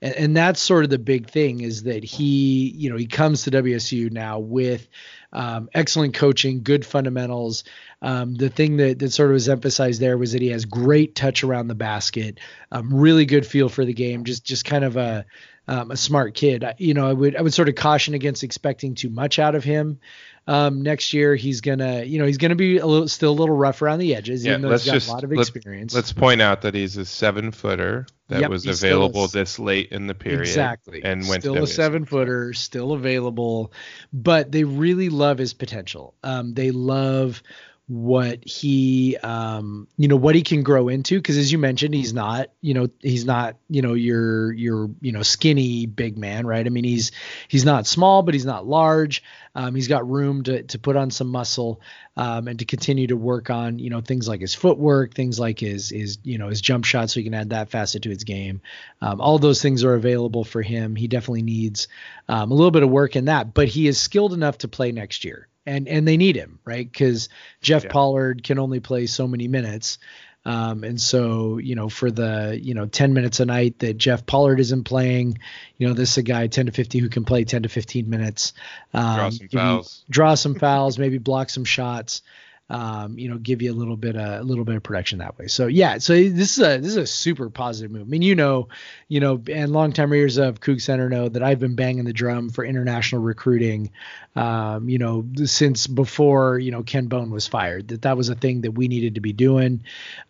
And, 0.00 0.14
and 0.14 0.36
that's 0.36 0.60
sort 0.60 0.84
of 0.84 0.90
the 0.90 0.98
big 0.98 1.28
thing 1.28 1.60
is 1.60 1.84
that 1.84 2.04
he 2.04 2.70
you 2.70 2.90
know 2.90 2.96
he 2.96 3.06
comes 3.06 3.42
to 3.42 3.50
WSU 3.50 4.10
now 4.10 4.38
with 4.38 4.88
um, 5.32 5.68
excellent 5.74 6.14
coaching, 6.14 6.62
good 6.62 6.86
fundamentals. 6.86 7.64
Um, 8.00 8.34
the 8.34 8.48
thing 8.48 8.76
that, 8.78 8.98
that 8.98 9.12
sort 9.12 9.30
of 9.30 9.34
was 9.34 9.48
emphasized 9.48 10.00
there 10.00 10.16
was 10.16 10.32
that 10.32 10.42
he 10.42 10.48
has 10.48 10.64
great 10.64 11.14
touch 11.14 11.44
around 11.44 11.68
the 11.68 11.74
basket, 11.74 12.38
um, 12.72 12.92
really 12.92 13.26
good 13.26 13.46
feel 13.46 13.68
for 13.68 13.84
the 13.84 13.94
game, 13.94 14.24
just 14.24 14.44
just 14.44 14.64
kind 14.64 14.84
of 14.84 14.96
a 14.96 15.26
um, 15.68 15.90
a 15.90 15.96
smart 15.96 16.34
kid. 16.34 16.64
You 16.78 16.94
know, 16.94 17.08
I 17.08 17.12
would 17.12 17.36
I 17.36 17.42
would 17.42 17.54
sort 17.54 17.68
of 17.68 17.74
caution 17.74 18.14
against 18.14 18.42
expecting 18.42 18.94
too 18.94 19.10
much 19.10 19.38
out 19.38 19.54
of 19.54 19.62
him. 19.62 20.00
Um, 20.46 20.82
next 20.82 21.12
year 21.12 21.36
he's 21.36 21.60
gonna, 21.60 22.04
you 22.04 22.18
know, 22.18 22.24
he's 22.24 22.38
gonna 22.38 22.54
be 22.54 22.78
a 22.78 22.86
little, 22.86 23.06
still 23.06 23.32
a 23.32 23.38
little 23.38 23.54
rough 23.54 23.82
around 23.82 23.98
the 23.98 24.14
edges, 24.14 24.42
yeah, 24.42 24.52
even 24.52 24.62
though 24.62 24.70
he's 24.70 24.86
got 24.86 24.94
just, 24.94 25.08
a 25.08 25.12
lot 25.12 25.24
of 25.24 25.32
experience. 25.32 25.94
Let, 25.94 26.04
us 26.04 26.12
point 26.14 26.40
out 26.40 26.62
that 26.62 26.74
he's 26.74 26.96
a 26.96 27.04
seven 27.04 27.52
footer 27.52 28.06
that 28.28 28.40
yep, 28.40 28.50
was 28.50 28.66
available 28.66 29.28
this 29.28 29.58
late 29.58 29.92
in 29.92 30.06
the 30.06 30.14
period. 30.14 30.40
Exactly. 30.40 31.04
And 31.04 31.28
went 31.28 31.42
still 31.42 31.62
a 31.62 31.66
seven 31.66 32.06
footer, 32.06 32.54
still 32.54 32.92
available, 32.92 33.74
but 34.10 34.50
they 34.50 34.64
really 34.64 35.10
love 35.10 35.36
his 35.36 35.52
potential. 35.52 36.14
Um, 36.24 36.54
they 36.54 36.70
love 36.70 37.42
what 37.88 38.46
he 38.46 39.16
um 39.22 39.88
you 39.96 40.08
know 40.08 40.16
what 40.16 40.34
he 40.34 40.42
can 40.42 40.62
grow 40.62 40.88
into 40.88 41.16
because 41.16 41.38
as 41.38 41.50
you 41.50 41.56
mentioned 41.56 41.94
he's 41.94 42.12
not 42.12 42.50
you 42.60 42.74
know 42.74 42.86
he's 43.00 43.24
not 43.24 43.56
you 43.70 43.80
know 43.80 43.94
your 43.94 44.52
your 44.52 44.90
you 45.00 45.10
know 45.10 45.22
skinny 45.22 45.86
big 45.86 46.18
man 46.18 46.46
right? 46.46 46.66
I 46.66 46.68
mean 46.68 46.84
he's 46.84 47.12
he's 47.48 47.64
not 47.64 47.86
small 47.86 48.22
but 48.22 48.34
he's 48.34 48.44
not 48.44 48.66
large. 48.66 49.22
Um, 49.54 49.74
he's 49.74 49.88
got 49.88 50.08
room 50.08 50.42
to 50.42 50.64
to 50.64 50.78
put 50.78 50.96
on 50.96 51.10
some 51.10 51.28
muscle 51.28 51.80
um, 52.18 52.46
and 52.46 52.58
to 52.58 52.66
continue 52.66 53.06
to 53.06 53.16
work 53.16 53.48
on 53.48 53.78
you 53.78 53.88
know 53.88 54.02
things 54.02 54.28
like 54.28 54.42
his 54.42 54.54
footwork 54.54 55.14
things 55.14 55.40
like 55.40 55.58
his 55.58 55.88
his 55.88 56.18
you 56.24 56.36
know 56.36 56.48
his 56.48 56.60
jump 56.60 56.84
shot 56.84 57.08
so 57.08 57.20
he 57.20 57.24
can 57.24 57.32
add 57.32 57.50
that 57.50 57.70
facet 57.70 58.02
to 58.02 58.10
his 58.10 58.24
game. 58.24 58.60
Um, 59.00 59.18
all 59.18 59.38
those 59.38 59.62
things 59.62 59.82
are 59.82 59.94
available 59.94 60.44
for 60.44 60.60
him. 60.60 60.94
He 60.94 61.08
definitely 61.08 61.42
needs 61.42 61.88
um, 62.28 62.50
a 62.50 62.54
little 62.54 62.70
bit 62.70 62.82
of 62.82 62.90
work 62.90 63.16
in 63.16 63.24
that 63.24 63.54
but 63.54 63.66
he 63.66 63.88
is 63.88 63.98
skilled 63.98 64.34
enough 64.34 64.58
to 64.58 64.68
play 64.68 64.92
next 64.92 65.24
year 65.24 65.48
and 65.68 65.88
and 65.88 66.08
they 66.08 66.16
need 66.16 66.36
him, 66.36 66.58
right? 66.64 66.90
Because 66.90 67.28
Jeff 67.60 67.84
yeah. 67.84 67.90
Pollard 67.90 68.42
can 68.42 68.58
only 68.58 68.80
play 68.80 69.06
so 69.06 69.28
many 69.28 69.48
minutes. 69.48 69.98
Um, 70.44 70.82
and 70.82 70.98
so, 70.98 71.58
you 71.58 71.74
know, 71.74 71.90
for 71.90 72.10
the, 72.10 72.58
you 72.62 72.72
know, 72.72 72.86
10 72.86 73.12
minutes 73.12 73.38
a 73.40 73.44
night 73.44 73.80
that 73.80 73.98
Jeff 73.98 74.24
Pollard 74.24 74.60
isn't 74.60 74.84
playing, 74.84 75.38
you 75.76 75.86
know, 75.86 75.92
this 75.92 76.12
is 76.12 76.18
a 76.18 76.22
guy 76.22 76.46
10 76.46 76.66
to 76.66 76.72
50 76.72 77.00
who 77.00 77.10
can 77.10 77.26
play 77.26 77.44
10 77.44 77.64
to 77.64 77.68
15 77.68 78.08
minutes. 78.08 78.54
Um, 78.94 79.16
draw 79.16 79.30
some 79.30 79.48
fouls. 79.48 80.04
Draw 80.08 80.34
some 80.36 80.54
fouls, 80.54 80.98
maybe 80.98 81.18
block 81.18 81.50
some 81.50 81.64
shots 81.64 82.22
um, 82.70 83.18
you 83.18 83.30
know, 83.30 83.38
give 83.38 83.62
you 83.62 83.72
a 83.72 83.74
little 83.74 83.96
bit 83.96 84.14
of, 84.14 84.40
a 84.40 84.44
little 84.44 84.64
bit 84.64 84.76
of 84.76 84.82
production 84.82 85.20
that 85.20 85.38
way. 85.38 85.46
So 85.46 85.68
yeah, 85.68 85.98
so 85.98 86.12
this 86.12 86.58
is 86.58 86.58
a 86.58 86.78
this 86.78 86.90
is 86.90 86.96
a 86.96 87.06
super 87.06 87.48
positive 87.48 87.90
move. 87.90 88.02
I 88.02 88.04
mean, 88.04 88.22
you 88.22 88.34
know, 88.34 88.68
you 89.08 89.20
know, 89.20 89.42
and 89.50 89.72
longtime 89.72 90.10
readers 90.10 90.36
of 90.36 90.60
Coug 90.60 90.82
Center 90.82 91.08
know 91.08 91.28
that 91.30 91.42
I've 91.42 91.60
been 91.60 91.76
banging 91.76 92.04
the 92.04 92.12
drum 92.12 92.50
for 92.50 92.64
international 92.64 93.22
recruiting, 93.22 93.90
um, 94.36 94.88
you 94.90 94.98
know, 94.98 95.24
since 95.44 95.86
before 95.86 96.58
you 96.58 96.70
know 96.70 96.82
Ken 96.82 97.06
Bone 97.06 97.30
was 97.30 97.46
fired. 97.46 97.88
That 97.88 98.02
that 98.02 98.18
was 98.18 98.28
a 98.28 98.34
thing 98.34 98.60
that 98.62 98.72
we 98.72 98.86
needed 98.86 99.14
to 99.14 99.22
be 99.22 99.32
doing, 99.32 99.82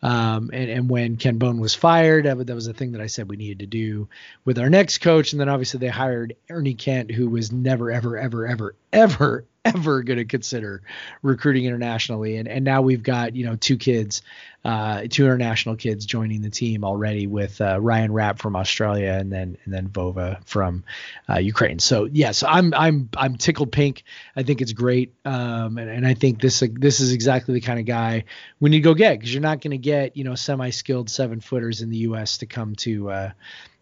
um, 0.02 0.50
and 0.52 0.70
and 0.70 0.88
when 0.88 1.16
Ken 1.16 1.38
Bone 1.38 1.58
was 1.58 1.74
fired, 1.74 2.26
that 2.26 2.54
was 2.54 2.68
a 2.68 2.72
thing 2.72 2.92
that 2.92 3.00
I 3.00 3.08
said 3.08 3.28
we 3.28 3.36
needed 3.36 3.58
to 3.60 3.66
do 3.66 4.08
with 4.44 4.60
our 4.60 4.70
next 4.70 4.98
coach, 4.98 5.32
and 5.32 5.40
then 5.40 5.48
obviously 5.48 5.80
they 5.80 5.88
hired 5.88 6.36
Ernie 6.48 6.74
Kent, 6.74 7.10
who 7.10 7.28
was 7.28 7.50
never 7.50 7.90
ever 7.90 8.16
ever 8.16 8.46
ever 8.46 8.74
ever 8.92 9.44
ever 9.64 10.02
going 10.02 10.18
to 10.18 10.24
consider 10.24 10.82
recruiting 11.22 11.64
internationally. 11.64 12.36
And 12.36 12.48
and 12.48 12.64
now 12.64 12.82
we've 12.82 13.02
got 13.02 13.34
you 13.34 13.44
know 13.44 13.56
two 13.56 13.76
kids, 13.76 14.22
uh, 14.64 15.02
two 15.10 15.24
international 15.24 15.76
kids 15.76 16.06
joining 16.06 16.42
the 16.42 16.50
team 16.50 16.84
already 16.84 17.26
with 17.26 17.60
uh, 17.60 17.80
Ryan 17.80 18.12
Rapp 18.12 18.38
from 18.38 18.56
Australia 18.56 19.12
and 19.12 19.32
then 19.32 19.56
and 19.64 19.74
then 19.74 19.88
Vova 19.88 20.44
from 20.46 20.84
uh, 21.28 21.38
Ukraine. 21.38 21.78
So 21.78 22.04
yes, 22.04 22.12
yeah, 22.14 22.32
so 22.32 22.46
I'm 22.48 22.72
I'm 22.74 23.08
I'm 23.16 23.36
tickled 23.36 23.72
pink. 23.72 24.04
I 24.36 24.42
think 24.42 24.60
it's 24.60 24.72
great, 24.72 25.14
um, 25.24 25.78
and, 25.78 25.90
and 25.90 26.06
I 26.06 26.14
think 26.14 26.40
this 26.40 26.62
this 26.72 27.00
is 27.00 27.12
exactly 27.12 27.54
the 27.54 27.60
kind 27.60 27.80
of 27.80 27.86
guy 27.86 28.24
we 28.60 28.70
need 28.70 28.78
to 28.78 28.82
go 28.82 28.94
get 28.94 29.18
because 29.18 29.32
you're 29.32 29.42
not 29.42 29.60
going 29.60 29.72
to 29.72 29.78
get 29.78 30.16
you 30.16 30.24
know 30.24 30.34
semi 30.34 30.70
skilled 30.70 31.10
seven 31.10 31.40
footers 31.40 31.82
in 31.82 31.90
the 31.90 31.98
U.S. 31.98 32.38
to 32.38 32.46
come 32.46 32.74
to 32.76 33.10
uh, 33.10 33.30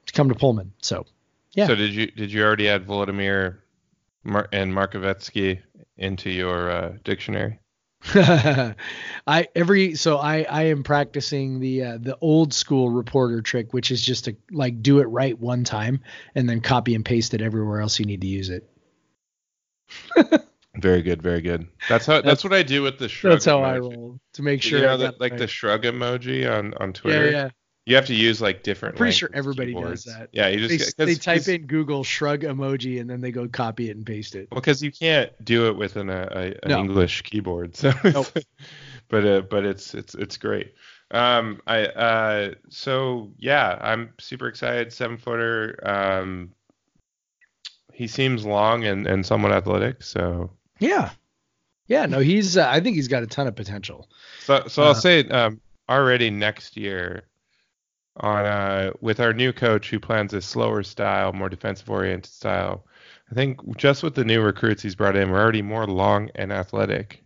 to 0.07 0.12
come 0.12 0.29
to 0.29 0.35
Pullman. 0.35 0.72
So. 0.81 1.07
Yeah. 1.53 1.68
So 1.68 1.74
did 1.74 1.95
you 1.95 2.09
did 2.09 2.31
you 2.31 2.45
already 2.45 2.68
add 2.68 2.87
Volodymyr 2.87 3.57
Mar- 4.27 4.49
and 4.53 4.72
Markovetsky 4.72 5.61
into 5.97 6.31
your 6.31 6.70
uh, 6.70 6.93
dictionary? 7.05 7.61
I 8.14 9.49
every 9.57 9.95
so 9.95 10.18
I 10.18 10.43
I 10.43 10.62
am 10.64 10.83
practicing 10.83 11.61
the 11.61 11.83
uh, 11.83 11.99
the 11.99 12.16
old 12.20 12.53
school 12.53 12.91
reporter 12.91 13.41
trick, 13.41 13.72
which 13.72 13.91
is 13.91 14.03
just 14.03 14.27
to 14.27 14.37
like 14.53 14.83
do 14.83 15.01
it 15.01 15.07
right 15.07 15.39
one 15.39 15.64
time 15.64 16.01
and 16.35 16.49
then 16.49 16.61
copy 16.61 16.95
and 16.95 17.05
paste 17.05 17.35
it 17.35 17.41
everywhere 17.41 17.81
else 17.81 17.99
you 17.99 18.05
need 18.05 18.20
to 18.20 18.27
use 18.27 18.51
it. 18.51 18.68
very 20.77 21.03
good, 21.03 21.22
very 21.22 21.41
good. 21.41 21.66
That's 21.89 22.07
how 22.07 22.14
that's, 22.14 22.27
that's, 22.27 22.45
what 22.45 22.53
I 22.53 22.62
do 22.62 22.83
with 22.83 22.99
the 22.99 23.09
shrug. 23.09 23.33
That's 23.33 23.45
how 23.47 23.61
emoji. 23.61 23.66
I 23.66 23.79
roll 23.79 24.20
to 24.35 24.43
make 24.43 24.62
sure. 24.62 24.79
You 24.79 24.87
know, 24.87 24.97
that, 24.99 25.20
like 25.20 25.33
right. 25.33 25.39
the 25.39 25.49
shrug 25.49 25.83
emoji 25.83 26.51
on 26.51 26.74
on 26.74 26.93
Twitter. 26.93 27.27
Yeah, 27.27 27.31
yeah. 27.31 27.51
You 27.87 27.95
have 27.95 28.07
to 28.07 28.14
use 28.14 28.43
like 28.43 28.64
different. 28.64 28.97
I'm 28.97 28.99
Pretty 28.99 29.12
sure 29.12 29.30
everybody 29.32 29.72
keyboards. 29.72 30.05
does 30.05 30.14
that. 30.16 30.30
Yeah, 30.32 30.49
you 30.49 30.66
just 30.66 30.97
they, 30.97 31.05
they 31.05 31.14
type 31.14 31.47
in 31.47 31.66
Google 31.66 32.03
shrug 32.03 32.41
emoji 32.41 33.01
and 33.01 33.09
then 33.09 33.20
they 33.20 33.30
go 33.30 33.47
copy 33.47 33.89
it 33.89 33.97
and 33.97 34.05
paste 34.05 34.34
it. 34.34 34.49
Well, 34.51 34.61
because 34.61 34.82
you 34.82 34.91
can't 34.91 35.32
do 35.45 35.68
it 35.68 35.76
within 35.76 36.11
a, 36.11 36.28
a 36.32 36.43
an 36.64 36.70
no. 36.70 36.80
English 36.80 37.22
keyboard. 37.22 37.76
So, 37.76 37.93
nope. 38.05 38.26
but 39.09 39.24
uh, 39.24 39.41
but 39.43 39.64
it's 39.64 39.95
it's 39.95 40.16
it's 40.16 40.37
great. 40.37 40.74
Um, 41.12 41.62
I 41.68 41.87
uh, 41.87 42.55
so 42.70 43.30
yeah, 43.39 43.78
I'm 43.80 44.12
super 44.18 44.49
excited. 44.49 44.93
Seven 44.93 45.16
footer. 45.16 45.78
Um, 45.89 46.51
he 47.93 48.09
seems 48.09 48.45
long 48.45 48.84
and 48.84 49.07
and 49.07 49.24
somewhat 49.24 49.53
athletic. 49.53 50.03
So 50.03 50.51
yeah, 50.80 51.11
yeah. 51.87 52.07
No, 52.07 52.18
he's. 52.18 52.57
Uh, 52.57 52.68
I 52.68 52.80
think 52.80 52.97
he's 52.97 53.07
got 53.07 53.22
a 53.22 53.28
ton 53.28 53.47
of 53.47 53.55
potential. 53.55 54.09
So 54.41 54.64
so 54.66 54.82
I'll 54.82 54.91
uh, 54.91 54.95
say 54.95 55.20
um 55.28 55.61
already 55.89 56.30
next 56.30 56.76
year 56.76 57.22
on 58.20 58.46
uh, 58.46 58.90
with 59.00 59.20
our 59.20 59.32
new 59.32 59.52
coach 59.52 59.90
who 59.90 60.00
plans 60.00 60.32
a 60.34 60.40
slower 60.40 60.82
style, 60.82 61.32
more 61.32 61.48
defensive 61.48 61.90
oriented 61.90 62.32
style. 62.32 62.84
I 63.30 63.34
think 63.34 63.76
just 63.76 64.02
with 64.02 64.14
the 64.14 64.24
new 64.24 64.40
recruits 64.40 64.82
he's 64.82 64.94
brought 64.94 65.16
in, 65.16 65.30
we're 65.30 65.40
already 65.40 65.62
more 65.62 65.86
long 65.86 66.30
and 66.34 66.52
athletic 66.52 67.24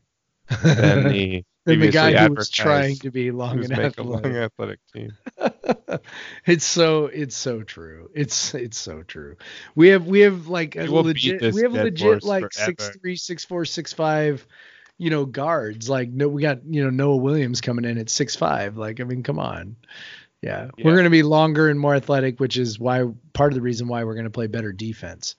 than 0.63 1.09
the 1.13 1.45
than 1.67 1.81
the 1.81 1.91
guy 1.91 2.27
who 2.27 2.35
was 2.35 2.49
trying 2.49 2.97
to 2.97 3.11
be 3.11 3.31
long 3.31 3.63
and 3.63 3.73
athletic. 3.73 4.25
long 4.25 4.37
athletic 4.37 4.81
team. 4.93 5.13
it's 6.47 6.65
so 6.65 7.07
it's 7.07 7.37
so 7.37 7.63
true. 7.63 8.11
It's 8.15 8.55
it's 8.55 8.79
so 8.79 9.03
true. 9.03 9.37
We 9.75 9.89
have 9.89 10.07
we 10.07 10.21
have 10.21 10.49
like 10.49 10.77
a 10.77 10.85
legit 10.85 11.55
we 11.55 11.63
have 11.63 11.73
legit 11.73 12.25
like 12.25 12.53
six 12.53 12.91
three 13.01 13.17
six 13.17 13.45
four 13.45 13.65
six 13.65 13.93
five 13.93 14.47
you 14.97 15.11
know 15.11 15.25
guards 15.25 15.89
like 15.89 16.11
no 16.11 16.29
we 16.29 16.43
got 16.43 16.65
you 16.65 16.83
know 16.85 16.91
Noah 16.91 17.17
Williams 17.17 17.61
coming 17.61 17.85
in 17.85 17.99
at 17.99 18.11
six 18.11 18.37
five 18.37 18.77
like 18.77 19.01
I 19.01 19.05
mean 19.05 19.23
come 19.23 19.39
on 19.39 19.77
yeah, 20.43 20.69
yeah. 20.77 20.85
we're 20.85 20.95
going 20.95 21.05
to 21.05 21.11
be 21.11 21.23
longer 21.23 21.69
and 21.69 21.79
more 21.79 21.95
athletic, 21.95 22.41
which 22.41 22.57
is 22.57 22.79
why 22.79 23.05
part 23.33 23.53
of 23.53 23.55
the 23.55 23.63
reason 23.63 23.89
why 23.89 24.05
we're 24.05 24.15
going 24.15 24.25
to 24.25 24.31
play 24.31 24.47
better 24.47 24.73
defense 24.73 25.37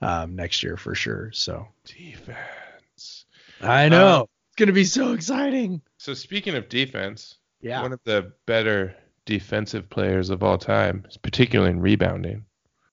um, 0.00 0.36
next 0.36 0.62
year 0.62 0.76
for 0.76 0.94
sure. 0.94 1.30
So 1.32 1.66
defense. 1.84 3.24
I 3.60 3.88
know 3.88 4.22
um, 4.22 4.22
it's 4.22 4.56
going 4.56 4.66
to 4.66 4.72
be 4.72 4.84
so 4.84 5.12
exciting. 5.12 5.80
So 5.98 6.14
speaking 6.14 6.54
of 6.54 6.68
defense, 6.68 7.38
yeah, 7.60 7.80
one 7.80 7.92
of 7.92 8.00
the 8.04 8.32
better 8.46 8.94
defensive 9.24 9.88
players 9.88 10.30
of 10.30 10.42
all 10.42 10.58
time, 10.58 11.06
particularly 11.22 11.72
in 11.72 11.80
rebounding. 11.80 12.44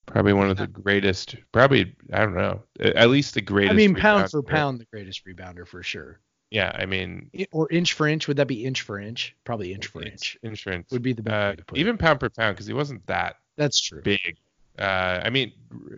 Probably 0.06 0.32
one 0.32 0.50
of 0.50 0.56
the 0.56 0.66
greatest. 0.66 1.36
Probably 1.52 1.94
I 2.12 2.20
don't 2.20 2.34
know. 2.34 2.62
At 2.80 3.10
least 3.10 3.34
the 3.34 3.40
greatest. 3.40 3.74
I 3.74 3.76
mean, 3.76 3.94
pound 3.94 4.30
for 4.30 4.42
pound, 4.42 4.80
the 4.80 4.86
greatest 4.86 5.24
rebounder 5.24 5.66
for 5.66 5.82
sure. 5.82 6.20
Yeah, 6.50 6.72
I 6.74 6.84
mean, 6.86 7.30
or 7.52 7.70
inch 7.70 7.92
for 7.92 8.08
inch. 8.08 8.26
Would 8.26 8.36
that 8.38 8.48
be 8.48 8.64
inch 8.64 8.82
for 8.82 8.98
inch? 8.98 9.36
Probably 9.44 9.72
inch 9.72 9.86
for 9.86 10.02
inch. 10.02 10.36
Inch 10.42 10.64
for 10.64 10.72
inch 10.72 10.86
would 10.90 11.02
be 11.02 11.12
the 11.12 11.22
best. 11.22 11.60
Uh, 11.60 11.62
even 11.76 11.96
pound 11.96 12.18
per 12.18 12.28
pound, 12.28 12.56
because 12.56 12.66
he 12.66 12.72
wasn't 12.72 13.06
that. 13.06 13.36
That's 13.56 13.80
true. 13.80 14.02
Big. 14.02 14.36
Uh, 14.76 15.20
I 15.22 15.30
mean, 15.30 15.52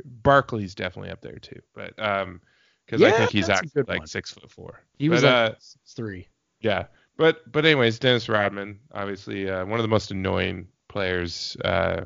Barkley's 0.04 0.74
definitely 0.74 1.10
up 1.10 1.22
there 1.22 1.38
too, 1.38 1.60
but 1.74 1.94
um, 1.98 2.40
because 2.84 3.00
yeah, 3.00 3.08
I 3.08 3.12
think 3.12 3.30
he's 3.30 3.48
actually 3.48 3.82
like 3.82 4.00
one. 4.00 4.06
six 4.06 4.30
foot 4.30 4.50
four. 4.50 4.82
He 4.98 5.08
but, 5.08 5.14
was 5.14 5.24
like 5.24 5.32
uh, 5.32 5.54
three. 5.86 6.28
Yeah, 6.60 6.86
but 7.16 7.50
but 7.50 7.64
anyways, 7.64 7.98
Dennis 7.98 8.28
Rodman, 8.28 8.78
obviously 8.92 9.48
uh, 9.48 9.64
one 9.64 9.78
of 9.78 9.84
the 9.84 9.88
most 9.88 10.10
annoying 10.10 10.68
players, 10.88 11.56
uh, 11.64 12.04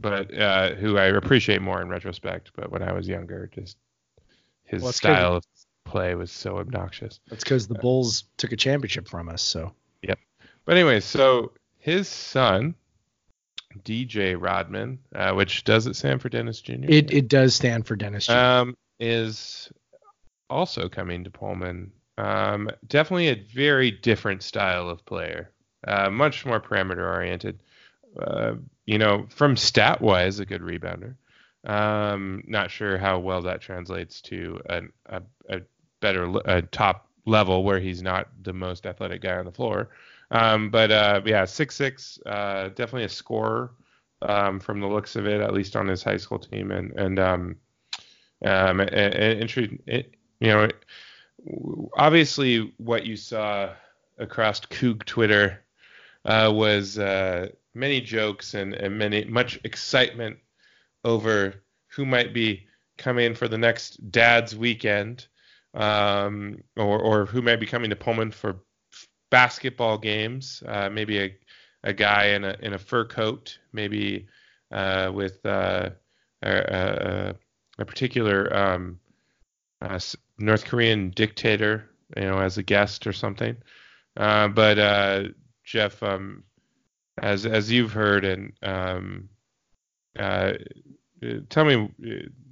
but 0.00 0.32
uh, 0.34 0.74
who 0.74 0.96
I 0.96 1.06
appreciate 1.06 1.60
more 1.60 1.82
in 1.82 1.88
retrospect. 1.88 2.52
But 2.56 2.70
when 2.70 2.82
I 2.82 2.92
was 2.92 3.06
younger, 3.06 3.50
just 3.52 3.76
his 4.64 4.82
well, 4.82 4.92
style 4.92 5.36
of 5.36 5.44
play 5.86 6.14
was 6.14 6.30
so 6.30 6.58
obnoxious. 6.58 7.20
That's 7.28 7.44
because 7.44 7.66
the 7.66 7.74
Bulls 7.74 8.24
took 8.36 8.52
a 8.52 8.56
championship 8.56 9.08
from 9.08 9.28
us. 9.28 9.42
So. 9.42 9.72
Yep. 10.02 10.18
But 10.64 10.76
anyway, 10.76 11.00
so 11.00 11.52
his 11.78 12.08
son, 12.08 12.74
DJ 13.84 14.36
Rodman, 14.38 14.98
uh, 15.14 15.32
which 15.32 15.64
does 15.64 15.86
it 15.86 15.96
stand 15.96 16.20
for 16.20 16.28
Dennis 16.28 16.60
Jr. 16.60 16.74
It 16.88 17.12
it 17.12 17.28
does 17.28 17.54
stand 17.54 17.86
for 17.86 17.96
Dennis 17.96 18.26
Jr. 18.26 18.32
Um, 18.32 18.76
is 18.98 19.70
also 20.50 20.88
coming 20.88 21.24
to 21.24 21.30
Pullman. 21.30 21.92
Um, 22.18 22.70
definitely 22.86 23.28
a 23.28 23.34
very 23.34 23.90
different 23.90 24.42
style 24.42 24.88
of 24.88 25.04
player, 25.04 25.50
uh, 25.86 26.10
much 26.10 26.46
more 26.46 26.60
parameter 26.60 27.06
oriented. 27.06 27.60
Uh, 28.18 28.54
you 28.86 28.98
know, 28.98 29.26
from 29.28 29.56
stat 29.56 30.00
wise, 30.00 30.38
a 30.38 30.46
good 30.46 30.62
rebounder. 30.62 31.14
Um, 31.64 32.42
not 32.46 32.70
sure 32.70 32.96
how 32.96 33.18
well 33.18 33.42
that 33.42 33.60
translates 33.60 34.20
to 34.22 34.60
an, 34.70 34.92
a, 35.06 35.22
a 35.48 35.60
better 36.00 36.32
a 36.44 36.62
top 36.62 37.08
level 37.24 37.64
where 37.64 37.80
he's 37.80 38.02
not 38.02 38.28
the 38.42 38.52
most 38.52 38.86
athletic 38.86 39.22
guy 39.22 39.36
on 39.36 39.44
the 39.44 39.52
floor. 39.52 39.90
Um, 40.30 40.70
but 40.70 40.90
uh, 40.90 41.22
yeah, 41.24 41.44
six 41.44 41.74
six, 41.74 42.18
uh, 42.26 42.68
definitely 42.68 43.04
a 43.04 43.08
scorer 43.08 43.72
um, 44.22 44.60
from 44.60 44.80
the 44.80 44.86
looks 44.86 45.16
of 45.16 45.26
it, 45.26 45.40
at 45.40 45.54
least 45.54 45.76
on 45.76 45.86
his 45.86 46.02
high 46.02 46.16
school 46.16 46.38
team, 46.38 46.70
and 46.70 46.92
and 46.92 47.18
um, 47.18 47.56
um, 48.44 48.80
you 50.40 50.48
know, 50.48 50.68
obviously 51.96 52.74
what 52.78 53.06
you 53.06 53.16
saw 53.16 53.70
across 54.18 54.60
Coug 54.60 55.04
Twitter 55.04 55.62
uh, 56.24 56.50
was 56.52 56.98
uh, 56.98 57.48
many 57.74 58.00
jokes 58.00 58.54
and, 58.54 58.74
and 58.74 58.98
many 58.98 59.24
much 59.24 59.60
excitement 59.64 60.38
over 61.04 61.62
who 61.88 62.04
might 62.04 62.34
be 62.34 62.66
coming 62.98 63.34
for 63.34 63.48
the 63.48 63.58
next 63.58 64.10
Dad's 64.10 64.56
weekend, 64.56 65.28
um, 65.76 66.62
or 66.76 66.98
or 66.98 67.26
who 67.26 67.42
may 67.42 67.54
be 67.56 67.66
coming 67.66 67.90
to 67.90 67.96
Pullman 67.96 68.32
for 68.32 68.56
basketball 69.30 69.98
games. 69.98 70.62
Uh, 70.66 70.88
maybe 70.90 71.20
a 71.20 71.36
a 71.84 71.92
guy 71.92 72.26
in 72.26 72.44
a 72.44 72.56
in 72.60 72.72
a 72.72 72.78
fur 72.78 73.04
coat, 73.04 73.58
maybe 73.72 74.26
uh, 74.72 75.10
with 75.14 75.44
uh, 75.46 75.90
a, 76.42 76.50
a, 76.50 77.34
a, 77.78 77.84
particular 77.84 78.54
um, 78.54 78.98
uh, 79.80 79.98
North 80.38 80.64
Korean 80.64 81.10
dictator, 81.10 81.88
you 82.16 82.24
know, 82.24 82.38
as 82.38 82.58
a 82.58 82.62
guest 82.62 83.06
or 83.06 83.12
something. 83.12 83.56
Uh, 84.16 84.48
but 84.48 84.78
uh, 84.78 85.24
Jeff, 85.64 86.02
um, 86.02 86.42
as 87.22 87.46
as 87.46 87.70
you've 87.70 87.92
heard, 87.92 88.24
and 88.24 88.52
um, 88.62 89.28
tell 90.16 91.64
me 91.64 91.88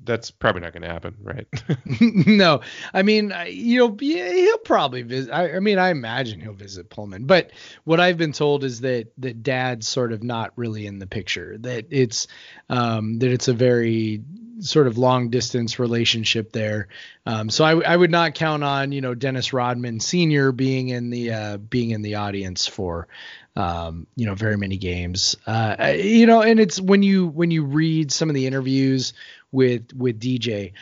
that's 0.04 0.30
probably 0.30 0.62
not 0.62 0.72
going 0.72 0.82
to 0.82 0.88
happen, 0.88 1.16
right? 1.22 1.46
no, 2.00 2.60
I 2.92 3.02
mean, 3.02 3.32
you 3.48 3.78
know, 3.78 3.96
he'll 3.98 4.58
probably 4.58 5.02
visit. 5.02 5.32
I, 5.32 5.56
I, 5.56 5.60
mean, 5.60 5.78
I 5.78 5.90
imagine 5.90 6.40
he'll 6.40 6.52
visit 6.52 6.90
Pullman. 6.90 7.24
But 7.26 7.50
what 7.84 8.00
I've 8.00 8.18
been 8.18 8.32
told 8.32 8.64
is 8.64 8.80
that 8.82 9.12
that 9.18 9.42
Dad's 9.42 9.88
sort 9.88 10.12
of 10.12 10.22
not 10.22 10.52
really 10.56 10.86
in 10.86 10.98
the 10.98 11.06
picture. 11.06 11.56
That 11.58 11.86
it's 11.90 12.26
um, 12.68 13.18
that 13.20 13.30
it's 13.30 13.48
a 13.48 13.54
very 13.54 14.22
sort 14.60 14.86
of 14.86 14.98
long 14.98 15.30
distance 15.30 15.78
relationship 15.78 16.52
there. 16.52 16.88
Um, 17.26 17.50
so 17.50 17.64
I, 17.64 17.80
I 17.80 17.96
would 17.96 18.10
not 18.10 18.34
count 18.34 18.62
on 18.64 18.92
you 18.92 19.00
know 19.00 19.14
Dennis 19.14 19.52
Rodman 19.52 20.00
Senior 20.00 20.52
being 20.52 20.88
in 20.88 21.10
the 21.10 21.32
uh, 21.32 21.56
being 21.56 21.90
in 21.90 22.02
the 22.02 22.16
audience 22.16 22.66
for 22.66 23.08
um, 23.56 24.06
you 24.16 24.26
know 24.26 24.34
very 24.34 24.56
many 24.56 24.76
games. 24.76 25.36
Uh, 25.46 25.94
you 25.96 26.26
know, 26.26 26.42
and 26.42 26.60
it's 26.60 26.80
when 26.80 27.02
you 27.02 27.26
when 27.26 27.50
you 27.50 27.64
read 27.64 28.12
some 28.12 28.28
of 28.28 28.34
the 28.34 28.46
interviews 28.46 29.12
with 29.54 29.94
with 29.94 30.20
DJ. 30.20 30.72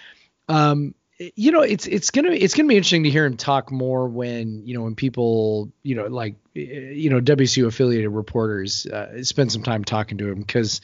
Um, 0.49 0.95
you 1.37 1.53
know, 1.53 1.61
it's 1.61 1.87
it's 1.87 2.11
gonna 2.11 2.33
it's 2.33 2.55
gonna 2.55 2.69
be 2.69 2.77
interesting 2.77 3.05
to 3.05 3.11
hear 3.11 3.27
him 3.27 3.37
talk 3.37 3.71
more 3.71 4.09
when 4.09 4.67
you 4.67 4.75
know 4.75 4.83
when 4.83 4.97
people 4.97 5.71
you 5.83 5.95
know 5.95 6.07
like 6.07 6.37
you 6.55 7.11
know 7.11 7.21
WSU 7.21 7.67
affiliated 7.67 8.11
reporters 8.11 8.87
uh, 8.87 9.23
spend 9.23 9.53
some 9.53 9.63
time 9.63 9.85
talking 9.85 10.19
to 10.19 10.29
him 10.29 10.41
because 10.41 10.81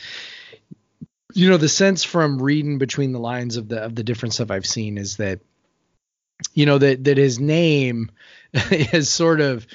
you 1.35 1.49
know 1.51 1.57
the 1.57 1.69
sense 1.69 2.05
from 2.05 2.41
reading 2.41 2.79
between 2.79 3.13
the 3.13 3.19
lines 3.19 3.57
of 3.57 3.69
the 3.69 3.83
of 3.83 3.95
the 3.95 4.05
different 4.05 4.35
stuff 4.35 4.51
I've 4.51 4.67
seen 4.67 4.99
is 4.99 5.17
that 5.17 5.41
you 6.55 6.67
know 6.67 6.79
that 6.79 7.05
that 7.05 7.17
his 7.17 7.41
name 7.41 8.11
has 8.53 9.09
sort 9.09 9.41
of 9.41 9.67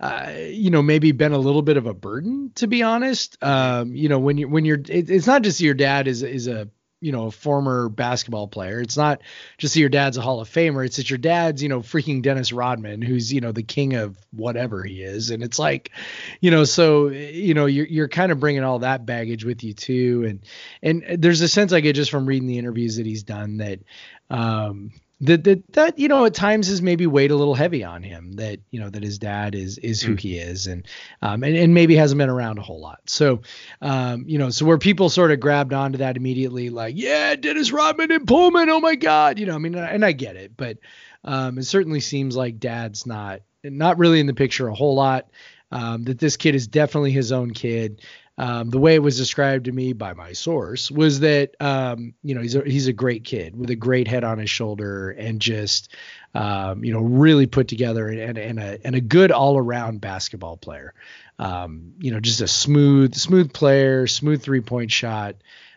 uh, 0.00 0.32
you 0.48 0.70
know, 0.70 0.80
maybe 0.80 1.12
been 1.12 1.32
a 1.32 1.38
little 1.38 1.60
bit 1.60 1.76
of 1.76 1.84
a 1.84 1.92
burden, 1.92 2.50
to 2.54 2.66
be 2.66 2.82
honest. 2.82 3.36
Um, 3.42 3.94
you 3.94 4.08
know, 4.08 4.18
when 4.18 4.38
you 4.38 4.48
when 4.48 4.64
you're, 4.64 4.78
it, 4.78 5.10
it's 5.10 5.26
not 5.26 5.42
just 5.42 5.60
your 5.60 5.74
dad 5.74 6.08
is 6.08 6.22
is 6.22 6.48
a 6.48 6.70
you 7.00 7.12
know, 7.12 7.26
a 7.26 7.30
former 7.30 7.88
basketball 7.88 8.46
player. 8.46 8.80
It's 8.80 8.96
not 8.96 9.22
just 9.58 9.74
that 9.74 9.80
your 9.80 9.88
dad's 9.88 10.16
a 10.16 10.20
Hall 10.20 10.40
of 10.40 10.48
Famer. 10.48 10.84
It's 10.84 10.96
that 10.96 11.08
your 11.08 11.18
dad's, 11.18 11.62
you 11.62 11.68
know, 11.68 11.80
freaking 11.80 12.22
Dennis 12.22 12.52
Rodman, 12.52 13.00
who's, 13.00 13.32
you 13.32 13.40
know, 13.40 13.52
the 13.52 13.62
king 13.62 13.94
of 13.94 14.18
whatever 14.32 14.82
he 14.82 15.02
is. 15.02 15.30
And 15.30 15.42
it's 15.42 15.58
like, 15.58 15.92
you 16.40 16.50
know, 16.50 16.64
so, 16.64 17.08
you 17.08 17.54
know, 17.54 17.66
you're, 17.66 17.86
you're 17.86 18.08
kind 18.08 18.30
of 18.32 18.40
bringing 18.40 18.64
all 18.64 18.80
that 18.80 19.06
baggage 19.06 19.44
with 19.44 19.64
you 19.64 19.72
too. 19.72 20.24
And, 20.28 21.02
and 21.02 21.22
there's 21.22 21.40
a 21.40 21.48
sense 21.48 21.72
I 21.72 21.80
get 21.80 21.96
just 21.96 22.10
from 22.10 22.26
reading 22.26 22.48
the 22.48 22.58
interviews 22.58 22.96
that 22.96 23.06
he's 23.06 23.22
done 23.22 23.58
that, 23.58 23.80
um, 24.28 24.92
that 25.20 25.44
that 25.44 25.72
that 25.72 25.98
you 25.98 26.08
know 26.08 26.24
at 26.24 26.34
times 26.34 26.68
has 26.68 26.80
maybe 26.80 27.06
weighed 27.06 27.30
a 27.30 27.36
little 27.36 27.54
heavy 27.54 27.84
on 27.84 28.02
him 28.02 28.32
that 28.32 28.60
you 28.70 28.80
know 28.80 28.88
that 28.88 29.02
his 29.02 29.18
dad 29.18 29.54
is 29.54 29.76
is 29.78 30.00
who 30.00 30.14
mm. 30.14 30.20
he 30.20 30.38
is 30.38 30.66
and 30.66 30.86
um 31.20 31.42
and, 31.44 31.56
and 31.56 31.74
maybe 31.74 31.94
hasn't 31.94 32.18
been 32.18 32.30
around 32.30 32.58
a 32.58 32.62
whole 32.62 32.80
lot 32.80 33.00
so 33.06 33.40
um 33.82 34.24
you 34.26 34.38
know 34.38 34.50
so 34.50 34.64
where 34.64 34.78
people 34.78 35.10
sort 35.10 35.30
of 35.30 35.38
grabbed 35.38 35.72
onto 35.72 35.98
that 35.98 36.16
immediately 36.16 36.70
like 36.70 36.94
yeah 36.96 37.36
Dennis 37.36 37.70
Rodman 37.70 38.10
and 38.10 38.26
Pullman 38.26 38.70
oh 38.70 38.80
my 38.80 38.94
god 38.94 39.38
you 39.38 39.46
know 39.46 39.54
I 39.54 39.58
mean 39.58 39.74
and 39.74 40.04
I 40.04 40.12
get 40.12 40.36
it 40.36 40.56
but 40.56 40.78
um 41.24 41.58
it 41.58 41.64
certainly 41.64 42.00
seems 42.00 42.36
like 42.36 42.58
dad's 42.58 43.06
not 43.06 43.40
not 43.62 43.98
really 43.98 44.20
in 44.20 44.26
the 44.26 44.34
picture 44.34 44.68
a 44.68 44.74
whole 44.74 44.94
lot 44.94 45.28
um, 45.72 46.04
that 46.04 46.18
this 46.18 46.36
kid 46.36 46.54
is 46.54 46.66
definitely 46.66 47.12
his 47.12 47.30
own 47.30 47.52
kid 47.52 48.02
um, 48.40 48.70
the 48.70 48.78
way 48.78 48.94
it 48.94 49.02
was 49.02 49.18
described 49.18 49.66
to 49.66 49.72
me 49.72 49.92
by 49.92 50.14
my 50.14 50.32
source 50.32 50.90
was 50.90 51.20
that 51.20 51.54
um, 51.60 52.14
you 52.22 52.34
know 52.34 52.40
he's 52.40 52.54
a, 52.54 52.62
he's 52.62 52.86
a 52.86 52.92
great 52.94 53.22
kid 53.22 53.54
with 53.54 53.68
a 53.68 53.76
great 53.76 54.08
head 54.08 54.24
on 54.24 54.38
his 54.38 54.48
shoulder 54.48 55.10
and 55.10 55.42
just 55.42 55.94
um, 56.34 56.82
you 56.82 56.90
know 56.90 57.00
really 57.00 57.44
put 57.44 57.68
together 57.68 58.08
and, 58.08 58.38
and, 58.38 58.58
a 58.58 58.78
and 58.82 58.94
a 58.94 59.00
good 59.02 59.30
all 59.30 59.58
around 59.58 60.00
basketball 60.00 60.56
player. 60.56 60.94
Um, 61.38 61.92
you 61.98 62.12
know, 62.12 62.20
just 62.20 62.40
a 62.40 62.48
smooth 62.48 63.14
smooth 63.14 63.52
player, 63.52 64.06
smooth 64.06 64.42
three 64.42 64.62
point 64.62 64.90
shot. 64.90 65.36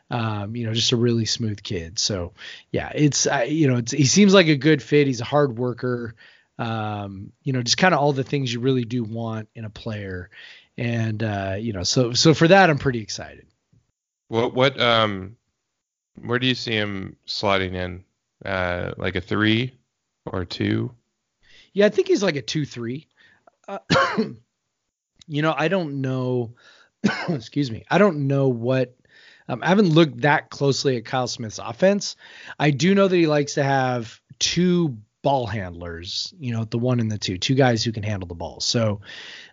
Um, 0.09 0.55
you 0.55 0.66
know, 0.66 0.74
just 0.74 0.93
a 0.93 0.97
really 0.97 1.26
smooth 1.26 1.61
kid. 1.61 1.99
So 1.99 2.32
yeah, 2.72 2.93
it's 2.95 3.28
you 3.45 3.68
know, 3.68 3.78
it's, 3.78 3.91
he 3.91 4.05
seems 4.05 4.34
like 4.34 4.47
a 4.47 4.55
good 4.55 4.82
fit. 4.82 5.07
He's 5.07 5.20
a 5.20 5.26
hard 5.26 5.57
worker. 5.57 6.16
Um, 6.57 7.34
you 7.43 7.51
know, 7.51 7.61
just 7.61 7.78
kind 7.78 7.93
of 7.93 7.99
all 7.99 8.14
the 8.14 8.24
things 8.24 8.53
you 8.53 8.61
really 8.61 8.86
do 8.86 9.03
want 9.03 9.49
in 9.53 9.66
a 9.66 9.70
player 9.70 10.30
and 10.78 11.21
uh, 11.21 11.55
you 11.59 11.74
know, 11.74 11.84
so 11.84 12.13
so 12.13 12.34
for 12.34 12.47
that, 12.47 12.69
I'm 12.69 12.80
pretty 12.80 13.01
excited. 13.01 13.47
What 14.28 14.53
what 14.53 14.80
um, 14.80 15.38
where 16.21 16.39
do 16.39 16.47
you 16.47 16.55
see 16.55 16.74
him 16.74 17.17
slotting 17.28 17.74
in? 17.74 18.03
Uh, 18.43 18.93
like 18.97 19.15
a 19.15 19.21
three 19.21 19.78
or 20.26 20.43
two? 20.43 20.93
Yeah, 21.71 21.86
I 21.86 21.89
think 21.89 22.07
he's 22.07 22.24
like 22.24 22.36
a 22.36 22.41
two 22.41 22.65
three. 22.65 23.07
Uh, 23.67 23.80
you 25.28 25.41
know, 25.41 25.53
I 25.55 25.67
don't 25.67 26.01
know. 26.01 26.55
excuse 27.30 27.71
me. 27.71 27.86
I 27.89 27.97
don't 27.97 28.28
know 28.28 28.49
what. 28.49 28.95
Um, 29.47 29.61
I 29.61 29.67
haven't 29.67 29.89
looked 29.89 30.21
that 30.21 30.49
closely 30.49 30.97
at 30.97 31.05
Kyle 31.05 31.28
Smith's 31.28 31.59
offense. 31.59 32.15
I 32.57 32.71
do 32.71 32.95
know 32.95 33.07
that 33.07 33.15
he 33.15 33.28
likes 33.28 33.55
to 33.55 33.63
have 33.63 34.21
two 34.39 34.97
ball 35.24 35.47
handlers, 35.47 36.34
you 36.39 36.53
know, 36.53 36.65
the 36.65 36.78
one 36.78 36.99
and 36.99 37.11
the 37.11 37.17
two, 37.17 37.39
two 37.39 37.55
guys 37.55 37.84
who 37.84 37.91
can 37.91 38.03
handle 38.03 38.28
the 38.28 38.36
ball. 38.36 38.59
So, 38.59 39.01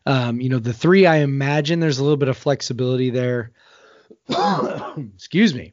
um, 0.05 0.41
you 0.41 0.51
know, 0.51 0.59
the 0.59 0.75
three, 0.75 1.07
I 1.07 1.19
imagine 1.19 1.81
there's 1.81 1.99
a 1.99 2.03
little 2.03 2.19
bit 2.19 2.29
of 2.29 2.37
flexibility 2.37 3.11
there. 3.11 3.53
Excuse 5.15 5.55
me. 5.55 5.73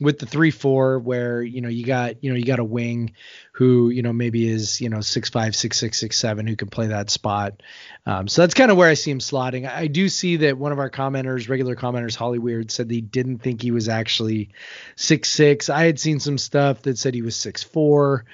with 0.00 0.18
the 0.18 0.26
three 0.26 0.50
four 0.50 0.98
where 0.98 1.40
you 1.42 1.60
know 1.60 1.68
you 1.68 1.84
got 1.86 2.22
you 2.22 2.30
know 2.30 2.36
you 2.36 2.44
got 2.44 2.58
a 2.58 2.64
wing 2.64 3.12
who 3.52 3.90
you 3.90 4.02
know 4.02 4.12
maybe 4.12 4.48
is 4.48 4.80
you 4.80 4.88
know 4.88 5.00
six 5.00 5.30
five 5.30 5.54
six 5.54 5.78
six 5.78 5.98
six 5.98 6.18
seven 6.18 6.46
who 6.46 6.56
can 6.56 6.68
play 6.68 6.88
that 6.88 7.10
spot 7.10 7.62
um, 8.04 8.26
so 8.26 8.42
that's 8.42 8.54
kind 8.54 8.72
of 8.72 8.76
where 8.76 8.88
i 8.88 8.94
see 8.94 9.10
him 9.12 9.20
slotting 9.20 9.70
i 9.70 9.86
do 9.86 10.08
see 10.08 10.36
that 10.36 10.58
one 10.58 10.72
of 10.72 10.80
our 10.80 10.90
commenters 10.90 11.48
regular 11.48 11.76
commenters 11.76 12.16
holly 12.16 12.40
weird 12.40 12.72
said 12.72 12.90
he 12.90 13.00
didn't 13.00 13.38
think 13.38 13.62
he 13.62 13.70
was 13.70 13.88
actually 13.88 14.50
six 14.96 15.30
six 15.30 15.70
i 15.70 15.84
had 15.84 16.00
seen 16.00 16.18
some 16.18 16.38
stuff 16.38 16.82
that 16.82 16.98
said 16.98 17.14
he 17.14 17.22
was 17.22 17.36
six 17.36 17.62
four 17.62 18.24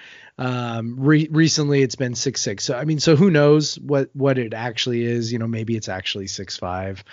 um, 0.41 0.97
re- 0.99 1.29
recently 1.31 1.83
it's 1.83 1.97
been 1.97 2.15
six 2.15 2.41
six. 2.41 2.65
So 2.65 2.75
I 2.75 2.87
mean, 2.87 2.99
so 2.99 3.15
who 3.15 3.31
knows 3.31 3.79
what 3.79 4.09
what 4.15 4.39
it 4.39 4.55
actually 4.55 5.05
is? 5.05 5.31
You 5.31 5.39
know, 5.39 5.47
maybe 5.47 5.77
it's 5.77 5.89
actually 5.89 6.29
six 6.29 6.57
five. 6.57 7.05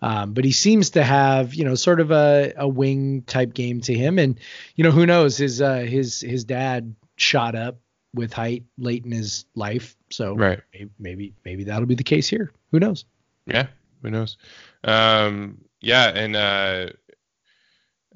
Um, 0.00 0.32
but 0.32 0.46
he 0.46 0.52
seems 0.52 0.90
to 0.90 1.04
have 1.04 1.54
you 1.54 1.64
know 1.64 1.74
sort 1.74 2.00
of 2.00 2.10
a, 2.10 2.54
a 2.56 2.66
wing 2.66 3.22
type 3.26 3.52
game 3.52 3.82
to 3.82 3.94
him, 3.94 4.18
and 4.18 4.40
you 4.76 4.82
know 4.82 4.90
who 4.90 5.04
knows 5.04 5.36
his 5.36 5.60
uh, 5.60 5.80
his 5.80 6.22
his 6.22 6.44
dad 6.44 6.96
shot 7.16 7.54
up 7.54 7.78
with 8.14 8.32
height 8.32 8.64
late 8.78 9.04
in 9.04 9.12
his 9.12 9.44
life, 9.54 9.94
so 10.08 10.34
right. 10.34 10.60
maybe 10.72 10.90
maybe, 10.98 11.34
maybe 11.44 11.64
that'll 11.64 11.84
be 11.84 11.96
the 11.96 12.02
case 12.02 12.30
here. 12.30 12.50
Who 12.70 12.80
knows? 12.80 13.04
Yeah, 13.44 13.66
who 14.00 14.10
knows? 14.10 14.38
Um, 14.84 15.58
yeah, 15.82 16.08
and 16.14 16.34
uh, 16.34 16.86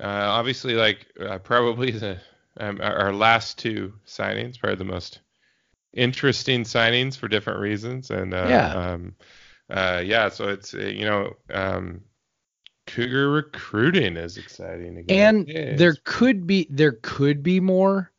uh, 0.00 0.06
obviously, 0.30 0.72
like 0.72 1.06
uh, 1.20 1.36
probably 1.40 1.90
the 1.90 2.18
um, 2.58 2.80
our 2.82 3.12
last 3.12 3.58
two 3.58 3.94
signings, 4.06 4.58
probably 4.58 4.76
the 4.76 4.84
most 4.84 5.20
interesting 5.92 6.64
signings 6.64 7.16
for 7.16 7.28
different 7.28 7.60
reasons. 7.60 8.10
And 8.10 8.34
uh, 8.34 8.46
Yeah. 8.48 8.92
um, 8.92 9.14
uh, 9.70 10.02
yeah, 10.04 10.28
so 10.28 10.48
it's 10.48 10.74
uh, 10.74 10.78
you 10.78 11.04
know, 11.04 11.34
um, 11.52 12.00
Cougar 12.86 13.30
recruiting 13.30 14.16
is 14.16 14.36
exciting 14.36 14.98
again. 14.98 15.46
And 15.48 15.78
there 15.78 15.96
could 16.04 16.46
be 16.46 16.66
there 16.70 16.98
could 17.02 17.42
be 17.42 17.60
more, 17.60 18.12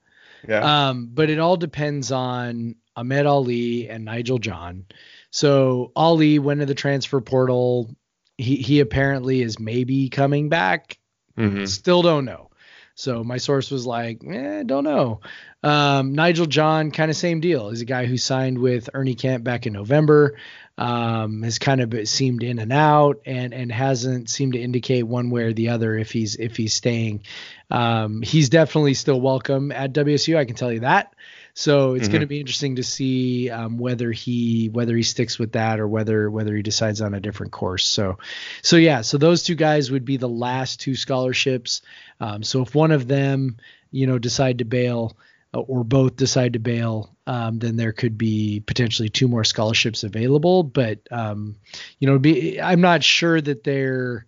yeah, 0.47 0.89
Um, 0.89 1.09
but 1.13 1.29
it 1.29 1.39
all 1.39 1.57
depends 1.57 2.11
on 2.11 2.75
Ahmed 2.95 3.25
Ali 3.25 3.89
and 3.89 4.05
Nigel 4.05 4.39
John. 4.39 4.85
So 5.31 5.91
Ali 5.95 6.39
went 6.39 6.61
to 6.61 6.65
the 6.65 6.75
transfer 6.75 7.21
portal. 7.21 7.95
He 8.37 8.55
he 8.57 8.79
apparently 8.79 9.41
is 9.41 9.59
maybe 9.59 10.09
coming 10.09 10.49
back. 10.49 10.97
Mhm. 11.37 11.67
Still 11.67 12.01
don't 12.01 12.25
know. 12.25 12.49
So 12.95 13.25
my 13.25 13.37
source 13.37 13.69
was 13.71 13.85
like, 13.85 14.21
eh, 14.25 14.63
don't 14.63 14.85
know. 14.85 15.19
Um, 15.61 16.13
Nigel 16.15 16.45
John, 16.45 16.91
kind 16.91 17.11
of 17.11 17.17
same 17.17 17.41
deal. 17.41 17.69
He's 17.69 17.81
a 17.81 17.85
guy 17.85 18.05
who 18.05 18.17
signed 18.17 18.57
with 18.57 18.89
Ernie 18.93 19.15
Kent 19.15 19.43
back 19.43 19.67
in 19.67 19.73
November. 19.73 20.37
Um, 20.77 21.43
has 21.43 21.59
kind 21.59 21.81
of 21.81 22.07
seemed 22.07 22.43
in 22.43 22.59
and 22.59 22.71
out, 22.73 23.21
and 23.25 23.53
and 23.53 23.71
hasn't 23.71 24.29
seemed 24.29 24.53
to 24.53 24.61
indicate 24.61 25.03
one 25.03 25.29
way 25.29 25.43
or 25.43 25.53
the 25.53 25.69
other 25.69 25.97
if 25.97 26.11
he's 26.11 26.35
if 26.35 26.57
he's 26.57 26.73
staying. 26.73 27.23
Um, 27.71 28.21
he's 28.21 28.49
definitely 28.49 28.93
still 28.93 29.19
welcome 29.19 29.71
at 29.71 29.93
WSU. 29.93 30.37
I 30.37 30.45
can 30.45 30.55
tell 30.55 30.71
you 30.71 30.81
that. 30.81 31.13
So 31.57 31.93
it's 31.93 32.09
Mhm. 32.09 32.11
going 32.11 32.21
to 32.21 32.27
be 32.27 32.41
interesting 32.41 32.75
to 32.75 32.83
see 32.83 33.49
um, 33.49 33.77
whether 33.77 34.11
he 34.11 34.69
whether 34.73 34.95
he 34.95 35.03
sticks 35.03 35.39
with 35.39 35.53
that 35.53 35.79
or 35.79 35.87
whether 35.87 36.29
whether 36.29 36.53
he 36.53 36.61
decides 36.61 36.99
on 36.99 37.13
a 37.13 37.21
different 37.21 37.53
course. 37.53 37.85
So 37.87 38.17
so 38.61 38.75
yeah, 38.75 39.01
so 39.01 39.17
those 39.17 39.41
two 39.43 39.55
guys 39.55 39.89
would 39.89 40.03
be 40.03 40.17
the 40.17 40.27
last 40.29 40.81
two 40.81 40.95
scholarships. 40.95 41.81
Um, 42.19 42.43
so 42.43 42.61
if 42.61 42.75
one 42.75 42.91
of 42.91 43.07
them, 43.07 43.55
you 43.89 44.05
know, 44.05 44.19
decide 44.19 44.57
to 44.59 44.65
bail 44.65 45.15
uh, 45.53 45.61
or 45.61 45.85
both 45.85 46.17
decide 46.17 46.53
to 46.53 46.59
bail, 46.59 47.15
um, 47.25 47.57
then 47.59 47.77
there 47.77 47.93
could 47.93 48.17
be 48.17 48.59
potentially 48.59 49.07
two 49.07 49.29
more 49.29 49.45
scholarships 49.45 50.03
available. 50.03 50.61
But 50.63 50.99
um, 51.09 51.55
you 51.99 52.07
know, 52.07 52.19
be 52.19 52.59
I'm 52.59 52.81
not 52.81 53.01
sure 53.01 53.39
that 53.39 53.63
they're 53.63 54.25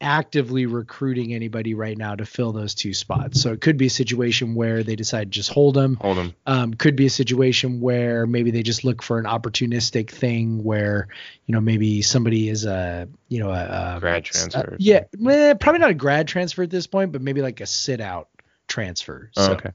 actively 0.00 0.66
recruiting 0.66 1.34
anybody 1.34 1.74
right 1.74 1.96
now 1.96 2.14
to 2.14 2.24
fill 2.24 2.52
those 2.52 2.74
two 2.74 2.94
spots. 2.94 3.40
So 3.40 3.52
it 3.52 3.60
could 3.60 3.76
be 3.76 3.86
a 3.86 3.90
situation 3.90 4.54
where 4.54 4.82
they 4.82 4.96
decide 4.96 5.24
to 5.24 5.30
just 5.30 5.50
hold 5.50 5.74
them. 5.74 5.96
hold 6.00 6.16
them. 6.16 6.34
Um, 6.46 6.74
could 6.74 6.94
be 6.94 7.06
a 7.06 7.10
situation 7.10 7.80
where 7.80 8.26
maybe 8.26 8.50
they 8.50 8.62
just 8.62 8.84
look 8.84 9.02
for 9.02 9.18
an 9.18 9.24
opportunistic 9.24 10.10
thing 10.10 10.62
where 10.62 11.08
you 11.46 11.52
know 11.52 11.60
maybe 11.60 12.02
somebody 12.02 12.48
is 12.48 12.64
a 12.64 13.08
you 13.28 13.40
know 13.40 13.50
a, 13.50 13.96
a 13.96 14.00
Grad 14.00 14.16
uh, 14.16 14.20
transfer. 14.20 14.76
yeah, 14.78 15.04
eh, 15.28 15.54
probably 15.54 15.80
not 15.80 15.90
a 15.90 15.94
grad 15.94 16.28
transfer 16.28 16.62
at 16.62 16.70
this 16.70 16.86
point, 16.86 17.12
but 17.12 17.22
maybe 17.22 17.42
like 17.42 17.60
a 17.60 17.66
sit 17.66 18.00
out 18.00 18.28
transfer. 18.68 19.30
Oh, 19.36 19.52
okay. 19.52 19.70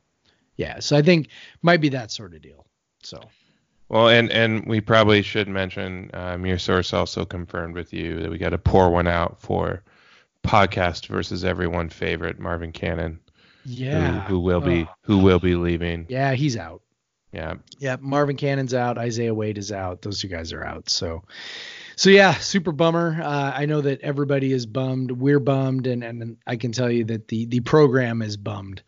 Yeah, 0.56 0.80
so 0.80 0.96
I 0.96 1.02
think 1.02 1.28
might 1.62 1.82
be 1.82 1.90
that 1.90 2.12
sort 2.12 2.34
of 2.34 2.42
deal. 2.42 2.66
So 3.02 3.20
Well, 3.90 4.08
and 4.08 4.32
and 4.32 4.66
we 4.66 4.80
probably 4.80 5.22
should 5.22 5.50
mention 5.50 6.12
um, 6.14 6.46
your 6.46 6.60
source 6.60 6.94
also 6.94 7.26
confirmed 7.26 7.76
with 7.76 7.92
you 7.92 8.22
that 8.22 8.32
we 8.32 8.38
got 8.38 8.50
to 8.50 8.58
pour 8.58 8.90
one 8.90 9.08
out 9.08 9.42
for 9.42 9.84
podcast 10.44 11.08
versus 11.08 11.44
everyone 11.44 11.90
favorite 11.90 12.40
Marvin 12.40 12.72
Cannon, 12.72 13.20
yeah, 13.66 14.22
who, 14.26 14.36
who 14.36 14.40
will 14.40 14.62
be 14.62 14.84
Oh. 14.84 14.94
who 15.04 15.18
will 15.20 15.40
be 15.40 15.56
leaving. 15.56 16.06
yeah, 16.10 16.34
he's 16.34 16.58
out. 16.58 16.82
Yeah, 17.32 17.56
Yeah, 17.80 17.96
Marvin 18.00 18.36
Cannon's 18.38 18.76
out. 18.76 19.00
Isaiah 19.00 19.34
Wade 19.34 19.58
is 19.58 19.72
out. 19.72 20.04
Those 20.04 20.20
two 20.22 20.28
guys 20.28 20.54
are 20.54 20.64
out. 20.64 20.88
So, 20.88 21.24
so 21.96 22.12
yeah, 22.12 22.36
super 22.36 22.72
bummer. 22.72 23.20
Uh, 23.24 23.52
I 23.56 23.66
know 23.66 23.82
that 23.82 24.02
everybody 24.02 24.52
is 24.54 24.68
bummed. 24.68 25.10
We're 25.12 25.40
bummed, 25.40 25.88
and 25.88 26.04
and 26.04 26.38
I 26.46 26.58
can 26.58 26.74
tell 26.74 26.92
you 26.92 27.06
that 27.06 27.28
the 27.30 27.46
the 27.46 27.62
program 27.62 28.22
is 28.22 28.38
bummed 28.38 28.84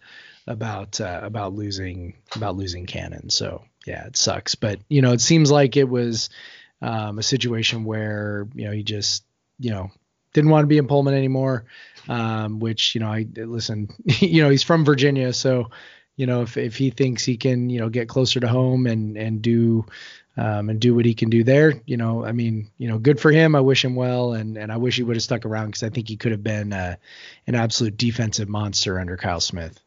about 0.46 1.02
uh, 1.02 1.22
about 1.24 1.54
losing 1.54 2.18
about 2.36 2.56
losing 2.56 2.86
Cannon. 2.86 3.32
So 3.32 3.64
yeah, 3.88 4.06
it 4.06 4.16
sucks. 4.16 4.54
But 4.54 4.80
you 4.90 5.02
know, 5.02 5.14
it 5.14 5.22
seems 5.22 5.50
like 5.50 5.76
it 5.76 5.90
was 5.90 6.30
um, 6.84 7.18
a 7.18 7.24
situation 7.24 7.84
where 7.84 8.48
you 8.54 8.66
know 8.66 8.72
he 8.74 8.84
just 8.84 9.24
you 9.58 9.72
know 9.72 9.90
didn't 10.36 10.52
want 10.52 10.64
to 10.64 10.68
be 10.68 10.78
in 10.78 10.88
Pullman 10.88 11.16
anymore. 11.16 11.66
Um, 12.08 12.60
which 12.60 12.94
you 12.94 13.02
know, 13.02 13.12
I 13.12 13.26
listen. 13.36 13.90
You 14.22 14.44
know, 14.44 14.50
he's 14.50 14.62
from 14.62 14.86
Virginia, 14.86 15.34
so 15.34 15.72
you 16.16 16.28
know 16.28 16.44
if 16.44 16.56
if 16.58 16.78
he 16.78 16.92
thinks 16.92 17.26
he 17.26 17.38
can 17.38 17.70
you 17.70 17.80
know 17.80 17.90
get 17.90 18.08
closer 18.08 18.40
to 18.40 18.48
home 18.48 18.86
and 18.86 19.18
and 19.18 19.42
do 19.42 19.86
um, 20.38 20.70
and 20.70 20.80
do 20.80 20.94
what 20.94 21.06
he 21.06 21.14
can 21.14 21.30
do 21.30 21.44
there 21.44 21.82
you 21.86 21.98
know 21.98 22.26
i 22.26 22.32
mean 22.32 22.70
you 22.78 22.88
know 22.88 22.98
good 22.98 23.20
for 23.20 23.32
him 23.32 23.56
i 23.56 23.60
wish 23.60 23.84
him 23.84 23.96
well 23.96 24.34
and 24.34 24.58
and 24.58 24.72
i 24.72 24.78
wish 24.78 24.96
he 24.96 25.04
would 25.04 25.16
have 25.16 25.24
stuck 25.24 25.46
around 25.46 25.68
because 25.68 25.84
i 25.84 25.90
think 25.90 26.08
he 26.08 26.16
could 26.16 26.32
have 26.32 26.44
been 26.44 26.72
uh, 26.72 26.96
an 27.48 27.56
absolute 27.56 27.98
defensive 27.98 28.48
monster 28.48 29.00
under 29.00 29.18
kyle 29.18 29.42
smith 29.42 29.82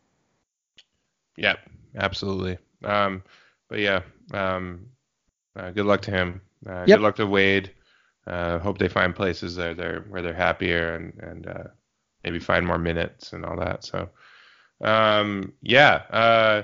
yeah, 1.39 1.55
absolutely. 1.97 2.59
Um, 2.85 3.23
but 3.69 3.79
yeah, 3.79 4.03
um, 4.35 4.89
uh, 5.57 5.71
good 5.71 5.87
luck 5.87 6.03
to 6.03 6.11
him. 6.11 6.43
Uh, 6.67 6.85
Yep. 6.87 6.99
Good 6.99 7.01
luck 7.01 7.17
to 7.17 7.27
Wade. 7.27 7.71
Uh, 8.29 8.59
hope 8.59 8.77
they 8.79 8.89
find 8.89 9.15
places 9.15 9.57
there 9.57 9.73
they're 9.73 10.05
where 10.09 10.21
they're 10.21 10.35
happier 10.35 10.95
and 10.95 11.15
and 11.21 11.47
uh, 11.47 11.65
maybe 12.25 12.39
find 12.39 12.67
more 12.67 12.79
minutes 12.79 13.33
and 13.33 13.45
all 13.45 13.57
that. 13.57 13.85
So, 13.85 14.11
um, 14.83 15.53
yeah, 15.63 16.03
uh, 16.11 16.63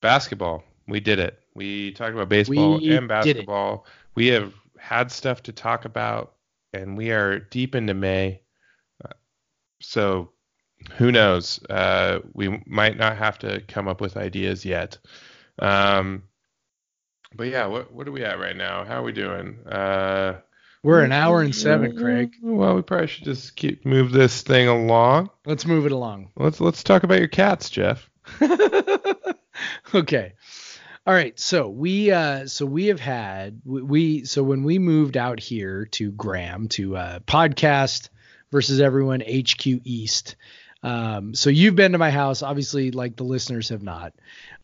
basketball. 0.00 0.62
We 0.86 1.00
did 1.00 1.18
it. 1.18 1.40
We 1.54 1.92
talked 1.92 2.14
about 2.14 2.28
baseball 2.28 2.78
We 2.78 2.96
and 2.96 3.08
basketball. 3.08 3.86
We 4.14 4.28
have 4.28 4.52
had 4.78 5.10
stuff 5.10 5.42
to 5.44 5.52
talk 5.52 5.84
about, 5.84 6.34
and 6.72 6.96
we 6.96 7.10
are 7.10 7.40
deep 7.40 7.74
into 7.74 7.94
May. 7.94 8.42
Uh, 9.04 9.14
so 9.80 10.30
who 10.96 11.10
knows? 11.10 11.58
Uh, 11.68 12.20
we 12.34 12.62
might 12.66 12.96
not 12.96 13.16
have 13.16 13.38
to 13.40 13.62
come 13.66 13.88
up 13.88 14.00
with 14.00 14.16
ideas 14.16 14.64
yet. 14.64 14.98
Um, 15.58 16.24
but 17.34 17.48
yeah, 17.48 17.66
what 17.66 17.92
what 17.92 18.06
are 18.06 18.12
we 18.12 18.24
at 18.24 18.38
right 18.38 18.56
now? 18.56 18.84
How 18.84 19.00
are 19.00 19.04
we 19.04 19.12
doing? 19.12 19.58
Uh, 19.66 20.40
we're 20.84 21.02
an 21.02 21.10
hour 21.12 21.42
and 21.42 21.54
seven 21.54 21.96
craig 21.96 22.34
Well, 22.42 22.76
we 22.76 22.82
probably 22.82 23.08
should 23.08 23.24
just 23.24 23.56
keep 23.56 23.84
move 23.84 24.12
this 24.12 24.42
thing 24.42 24.68
along. 24.68 25.30
let's 25.44 25.66
move 25.66 25.86
it 25.86 25.92
along 25.92 26.30
Let's 26.36 26.60
let's 26.60 26.84
talk 26.84 27.02
about 27.02 27.18
your 27.18 27.28
cats, 27.28 27.70
Jeff. 27.70 28.08
okay 29.94 30.32
all 31.06 31.14
right 31.14 31.38
so 31.38 31.68
we 31.68 32.10
uh 32.10 32.46
so 32.46 32.64
we 32.66 32.86
have 32.86 33.00
had 33.00 33.60
we, 33.64 33.82
we 33.82 34.24
so 34.24 34.42
when 34.42 34.62
we 34.64 34.78
moved 34.78 35.16
out 35.16 35.38
here 35.38 35.86
to 35.86 36.10
graham 36.12 36.68
to 36.68 36.96
uh 36.96 37.18
podcast 37.20 38.08
versus 38.50 38.80
everyone 38.80 39.20
hq 39.20 39.66
east 39.84 40.36
um 40.82 41.34
so 41.34 41.50
you've 41.50 41.76
been 41.76 41.92
to 41.92 41.98
my 41.98 42.10
house 42.10 42.42
obviously 42.42 42.90
like 42.90 43.16
the 43.16 43.24
listeners 43.24 43.68
have 43.68 43.82
not 43.82 44.14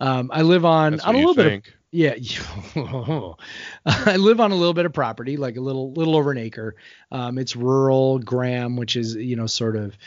um 0.00 0.30
i 0.32 0.42
live 0.42 0.64
on 0.64 0.98
on 1.00 1.14
a 1.14 1.18
little 1.18 1.34
bit 1.34 1.46
of 1.46 1.52
think. 1.52 1.74
Yeah, 1.92 2.14
I 3.86 4.16
live 4.16 4.40
on 4.40 4.52
a 4.52 4.54
little 4.54 4.74
bit 4.74 4.86
of 4.86 4.92
property, 4.92 5.36
like 5.36 5.56
a 5.56 5.60
little 5.60 5.92
little 5.92 6.16
over 6.16 6.30
an 6.30 6.38
acre. 6.38 6.76
Um, 7.10 7.36
it's 7.38 7.56
rural 7.56 8.18
Graham, 8.20 8.76
which 8.76 8.96
is 8.96 9.16
you 9.16 9.34
know 9.36 9.46
sort 9.46 9.76
of 9.76 9.98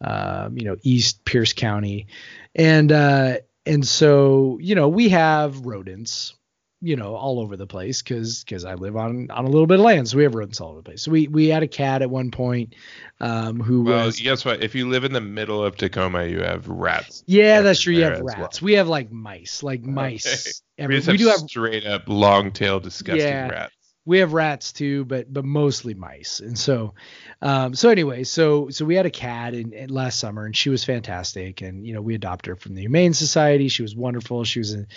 um, 0.00 0.56
you 0.56 0.64
know 0.64 0.76
East 0.82 1.24
Pierce 1.24 1.52
County, 1.52 2.06
and 2.54 2.92
uh, 2.92 3.38
and 3.66 3.86
so 3.86 4.58
you 4.60 4.74
know 4.74 4.88
we 4.88 5.08
have 5.08 5.66
rodents, 5.66 6.34
you 6.82 6.96
know 6.96 7.14
all 7.14 7.38
over 7.40 7.56
the 7.56 7.66
place 7.66 8.02
because 8.02 8.42
because 8.44 8.64
I 8.64 8.74
live 8.74 8.96
on 8.96 9.30
on 9.30 9.44
a 9.44 9.48
little 9.48 9.66
bit 9.66 9.78
of 9.78 9.84
land, 9.84 10.08
so 10.08 10.16
we 10.18 10.24
have 10.24 10.34
rodents 10.34 10.60
all 10.60 10.70
over 10.70 10.78
the 10.80 10.82
place. 10.82 11.02
So 11.02 11.10
we 11.12 11.28
we 11.28 11.46
had 11.46 11.62
a 11.62 11.68
cat 11.68 12.02
at 12.02 12.10
one 12.10 12.30
point, 12.30 12.74
um, 13.20 13.60
who 13.60 13.84
Well, 13.84 14.06
was 14.06 14.20
guess 14.20 14.44
what? 14.44 14.62
If 14.62 14.74
you 14.74 14.88
live 14.88 15.04
in 15.04 15.12
the 15.12 15.20
middle 15.20 15.64
of 15.64 15.76
Tacoma, 15.76 16.24
you 16.26 16.40
have 16.42 16.68
rats. 16.68 17.22
yeah, 17.26 17.60
that's 17.62 17.80
true. 17.80 17.94
You 17.94 18.02
have 18.04 18.20
rats. 18.20 18.60
We 18.60 18.72
have 18.74 18.88
like 18.88 19.10
mice, 19.12 19.62
like 19.62 19.82
mice. 19.82 20.62
Every- 20.78 20.96
just 20.96 21.06
we 21.06 21.12
have 21.12 21.20
do 21.20 21.26
have 21.28 21.40
straight 21.48 21.86
up 21.86 22.02
long 22.08 22.50
tail 22.50 22.80
disgusting 22.80 23.20
Yeah. 23.28 23.48
rats. 23.48 23.74
We 24.04 24.18
have 24.18 24.32
rats 24.32 24.72
too, 24.72 25.04
but 25.04 25.32
but 25.32 25.44
mostly 25.44 25.94
mice. 25.94 26.40
And 26.40 26.58
so, 26.58 26.94
um, 27.40 27.74
so 27.74 27.88
anyway, 27.88 28.24
so 28.24 28.68
so 28.70 28.84
we 28.84 28.96
had 28.96 29.06
a 29.06 29.10
cat 29.10 29.54
in, 29.54 29.72
in, 29.72 29.90
last 29.90 30.18
summer, 30.18 30.44
and 30.44 30.56
she 30.56 30.70
was 30.70 30.82
fantastic. 30.82 31.60
And 31.60 31.86
you 31.86 31.94
know, 31.94 32.00
we 32.00 32.16
adopted 32.16 32.48
her 32.48 32.56
from 32.56 32.74
the 32.74 32.80
Humane 32.80 33.14
Society. 33.14 33.68
She 33.68 33.82
was 33.82 33.94
wonderful. 33.94 34.42
She 34.42 34.58
was 34.58 34.72
an 34.72 34.88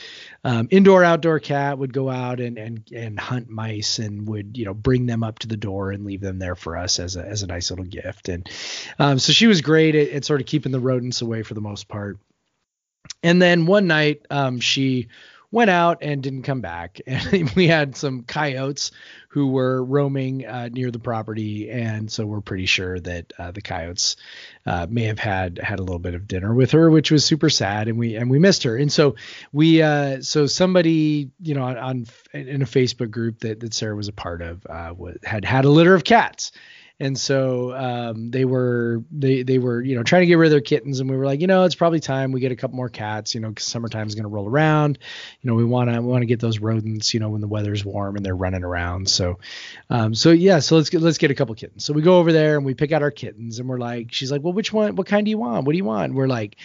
um, 0.43 0.67
indoor 0.71 1.03
outdoor 1.03 1.39
cat. 1.39 1.77
Would 1.77 1.93
go 1.93 2.09
out 2.09 2.39
and 2.39 2.57
and 2.57 2.83
and 2.91 3.19
hunt 3.19 3.47
mice, 3.47 3.99
and 3.99 4.27
would 4.27 4.57
you 4.57 4.65
know 4.65 4.73
bring 4.73 5.05
them 5.05 5.23
up 5.23 5.39
to 5.39 5.47
the 5.47 5.57
door 5.57 5.91
and 5.91 6.03
leave 6.03 6.21
them 6.21 6.39
there 6.39 6.55
for 6.55 6.75
us 6.75 6.97
as 6.97 7.15
a 7.15 7.23
as 7.23 7.43
a 7.43 7.47
nice 7.47 7.69
little 7.69 7.85
gift. 7.85 8.27
And 8.27 8.49
um, 8.97 9.19
so 9.19 9.33
she 9.33 9.45
was 9.45 9.61
great 9.61 9.93
at, 9.93 10.09
at 10.09 10.25
sort 10.25 10.41
of 10.41 10.47
keeping 10.47 10.71
the 10.71 10.79
rodents 10.79 11.21
away 11.21 11.43
for 11.43 11.53
the 11.53 11.61
most 11.61 11.87
part. 11.87 12.17
And 13.21 13.39
then 13.39 13.67
one 13.67 13.85
night, 13.85 14.25
um, 14.31 14.59
she 14.59 15.09
went 15.51 15.69
out 15.69 15.99
and 16.01 16.21
didn't 16.21 16.43
come 16.43 16.61
back. 16.61 17.01
And 17.15 17.49
we 17.51 17.67
had 17.67 17.95
some 17.95 18.23
coyotes 18.23 18.91
who 19.29 19.47
were 19.47 19.83
roaming 19.83 20.45
uh, 20.45 20.69
near 20.71 20.91
the 20.91 20.99
property, 20.99 21.69
and 21.69 22.11
so 22.11 22.25
we're 22.25 22.41
pretty 22.41 22.65
sure 22.65 22.99
that 22.99 23.33
uh, 23.37 23.51
the 23.51 23.61
coyotes 23.61 24.15
uh, 24.65 24.87
may 24.89 25.03
have 25.03 25.19
had 25.19 25.57
had 25.57 25.79
a 25.79 25.83
little 25.83 25.99
bit 25.99 26.13
of 26.13 26.27
dinner 26.27 26.53
with 26.53 26.71
her, 26.71 26.89
which 26.89 27.11
was 27.11 27.25
super 27.25 27.49
sad, 27.49 27.87
and 27.87 27.97
we 27.97 28.15
and 28.15 28.29
we 28.29 28.39
missed 28.39 28.63
her. 28.63 28.77
And 28.77 28.91
so 28.91 29.15
we 29.51 29.81
uh, 29.81 30.21
so 30.21 30.45
somebody 30.45 31.31
you 31.41 31.53
know 31.53 31.63
on, 31.63 31.77
on, 31.77 32.05
in 32.33 32.61
a 32.61 32.65
Facebook 32.65 33.11
group 33.11 33.39
that 33.39 33.59
that 33.59 33.73
Sarah 33.73 33.95
was 33.95 34.07
a 34.07 34.13
part 34.13 34.41
of 34.41 34.65
uh, 34.67 34.93
had 35.23 35.43
had 35.43 35.65
a 35.65 35.69
litter 35.69 35.95
of 35.95 36.03
cats 36.03 36.51
and 36.99 37.19
so 37.19 37.75
um, 37.75 38.31
they 38.31 38.45
were 38.45 39.03
they 39.11 39.43
they 39.43 39.57
were 39.57 39.81
you 39.81 39.95
know 39.95 40.03
trying 40.03 40.21
to 40.21 40.25
get 40.27 40.35
rid 40.35 40.47
of 40.47 40.51
their 40.51 40.61
kittens. 40.61 40.99
And 40.99 41.09
we 41.09 41.17
were 41.17 41.25
like 41.25 41.41
you 41.41 41.47
know 41.47 41.63
it's 41.63 41.75
probably 41.75 41.99
time 41.99 42.31
we 42.31 42.39
get 42.39 42.51
a 42.51 42.55
couple 42.55 42.77
more 42.77 42.89
cats 42.89 43.35
you 43.35 43.41
know 43.41 43.49
because 43.49 43.65
summertime 43.65 44.07
is 44.07 44.15
going 44.15 44.23
to 44.23 44.29
roll 44.29 44.47
around. 44.47 44.97
You 45.41 45.49
know 45.49 45.55
we 45.55 45.65
want 45.65 45.89
to 45.89 46.01
we 46.01 46.07
want 46.07 46.21
to 46.21 46.27
get 46.27 46.39
those 46.39 46.59
rodents 46.59 47.13
you 47.13 47.19
know 47.19 47.29
when 47.29 47.41
the 47.41 47.47
weather's 47.47 47.83
warm 47.83 48.15
and 48.15 48.25
they're 48.25 48.35
running 48.35 48.63
around. 48.63 49.09
So 49.09 49.39
um, 49.89 50.15
so 50.15 50.31
yeah 50.31 50.59
so 50.59 50.77
let's 50.77 50.89
get 50.89 51.01
let's 51.01 51.17
get 51.17 51.31
a 51.31 51.35
couple 51.35 51.53
kittens. 51.55 51.83
So 51.83 51.93
we 51.93 52.01
go 52.01 52.17
over 52.17 52.31
there 52.31 52.55
and 52.55 52.65
we 52.65 52.73
pick 52.73 52.93
out 52.93 53.01
our 53.01 53.11
kittens 53.11 53.59
and 53.59 53.67
we're 53.67 53.79
like 53.79 54.13
she's 54.13 54.31
like 54.31 54.41
well 54.41 54.53
which 54.53 54.71
one 54.71 54.95
what 54.95 55.07
kind 55.07 55.25
do 55.25 55.29
you 55.29 55.37
want? 55.37 55.65
What 55.65 55.73
do 55.73 55.77
you 55.77 55.85
want? 55.85 56.05
And 56.05 56.15
we're 56.15 56.27
like 56.27 56.55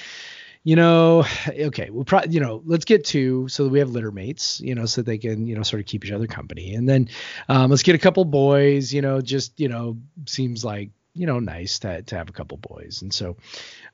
you 0.63 0.77
know, 0.77 1.25
okay, 1.49 1.91
we'll 1.91 2.05
probably, 2.05 2.31
you 2.33 2.41
know, 2.41 2.63
let's 2.65 2.85
get 2.85 3.05
two 3.05 3.49
so 3.49 3.65
that 3.65 3.71
we 3.71 3.79
have 3.79 3.91
litter 3.91 4.11
mates, 4.11 4.61
you 4.61 4.75
know, 4.75 4.87
so 4.87 5.03
they 5.03 5.19
can, 5.19 5.47
you 5.47 5.57
know, 5.57 5.63
sort 5.63 5.81
of 5.81 5.87
keep 5.87 6.05
each 6.05 6.13
other 6.13 6.27
company. 6.27 6.75
And 6.75 6.89
then 6.89 7.09
um, 7.49 7.71
let's 7.71 7.83
get 7.83 7.95
a 7.95 7.99
couple 7.99 8.25
boys, 8.25 8.93
you 8.93 9.03
know, 9.03 9.21
just, 9.21 9.59
you 9.59 9.69
know, 9.69 9.99
seems 10.27 10.65
like, 10.65 10.91
you 11.15 11.27
know, 11.27 11.41
nice 11.41 11.81
to, 11.81 12.03
to 12.03 12.17
have 12.17 12.29
a 12.29 12.33
couple 12.33 12.57
boys. 12.59 13.03
And 13.03 13.13
so, 13.13 13.37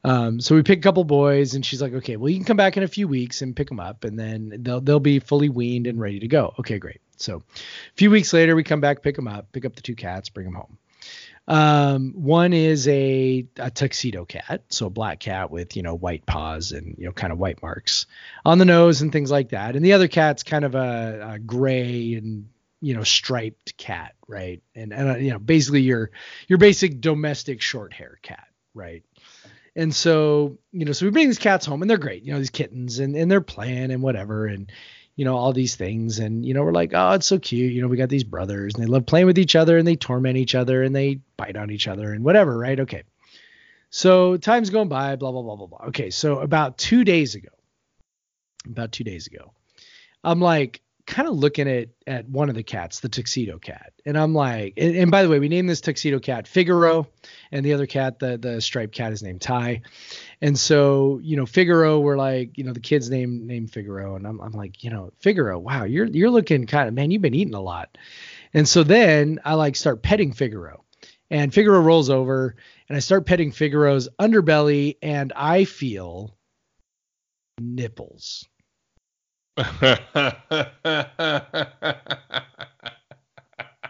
um, 0.04 0.38
so 0.38 0.54
we 0.54 0.62
pick 0.62 0.80
a 0.80 0.82
couple 0.82 1.02
boys 1.04 1.54
and 1.54 1.64
she's 1.64 1.80
like, 1.80 1.94
okay, 1.94 2.16
well, 2.16 2.28
you 2.28 2.36
can 2.36 2.44
come 2.44 2.58
back 2.58 2.76
in 2.76 2.82
a 2.82 2.88
few 2.88 3.08
weeks 3.08 3.40
and 3.40 3.56
pick 3.56 3.68
them 3.68 3.80
up 3.80 4.04
and 4.04 4.18
then 4.18 4.52
they'll, 4.58 4.80
they'll 4.80 5.00
be 5.00 5.18
fully 5.18 5.48
weaned 5.48 5.86
and 5.86 5.98
ready 5.98 6.20
to 6.20 6.28
go. 6.28 6.54
Okay, 6.58 6.78
great. 6.78 7.00
So 7.16 7.36
a 7.36 7.94
few 7.94 8.10
weeks 8.10 8.32
later, 8.34 8.54
we 8.54 8.62
come 8.62 8.82
back, 8.82 9.02
pick 9.02 9.16
them 9.16 9.28
up, 9.28 9.50
pick 9.52 9.64
up 9.64 9.74
the 9.74 9.82
two 9.82 9.94
cats, 9.94 10.28
bring 10.28 10.44
them 10.44 10.54
home. 10.54 10.76
Um, 11.48 12.12
one 12.14 12.52
is 12.52 12.88
a, 12.88 13.46
a 13.56 13.70
tuxedo 13.70 14.24
cat, 14.24 14.64
so 14.68 14.86
a 14.86 14.90
black 14.90 15.20
cat 15.20 15.50
with 15.50 15.76
you 15.76 15.82
know 15.82 15.94
white 15.94 16.26
paws 16.26 16.72
and 16.72 16.96
you 16.98 17.06
know 17.06 17.12
kind 17.12 17.32
of 17.32 17.38
white 17.38 17.62
marks 17.62 18.06
on 18.44 18.58
the 18.58 18.64
nose 18.64 19.02
and 19.02 19.12
things 19.12 19.30
like 19.30 19.50
that. 19.50 19.76
And 19.76 19.84
the 19.84 19.92
other 19.92 20.08
cat's 20.08 20.42
kind 20.42 20.64
of 20.64 20.74
a, 20.74 21.34
a 21.34 21.38
gray 21.38 22.14
and 22.14 22.48
you 22.80 22.94
know 22.94 23.04
striped 23.04 23.76
cat, 23.76 24.14
right? 24.26 24.60
And 24.74 24.92
and 24.92 25.10
uh, 25.10 25.16
you 25.16 25.30
know 25.30 25.38
basically 25.38 25.82
your 25.82 26.10
your 26.48 26.58
basic 26.58 27.00
domestic 27.00 27.62
short 27.62 27.92
hair 27.92 28.18
cat, 28.22 28.48
right? 28.74 29.04
And 29.76 29.94
so, 29.94 30.56
you 30.72 30.86
know, 30.86 30.92
so 30.92 31.04
we 31.04 31.10
bring 31.10 31.28
these 31.28 31.38
cats 31.38 31.66
home 31.66 31.82
and 31.82 31.90
they're 31.90 31.98
great, 31.98 32.22
you 32.22 32.32
know, 32.32 32.38
these 32.38 32.48
kittens 32.48 32.98
and, 32.98 33.14
and 33.14 33.30
they're 33.30 33.42
playing 33.42 33.90
and 33.90 34.02
whatever. 34.02 34.46
And, 34.46 34.72
you 35.16 35.24
know, 35.24 35.36
all 35.36 35.52
these 35.52 35.74
things. 35.76 36.18
And, 36.18 36.44
you 36.44 36.54
know, 36.54 36.62
we're 36.62 36.72
like, 36.72 36.92
oh, 36.94 37.12
it's 37.12 37.26
so 37.26 37.38
cute. 37.38 37.72
You 37.72 37.82
know, 37.82 37.88
we 37.88 37.96
got 37.96 38.10
these 38.10 38.24
brothers 38.24 38.74
and 38.74 38.84
they 38.84 38.88
love 38.88 39.06
playing 39.06 39.26
with 39.26 39.38
each 39.38 39.56
other 39.56 39.78
and 39.78 39.88
they 39.88 39.96
torment 39.96 40.36
each 40.36 40.54
other 40.54 40.82
and 40.82 40.94
they 40.94 41.20
bite 41.36 41.56
on 41.56 41.70
each 41.70 41.88
other 41.88 42.12
and 42.12 42.22
whatever, 42.22 42.56
right? 42.56 42.78
Okay. 42.78 43.02
So 43.88 44.36
time's 44.36 44.70
going 44.70 44.88
by, 44.88 45.16
blah, 45.16 45.32
blah, 45.32 45.42
blah, 45.42 45.56
blah, 45.56 45.66
blah. 45.66 45.86
Okay. 45.88 46.10
So 46.10 46.40
about 46.40 46.76
two 46.76 47.02
days 47.02 47.34
ago, 47.34 47.48
about 48.66 48.92
two 48.92 49.04
days 49.04 49.26
ago, 49.26 49.52
I'm 50.22 50.40
like, 50.40 50.82
kind 51.06 51.28
of 51.28 51.34
looking 51.34 51.68
at 51.68 51.88
at 52.06 52.28
one 52.28 52.48
of 52.48 52.54
the 52.54 52.62
cats, 52.62 53.00
the 53.00 53.08
tuxedo 53.08 53.58
cat, 53.58 53.92
and 54.04 54.18
I'm 54.18 54.34
like, 54.34 54.74
and, 54.76 54.96
and, 54.96 55.10
by 55.10 55.22
the 55.22 55.28
way, 55.28 55.38
we 55.38 55.48
named 55.48 55.68
this 55.68 55.80
tuxedo 55.80 56.18
cat 56.18 56.48
Figaro, 56.48 57.06
and 57.52 57.64
the 57.64 57.72
other 57.72 57.86
cat, 57.86 58.18
the 58.18 58.36
the 58.36 58.60
striped 58.60 58.94
cat, 58.94 59.12
is 59.12 59.22
named 59.22 59.40
Ty, 59.40 59.82
and 60.40 60.58
so 60.58 61.20
you 61.22 61.36
know 61.36 61.46
Figaro, 61.46 62.00
we're 62.00 62.16
like, 62.16 62.58
you 62.58 62.64
know, 62.64 62.72
the 62.72 62.80
kid's 62.80 63.08
name 63.08 63.46
named 63.46 63.70
Figaro, 63.70 64.16
and 64.16 64.26
I'm 64.26 64.40
I'm 64.40 64.52
like, 64.52 64.82
you 64.82 64.90
know, 64.90 65.12
Figaro, 65.18 65.58
wow, 65.58 65.84
you're 65.84 66.06
you're 66.06 66.30
looking 66.30 66.66
kind 66.66 66.88
of 66.88 66.94
man, 66.94 67.10
you've 67.10 67.22
been 67.22 67.34
eating 67.34 67.54
a 67.54 67.60
lot, 67.60 67.96
and 68.52 68.68
so 68.68 68.82
then 68.82 69.40
I 69.44 69.54
like 69.54 69.76
start 69.76 70.02
petting 70.02 70.32
Figaro, 70.32 70.84
and 71.30 71.54
Figaro 71.54 71.80
rolls 71.80 72.10
over, 72.10 72.56
and 72.88 72.96
I 72.96 73.00
start 73.00 73.26
petting 73.26 73.52
Figaro's 73.52 74.08
underbelly, 74.20 74.96
and 75.02 75.32
I 75.34 75.64
feel 75.64 76.36
nipples 77.60 78.46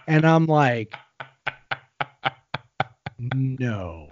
and 0.07 0.25
I'm 0.25 0.47
like, 0.47 0.95
no. 3.19 4.09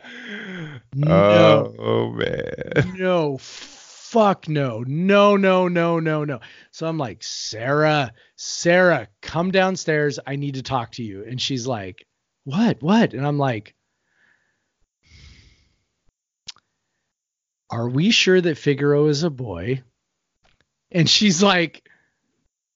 No. 0.95 1.09
Oh, 1.09 1.75
oh, 1.79 2.11
man. 2.11 2.97
No. 2.97 3.39
Fuck 3.39 4.49
no. 4.49 4.85
No, 4.87 5.37
no, 5.37 5.69
no, 5.69 6.01
no, 6.01 6.25
no. 6.25 6.41
So 6.73 6.89
I'm 6.89 6.99
like, 6.99 7.23
Sarah, 7.23 8.13
Sarah, 8.37 9.09
come 9.23 9.53
downstairs. 9.53 10.19
I 10.27 10.35
need 10.37 10.55
to 10.55 10.63
talk 10.63 10.93
to 10.93 11.05
you. 11.05 11.25
And 11.25 11.41
she's 11.41 11.67
like, 11.69 12.05
what? 12.45 12.83
What? 12.83 13.15
And 13.15 13.25
I'm 13.25 13.39
like, 13.39 13.75
are 17.71 17.89
we 17.89 18.11
sure 18.11 18.41
that 18.41 18.59
Figaro 18.59 19.07
is 19.07 19.23
a 19.23 19.31
boy? 19.31 19.83
And 20.95 21.11
she's 21.11 21.43
like 21.43 21.87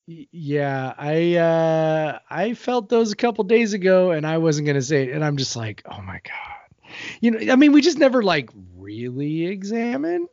yeah 0.06 0.92
i 0.98 1.36
uh 1.36 2.18
i 2.28 2.54
felt 2.54 2.88
those 2.88 3.12
a 3.12 3.16
couple 3.16 3.44
days 3.44 3.72
ago 3.72 4.10
and 4.10 4.26
i 4.26 4.38
wasn't 4.38 4.66
gonna 4.66 4.82
say 4.82 5.04
it. 5.04 5.14
And 5.14 5.24
i'm 5.24 5.36
just 5.36 5.56
like 5.56 5.82
oh 5.86 6.02
my 6.02 6.20
god. 6.24 6.94
You 7.20 7.30
know 7.30 7.52
i 7.52 7.56
mean 7.56 7.72
we 7.72 7.80
just 7.80 7.98
never 7.98 8.22
like 8.22 8.50
really 8.76 9.46
examined 9.46 10.28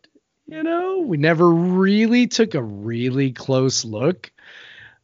you 0.48 0.62
know? 0.62 1.00
We 1.00 1.18
never 1.18 1.50
really 1.50 2.28
took 2.28 2.54
a 2.54 2.62
really 2.62 3.32
close 3.32 3.86
look 3.86 4.32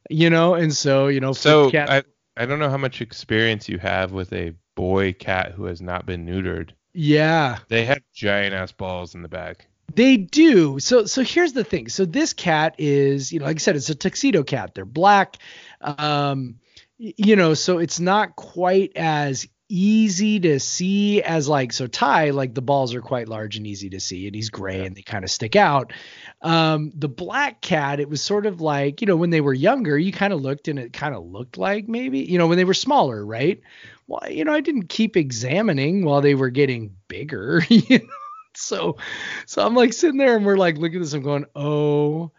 you 0.09 0.29
know? 0.29 0.55
And 0.55 0.73
so 0.73 1.07
you 1.07 1.19
know 1.19 1.33
so 1.33 1.69
cat- 1.69 1.89
i 1.89 2.03
i 2.41 2.45
don't 2.45 2.59
know 2.59 2.69
how 2.69 2.77
much 2.77 3.01
experience 3.01 3.67
you 3.69 3.77
have 3.77 4.11
with 4.11 4.33
a 4.33 4.53
boy 4.75 5.13
cat 5.13 5.51
who 5.51 5.65
has 5.65 5.81
not 5.81 6.05
been 6.05 6.25
neutered. 6.25 6.71
Yeah. 6.93 7.59
They 7.67 7.85
have 7.85 8.01
giant 8.13 8.53
ass 8.53 8.71
balls 8.71 9.15
in 9.15 9.21
the 9.21 9.29
back 9.29 9.67
they 9.95 10.17
do. 10.17 10.79
So 10.79 11.05
so 11.05 11.23
here's 11.23 11.53
the 11.53 11.63
thing. 11.63 11.89
So 11.89 12.05
this 12.05 12.33
cat 12.33 12.75
is, 12.77 13.31
you 13.31 13.39
know, 13.39 13.45
like 13.45 13.57
I 13.57 13.59
said, 13.59 13.75
it's 13.75 13.89
a 13.89 13.95
tuxedo 13.95 14.43
cat. 14.43 14.75
They're 14.75 14.85
black. 14.85 15.37
Um, 15.81 16.55
you 16.97 17.35
know, 17.35 17.53
so 17.55 17.79
it's 17.79 17.99
not 17.99 18.35
quite 18.35 18.91
as 18.95 19.47
easy 19.69 20.39
to 20.41 20.59
see 20.59 21.23
as 21.23 21.47
like 21.47 21.71
so 21.71 21.87
Ty, 21.87 22.31
like 22.31 22.53
the 22.53 22.61
balls 22.61 22.93
are 22.93 23.01
quite 23.01 23.27
large 23.27 23.57
and 23.57 23.65
easy 23.65 23.89
to 23.91 23.99
see, 23.99 24.27
and 24.27 24.35
he's 24.35 24.49
gray 24.49 24.79
yeah. 24.79 24.83
and 24.83 24.95
they 24.95 25.01
kind 25.01 25.23
of 25.23 25.31
stick 25.31 25.55
out. 25.55 25.93
Um, 26.41 26.91
the 26.93 27.07
black 27.07 27.61
cat, 27.61 27.99
it 27.99 28.09
was 28.09 28.21
sort 28.21 28.45
of 28.45 28.61
like, 28.61 29.01
you 29.01 29.07
know, 29.07 29.15
when 29.15 29.29
they 29.29 29.41
were 29.41 29.53
younger, 29.53 29.97
you 29.97 30.11
kind 30.11 30.33
of 30.33 30.41
looked 30.41 30.67
and 30.67 30.77
it 30.77 30.93
kind 30.93 31.15
of 31.15 31.25
looked 31.25 31.57
like 31.57 31.87
maybe, 31.87 32.19
you 32.19 32.37
know, 32.37 32.47
when 32.47 32.57
they 32.57 32.65
were 32.65 32.73
smaller, 32.73 33.25
right? 33.25 33.61
Well, 34.07 34.29
you 34.29 34.43
know, 34.43 34.53
I 34.53 34.59
didn't 34.59 34.89
keep 34.89 35.15
examining 35.15 36.03
while 36.03 36.21
they 36.21 36.35
were 36.35 36.49
getting 36.49 36.95
bigger, 37.07 37.63
you 37.69 37.99
know 37.99 38.20
so 38.55 38.97
so 39.45 39.65
I'm 39.65 39.75
like 39.75 39.93
sitting 39.93 40.17
there 40.17 40.35
and 40.35 40.45
we're 40.45 40.57
like 40.57 40.77
looking 40.77 40.97
at 40.97 41.03
this. 41.03 41.13
I'm 41.13 41.23
going, 41.23 41.45
oh 41.55 42.31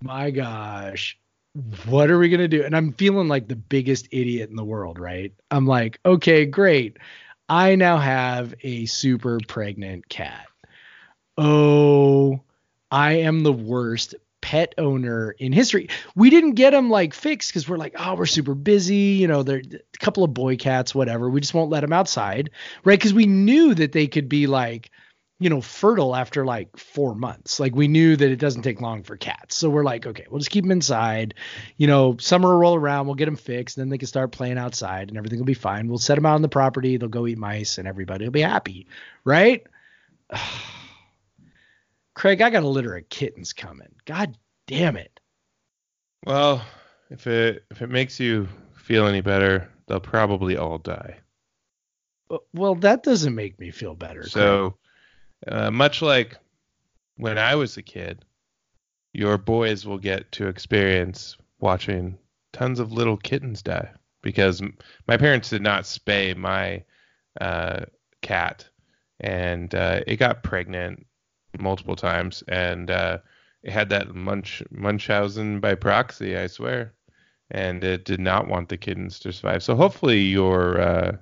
my 0.00 0.30
gosh, 0.30 1.18
what 1.86 2.10
are 2.10 2.18
we 2.18 2.28
gonna 2.28 2.48
do? 2.48 2.64
And 2.64 2.76
I'm 2.76 2.92
feeling 2.92 3.28
like 3.28 3.48
the 3.48 3.56
biggest 3.56 4.08
idiot 4.10 4.50
in 4.50 4.56
the 4.56 4.64
world, 4.64 4.98
right? 4.98 5.32
I'm 5.50 5.66
like, 5.66 6.00
okay, 6.04 6.46
great. 6.46 6.98
I 7.48 7.76
now 7.76 7.98
have 7.98 8.54
a 8.62 8.86
super 8.86 9.38
pregnant 9.46 10.08
cat. 10.08 10.46
Oh, 11.38 12.40
I 12.90 13.12
am 13.20 13.42
the 13.42 13.52
worst 13.52 14.14
pet 14.40 14.74
owner 14.78 15.32
in 15.32 15.52
history. 15.52 15.88
We 16.14 16.30
didn't 16.30 16.52
get 16.52 16.70
them 16.70 16.88
like 16.88 17.14
fixed 17.14 17.50
because 17.50 17.68
we're 17.68 17.78
like, 17.78 17.94
oh, 17.98 18.14
we're 18.14 18.26
super 18.26 18.54
busy. 18.54 18.94
You 18.94 19.26
know, 19.26 19.42
they're 19.42 19.62
a 19.72 19.98
couple 19.98 20.24
of 20.24 20.34
boy 20.34 20.56
cats, 20.56 20.94
whatever. 20.94 21.28
We 21.28 21.40
just 21.40 21.54
won't 21.54 21.70
let 21.70 21.80
them 21.80 21.92
outside, 21.92 22.50
right? 22.84 22.98
Because 22.98 23.14
we 23.14 23.26
knew 23.26 23.74
that 23.74 23.92
they 23.92 24.06
could 24.06 24.28
be 24.28 24.46
like 24.46 24.90
you 25.38 25.50
know, 25.50 25.60
fertile 25.60 26.16
after 26.16 26.46
like 26.46 26.76
four 26.78 27.14
months. 27.14 27.60
Like 27.60 27.74
we 27.74 27.88
knew 27.88 28.16
that 28.16 28.30
it 28.30 28.38
doesn't 28.38 28.62
take 28.62 28.80
long 28.80 29.02
for 29.02 29.16
cats. 29.16 29.54
So 29.54 29.68
we're 29.68 29.84
like, 29.84 30.06
okay, 30.06 30.26
we'll 30.30 30.38
just 30.38 30.50
keep 30.50 30.64
them 30.64 30.72
inside. 30.72 31.34
You 31.76 31.86
know, 31.86 32.16
summer 32.18 32.48
will 32.50 32.58
roll 32.58 32.74
around, 32.74 33.06
we'll 33.06 33.16
get 33.16 33.26
them 33.26 33.36
fixed, 33.36 33.76
and 33.76 33.82
then 33.82 33.90
they 33.90 33.98
can 33.98 34.08
start 34.08 34.32
playing 34.32 34.56
outside 34.56 35.08
and 35.08 35.18
everything 35.18 35.38
will 35.38 35.44
be 35.44 35.54
fine. 35.54 35.88
We'll 35.88 35.98
set 35.98 36.14
them 36.14 36.24
out 36.24 36.36
on 36.36 36.42
the 36.42 36.48
property, 36.48 36.96
they'll 36.96 37.10
go 37.10 37.26
eat 37.26 37.38
mice 37.38 37.76
and 37.76 37.86
everybody 37.86 38.24
will 38.24 38.32
be 38.32 38.40
happy. 38.40 38.86
Right? 39.24 39.66
Craig, 42.14 42.40
I 42.40 42.48
got 42.48 42.62
a 42.62 42.68
litter 42.68 42.96
of 42.96 43.08
kittens 43.10 43.52
coming. 43.52 43.94
God 44.06 44.38
damn 44.66 44.96
it. 44.96 45.20
Well, 46.24 46.64
if 47.10 47.26
it 47.26 47.64
if 47.70 47.82
it 47.82 47.90
makes 47.90 48.18
you 48.18 48.48
feel 48.74 49.06
any 49.06 49.20
better, 49.20 49.68
they'll 49.86 50.00
probably 50.00 50.56
all 50.56 50.78
die. 50.78 51.18
Well, 52.54 52.74
that 52.76 53.02
doesn't 53.02 53.34
make 53.34 53.60
me 53.60 53.70
feel 53.70 53.94
better. 53.94 54.28
So, 54.28 54.78
uh, 55.46 55.70
much 55.70 56.02
like 56.02 56.36
when 57.16 57.38
I 57.38 57.54
was 57.54 57.76
a 57.76 57.82
kid, 57.82 58.24
your 59.12 59.38
boys 59.38 59.86
will 59.86 59.98
get 59.98 60.30
to 60.32 60.48
experience 60.48 61.36
watching 61.58 62.18
tons 62.52 62.78
of 62.78 62.92
little 62.92 63.16
kittens 63.16 63.62
die 63.62 63.90
because 64.22 64.62
my 65.06 65.16
parents 65.16 65.50
did 65.50 65.62
not 65.62 65.84
spay 65.84 66.36
my 66.36 66.82
uh, 67.40 67.84
cat, 68.22 68.68
and 69.20 69.74
uh, 69.74 70.00
it 70.06 70.16
got 70.16 70.42
pregnant 70.42 71.06
multiple 71.58 71.96
times, 71.96 72.42
and 72.48 72.90
uh, 72.90 73.18
it 73.62 73.72
had 73.72 73.88
that 73.90 74.14
Munch 74.14 74.62
Munchausen 74.70 75.60
by 75.60 75.74
proxy, 75.74 76.36
I 76.36 76.46
swear, 76.48 76.92
and 77.50 77.82
it 77.84 78.04
did 78.04 78.20
not 78.20 78.48
want 78.48 78.68
the 78.68 78.76
kittens 78.76 79.18
to 79.20 79.32
survive. 79.32 79.62
So 79.62 79.74
hopefully 79.76 80.20
your 80.20 80.80
uh, 80.80 81.12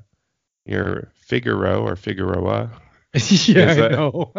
your 0.65 1.13
Figaro 1.15 1.83
or 1.83 1.97
Figueroa 1.97 2.71
yeah, 3.47 3.71
Is 3.71 3.79
I 3.79 3.89
know. 3.89 4.33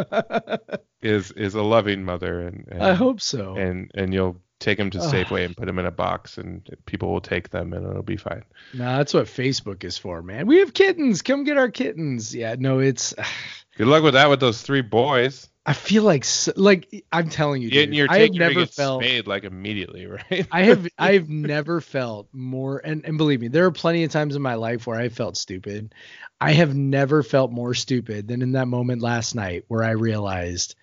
is 1.02 1.32
is 1.32 1.56
a 1.56 1.62
loving 1.62 2.04
mother, 2.04 2.42
and, 2.42 2.68
and 2.70 2.84
I 2.84 2.94
hope 2.94 3.22
so. 3.22 3.56
and 3.56 3.90
and 3.96 4.14
you'll 4.14 4.42
take 4.60 4.78
them 4.78 4.90
to 4.90 4.98
Safeway 4.98 5.46
and 5.46 5.56
put 5.58 5.66
them 5.66 5.80
in 5.80 5.86
a 5.86 5.92
box, 5.92 6.38
and 6.38 6.68
people 6.86 7.12
will 7.12 7.22
take 7.22 7.52
them, 7.52 7.74
and 7.74 7.86
it'll 7.86 8.04
be 8.04 8.18
fine. 8.18 8.44
No, 8.74 8.98
that's 8.98 9.14
what 9.14 9.26
Facebook 9.26 9.84
is 9.84 9.98
for, 9.98 10.22
man. 10.22 10.48
We 10.48 10.60
have 10.60 10.74
kittens. 10.74 11.22
Come 11.22 11.46
get 11.46 11.58
our 11.58 11.72
kittens. 11.72 12.36
Yeah, 12.36 12.56
no, 12.58 12.80
it's. 12.80 13.14
Good 13.78 13.88
luck 13.88 14.04
with 14.04 14.14
that 14.14 14.30
with 14.30 14.40
those 14.40 14.62
three 14.62 14.82
boys. 14.82 15.50
I 15.68 15.74
feel 15.74 16.04
like, 16.04 16.26
like 16.56 17.06
I'm 17.12 17.28
telling 17.30 17.62
you, 17.62 17.72
dude, 17.72 17.94
you're 17.94 18.08
I 18.10 18.20
have 18.20 18.28
taking 18.28 18.40
never 18.40 18.54
get 18.54 18.70
felt. 18.70 19.02
spayed 19.02 19.26
like 19.26 19.44
immediately, 19.46 20.06
right? 20.32 20.48
I 20.52 20.64
have 20.64 20.88
I've 20.98 21.30
never 21.30 21.82
felt 21.82 22.28
more 22.34 22.82
and, 22.84 23.04
and 23.04 23.18
believe 23.18 23.42
me, 23.42 23.48
there 23.48 23.66
are 23.66 23.72
plenty 23.72 24.04
of 24.04 24.12
times 24.12 24.36
in 24.36 24.42
my 24.42 24.56
life 24.56 24.86
where 24.86 25.00
I 25.00 25.10
felt 25.10 25.38
stupid. 25.38 25.94
I 26.40 26.52
have 26.52 26.76
never 26.76 27.24
felt 27.24 27.52
more 27.52 27.74
stupid 27.74 28.28
than 28.28 28.42
in 28.42 28.52
that 28.52 28.68
moment 28.68 29.02
last 29.02 29.34
night 29.34 29.66
where 29.68 29.84
I 29.84 29.92
realized 29.92 30.76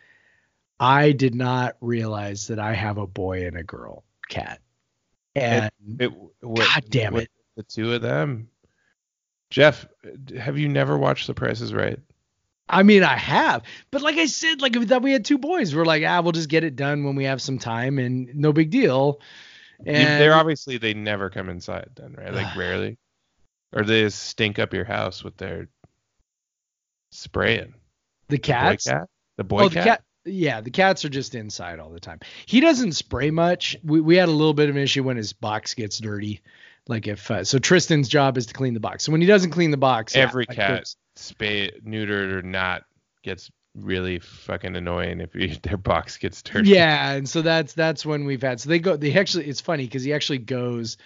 I 0.81 1.13
did 1.13 1.35
not 1.35 1.77
realize 1.81 2.49
that 2.49 2.59
I 2.59 2.73
have 2.73 2.99
a 2.99 3.07
boy 3.07 3.47
and 3.47 3.57
a 3.57 3.63
girl 3.63 4.03
cat. 4.29 4.61
And 5.37 5.71
It, 6.01 6.13
what, 6.41 6.67
God 6.67 6.85
damn 6.89 7.17
it. 7.17 7.31
the 7.57 7.63
two 7.63 7.93
of 7.93 8.03
them. 8.03 8.49
Jeff, 9.51 9.87
have 10.37 10.59
you 10.59 10.69
never 10.69 10.99
watched 10.99 11.27
The 11.27 11.35
Price 11.35 11.61
is 11.61 11.73
Right? 11.73 12.01
I 12.73 12.83
mean, 12.83 13.05
I 13.05 13.17
have, 13.17 13.63
but 13.91 14.01
like 14.01 14.17
I 14.17 14.25
said, 14.25 14.63
like 14.63 14.75
we 14.75 14.87
thought 14.87 15.03
we 15.03 15.13
had 15.13 15.27
two 15.27 15.37
boys. 15.37 15.75
We're 15.75 15.85
like, 15.85 16.03
ah, 16.07 16.23
we'll 16.23 16.33
just 16.33 16.49
get 16.49 16.65
it 16.65 16.75
done 16.75 17.05
when 17.05 17.15
we 17.15 17.25
have 17.25 17.43
some 17.43 17.59
time, 17.59 17.99
and 17.99 18.35
no 18.35 18.53
big 18.53 18.71
deal. 18.71 19.21
And 19.85 20.21
They're 20.21 20.35
obviously 20.35 20.79
they 20.79 20.95
never 20.95 21.29
come 21.29 21.51
inside 21.51 21.91
then, 21.97 22.15
right? 22.15 22.33
Like 22.33 22.57
rarely, 22.57 22.97
or 23.73 23.85
they 23.85 24.03
just 24.03 24.23
stink 24.23 24.59
up 24.59 24.73
your 24.73 24.85
house 24.85 25.23
with 25.23 25.37
their 25.37 25.69
spraying. 27.11 27.75
the 28.29 28.39
cats, 28.39 28.87
Boy 28.87 28.91
cat? 28.91 29.09
The 29.37 29.45
boy 29.45 29.61
oh, 29.63 29.69
cat? 29.69 29.73
the 29.73 29.91
cat. 29.91 30.03
Yeah, 30.25 30.61
the 30.61 30.71
cats 30.71 31.05
are 31.05 31.09
just 31.09 31.35
inside 31.35 31.79
all 31.81 31.91
the 31.91 32.01
time. 32.01 32.21
He 32.47 32.61
doesn't 32.61 32.93
spray 32.93 33.31
much. 33.31 33.77
We 33.85 34.01
we 34.01 34.17
had 34.17 34.29
a 34.29 34.33
little 34.33 34.55
bit 34.55 34.71
of 34.71 34.77
an 34.77 34.83
issue 34.83 35.03
when 35.03 35.17
his 35.17 35.33
box 35.35 35.75
gets 35.75 35.99
dirty. 35.99 36.41
Like 36.89 37.07
if 37.07 37.31
uh, 37.31 37.45
so, 37.45 37.59
Tristan's 37.59 38.09
job 38.09 38.39
is 38.39 38.47
to 38.47 38.55
clean 38.55 38.75
the 38.75 38.81
box. 38.81 39.05
So 39.05 39.13
when 39.13 39.21
he 39.21 39.27
doesn't 39.27 39.51
clean 39.51 39.71
the 39.71 39.77
box, 39.77 40.17
Every 40.17 40.47
like 40.49 40.57
cat, 40.57 40.95
spay, 41.17 41.71
neutered 41.83 42.33
or 42.33 42.43
not, 42.43 42.85
gets 43.23 43.51
really 43.75 44.19
fucking 44.19 44.77
annoying 44.77 45.21
if 45.21 45.35
you, 45.35 45.57
their 45.63 45.77
box 45.77 46.17
gets 46.19 46.43
dirty. 46.43 46.71
Yeah, 46.71 47.13
and 47.13 47.29
so 47.29 47.43
that's 47.43 47.73
that's 47.75 48.05
when 48.05 48.25
we've 48.25 48.43
had. 48.43 48.61
So 48.61 48.69
they 48.69 48.79
go. 48.79 48.97
They 48.97 49.15
actually. 49.15 49.47
It's 49.47 49.61
funny 49.61 49.85
because 49.85 50.05
he 50.05 50.13
actually 50.13 50.39
goes 50.39 50.97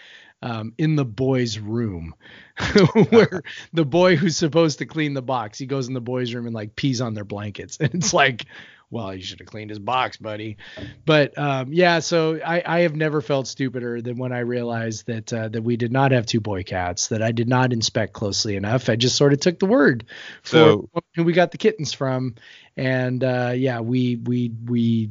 um, 0.43 0.75
in 0.79 0.97
the 0.97 1.05
boys' 1.05 1.59
room, 1.59 2.15
where 3.11 3.43
the 3.73 3.85
boy 3.85 4.17
who's 4.17 4.37
supposed 4.37 4.79
to 4.79 4.87
clean 4.87 5.15
the 5.15 5.23
box, 5.23 5.59
he 5.59 5.67
goes 5.67 5.89
in 5.89 5.95
the 5.95 6.01
boys' 6.01 6.35
room 6.35 6.47
and 6.47 6.55
like 6.55 6.77
pees 6.77 7.01
on 7.01 7.15
their 7.15 7.25
blankets, 7.25 7.79
and 7.81 7.95
it's 7.95 8.13
like, 8.13 8.47
well, 8.91 9.15
you 9.15 9.23
should 9.23 9.41
have 9.41 9.49
cleaned 9.49 9.71
his 9.71 9.79
box, 9.79 10.17
buddy. 10.17 10.59
But 11.05 11.37
um, 11.37 11.73
yeah, 11.73 11.99
so 11.99 12.39
I, 12.45 12.63
I 12.65 12.81
have 12.81 12.95
never 12.95 13.21
felt 13.21 13.49
stupider 13.49 14.01
than 14.01 14.17
when 14.17 14.33
I 14.33 14.41
realized 14.41 15.07
that 15.07 15.33
uh, 15.33 15.49
that 15.49 15.63
we 15.63 15.77
did 15.77 15.93
not 15.93 16.13
have 16.13 16.27
two 16.27 16.41
boy 16.41 16.63
cats, 16.63 17.09
that 17.09 17.23
I 17.23 17.33
did 17.33 17.49
not 17.49 17.73
inspect 17.73 18.13
closely 18.13 18.57
enough. 18.57 18.89
I 18.89 18.97
just 18.97 19.17
sort 19.17 19.33
of 19.33 19.41
took 19.41 19.59
the 19.59 19.67
word 19.67 20.07
for 20.43 20.57
So- 20.57 20.89
who 21.15 21.25
we 21.25 21.33
got 21.33 21.51
the 21.51 21.59
kittens 21.59 21.93
from, 21.93 22.37
and 22.77 23.23
uh, 23.25 23.53
yeah, 23.57 23.81
we 23.81 24.17
we 24.17 24.53
we 24.67 25.11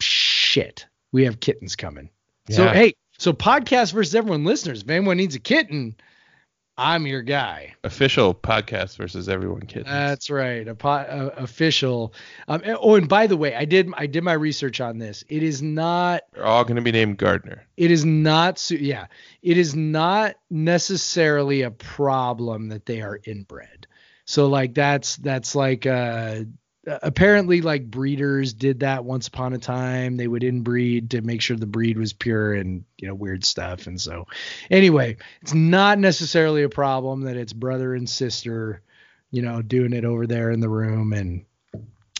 shit, 0.00 0.86
we 1.12 1.24
have 1.24 1.40
kittens 1.40 1.76
coming. 1.76 2.10
So 2.50 2.66
hey, 2.68 2.94
so 3.18 3.32
podcast 3.32 3.92
versus 3.92 4.14
everyone 4.16 4.44
listeners, 4.44 4.82
if 4.82 4.90
anyone 4.90 5.16
needs 5.16 5.36
a 5.36 5.40
kitten, 5.40 5.94
I'm 6.78 7.06
your 7.06 7.20
guy. 7.22 7.74
Official 7.84 8.34
podcast 8.34 8.96
versus 8.96 9.28
everyone 9.28 9.60
kittens. 9.62 9.88
That's 9.88 10.30
right, 10.30 10.66
a 10.66 10.74
po- 10.74 10.88
uh, 10.88 11.30
official. 11.36 12.14
Um, 12.48 12.62
and- 12.64 12.78
oh, 12.80 12.94
and 12.94 13.08
by 13.08 13.26
the 13.26 13.36
way, 13.36 13.54
I 13.54 13.66
did 13.66 13.92
I 13.96 14.06
did 14.06 14.24
my 14.24 14.32
research 14.32 14.80
on 14.80 14.96
this. 14.98 15.22
It 15.28 15.42
is 15.42 15.60
not 15.62 16.22
They're 16.32 16.46
all 16.46 16.64
going 16.64 16.76
to 16.76 16.82
be 16.82 16.92
named 16.92 17.18
Gardner. 17.18 17.66
it 17.76 17.90
is 17.90 18.04
not 18.04 18.70
yeah 18.70 19.06
it 19.42 19.58
is 19.58 19.74
not 19.76 20.36
necessarily 20.50 21.62
a 21.62 21.70
problem 21.70 22.68
that 22.68 22.86
they 22.86 23.02
are 23.02 23.20
inbred 23.24 23.86
so 24.24 24.46
like 24.46 24.72
that's 24.74 25.16
that's 25.16 25.54
like 25.54 25.84
uh 25.86 26.40
Uh, 26.88 26.98
apparently 27.02 27.60
like 27.60 27.88
breeders 27.90 28.52
did 28.54 28.80
that 28.80 29.04
once 29.04 29.28
upon 29.28 29.52
a 29.52 29.58
time. 29.58 30.16
They 30.16 30.26
would 30.26 30.42
inbreed 30.42 31.10
to 31.10 31.20
make 31.20 31.40
sure 31.40 31.56
the 31.56 31.66
breed 31.66 31.96
was 31.96 32.12
pure 32.12 32.54
and 32.54 32.84
you 32.98 33.06
know 33.08 33.14
weird 33.14 33.44
stuff. 33.44 33.86
And 33.86 34.00
so 34.00 34.26
anyway 34.70 35.16
it's 35.42 35.54
not 35.54 35.98
necessarily 35.98 36.62
a 36.64 36.68
problem 36.68 37.22
that 37.22 37.36
it's 37.36 37.52
brother 37.52 37.94
and 37.94 38.08
sister 38.10 38.82
you 39.30 39.42
know 39.42 39.62
doing 39.62 39.92
it 39.92 40.04
over 40.04 40.26
there 40.26 40.50
in 40.50 40.60
the 40.60 40.68
room. 40.68 41.12
And 41.12 41.44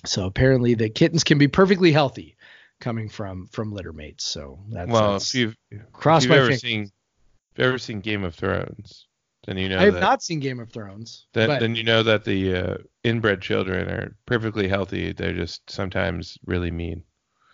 so 0.04 0.26
apparently 0.26 0.74
the 0.74 0.88
kittens 0.90 1.24
can 1.24 1.38
be 1.38 1.48
perfectly 1.48 1.90
healthy 1.92 2.36
coming 2.80 3.08
from 3.08 3.46
from 3.48 3.72
litter 3.72 3.92
mates. 3.92 4.24
So 4.24 4.60
that's 4.70 4.90
well, 4.90 5.02
that's- 5.12 5.34
if 5.34 5.40
you've, 5.40 5.56
Cross 5.92 6.24
if 6.24 6.30
my 6.30 6.36
you've 6.36 6.40
ever 6.44 6.48
fingers. 6.50 6.60
seen, 6.62 6.82
if 6.84 7.58
you've 7.58 7.66
ever 7.66 7.78
seen 7.78 8.00
Game 8.00 8.22
of 8.24 8.34
Thrones, 8.34 9.06
then 9.46 9.56
you 9.58 9.68
know 9.68 9.78
I 9.78 9.84
have 9.84 9.94
that, 9.94 10.00
not 10.00 10.22
seen 10.22 10.40
Game 10.40 10.60
of 10.60 10.70
Thrones. 10.70 11.26
then, 11.32 11.48
but 11.48 11.60
then 11.60 11.74
you 11.74 11.82
know 11.84 12.02
that 12.02 12.24
the 12.24 12.54
uh, 12.54 12.76
inbred 13.04 13.40
children 13.42 13.88
are 13.88 14.16
perfectly 14.26 14.68
healthy. 14.68 15.12
They're 15.12 15.32
just 15.34 15.68
sometimes 15.70 16.38
really 16.46 16.70
mean. 16.70 17.02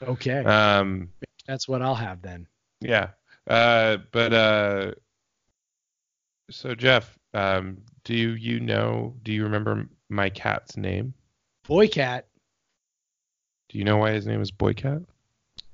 okay, 0.03 0.45
Um, 0.45 1.09
that's 1.47 1.67
what 1.69 1.81
I'll 1.83 1.95
have 1.95 2.21
then. 2.23 2.47
yeah. 2.81 3.11
Uh, 3.47 3.97
but 4.13 4.33
uh, 4.35 4.93
so 6.51 6.75
Jeff, 6.75 7.19
um, 7.35 7.79
do 8.05 8.15
you 8.15 8.61
know? 8.61 9.15
Do 9.23 9.33
you 9.33 9.43
remember 9.45 9.89
my 10.11 10.29
cat's 10.29 10.77
name? 10.77 11.15
Boy 11.67 11.89
cat 11.89 12.27
Do 13.71 13.79
you 13.79 13.85
know 13.85 13.97
why 13.99 14.13
his 14.13 14.27
name 14.27 14.41
is 14.43 14.51
Boycat? 14.53 15.05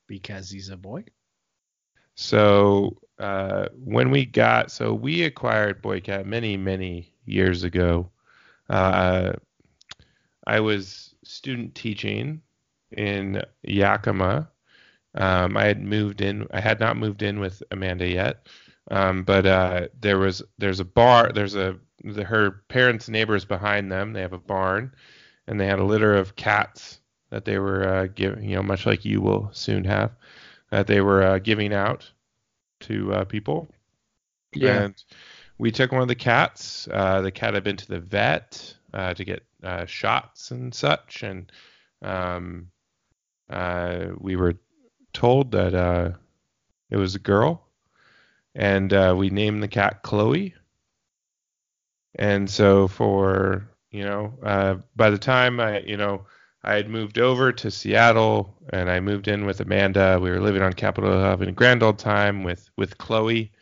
because 0.07 0.51
he's 0.51 0.69
a 0.69 0.77
boy. 0.77 1.05
So 2.15 2.97
uh, 3.19 3.69
when 3.85 4.11
we 4.11 4.25
got, 4.25 4.71
so 4.71 4.93
we 4.93 5.23
acquired 5.23 5.83
Boycat 5.83 6.27
many, 6.27 6.57
many 6.57 7.13
years 7.27 7.65
ago. 7.65 8.11
Uh, 8.69 9.33
I 10.47 10.61
was 10.61 11.15
student 11.23 11.75
teaching 11.75 12.43
in 12.93 13.43
Yakima. 13.63 14.49
Um, 15.15 15.57
I 15.57 15.65
had 15.65 15.81
moved 15.81 16.21
in. 16.21 16.47
I 16.53 16.61
had 16.61 16.81
not 16.81 16.97
moved 16.97 17.23
in 17.23 17.39
with 17.39 17.63
Amanda 17.71 18.09
yet, 18.09 18.49
um, 18.91 19.23
but 19.23 19.47
uh, 19.47 19.89
there 20.01 20.19
was 20.19 20.43
there's 20.59 20.81
a 20.81 20.85
bar. 20.85 21.31
There's 21.33 21.55
a 21.55 21.79
the, 22.03 22.25
her 22.25 22.63
parents' 22.69 23.09
neighbors 23.09 23.45
behind 23.45 23.93
them. 23.93 24.13
They 24.13 24.23
have 24.23 24.33
a 24.33 24.39
barn, 24.39 24.93
and 25.47 25.61
they 25.61 25.67
had 25.67 25.79
a 25.79 25.85
litter 25.85 26.15
of 26.15 26.37
cats 26.37 27.01
that 27.31 27.45
they 27.45 27.59
were 27.59 27.87
uh, 27.87 28.07
giving. 28.13 28.43
You 28.43 28.57
know, 28.57 28.63
much 28.65 28.87
like 28.87 29.05
you 29.05 29.21
will 29.21 29.51
soon 29.53 29.85
have, 29.85 30.11
that 30.71 30.89
they 30.89 31.01
were 31.01 31.23
uh, 31.23 31.39
giving 31.39 31.73
out 31.73 32.11
to 32.81 33.13
uh, 33.13 33.25
people. 33.25 33.69
And 34.85 34.95
we 35.59 35.71
took 35.71 35.93
one 35.93 36.03
of 36.03 36.09
the 36.09 36.15
cats. 36.15 36.89
Uh, 36.91 37.21
the 37.21 37.31
cat 37.31 37.55
had 37.55 37.65
been 37.65 37.77
to 37.77 37.89
the 37.89 38.01
vet 38.01 38.75
uh, 38.93 39.15
to 39.15 39.25
get 39.25 39.45
uh, 39.63 39.87
shots 39.87 40.51
and 40.51 40.75
such, 40.75 41.23
and 41.23 41.51
um, 42.03 42.71
uh, 43.51 44.07
we 44.19 44.37
were 44.37 44.55
told 45.13 45.53
that 45.53 45.75
uh, 45.75 46.11
it 46.91 46.97
was 46.97 47.15
a 47.15 47.21
girl, 47.21 47.67
and 48.55 48.93
uh, 48.93 49.15
we 49.17 49.31
named 49.31 49.63
the 49.63 49.69
cat 49.69 50.03
Chloe. 50.03 50.55
And 52.17 52.49
so 52.49 52.87
for 52.89 53.69
you 53.91 54.05
know, 54.05 54.35
uh, 54.43 54.77
by 54.95 55.11
the 55.11 55.19
time 55.19 55.61
I 55.61 55.81
you 55.81 55.97
know 55.97 56.27
I 56.65 56.75
had 56.75 56.89
moved 56.89 57.19
over 57.19 57.53
to 57.53 57.71
Seattle, 57.71 58.55
and 58.73 58.91
I 58.91 58.99
moved 59.01 59.29
in 59.29 59.45
with 59.45 59.61
Amanda. 59.61 60.19
We 60.21 60.31
were 60.31 60.41
living 60.41 60.63
on 60.63 60.73
Capitol 60.73 61.11
Hill, 61.11 61.21
having 61.21 61.49
a 61.51 61.53
grand 61.53 61.83
old 61.83 61.99
time 61.99 62.43
with 62.43 62.71
with 62.77 62.97
Chloe, 62.97 63.53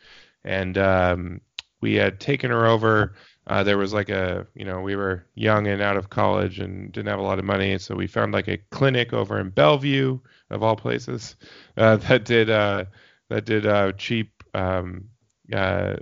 and 0.45 0.77
um, 0.77 1.41
we 1.81 1.95
had 1.95 2.19
taken 2.19 2.49
her 2.49 2.65
over. 2.65 3.15
Uh, 3.45 3.61
there 3.61 3.77
was 3.77 3.93
like 3.93 4.07
a, 4.07 4.47
you 4.55 4.63
know, 4.63 4.79
we 4.79 4.95
were 4.95 5.25
young 5.35 5.67
and 5.67 5.81
out 5.81 5.97
of 5.97 6.09
college 6.09 6.59
and 6.59 6.93
didn't 6.93 7.09
have 7.09 7.19
a 7.19 7.23
lot 7.23 7.39
of 7.39 7.45
money, 7.45 7.77
so 7.77 7.93
we 7.93 8.07
found 8.07 8.31
like 8.31 8.47
a 8.47 8.57
clinic 8.71 9.11
over 9.11 9.37
in 9.37 9.49
Bellevue, 9.49 10.19
of 10.49 10.63
all 10.63 10.77
places, 10.77 11.35
uh, 11.77 11.97
that 11.97 12.23
did 12.23 12.49
uh, 12.49 12.85
that 13.29 13.43
did 13.45 13.65
uh, 13.65 13.91
cheap 13.93 14.31
um, 14.53 15.09
uh, 15.51 15.97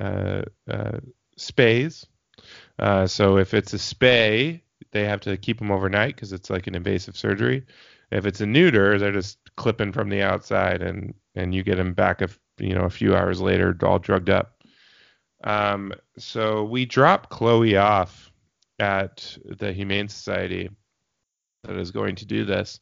uh, 0.00 0.42
spays. 1.38 2.06
So 3.06 3.36
if 3.36 3.52
it's 3.52 3.74
a 3.74 3.78
spay, 3.78 4.62
they 4.96 5.04
have 5.04 5.20
to 5.20 5.36
keep 5.36 5.58
them 5.58 5.70
overnight 5.70 6.14
because 6.14 6.32
it's 6.32 6.48
like 6.48 6.66
an 6.66 6.74
invasive 6.74 7.16
surgery. 7.16 7.64
If 8.10 8.24
it's 8.24 8.40
a 8.40 8.46
neuter, 8.46 8.98
they're 8.98 9.12
just 9.12 9.38
clipping 9.56 9.92
from 9.92 10.08
the 10.08 10.22
outside, 10.22 10.80
and 10.80 11.14
and 11.34 11.54
you 11.54 11.62
get 11.62 11.76
them 11.76 11.92
back 11.92 12.22
a 12.22 12.28
you 12.58 12.74
know 12.74 12.84
a 12.84 12.90
few 12.90 13.14
hours 13.14 13.40
later, 13.40 13.76
all 13.82 13.98
drugged 13.98 14.30
up. 14.30 14.62
Um, 15.44 15.92
so 16.16 16.64
we 16.64 16.86
drop 16.86 17.28
Chloe 17.28 17.76
off 17.76 18.32
at 18.78 19.36
the 19.44 19.72
Humane 19.72 20.08
Society 20.08 20.70
that 21.64 21.76
is 21.76 21.90
going 21.90 22.14
to 22.16 22.24
do 22.24 22.44
this, 22.44 22.80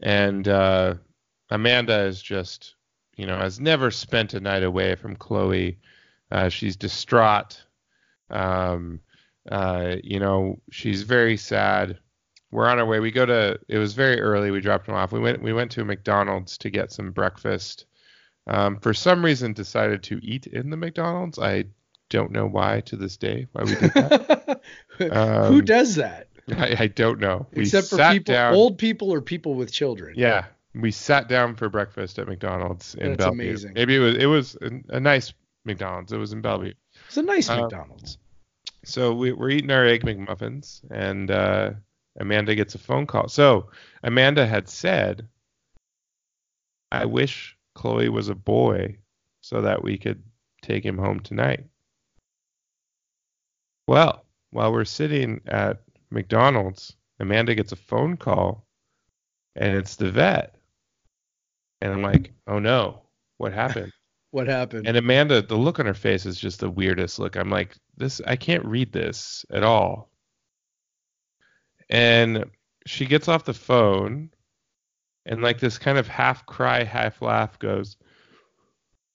and 0.00 0.48
uh, 0.48 0.94
Amanda 1.50 2.00
is 2.00 2.20
just 2.20 2.74
you 3.16 3.26
know 3.26 3.38
has 3.38 3.60
never 3.60 3.90
spent 3.90 4.34
a 4.34 4.40
night 4.40 4.64
away 4.64 4.96
from 4.96 5.14
Chloe. 5.14 5.78
Uh, 6.30 6.48
she's 6.48 6.76
distraught. 6.76 7.62
Um, 8.30 9.00
uh, 9.50 9.96
you 10.02 10.20
know, 10.20 10.60
she's 10.70 11.02
very 11.02 11.36
sad. 11.36 11.98
We're 12.50 12.66
on 12.66 12.78
our 12.78 12.86
way. 12.86 13.00
We 13.00 13.10
go 13.10 13.26
to. 13.26 13.58
It 13.68 13.78
was 13.78 13.92
very 13.94 14.20
early. 14.20 14.50
We 14.50 14.60
dropped 14.60 14.88
him 14.88 14.94
off. 14.94 15.12
We 15.12 15.20
went. 15.20 15.42
We 15.42 15.52
went 15.52 15.70
to 15.72 15.84
McDonald's 15.84 16.58
to 16.58 16.70
get 16.70 16.92
some 16.92 17.12
breakfast. 17.12 17.86
Um, 18.46 18.78
for 18.80 18.94
some 18.94 19.22
reason, 19.24 19.52
decided 19.52 20.02
to 20.04 20.18
eat 20.22 20.46
in 20.46 20.70
the 20.70 20.76
McDonald's. 20.76 21.38
I 21.38 21.64
don't 22.08 22.32
know 22.32 22.46
why 22.46 22.80
to 22.82 22.96
this 22.96 23.16
day 23.18 23.46
why 23.52 23.64
we 23.64 23.74
did 23.74 23.92
that. 23.92 24.60
um, 25.12 25.52
Who 25.52 25.60
does 25.60 25.96
that? 25.96 26.28
I, 26.56 26.76
I 26.78 26.86
don't 26.86 27.20
know. 27.20 27.46
Except 27.52 27.92
we 27.92 27.98
for 27.98 28.12
people, 28.12 28.34
down, 28.34 28.54
old 28.54 28.78
people 28.78 29.12
or 29.12 29.20
people 29.20 29.54
with 29.54 29.70
children. 29.70 30.14
Yeah, 30.16 30.46
we 30.74 30.90
sat 30.90 31.28
down 31.28 31.54
for 31.54 31.68
breakfast 31.68 32.18
at 32.18 32.26
McDonald's 32.26 32.94
in 32.94 33.10
That's 33.10 33.24
Bellevue. 33.24 33.42
amazing. 33.42 33.72
Maybe 33.74 33.96
it 33.96 33.98
was 33.98 34.16
it 34.16 34.26
was 34.26 34.56
a, 34.62 34.96
a 34.96 35.00
nice 35.00 35.32
McDonald's. 35.64 36.12
It 36.12 36.18
was 36.18 36.32
in 36.32 36.40
Bellevue. 36.40 36.74
It's 37.06 37.16
a 37.16 37.22
nice 37.22 37.48
uh, 37.50 37.60
McDonald's. 37.60 38.18
So 38.88 39.12
we, 39.12 39.32
are 39.32 39.50
eating 39.50 39.70
our 39.70 39.84
egg 39.84 40.02
McMuffins, 40.02 40.80
and 40.90 41.30
uh, 41.30 41.72
Amanda 42.18 42.54
gets 42.54 42.74
a 42.74 42.78
phone 42.78 43.06
call. 43.06 43.28
So 43.28 43.68
Amanda 44.02 44.46
had 44.46 44.66
said, 44.66 45.28
"I 46.90 47.04
wish 47.04 47.54
Chloe 47.74 48.08
was 48.08 48.30
a 48.30 48.34
boy, 48.34 48.96
so 49.42 49.60
that 49.60 49.84
we 49.84 49.98
could 49.98 50.22
take 50.62 50.86
him 50.86 50.96
home 50.96 51.20
tonight." 51.20 51.66
Well, 53.86 54.24
while 54.52 54.72
we're 54.72 54.86
sitting 54.86 55.42
at 55.46 55.82
McDonald's, 56.08 56.96
Amanda 57.20 57.54
gets 57.54 57.72
a 57.72 57.76
phone 57.76 58.16
call, 58.16 58.66
and 59.54 59.76
it's 59.76 59.96
the 59.96 60.10
vet, 60.10 60.56
and 61.82 61.92
I'm 61.92 62.02
like, 62.02 62.32
"Oh 62.46 62.58
no, 62.58 63.02
what 63.36 63.52
happened?" 63.52 63.92
What 64.30 64.46
happened? 64.46 64.86
And 64.86 64.96
Amanda, 64.96 65.42
the 65.42 65.56
look 65.56 65.78
on 65.78 65.86
her 65.86 65.94
face 65.94 66.26
is 66.26 66.38
just 66.38 66.60
the 66.60 66.70
weirdest 66.70 67.18
look. 67.18 67.36
I'm 67.36 67.50
like, 67.50 67.76
this, 67.96 68.20
I 68.26 68.36
can't 68.36 68.64
read 68.64 68.92
this 68.92 69.44
at 69.50 69.62
all. 69.62 70.10
And 71.88 72.44
she 72.86 73.06
gets 73.06 73.28
off 73.28 73.44
the 73.44 73.54
phone 73.54 74.30
and 75.24 75.42
like 75.42 75.60
this 75.60 75.78
kind 75.78 75.98
of 75.98 76.08
half 76.08 76.44
cry, 76.46 76.84
half 76.84 77.22
laugh 77.22 77.58
goes, 77.58 77.96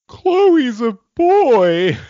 Chloe's 0.08 0.82
a 0.82 0.98
boy. 1.16 1.98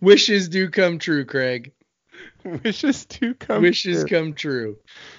Wishes 0.00 0.48
do 0.48 0.70
come 0.70 0.98
true, 0.98 1.24
Craig. 1.24 1.72
Wishes 2.44 3.06
do 3.06 3.34
come 3.34 3.62
Wishes 3.62 4.04
true. 4.04 4.18
come 4.18 4.32
true. 4.34 4.76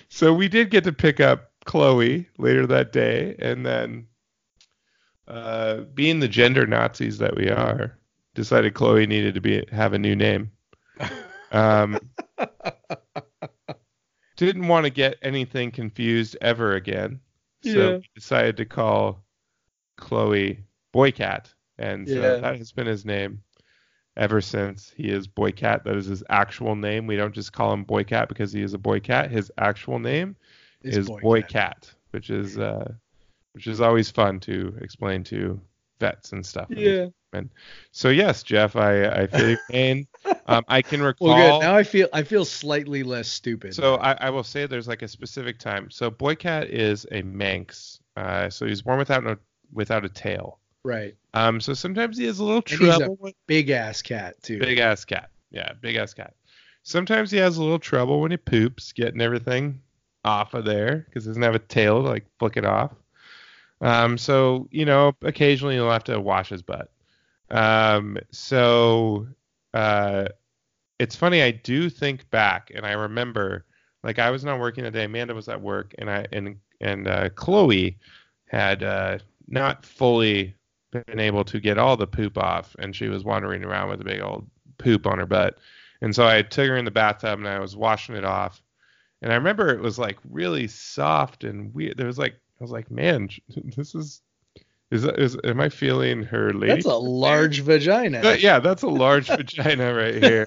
So 0.09 0.33
we 0.33 0.47
did 0.47 0.69
get 0.69 0.83
to 0.85 0.93
pick 0.93 1.19
up 1.19 1.51
Chloe 1.65 2.29
later 2.37 2.67
that 2.67 2.91
day 2.91 3.35
and 3.39 3.65
then 3.65 4.07
uh, 5.27 5.81
being 5.93 6.19
the 6.19 6.27
gender 6.27 6.65
Nazis 6.65 7.17
that 7.17 7.35
we 7.35 7.49
are, 7.49 7.97
decided 8.33 8.73
Chloe 8.73 9.07
needed 9.07 9.33
to 9.35 9.41
be 9.41 9.65
have 9.71 9.93
a 9.93 9.99
new 9.99 10.15
name. 10.15 10.51
Um, 11.51 11.99
didn't 14.37 14.67
want 14.67 14.85
to 14.85 14.89
get 14.89 15.17
anything 15.21 15.71
confused 15.71 16.37
ever 16.41 16.75
again, 16.75 17.19
so 17.63 17.69
yeah. 17.69 17.97
decided 18.13 18.57
to 18.57 18.65
call 18.65 19.23
Chloe 19.97 20.59
Boycat, 20.93 21.53
and 21.77 22.07
so 22.07 22.15
yeah. 22.15 22.35
that 22.35 22.57
has 22.57 22.71
been 22.71 22.87
his 22.87 23.05
name 23.05 23.41
ever 24.17 24.41
since. 24.41 24.93
He 24.95 25.09
is 25.09 25.27
Boycat. 25.27 25.83
That 25.83 25.95
is 25.95 26.05
his 26.05 26.23
actual 26.29 26.75
name. 26.75 27.07
We 27.07 27.15
don't 27.15 27.33
just 27.33 27.53
call 27.53 27.73
him 27.73 27.85
Boycat 27.85 28.27
because 28.27 28.51
he 28.51 28.61
is 28.61 28.73
a 28.73 28.77
boycat. 28.77 29.29
His 29.29 29.51
actual 29.57 29.99
name 29.99 30.35
is, 30.83 30.97
is 30.97 31.09
Boycat, 31.09 31.81
Boy 31.81 31.89
which 32.11 32.29
is 32.29 32.57
uh, 32.57 32.93
which 33.55 33.67
is 33.67 33.81
always 33.81 34.11
fun 34.11 34.39
to 34.41 34.77
explain 34.81 35.23
to 35.23 35.59
vets 35.99 36.33
and 36.33 36.45
stuff. 36.45 36.67
Yeah. 36.69 37.07
And 37.31 37.49
so 37.91 38.09
yes, 38.09 38.43
Jeff, 38.43 38.75
I 38.75 39.05
I 39.05 39.27
feel 39.27 39.49
your 39.49 39.59
pain. 39.69 40.07
Um, 40.47 40.63
I 40.67 40.83
can 40.83 41.01
recall. 41.01 41.29
Well, 41.29 41.59
good. 41.59 41.65
Now 41.65 41.75
I 41.75 41.83
feel 41.83 42.07
I 42.13 42.21
feel 42.21 42.45
slightly 42.45 43.01
less 43.01 43.27
stupid. 43.27 43.73
So 43.73 43.95
I, 43.95 44.13
I 44.13 44.29
will 44.29 44.43
say 44.43 44.67
there's 44.67 44.87
like 44.87 45.01
a 45.01 45.07
specific 45.07 45.57
time. 45.57 45.89
So 45.89 46.11
Boycat 46.11 46.69
is 46.69 47.07
a 47.11 47.23
Manx. 47.23 47.99
Uh, 48.15 48.49
so 48.51 48.67
he's 48.67 48.83
born 48.83 48.99
without 48.99 49.23
no 49.23 49.37
without 49.73 50.05
a 50.05 50.09
tail. 50.09 50.59
Right. 50.83 51.15
Um. 51.33 51.59
So 51.59 51.73
sometimes 51.73 52.17
he 52.17 52.25
has 52.25 52.37
a 52.39 52.43
little 52.43 52.61
trouble. 52.61 53.17
A 53.25 53.33
big 53.47 53.71
ass 53.71 54.03
cat 54.03 54.41
too. 54.43 54.59
Big 54.59 54.77
ass 54.77 55.03
cat. 55.03 55.29
Yeah. 55.49 55.73
Big 55.81 55.95
ass 55.95 56.13
cat. 56.13 56.33
Sometimes 56.83 57.31
he 57.31 57.37
has 57.37 57.57
a 57.57 57.63
little 57.63 57.79
trouble 57.79 58.21
when 58.21 58.29
he 58.29 58.37
poops, 58.37 58.93
getting 58.93 59.21
everything 59.21 59.81
off 60.23 60.53
of 60.53 60.65
there 60.65 61.05
because 61.07 61.23
he 61.23 61.29
doesn't 61.29 61.41
have 61.41 61.55
a 61.55 61.59
tail 61.59 62.03
to 62.03 62.09
like 62.09 62.25
flick 62.37 62.57
it 62.57 62.65
off. 62.65 62.91
Um, 63.85 64.17
so 64.17 64.67
you 64.71 64.83
know, 64.83 65.15
occasionally 65.21 65.75
he'll 65.75 65.91
have 65.91 66.03
to 66.05 66.19
wash 66.19 66.49
his 66.49 66.63
butt. 66.63 66.91
Um, 67.51 68.17
so 68.31 69.27
uh, 69.75 70.25
it's 70.97 71.15
funny. 71.15 71.43
I 71.43 71.51
do 71.51 71.91
think 71.91 72.27
back, 72.31 72.71
and 72.73 72.83
I 72.83 72.93
remember, 72.93 73.63
like 74.03 74.17
I 74.17 74.31
was 74.31 74.43
not 74.43 74.59
working 74.59 74.83
that 74.85 74.93
day. 74.93 75.03
Amanda 75.03 75.35
was 75.35 75.47
at 75.49 75.61
work, 75.61 75.93
and 75.99 76.09
I 76.09 76.25
and 76.31 76.57
and 76.81 77.07
uh, 77.07 77.29
Chloe 77.29 77.99
had 78.47 78.81
uh, 78.81 79.19
not 79.47 79.85
fully 79.85 80.55
been 80.89 81.19
able 81.19 81.43
to 81.43 81.59
get 81.59 81.77
all 81.77 81.95
the 81.95 82.07
poop 82.07 82.39
off, 82.39 82.75
and 82.79 82.95
she 82.95 83.07
was 83.07 83.23
wandering 83.23 83.63
around 83.63 83.89
with 83.89 84.01
a 84.01 84.05
big 84.05 84.19
old 84.19 84.47
poop 84.79 85.05
on 85.05 85.19
her 85.19 85.27
butt. 85.27 85.59
And 86.01 86.15
so 86.15 86.25
I 86.25 86.41
took 86.41 86.67
her 86.67 86.77
in 86.77 86.85
the 86.85 86.91
bathtub 86.91 87.39
and 87.39 87.47
I 87.47 87.59
was 87.59 87.75
washing 87.75 88.15
it 88.15 88.25
off. 88.25 88.61
And 89.21 89.31
I 89.31 89.35
remember 89.35 89.69
it 89.69 89.79
was 89.79 89.97
like 89.97 90.17
really 90.29 90.67
soft 90.67 91.43
and 91.43 91.73
weird. 91.73 91.97
There 91.97 92.05
was 92.07 92.17
like 92.17 92.35
I 92.59 92.63
was 92.63 92.71
like, 92.71 92.89
man, 92.89 93.29
this 93.75 93.95
is 93.95 94.21
is, 94.91 95.03
is 95.03 95.37
am 95.43 95.59
I 95.59 95.69
feeling 95.69 96.23
her 96.23 96.53
lady? 96.53 96.73
That's 96.73 96.85
a 96.85 96.95
large 96.95 97.61
vagina. 97.61 98.21
But, 98.21 98.39
yeah, 98.41 98.59
that's 98.59 98.83
a 98.83 98.87
large 98.87 99.27
vagina 99.27 99.93
right 99.93 100.23
here. 100.23 100.45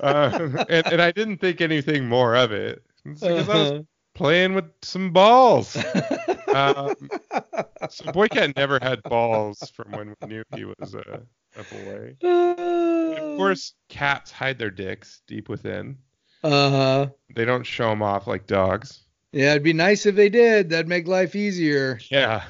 Um, 0.00 0.56
and, 0.68 0.86
and 0.86 1.02
I 1.02 1.10
didn't 1.10 1.38
think 1.38 1.60
anything 1.60 2.08
more 2.08 2.36
of 2.36 2.52
it 2.52 2.82
because 3.04 3.22
uh-huh. 3.22 3.34
I 3.34 3.56
was 3.56 3.70
uh-huh. 3.72 3.82
playing 4.14 4.54
with 4.54 4.66
some 4.82 5.12
balls. 5.12 5.76
um, 6.54 6.94
so 7.88 8.04
Boycat 8.12 8.56
never 8.56 8.78
had 8.80 9.02
balls 9.02 9.72
from 9.74 9.90
when 9.92 10.14
we 10.20 10.28
knew 10.28 10.44
he 10.54 10.64
was 10.64 10.94
a, 10.94 11.22
a 11.56 11.64
boy. 11.64 12.16
Uh, 12.22 13.14
of 13.16 13.36
course, 13.38 13.74
cats 13.88 14.30
hide 14.30 14.58
their 14.58 14.70
dicks 14.70 15.22
deep 15.26 15.48
within. 15.48 15.98
Uh 16.44 16.70
huh. 16.70 17.06
They 17.34 17.44
don't 17.44 17.64
show 17.64 17.90
them 17.90 18.02
off 18.02 18.26
like 18.26 18.46
dogs. 18.46 19.02
Yeah, 19.32 19.52
it'd 19.52 19.62
be 19.62 19.72
nice 19.72 20.06
if 20.06 20.16
they 20.16 20.28
did. 20.28 20.70
That'd 20.70 20.88
make 20.88 21.06
life 21.06 21.36
easier. 21.36 22.00
Yeah. 22.10 22.44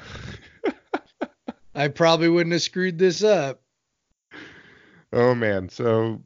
I 1.75 1.87
probably 1.89 2.27
wouldn't 2.27 2.53
have 2.53 2.61
screwed 2.61 2.97
this 2.97 3.23
up. 3.23 3.61
Oh 5.13 5.35
man, 5.35 5.69
so 5.69 6.21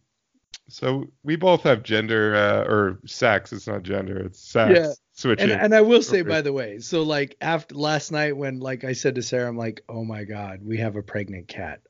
so 0.69 1.05
we 1.23 1.35
both 1.35 1.63
have 1.63 1.83
gender 1.83 2.35
uh, 2.35 2.63
or 2.63 2.99
sex. 3.05 3.51
It's 3.51 3.67
not 3.67 3.83
gender. 3.83 4.17
It's 4.17 4.39
sex. 4.39 4.71
Yeah. 4.75 4.93
Switching. 5.13 5.51
And, 5.51 5.61
and 5.61 5.75
I 5.75 5.81
will 5.81 6.01
say, 6.01 6.21
by 6.21 6.41
the 6.41 6.51
way, 6.51 6.79
so 6.79 7.03
like 7.03 7.37
after 7.39 7.75
last 7.75 8.11
night 8.11 8.35
when 8.35 8.59
like 8.59 8.83
I 8.83 8.93
said 8.93 9.15
to 9.15 9.21
Sarah, 9.21 9.47
I'm 9.47 9.57
like, 9.57 9.81
oh 9.89 10.03
my 10.03 10.23
god, 10.23 10.59
we 10.63 10.77
have 10.77 10.95
a 10.95 11.03
pregnant 11.03 11.47
cat. 11.47 11.81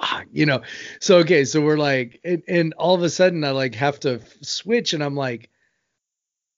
Fuck, 0.00 0.26
you 0.32 0.46
know. 0.46 0.62
So 1.00 1.18
okay, 1.18 1.44
so 1.44 1.60
we're 1.60 1.78
like, 1.78 2.20
and, 2.24 2.42
and 2.48 2.74
all 2.74 2.94
of 2.94 3.02
a 3.02 3.10
sudden 3.10 3.44
I 3.44 3.50
like 3.50 3.74
have 3.74 4.00
to 4.00 4.20
switch, 4.40 4.92
and 4.94 5.02
I'm 5.02 5.16
like, 5.16 5.50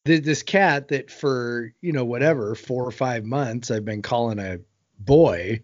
this 0.05 0.43
cat 0.43 0.89
that 0.89 1.11
for 1.11 1.73
you 1.81 1.93
know 1.93 2.05
whatever 2.05 2.55
four 2.55 2.85
or 2.85 2.91
five 2.91 3.25
months 3.25 3.71
I've 3.71 3.85
been 3.85 4.03
calling 4.03 4.39
a 4.39 4.59
boy 4.99 5.61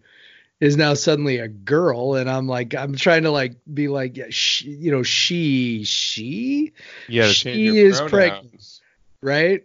is 0.59 0.77
now 0.77 0.93
suddenly 0.93 1.39
a 1.39 1.47
girl. 1.47 2.15
And 2.15 2.29
i'm 2.29 2.47
like 2.47 2.73
i'm 2.73 2.95
trying 2.95 3.23
to 3.23 3.31
like 3.31 3.55
be 3.71 3.87
like 3.87 4.15
yeah, 4.15 4.25
she, 4.29 4.69
you 4.69 4.91
know 4.91 5.03
she 5.03 5.83
she? 5.83 6.73
Yeah 7.07 7.27
she 7.27 7.77
is 7.77 7.99
pregnant 8.01 8.79
right? 9.21 9.63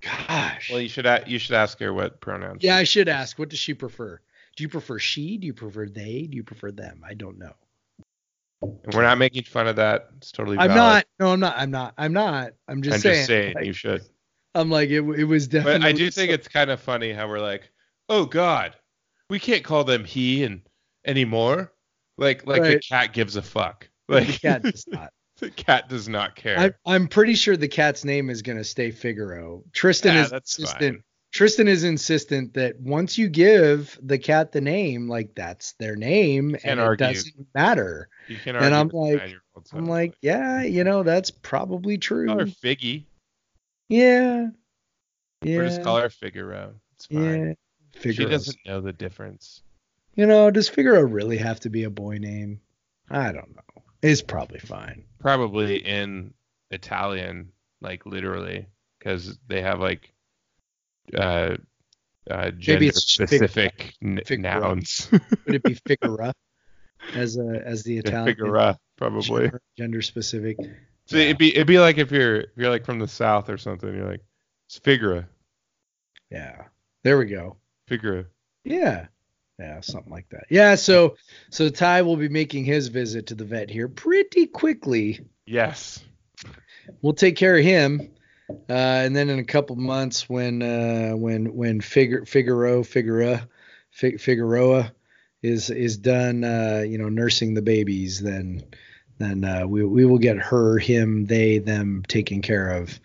Gosh. 0.00 0.70
Well 0.70 0.80
you 0.80 0.88
should 0.88 1.06
you 1.26 1.38
should 1.38 1.54
ask 1.54 1.78
her 1.80 1.92
what 1.92 2.20
pronouns 2.20 2.62
yeah 2.62 2.76
i 2.76 2.84
should 2.84 3.08
ask. 3.08 3.38
What 3.38 3.48
does 3.48 3.58
she 3.58 3.74
prefer? 3.74 4.20
Do 4.56 4.62
you 4.62 4.68
prefer 4.68 4.98
she? 4.98 5.36
Do 5.36 5.46
you 5.46 5.54
prefer 5.54 5.86
they? 5.86 6.26
Do 6.30 6.36
you 6.36 6.42
prefer 6.42 6.72
them? 6.72 7.02
I 7.06 7.14
don't 7.14 7.38
know 7.38 7.54
and 8.62 8.94
we're 8.94 9.02
not 9.02 9.18
making 9.18 9.44
fun 9.44 9.66
of 9.66 9.76
that. 9.76 10.08
It's 10.18 10.32
totally. 10.32 10.58
I'm 10.58 10.74
not. 10.74 11.06
No, 11.20 11.32
I'm 11.32 11.40
not. 11.40 11.56
I'm 11.56 11.70
not. 11.70 11.94
I'm 11.98 12.12
not. 12.12 12.52
I'm 12.68 12.82
just 12.82 12.94
I'm 12.94 13.00
saying. 13.00 13.14
just 13.14 13.26
saying 13.26 13.54
like, 13.54 13.66
you 13.66 13.72
should. 13.72 14.02
I'm 14.54 14.70
like 14.70 14.88
it. 14.90 15.00
It 15.00 15.24
was 15.24 15.48
definitely. 15.48 15.80
But 15.80 15.86
I 15.86 15.92
do 15.92 16.10
think 16.10 16.30
it's 16.30 16.48
kind 16.48 16.70
of 16.70 16.80
funny 16.80 17.12
how 17.12 17.28
we're 17.28 17.40
like, 17.40 17.70
oh 18.08 18.24
God, 18.24 18.74
we 19.28 19.38
can't 19.38 19.64
call 19.64 19.84
them 19.84 20.04
he 20.04 20.44
and 20.44 20.62
anymore. 21.04 21.72
Like 22.18 22.46
like 22.46 22.62
the 22.62 22.80
cat 22.80 23.12
gives 23.12 23.36
a 23.36 23.42
fuck. 23.42 23.88
Like 24.08 24.26
the 24.28 24.32
cat 24.38 24.62
does 24.62 24.86
not. 24.88 25.12
the 25.38 25.50
cat 25.50 25.88
does 25.88 26.08
not 26.08 26.34
care. 26.36 26.58
I, 26.58 26.70
I'm 26.86 27.08
pretty 27.08 27.34
sure 27.34 27.56
the 27.56 27.68
cat's 27.68 28.04
name 28.04 28.30
is 28.30 28.40
gonna 28.40 28.64
stay 28.64 28.90
Figaro. 28.90 29.62
Tristan 29.72 30.14
Yeah, 30.14 30.24
is 30.24 30.30
that's 30.30 30.58
insistent. 30.58 30.96
fine. 30.96 31.02
Tristan 31.32 31.68
is 31.68 31.84
insistent 31.84 32.54
that 32.54 32.80
once 32.80 33.18
you 33.18 33.28
give 33.28 33.98
the 34.02 34.16
cat 34.16 34.52
the 34.52 34.60
name, 34.62 35.08
like 35.08 35.34
that's 35.34 35.72
their 35.74 35.94
name, 35.96 36.52
can't 36.52 36.64
and 36.64 36.80
it 36.80 36.82
argue. 36.82 37.06
doesn't 37.06 37.46
matter. 37.54 38.08
You 38.28 38.36
can 38.36 38.56
and 38.56 38.74
I'm 38.74 38.88
like- 38.88 39.36
I'm 39.72 39.86
like, 39.86 40.14
yeah, 40.20 40.62
you 40.62 40.84
know, 40.84 41.02
that's 41.02 41.30
probably 41.30 41.96
true. 41.98 42.26
call 42.26 42.38
her 42.40 42.46
Figgy 42.46 43.04
Yeah. 43.88 44.48
Yeah. 45.42 45.56
or 45.58 45.64
just 45.66 45.82
call 45.82 45.98
her 45.98 46.10
Figaro. 46.10 46.74
It's 46.94 47.06
fine. 47.06 47.56
yeah. 48.02 48.12
She 48.12 48.24
doesn't 48.24 48.58
know 48.66 48.80
the 48.80 48.92
difference. 48.92 49.62
You 50.14 50.26
know, 50.26 50.50
does 50.50 50.68
Figaro 50.68 51.02
really 51.02 51.38
have 51.38 51.60
to 51.60 51.70
be 51.70 51.84
a 51.84 51.90
boy 51.90 52.18
name? 52.18 52.60
I 53.10 53.32
don't 53.32 53.54
know. 53.54 53.82
It's 54.02 54.22
probably 54.22 54.58
fine. 54.58 55.04
Probably 55.20 55.76
in 55.76 56.34
Italian, 56.70 57.52
like 57.80 58.04
literally, 58.06 58.66
because 58.98 59.38
they 59.46 59.62
have 59.62 59.80
like 59.80 60.12
uh, 61.16 61.56
uh, 62.30 62.50
gender 62.52 62.92
specific 62.92 63.94
n- 64.02 64.20
Figaro. 64.26 64.60
nouns. 64.60 65.08
Would 65.12 65.54
it 65.54 65.62
be 65.62 65.74
Figara 65.88 66.32
as 67.14 67.36
a 67.36 67.62
as 67.64 67.82
the 67.82 67.98
Italian 67.98 68.36
Figura, 68.36 68.76
probably. 68.96 69.50
gender, 69.76 70.02
specific? 70.02 70.56
So 71.06 71.16
it'd 71.16 71.38
be 71.38 71.54
it'd 71.54 71.66
be 71.66 71.78
like 71.78 71.98
if 71.98 72.10
you're 72.10 72.40
if 72.40 72.48
you're 72.56 72.70
like 72.70 72.84
from 72.84 72.98
the 72.98 73.08
south 73.08 73.48
or 73.48 73.58
something, 73.58 73.94
you're 73.94 74.08
like 74.10 74.22
it's 74.68 74.78
Figura, 74.80 75.26
Yeah. 76.30 76.64
There 77.04 77.18
we 77.18 77.26
go. 77.26 77.56
Figura. 77.88 78.26
Yeah. 78.64 79.06
Yeah, 79.58 79.80
something 79.80 80.12
like 80.12 80.28
that. 80.30 80.44
Yeah, 80.50 80.74
so 80.74 81.16
so 81.50 81.68
Ty 81.70 82.02
will 82.02 82.16
be 82.16 82.28
making 82.28 82.64
his 82.64 82.88
visit 82.88 83.26
to 83.28 83.34
the 83.34 83.44
vet 83.44 83.70
here 83.70 83.88
pretty 83.88 84.46
quickly. 84.46 85.20
Yes. 85.46 86.02
We'll 87.00 87.14
take 87.14 87.36
care 87.36 87.56
of 87.56 87.64
him. 87.64 88.10
Uh, 88.50 88.72
and 88.72 89.14
then 89.16 89.28
in 89.30 89.38
a 89.38 89.44
couple 89.44 89.74
months 89.76 90.28
when 90.28 90.62
uh, 90.62 91.12
when 91.16 91.54
when 91.54 91.80
Figur- 91.80 92.28
Figaro 92.28 92.82
Figura 92.82 93.46
Fig- 93.92 94.20
Figueroa 94.20 94.92
is 95.46 95.70
is 95.70 95.96
done 95.96 96.44
uh, 96.44 96.84
you 96.86 96.98
know 96.98 97.08
nursing 97.08 97.54
the 97.54 97.62
babies 97.62 98.20
then 98.20 98.62
then 99.18 99.44
uh, 99.44 99.66
we 99.66 99.84
we 99.84 100.04
will 100.04 100.18
get 100.18 100.36
her 100.36 100.78
him 100.78 101.26
they 101.26 101.58
them 101.58 102.04
taken 102.08 102.42
care 102.42 102.70
of. 102.70 102.98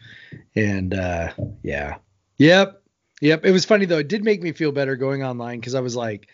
And 0.56 0.94
uh, 0.94 1.32
yeah. 1.64 1.98
Yep. 2.38 2.82
Yep. 3.22 3.46
It 3.46 3.52
was 3.52 3.66
funny 3.66 3.86
though. 3.86 4.00
It 4.00 4.08
did 4.08 4.24
make 4.24 4.42
me 4.42 4.52
feel 4.52 4.72
better 4.72 4.96
going 4.96 5.24
online 5.24 5.60
because 5.60 5.76
I 5.76 5.80
was 5.82 5.96
like 5.96 6.28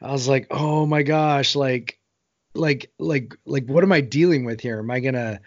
I 0.00 0.12
was 0.12 0.28
like 0.28 0.46
oh 0.50 0.86
my 0.86 1.02
gosh 1.02 1.56
like 1.56 1.98
like 2.54 2.92
like 2.98 3.34
like 3.44 3.66
what 3.66 3.82
am 3.82 3.92
I 3.92 4.00
dealing 4.00 4.44
with 4.44 4.60
here? 4.60 4.78
Am 4.78 4.90
I 4.90 5.00
gonna 5.00 5.40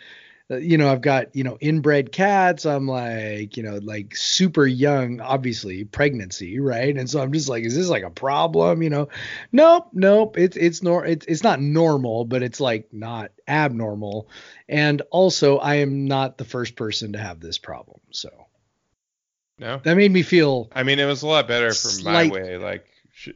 you 0.57 0.77
know, 0.77 0.91
I've 0.91 1.01
got, 1.01 1.35
you 1.35 1.43
know, 1.43 1.57
inbred 1.61 2.11
cats. 2.11 2.65
I'm 2.65 2.87
like, 2.87 3.55
you 3.57 3.63
know, 3.63 3.79
like 3.83 4.15
super 4.15 4.65
young, 4.65 5.21
obviously 5.21 5.83
pregnancy, 5.83 6.59
right? 6.59 6.95
And 6.97 7.09
so 7.09 7.21
I'm 7.21 7.31
just 7.31 7.47
like, 7.49 7.63
is 7.63 7.75
this 7.75 7.89
like 7.89 8.03
a 8.03 8.09
problem? 8.09 8.81
You 8.81 8.89
know, 8.89 9.09
nope, 9.51 9.89
nope. 9.93 10.37
It's 10.37 10.57
it's 10.57 10.81
nor 10.83 11.05
it's 11.05 11.25
it's 11.27 11.43
not 11.43 11.61
normal, 11.61 12.25
but 12.25 12.43
it's 12.43 12.59
like 12.59 12.91
not 12.91 13.31
abnormal. 13.47 14.29
And 14.67 15.01
also, 15.11 15.57
I 15.57 15.75
am 15.75 16.05
not 16.05 16.37
the 16.37 16.45
first 16.45 16.75
person 16.75 17.13
to 17.13 17.19
have 17.19 17.39
this 17.39 17.57
problem. 17.57 17.99
So 18.11 18.29
No. 19.59 19.79
that 19.83 19.95
made 19.95 20.11
me 20.11 20.23
feel 20.23 20.69
I 20.73 20.83
mean, 20.83 20.99
it 20.99 21.05
was 21.05 21.21
a 21.23 21.27
lot 21.27 21.47
better 21.47 21.69
for 21.69 21.89
Slight- 21.89 22.29
my 22.29 22.33
way. 22.33 22.57
Like 22.57 22.85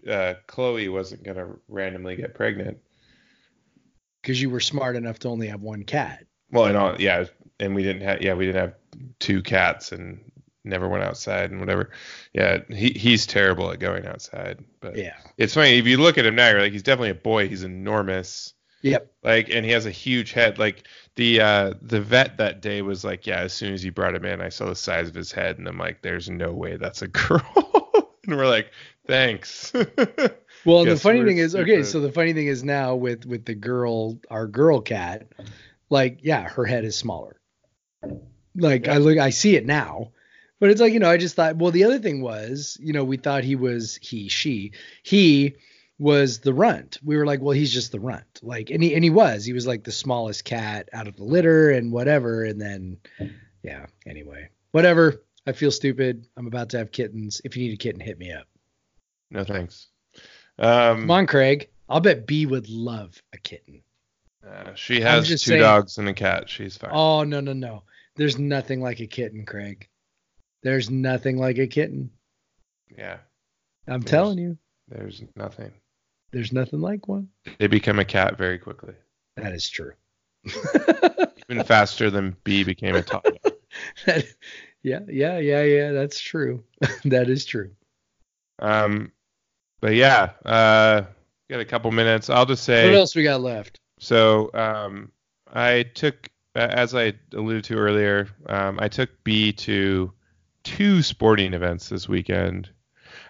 uh, 0.10 0.34
Chloe 0.48 0.90
wasn't 0.90 1.24
gonna 1.24 1.56
randomly 1.68 2.16
get 2.16 2.34
pregnant. 2.34 2.80
because 4.22 4.42
you 4.42 4.50
were 4.50 4.60
smart 4.60 4.96
enough 4.96 5.20
to 5.20 5.28
only 5.30 5.48
have 5.50 5.62
one 5.62 5.84
cat. 5.84 6.26
Well, 6.51 6.65
and 6.65 6.77
all 6.77 6.99
yeah, 6.99 7.26
and 7.59 7.76
we 7.76 7.84
didn't 7.84 8.01
have 8.03 8.22
yeah 8.22 8.34
we 8.34 8.45
didn't 8.45 8.61
have 8.61 8.76
two 9.19 9.41
cats 9.41 9.91
and 9.91 10.19
never 10.63 10.88
went 10.88 11.03
outside 11.03 11.51
and 11.51 11.59
whatever. 11.59 11.91
Yeah, 12.34 12.59
he 12.69 12.89
he's 12.89 13.26
terrible 13.27 13.72
at 13.72 13.80
going 13.80 14.05
outside. 14.05 14.63
But 14.80 14.95
Yeah. 14.97 15.15
it's 15.38 15.53
funny 15.53 15.77
if 15.77 15.85
you 15.85 15.97
look 15.97 16.17
at 16.17 16.26
him 16.26 16.35
now, 16.35 16.49
you're 16.49 16.61
like 16.61 16.72
he's 16.73 16.84
definitely 16.84 17.11
a 17.11 17.15
boy. 17.15 17.47
He's 17.47 17.63
enormous. 17.63 18.53
Yep. 18.81 19.11
Like, 19.23 19.49
and 19.49 19.65
he 19.65 19.72
has 19.72 19.88
a 19.88 19.91
huge 19.91 20.31
head. 20.31 20.59
Like 20.59 20.88
the 21.15 21.41
uh 21.41 21.73
the 21.81 22.01
vet 22.01 22.38
that 22.38 22.61
day 22.61 22.81
was 22.84 23.03
like, 23.03 23.26
yeah, 23.26 23.39
as 23.39 23.53
soon 23.53 23.73
as 23.73 23.84
you 23.84 23.91
brought 23.91 24.15
him 24.15 24.26
in, 24.26 24.41
I 24.41 24.49
saw 24.49 24.65
the 24.65 24.76
size 24.76 25.07
of 25.09 25.15
his 25.15 25.31
head, 25.31 25.57
and 25.57 25.67
I'm 25.67 25.77
like, 25.77 26.01
there's 26.01 26.30
no 26.30 26.51
way 26.53 26.77
that's 26.77 27.01
a 27.01 27.07
girl. 27.09 28.11
and 28.27 28.35
we're 28.38 28.47
like, 28.47 28.72
thanks. 29.07 29.72
Well, 30.65 30.84
the 30.85 30.97
funny 30.97 31.23
thing 31.23 31.38
is, 31.38 31.55
okay, 31.55 31.84
so 31.84 31.99
the 31.99 32.11
funny 32.11 32.34
thing 32.34 32.47
is 32.47 32.63
now 32.63 32.95
with 32.95 33.26
with 33.26 33.45
the 33.45 33.55
girl, 33.55 34.19
our 34.30 34.47
girl 34.47 34.81
cat, 34.81 35.27
like, 35.95 36.19
yeah, 36.22 36.43
her 36.49 36.65
head 36.65 36.84
is 36.84 36.95
smaller. 36.95 37.39
Like 38.55 38.88
I 38.88 38.97
look, 38.97 39.17
I 39.17 39.31
see 39.31 39.55
it 39.55 39.65
now, 39.65 40.11
but 40.59 40.69
it's 40.69 40.81
like 40.81 40.93
you 40.93 40.99
know, 40.99 41.09
I 41.09 41.17
just 41.17 41.35
thought. 41.35 41.55
Well, 41.55 41.72
the 41.72 41.85
other 41.85 41.99
thing 41.99 42.22
was, 42.22 42.77
you 42.80 42.93
know, 42.93 43.03
we 43.03 43.17
thought 43.17 43.43
he 43.43 43.55
was 43.55 43.97
he 44.01 44.27
she 44.27 44.72
he 45.03 45.55
was 45.97 46.39
the 46.39 46.53
runt. 46.53 46.99
We 47.03 47.15
were 47.17 47.26
like, 47.26 47.41
well, 47.41 47.51
he's 47.53 47.73
just 47.73 47.91
the 47.91 47.99
runt. 47.99 48.39
Like, 48.41 48.69
and 48.69 48.84
he 48.84 48.93
and 48.93 49.03
he 49.03 49.09
was. 49.09 49.45
He 49.45 49.53
was 49.53 49.65
like 49.65 49.84
the 49.84 49.91
smallest 49.91 50.43
cat 50.43 50.89
out 50.93 51.07
of 51.07 51.15
the 51.15 51.23
litter 51.23 51.72
and 51.72 51.91
whatever. 51.91 52.43
And 52.43 52.59
then, 52.59 52.97
yeah. 53.63 53.85
Anyway, 54.05 54.49
whatever. 54.72 55.22
I 55.47 55.53
feel 55.53 55.72
stupid. 55.72 56.27
I'm 56.35 56.47
about 56.47 56.69
to 56.69 56.77
have 56.77 56.91
kittens. 56.91 57.41
If 57.43 57.55
you 57.55 57.67
need 57.67 57.73
a 57.73 57.77
kitten, 57.77 58.01
hit 58.01 58.17
me 58.17 58.31
up. 58.31 58.47
no 59.31 59.43
thanks. 59.43 59.88
Um, 60.57 61.01
Come 61.01 61.11
on, 61.11 61.27
Craig. 61.27 61.69
I'll 61.88 61.99
bet 61.99 62.26
Bea 62.26 62.45
would 62.45 62.69
love 62.69 63.22
a 63.34 63.38
kitten. 63.38 63.81
Uh, 64.47 64.73
she 64.76 65.01
has 65.01 65.27
two 65.27 65.38
saying- 65.38 65.61
dogs 65.61 65.97
and 65.97 66.07
a 66.09 66.13
cat. 66.13 66.49
She's 66.49 66.77
fine. 66.77 66.91
Oh 66.93 67.23
no 67.23 67.39
no 67.39 67.53
no. 67.53 67.84
There's 68.15 68.38
nothing 68.38 68.81
like 68.81 68.99
a 68.99 69.07
kitten, 69.07 69.45
Craig. 69.45 69.88
There's 70.63 70.89
nothing 70.89 71.38
like 71.38 71.57
a 71.57 71.67
kitten. 71.67 72.11
Yeah, 72.97 73.17
I'm 73.88 74.01
Yes. 74.01 74.09
telling 74.09 74.38
you, 74.38 74.57
there's 74.88 75.23
nothing. 75.35 75.72
there's 76.31 76.51
nothing 76.53 76.81
like 76.81 77.07
one. 77.07 77.30
They 77.59 77.67
become 77.67 77.99
a 77.99 78.05
cat 78.05 78.38
very 78.38 78.57
quickly, 78.59 78.93
That 79.38 79.53
is 79.53 79.67
true. 79.69 79.93
even 81.49 81.63
faster 81.65 82.09
than 82.09 82.35
Bea 82.43 82.63
became 82.63 82.95
a 82.95 83.01
top. 83.01 83.26
That- 84.05 84.26
yeah 84.84 84.99
yeah 85.09 85.39
yeah 85.39 85.63
yeah. 85.63 85.91
That's 85.91 86.19
true. 86.19 86.63
that 87.05 87.30
is 87.30 87.43
true. 87.45 87.72
Um, 88.59 89.11
but 89.81 89.95
yeah, 89.95 90.31
uh, 90.45 91.01
got 91.49 91.59
a 91.59 91.65
couple 91.65 91.91
minutes. 91.91 92.30
I'll 92.30 92.45
just 92.45 92.63
say. 92.63 92.85
What 92.85 92.95
else 92.95 93.15
we 93.15 93.23
got 93.23 93.41
left? 93.41 93.80
So 93.99 94.51
um, 94.53 95.11
I 95.51 95.84
took, 95.84 96.30
as 96.55 96.93
I 96.95 97.13
alluded 97.34 97.63
to 97.65 97.77
earlier, 97.77 98.27
um, 98.47 98.80
I 98.81 98.88
took 98.88 99.09
Bea 99.23 99.53
to 99.53 100.11
two 100.63 101.01
sporting 101.01 101.53
events 101.53 101.89
this 101.89 102.09
weekend. 102.09 102.69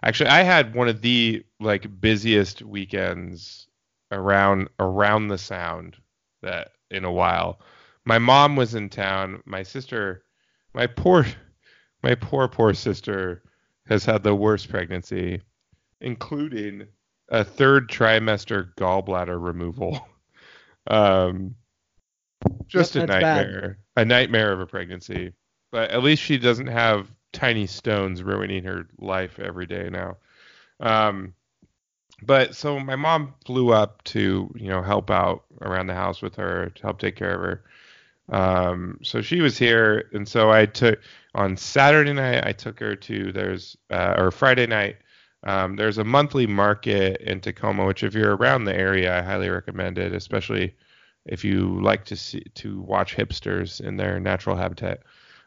Actually, 0.04 0.30
I 0.30 0.42
had 0.42 0.74
one 0.74 0.88
of 0.88 1.02
the 1.02 1.44
like 1.60 2.02
busiest 2.02 2.62
weekends 2.62 3.68
around 4.12 4.70
around 4.80 5.28
the 5.28 5.38
sound 5.38 5.98
that 6.42 6.72
in 6.90 7.06
a 7.06 7.12
while. 7.12 7.60
My 8.06 8.20
mom 8.20 8.56
was 8.56 8.76
in 8.76 8.90
town. 8.90 9.42
My 9.46 9.64
sister, 9.64 10.24
my 10.74 10.88
poor, 10.88 11.26
my 12.04 12.16
poor 12.16 12.48
poor 12.48 12.74
sister 12.74 13.44
has 13.88 14.06
had 14.06 14.24
the 14.24 14.36
worst 14.36 14.70
pregnancy, 14.70 15.42
including 16.02 16.88
a 17.30 17.44
third 17.44 17.90
trimester 17.90 18.74
gallbladder 18.76 19.44
removal. 19.44 20.08
Um, 20.88 21.56
just 22.68 22.96
Yep, 22.96 22.96
a 22.96 23.02
that's 23.02 23.16
bad. 23.16 23.52
nightmare, 23.52 23.80
a 23.96 24.06
nightmare 24.06 24.52
of 24.54 24.60
a 24.60 24.68
pregnancy. 24.68 25.34
But 25.72 25.92
at 25.92 26.04
least 26.04 26.22
she 26.22 26.38
doesn't 26.38 26.68
have 26.68 27.10
tiny 27.34 27.68
stones 27.68 28.24
ruining 28.24 28.64
her 28.64 28.88
life 29.00 29.40
every 29.40 29.66
day 29.66 29.90
now. 29.90 30.18
Um, 30.80 31.34
but 32.22 32.56
so 32.56 32.80
my 32.80 32.96
mom 32.96 33.34
flew 33.46 33.72
up 33.74 34.04
to 34.06 34.52
you 34.56 34.70
know 34.70 34.82
help 34.82 35.12
out 35.12 35.46
around 35.62 35.88
the 35.88 35.94
house 35.94 36.22
with 36.22 36.36
her 36.36 36.70
to 36.76 36.82
help 36.82 37.00
take 37.00 37.16
care 37.16 37.36
of 37.36 37.42
her. 37.42 37.64
Um, 38.30 39.00
so 39.04 39.22
she 39.22 39.42
was 39.42 39.58
here, 39.58 40.10
and 40.14 40.28
so 40.28 40.52
I 40.52 40.66
took 40.66 41.00
on 41.36 41.58
Saturday 41.58 42.14
night. 42.14 42.46
I 42.46 42.54
took 42.54 42.80
her 42.80 42.96
to 42.96 43.32
there's 43.32 43.78
uh, 43.92 44.16
or 44.18 44.32
Friday 44.32 44.68
night. 44.68 44.98
Um, 45.44 45.76
there's 45.76 45.98
a 45.98 46.04
monthly 46.04 46.48
market 46.48 47.22
in 47.22 47.40
Tacoma, 47.40 47.86
which 47.86 48.04
if 48.04 48.14
you're 48.14 48.36
around 48.36 48.66
the 48.66 48.76
area, 48.76 49.18
I 49.18 49.22
highly 49.22 49.50
recommend 49.50 49.98
it, 49.98 50.14
especially 50.14 50.76
if 51.26 51.44
you 51.44 51.82
like 51.82 52.06
to 52.06 52.16
see 52.16 52.44
to 52.56 52.82
watch 52.82 53.16
hipsters 53.16 53.82
in 53.82 53.98
their 53.98 54.20
natural 54.20 54.56
habitat. 54.56 55.02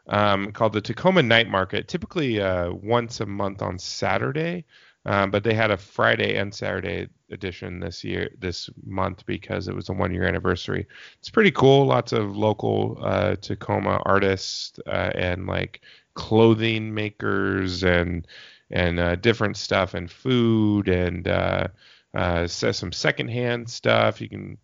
Um, 0.07 0.51
called 0.53 0.73
the 0.73 0.81
Tacoma 0.81 1.21
Night 1.21 1.49
Market, 1.49 1.87
typically 1.87 2.41
uh, 2.41 2.71
once 2.71 3.19
a 3.19 3.27
month 3.27 3.61
on 3.61 3.77
Saturday, 3.77 4.65
um, 5.05 5.29
but 5.31 5.43
they 5.43 5.53
had 5.53 5.71
a 5.71 5.77
Friday 5.77 6.35
and 6.35 6.53
Saturday 6.53 7.07
edition 7.31 7.79
this 7.79 8.03
year, 8.03 8.29
this 8.39 8.69
month 8.85 9.25
because 9.25 9.67
it 9.67 9.75
was 9.75 9.89
a 9.89 9.93
one 9.93 10.13
year 10.13 10.23
anniversary. 10.23 10.87
It's 11.19 11.29
pretty 11.29 11.51
cool. 11.51 11.85
Lots 11.85 12.11
of 12.11 12.35
local 12.35 12.97
uh, 13.01 13.35
Tacoma 13.35 14.01
artists 14.05 14.79
uh, 14.87 15.11
and 15.15 15.47
like 15.47 15.81
clothing 16.15 16.93
makers 16.93 17.83
and 17.83 18.27
and 18.71 18.99
uh, 18.99 19.15
different 19.15 19.57
stuff 19.57 19.93
and 19.93 20.11
food 20.11 20.87
and 20.87 21.27
uh, 21.27 21.67
uh, 22.13 22.47
some 22.47 22.91
secondhand 22.91 23.69
stuff. 23.69 24.21
You 24.21 24.29
can 24.29 24.57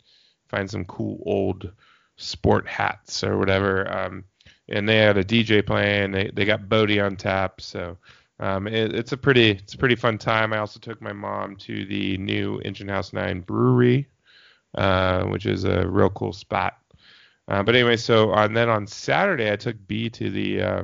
find 0.47 0.69
some 0.69 0.85
cool 0.85 1.21
old 1.25 1.71
sport 2.17 2.67
hats 2.67 3.23
or 3.23 3.37
whatever. 3.37 3.91
Um, 3.91 4.23
and 4.69 4.87
they 4.87 4.97
had 4.97 5.17
a 5.17 5.23
DJ 5.23 5.65
playing. 5.65 6.11
They 6.11 6.31
they 6.33 6.45
got 6.45 6.69
Bodhi 6.69 6.99
on 6.99 7.15
tap, 7.15 7.61
so 7.61 7.97
um, 8.39 8.67
it, 8.67 8.93
it's 8.95 9.11
a 9.11 9.17
pretty 9.17 9.51
it's 9.51 9.75
a 9.75 9.77
pretty 9.77 9.95
fun 9.95 10.17
time. 10.17 10.53
I 10.53 10.57
also 10.57 10.79
took 10.79 11.01
my 11.01 11.13
mom 11.13 11.55
to 11.57 11.85
the 11.85 12.17
new 12.17 12.59
Engine 12.65 12.87
House 12.87 13.13
Nine 13.13 13.41
Brewery, 13.41 14.07
uh, 14.75 15.23
which 15.25 15.45
is 15.45 15.65
a 15.65 15.87
real 15.87 16.09
cool 16.09 16.33
spot. 16.33 16.77
Uh, 17.47 17.61
but 17.61 17.75
anyway, 17.75 17.95
so 17.95 18.31
on 18.31 18.53
then 18.53 18.69
on 18.69 18.87
Saturday 18.87 19.51
I 19.51 19.55
took 19.55 19.75
Bea 19.87 20.09
to 20.11 20.31
the 20.31 20.61
uh, 20.61 20.83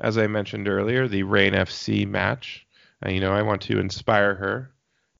as 0.00 0.18
I 0.18 0.26
mentioned 0.26 0.68
earlier 0.68 1.08
the 1.08 1.22
Reign 1.22 1.52
FC 1.52 2.06
match. 2.06 2.66
Uh, 3.04 3.10
you 3.10 3.20
know 3.20 3.32
I 3.32 3.42
want 3.42 3.62
to 3.62 3.78
inspire 3.78 4.34
her 4.34 4.72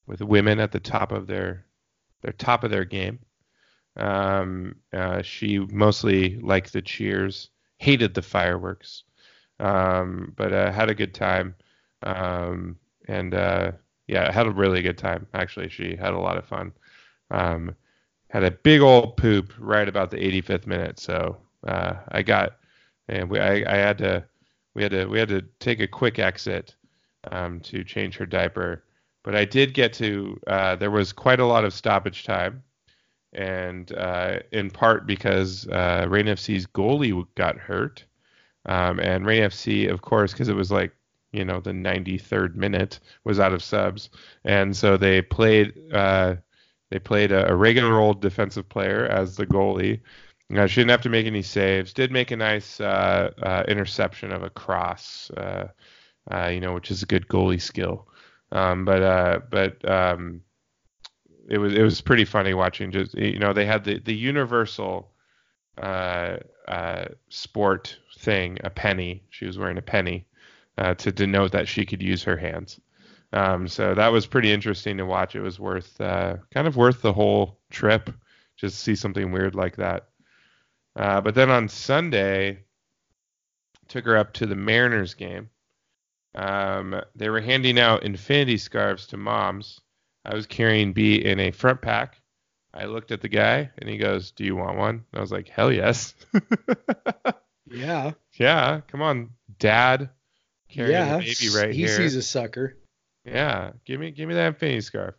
with 0.06 0.20
women 0.22 0.58
at 0.58 0.72
the 0.72 0.80
top 0.80 1.12
of 1.12 1.26
their 1.26 1.64
their 2.22 2.32
top 2.32 2.64
of 2.64 2.70
their 2.70 2.84
game. 2.84 3.20
Um, 3.96 4.76
uh, 4.92 5.22
she 5.22 5.58
mostly 5.58 6.38
liked 6.40 6.72
the 6.72 6.82
cheers, 6.82 7.50
hated 7.78 8.14
the 8.14 8.22
fireworks, 8.22 9.04
um, 9.60 10.32
but 10.36 10.52
uh, 10.52 10.72
had 10.72 10.90
a 10.90 10.94
good 10.94 11.14
time. 11.14 11.54
Um, 12.02 12.76
and 13.06 13.34
uh, 13.34 13.72
yeah, 14.06 14.32
had 14.32 14.46
a 14.46 14.50
really 14.50 14.82
good 14.82 14.98
time. 14.98 15.26
Actually, 15.34 15.68
she 15.68 15.96
had 15.96 16.12
a 16.12 16.18
lot 16.18 16.36
of 16.36 16.46
fun. 16.46 16.72
Um, 17.30 17.74
had 18.30 18.44
a 18.44 18.50
big 18.50 18.80
old 18.80 19.16
poop 19.16 19.52
right 19.58 19.88
about 19.88 20.10
the 20.10 20.18
85th 20.18 20.66
minute, 20.66 20.98
so 20.98 21.38
uh, 21.66 21.94
I 22.08 22.22
got 22.22 22.58
and 23.08 23.30
we, 23.30 23.38
I, 23.38 23.64
I, 23.66 23.76
had 23.76 23.98
to 23.98 24.24
we 24.78 24.84
had 24.84 24.92
to 24.92 25.06
we 25.06 25.18
had 25.18 25.28
to 25.28 25.42
take 25.58 25.80
a 25.80 25.88
quick 25.88 26.20
exit 26.20 26.76
um, 27.32 27.58
to 27.60 27.82
change 27.82 28.16
her 28.16 28.26
diaper. 28.26 28.84
But 29.24 29.34
I 29.34 29.44
did 29.44 29.74
get 29.74 29.92
to 29.94 30.38
uh, 30.46 30.76
there 30.76 30.92
was 30.92 31.12
quite 31.12 31.40
a 31.40 31.44
lot 31.44 31.64
of 31.64 31.74
stoppage 31.74 32.22
time 32.22 32.62
and 33.32 33.92
uh, 33.92 34.38
in 34.52 34.70
part 34.70 35.04
because 35.04 35.66
uh, 35.66 36.06
Reign 36.08 36.26
FC's 36.26 36.64
goalie 36.68 37.26
got 37.34 37.58
hurt, 37.58 38.04
um, 38.66 39.00
and 39.00 39.26
Reign 39.26 39.42
FC, 39.42 39.90
of 39.90 40.00
course, 40.00 40.30
because 40.30 40.48
it 40.48 40.54
was 40.54 40.70
like 40.70 40.92
you 41.32 41.44
know 41.44 41.58
the 41.58 41.72
93rd 41.72 42.54
minute, 42.54 43.00
was 43.24 43.40
out 43.40 43.52
of 43.52 43.64
subs, 43.64 44.10
and 44.44 44.76
so 44.76 44.96
they 44.96 45.22
played 45.22 45.74
uh, 45.92 46.36
they 46.90 47.00
played 47.00 47.32
a, 47.32 47.50
a, 47.50 47.56
regular 47.56 47.98
old 47.98 48.20
defensive 48.20 48.68
player 48.68 49.06
as 49.06 49.34
the 49.34 49.46
goalie. 49.46 50.00
Uh, 50.54 50.66
she 50.66 50.80
didn't 50.80 50.90
have 50.90 51.02
to 51.02 51.10
make 51.10 51.26
any 51.26 51.42
saves. 51.42 51.92
Did 51.92 52.10
make 52.10 52.30
a 52.30 52.36
nice 52.36 52.80
uh, 52.80 53.30
uh, 53.42 53.64
interception 53.68 54.32
of 54.32 54.42
a 54.42 54.50
cross, 54.50 55.30
uh, 55.36 55.68
you 56.50 56.60
know, 56.60 56.72
which 56.72 56.90
is 56.90 57.02
a 57.02 57.06
good 57.06 57.28
goalie 57.28 57.60
skill. 57.60 58.08
Um, 58.50 58.86
but 58.86 59.50
but 59.50 59.88
um, 59.90 60.40
it 61.48 61.58
was 61.58 61.74
it 61.74 61.82
was 61.82 62.00
pretty 62.00 62.24
funny 62.24 62.54
watching. 62.54 62.90
Just 62.90 63.14
you 63.14 63.38
know, 63.38 63.52
they 63.52 63.66
had 63.66 63.84
the 63.84 63.98
the 63.98 64.14
universal 64.14 65.10
uh, 65.78 66.38
uh, 66.66 67.06
sport 67.28 67.96
thing, 68.18 68.58
a 68.64 68.70
penny. 68.70 69.24
She 69.30 69.46
was 69.46 69.58
wearing 69.58 69.78
a 69.78 69.82
penny 69.82 70.26
uh, 70.76 70.94
to 70.94 71.12
denote 71.12 71.52
that 71.52 71.68
she 71.68 71.86
could 71.86 72.02
use 72.02 72.22
her 72.24 72.36
hands. 72.36 72.80
Um, 73.32 73.68
so 73.68 73.94
that 73.94 74.08
was 74.08 74.26
pretty 74.26 74.52
interesting 74.52 74.96
to 74.98 75.06
watch. 75.06 75.34
It 75.36 75.40
was 75.40 75.60
worth 75.60 76.00
uh, 76.00 76.36
kind 76.52 76.66
of 76.66 76.76
worth 76.76 77.02
the 77.02 77.12
whole 77.12 77.58
trip 77.70 78.10
just 78.56 78.76
to 78.76 78.82
see 78.82 78.94
something 78.94 79.32
weird 79.32 79.54
like 79.54 79.76
that. 79.76 80.08
Uh, 80.98 81.22
but 81.22 81.34
then 81.34 81.48
on 81.48 81.68
Sunday, 81.68 82.58
took 83.86 84.04
her 84.04 84.16
up 84.16 84.34
to 84.34 84.46
the 84.46 84.56
Mariners 84.56 85.14
game. 85.14 85.48
Um, 86.34 87.00
they 87.14 87.30
were 87.30 87.40
handing 87.40 87.78
out 87.78 88.02
infinity 88.02 88.58
scarves 88.58 89.06
to 89.08 89.16
moms 89.16 89.80
I 90.28 90.34
was 90.34 90.46
carrying 90.46 90.92
Bea 90.92 91.24
in 91.24 91.40
a 91.40 91.50
front 91.50 91.80
pack. 91.80 92.20
I 92.74 92.84
looked 92.84 93.12
at 93.12 93.22
the 93.22 93.28
guy 93.28 93.70
and 93.78 93.88
he 93.88 93.96
goes, 93.96 94.30
"Do 94.32 94.44
you 94.44 94.56
want 94.56 94.76
one?" 94.76 94.94
And 94.96 95.18
I 95.18 95.20
was 95.20 95.32
like, 95.32 95.48
"Hell 95.48 95.72
yes." 95.72 96.14
yeah. 97.66 98.12
Yeah. 98.34 98.82
Come 98.88 99.00
on, 99.00 99.30
Dad. 99.58 100.10
Carrying 100.68 100.92
yeah. 100.92 101.18
baby 101.18 101.48
right 101.54 101.70
he 101.70 101.80
here. 101.80 101.88
He 101.88 101.94
sees 101.94 102.16
a 102.16 102.22
sucker. 102.22 102.76
Yeah. 103.24 103.72
Give 103.86 103.98
me 103.98 104.10
give 104.10 104.28
me 104.28 104.34
that 104.34 104.48
infinity 104.48 104.82
scarf. 104.82 105.14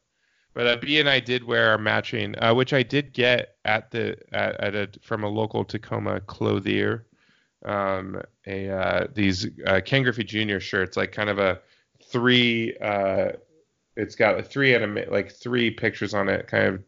But 0.59 0.67
uh, 0.67 0.75
Bea 0.75 0.99
and 0.99 1.07
I 1.07 1.21
did 1.21 1.45
wear 1.45 1.69
our 1.69 1.77
matching, 1.77 2.35
uh, 2.37 2.53
which 2.53 2.73
I 2.73 2.83
did 2.83 3.13
get 3.13 3.55
at 3.63 3.91
the 3.91 4.17
at, 4.33 4.59
at 4.59 4.75
a 4.75 4.89
from 5.01 5.23
a 5.23 5.29
local 5.29 5.63
Tacoma 5.63 6.19
clothier. 6.19 7.05
Um, 7.63 8.21
a 8.45 8.69
uh, 8.69 9.07
these 9.13 9.47
uh, 9.65 9.79
Ken 9.85 10.03
Griffey 10.03 10.25
Jr. 10.25 10.59
shirts, 10.59 10.97
like 10.97 11.13
kind 11.13 11.29
of 11.29 11.39
a 11.39 11.61
three 12.11 12.75
uh, 12.81 13.29
it's 13.95 14.15
got 14.15 14.45
three 14.47 14.75
anima- 14.75 15.09
like 15.09 15.31
three 15.31 15.71
pictures 15.71 16.13
on 16.13 16.27
it, 16.27 16.47
kind 16.47 16.65
of 16.65 16.83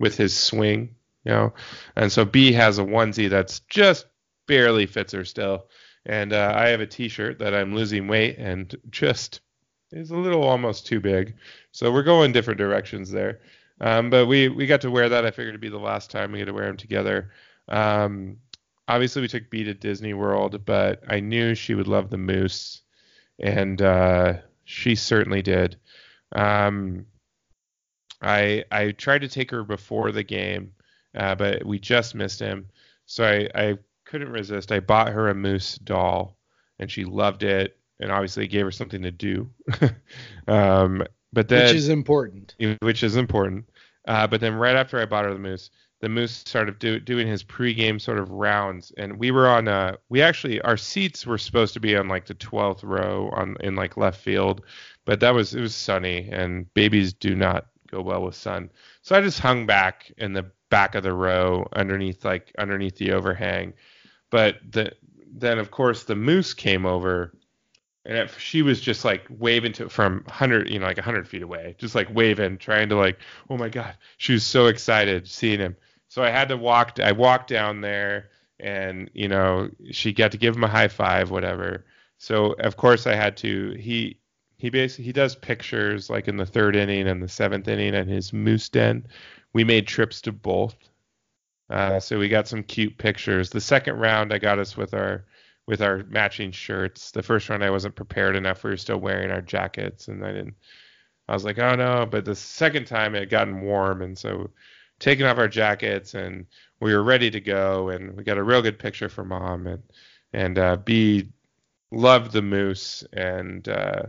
with 0.00 0.16
his 0.16 0.34
swing, 0.34 0.94
you 1.24 1.32
know. 1.32 1.52
And 1.96 2.10
so 2.10 2.24
Bea 2.24 2.52
has 2.52 2.78
a 2.78 2.84
onesie 2.84 3.28
that's 3.28 3.60
just 3.68 4.06
barely 4.46 4.86
fits 4.86 5.12
her 5.12 5.26
still, 5.26 5.66
and 6.06 6.32
uh, 6.32 6.54
I 6.56 6.68
have 6.68 6.80
a 6.80 6.86
T-shirt 6.86 7.40
that 7.40 7.54
I'm 7.54 7.74
losing 7.74 8.08
weight 8.08 8.38
and 8.38 8.74
just 8.88 9.42
is 9.94 10.10
a 10.10 10.16
little 10.16 10.42
almost 10.42 10.86
too 10.86 11.00
big. 11.00 11.34
So 11.72 11.92
we're 11.92 12.02
going 12.02 12.32
different 12.32 12.58
directions 12.58 13.10
there. 13.10 13.40
Um, 13.80 14.10
but 14.10 14.26
we 14.26 14.48
we 14.48 14.66
got 14.66 14.80
to 14.82 14.90
wear 14.90 15.08
that. 15.08 15.24
I 15.24 15.30
figured 15.30 15.48
it'd 15.48 15.60
be 15.60 15.68
the 15.68 15.78
last 15.78 16.10
time 16.10 16.32
we 16.32 16.38
get 16.38 16.46
to 16.46 16.52
wear 16.52 16.66
them 16.66 16.76
together. 16.76 17.30
Um, 17.68 18.36
obviously, 18.86 19.22
we 19.22 19.28
took 19.28 19.50
Bea 19.50 19.64
to 19.64 19.74
Disney 19.74 20.14
World, 20.14 20.64
but 20.64 21.02
I 21.08 21.20
knew 21.20 21.54
she 21.54 21.74
would 21.74 21.88
love 21.88 22.10
the 22.10 22.18
moose, 22.18 22.82
and 23.40 23.80
uh, 23.82 24.34
she 24.64 24.94
certainly 24.94 25.42
did. 25.42 25.76
Um, 26.32 27.06
I 28.22 28.64
I 28.70 28.92
tried 28.92 29.22
to 29.22 29.28
take 29.28 29.50
her 29.50 29.64
before 29.64 30.12
the 30.12 30.22
game, 30.22 30.72
uh, 31.14 31.34
but 31.34 31.64
we 31.64 31.78
just 31.78 32.14
missed 32.14 32.40
him, 32.40 32.68
so 33.06 33.24
I, 33.24 33.48
I 33.54 33.78
couldn't 34.04 34.30
resist. 34.30 34.70
I 34.70 34.80
bought 34.80 35.08
her 35.12 35.28
a 35.28 35.34
moose 35.34 35.76
doll, 35.78 36.38
and 36.78 36.88
she 36.90 37.04
loved 37.04 37.42
it, 37.42 37.76
and 38.00 38.10
obviously 38.10 38.46
gave 38.46 38.64
her 38.64 38.70
something 38.70 39.02
to 39.02 39.10
do. 39.10 39.48
um, 40.48 41.02
but 41.32 41.48
then 41.48 41.66
which 41.66 41.74
is 41.74 41.88
important. 41.88 42.54
Which 42.80 43.02
is 43.02 43.16
important. 43.16 43.68
Uh, 44.06 44.26
but 44.26 44.40
then 44.40 44.54
right 44.54 44.76
after 44.76 45.00
I 45.00 45.06
bought 45.06 45.24
her 45.24 45.32
the 45.32 45.38
moose, 45.38 45.70
the 46.00 46.08
moose 46.08 46.32
started 46.32 46.78
do, 46.78 47.00
doing 47.00 47.26
his 47.26 47.42
pregame 47.42 48.00
sort 48.00 48.18
of 48.18 48.30
rounds, 48.30 48.92
and 48.98 49.18
we 49.18 49.30
were 49.30 49.48
on. 49.48 49.68
Uh, 49.68 49.96
we 50.10 50.20
actually 50.20 50.60
our 50.60 50.76
seats 50.76 51.26
were 51.26 51.38
supposed 51.38 51.72
to 51.74 51.80
be 51.80 51.96
on 51.96 52.08
like 52.08 52.26
the 52.26 52.34
12th 52.34 52.82
row 52.82 53.30
on 53.32 53.56
in 53.60 53.74
like 53.74 53.96
left 53.96 54.20
field, 54.20 54.62
but 55.06 55.20
that 55.20 55.34
was 55.34 55.54
it 55.54 55.60
was 55.60 55.74
sunny 55.74 56.28
and 56.30 56.72
babies 56.74 57.12
do 57.12 57.34
not 57.34 57.68
go 57.90 58.02
well 58.02 58.22
with 58.22 58.34
sun. 58.34 58.70
So 59.02 59.16
I 59.16 59.22
just 59.22 59.40
hung 59.40 59.66
back 59.66 60.12
in 60.18 60.34
the 60.34 60.44
back 60.68 60.94
of 60.94 61.04
the 61.04 61.14
row 61.14 61.66
underneath 61.74 62.24
like 62.24 62.52
underneath 62.58 62.98
the 62.98 63.12
overhang. 63.12 63.72
But 64.30 64.56
the 64.72 64.92
then 65.32 65.58
of 65.58 65.70
course 65.70 66.04
the 66.04 66.16
moose 66.16 66.52
came 66.52 66.84
over 66.84 67.32
and 68.04 68.30
she 68.38 68.62
was 68.62 68.80
just 68.80 69.04
like 69.04 69.26
waving 69.30 69.72
to 69.72 69.88
from 69.88 70.22
100 70.26 70.68
you 70.68 70.78
know 70.78 70.86
like 70.86 70.96
100 70.96 71.26
feet 71.26 71.42
away 71.42 71.74
just 71.78 71.94
like 71.94 72.12
waving 72.14 72.58
trying 72.58 72.88
to 72.88 72.96
like 72.96 73.18
oh 73.50 73.56
my 73.56 73.68
god 73.68 73.96
she 74.18 74.32
was 74.32 74.44
so 74.44 74.66
excited 74.66 75.26
seeing 75.26 75.60
him 75.60 75.76
so 76.08 76.22
i 76.22 76.30
had 76.30 76.48
to 76.48 76.56
walk 76.56 76.98
i 77.00 77.12
walked 77.12 77.48
down 77.48 77.80
there 77.80 78.30
and 78.60 79.10
you 79.14 79.28
know 79.28 79.68
she 79.90 80.12
got 80.12 80.32
to 80.32 80.38
give 80.38 80.54
him 80.54 80.64
a 80.64 80.68
high 80.68 80.88
five 80.88 81.30
whatever 81.30 81.84
so 82.18 82.52
of 82.60 82.76
course 82.76 83.06
i 83.06 83.14
had 83.14 83.36
to 83.36 83.72
he 83.72 84.18
he 84.64 84.70
basically 84.70 85.04
he 85.04 85.12
does 85.12 85.34
pictures 85.34 86.08
like 86.08 86.26
in 86.26 86.38
the 86.38 86.46
third 86.46 86.74
inning 86.74 87.06
and 87.06 87.22
the 87.22 87.28
seventh 87.28 87.68
inning 87.68 87.94
and 87.94 88.08
his 88.08 88.32
moose 88.32 88.70
den. 88.70 89.06
We 89.52 89.62
made 89.62 89.86
trips 89.86 90.22
to 90.22 90.32
both, 90.32 90.74
uh, 91.68 92.00
so 92.00 92.18
we 92.18 92.28
got 92.28 92.48
some 92.48 92.62
cute 92.62 92.96
pictures. 92.96 93.50
The 93.50 93.60
second 93.60 93.98
round 93.98 94.32
I 94.32 94.38
got 94.38 94.58
us 94.58 94.74
with 94.74 94.94
our 94.94 95.26
with 95.66 95.82
our 95.82 96.04
matching 96.08 96.50
shirts. 96.50 97.10
The 97.10 97.22
first 97.22 97.48
round 97.48 97.64
I 97.64 97.70
wasn't 97.70 97.94
prepared 97.94 98.36
enough. 98.36 98.64
We 98.64 98.70
were 98.70 98.76
still 98.76 98.98
wearing 98.98 99.30
our 99.30 99.40
jackets, 99.40 100.08
and 100.08 100.24
I 100.24 100.32
didn't. 100.32 100.54
I 101.28 101.32
was 101.32 101.44
like, 101.44 101.58
oh 101.58 101.74
no. 101.74 102.06
But 102.06 102.24
the 102.24 102.34
second 102.34 102.86
time 102.86 103.14
it 103.14 103.20
had 103.20 103.30
gotten 103.30 103.62
warm, 103.62 104.02
and 104.02 104.16
so 104.16 104.50
taking 104.98 105.26
off 105.26 105.38
our 105.38 105.48
jackets 105.48 106.14
and 106.14 106.46
we 106.80 106.94
were 106.94 107.02
ready 107.02 107.30
to 107.30 107.40
go, 107.40 107.88
and 107.88 108.16
we 108.16 108.24
got 108.24 108.38
a 108.38 108.42
real 108.42 108.62
good 108.62 108.78
picture 108.78 109.08
for 109.08 109.24
mom 109.24 109.66
and 109.66 109.82
and 110.32 110.58
uh, 110.58 110.76
Bea 110.76 111.28
loved 111.90 112.32
the 112.32 112.42
moose 112.42 113.04
and. 113.12 113.68
Uh, 113.68 114.02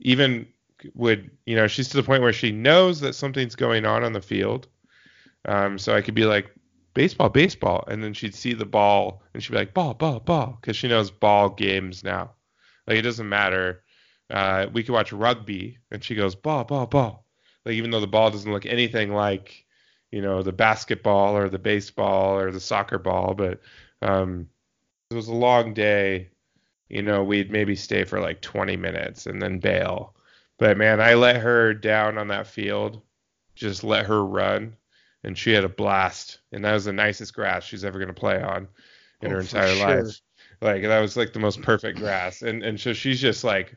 even 0.00 0.46
would 0.94 1.30
you 1.46 1.56
know 1.56 1.66
she's 1.66 1.88
to 1.88 1.96
the 1.96 2.02
point 2.02 2.22
where 2.22 2.32
she 2.32 2.52
knows 2.52 3.00
that 3.00 3.14
something's 3.14 3.56
going 3.56 3.86
on 3.86 4.04
on 4.04 4.12
the 4.12 4.20
field 4.20 4.68
um, 5.46 5.78
so 5.78 5.94
i 5.94 6.02
could 6.02 6.14
be 6.14 6.24
like 6.24 6.54
baseball 6.94 7.28
baseball. 7.28 7.84
And 7.88 8.02
then 8.02 8.14
she'd 8.14 8.34
see 8.34 8.54
the 8.54 8.64
ball 8.64 9.22
and 9.34 9.42
she'd 9.42 9.52
be 9.52 9.58
like 9.58 9.74
ball 9.74 9.94
ball 9.94 10.20
ball 10.20 10.58
because 10.60 10.76
she 10.76 10.88
knows 10.88 11.10
ball 11.10 11.50
games 11.50 12.02
now. 12.02 12.32
Like 12.86 12.98
it 12.98 13.02
doesn't 13.02 13.28
matter. 13.28 13.82
Uh, 14.30 14.66
we 14.72 14.82
could 14.82 14.92
watch 14.92 15.12
rugby 15.12 15.78
and 15.90 16.02
she 16.02 16.14
goes 16.14 16.34
ball 16.34 16.64
ball 16.64 16.86
ball. 16.86 17.26
Like 17.64 17.74
even 17.74 17.90
though 17.90 18.00
the 18.00 18.06
ball 18.06 18.30
doesn't 18.30 18.50
look 18.50 18.66
anything 18.66 19.12
like 19.12 19.66
you 20.10 20.22
know 20.22 20.42
the 20.42 20.52
basketball 20.52 21.36
or 21.36 21.48
the 21.48 21.58
baseball 21.58 22.38
or 22.38 22.52
the 22.52 22.60
soccer 22.60 22.98
ball 22.98 23.34
but 23.34 23.60
um, 24.00 24.48
it 25.10 25.14
was 25.14 25.28
a 25.28 25.34
long 25.34 25.74
day. 25.74 26.30
You 26.88 27.02
know, 27.02 27.24
we'd 27.24 27.50
maybe 27.50 27.76
stay 27.76 28.04
for 28.04 28.20
like 28.20 28.40
20 28.42 28.76
minutes 28.76 29.26
and 29.26 29.40
then 29.40 29.58
bail. 29.58 30.14
But 30.58 30.76
man, 30.76 31.00
I 31.00 31.14
let 31.14 31.36
her 31.36 31.74
down 31.74 32.18
on 32.18 32.28
that 32.28 32.46
field, 32.46 33.02
just 33.54 33.82
let 33.82 34.06
her 34.06 34.24
run, 34.24 34.76
and 35.24 35.36
she 35.38 35.52
had 35.52 35.64
a 35.64 35.68
blast. 35.68 36.40
And 36.52 36.64
that 36.64 36.72
was 36.72 36.84
the 36.86 36.92
nicest 36.92 37.34
grass 37.34 37.64
she's 37.64 37.84
ever 37.84 37.98
gonna 37.98 38.14
play 38.14 38.40
on 38.42 38.68
in 39.22 39.30
Oh, 39.30 39.32
her 39.32 39.40
entire 39.40 39.74
sure. 39.74 39.76
life. 39.76 40.20
Like 40.60 40.82
that 40.82 41.00
was 41.00 41.16
like 41.16 41.32
the 41.32 41.40
most 41.40 41.62
perfect 41.62 41.98
grass, 41.98 42.42
and 42.42 42.62
and 42.62 42.80
so 42.80 42.92
she's 42.92 43.20
just 43.20 43.44
like 43.44 43.76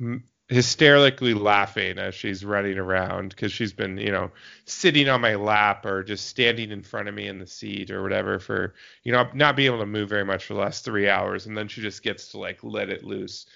m- 0.00 0.24
hysterically 0.48 1.34
laughing 1.34 1.98
as 1.98 2.14
she's 2.14 2.44
running 2.44 2.78
around 2.78 3.30
because 3.30 3.52
she's 3.52 3.72
been 3.72 3.96
you 3.98 4.10
know 4.12 4.30
sitting 4.66 5.08
on 5.08 5.20
my 5.20 5.34
lap 5.36 5.86
or 5.86 6.02
just 6.02 6.26
standing 6.26 6.70
in 6.70 6.82
front 6.82 7.08
of 7.08 7.14
me 7.14 7.28
in 7.28 7.38
the 7.38 7.46
seat 7.46 7.90
or 7.90 8.02
whatever 8.02 8.38
for 8.38 8.74
you 9.04 9.12
know 9.12 9.28
not 9.34 9.56
being 9.56 9.66
able 9.68 9.78
to 9.80 9.86
move 9.86 10.08
very 10.08 10.24
much 10.24 10.44
for 10.44 10.54
the 10.54 10.60
last 10.60 10.84
three 10.84 11.08
hours, 11.08 11.46
and 11.46 11.56
then 11.56 11.68
she 11.68 11.80
just 11.80 12.02
gets 12.02 12.28
to 12.30 12.38
like 12.38 12.62
let 12.64 12.90
it 12.90 13.04
loose. 13.04 13.46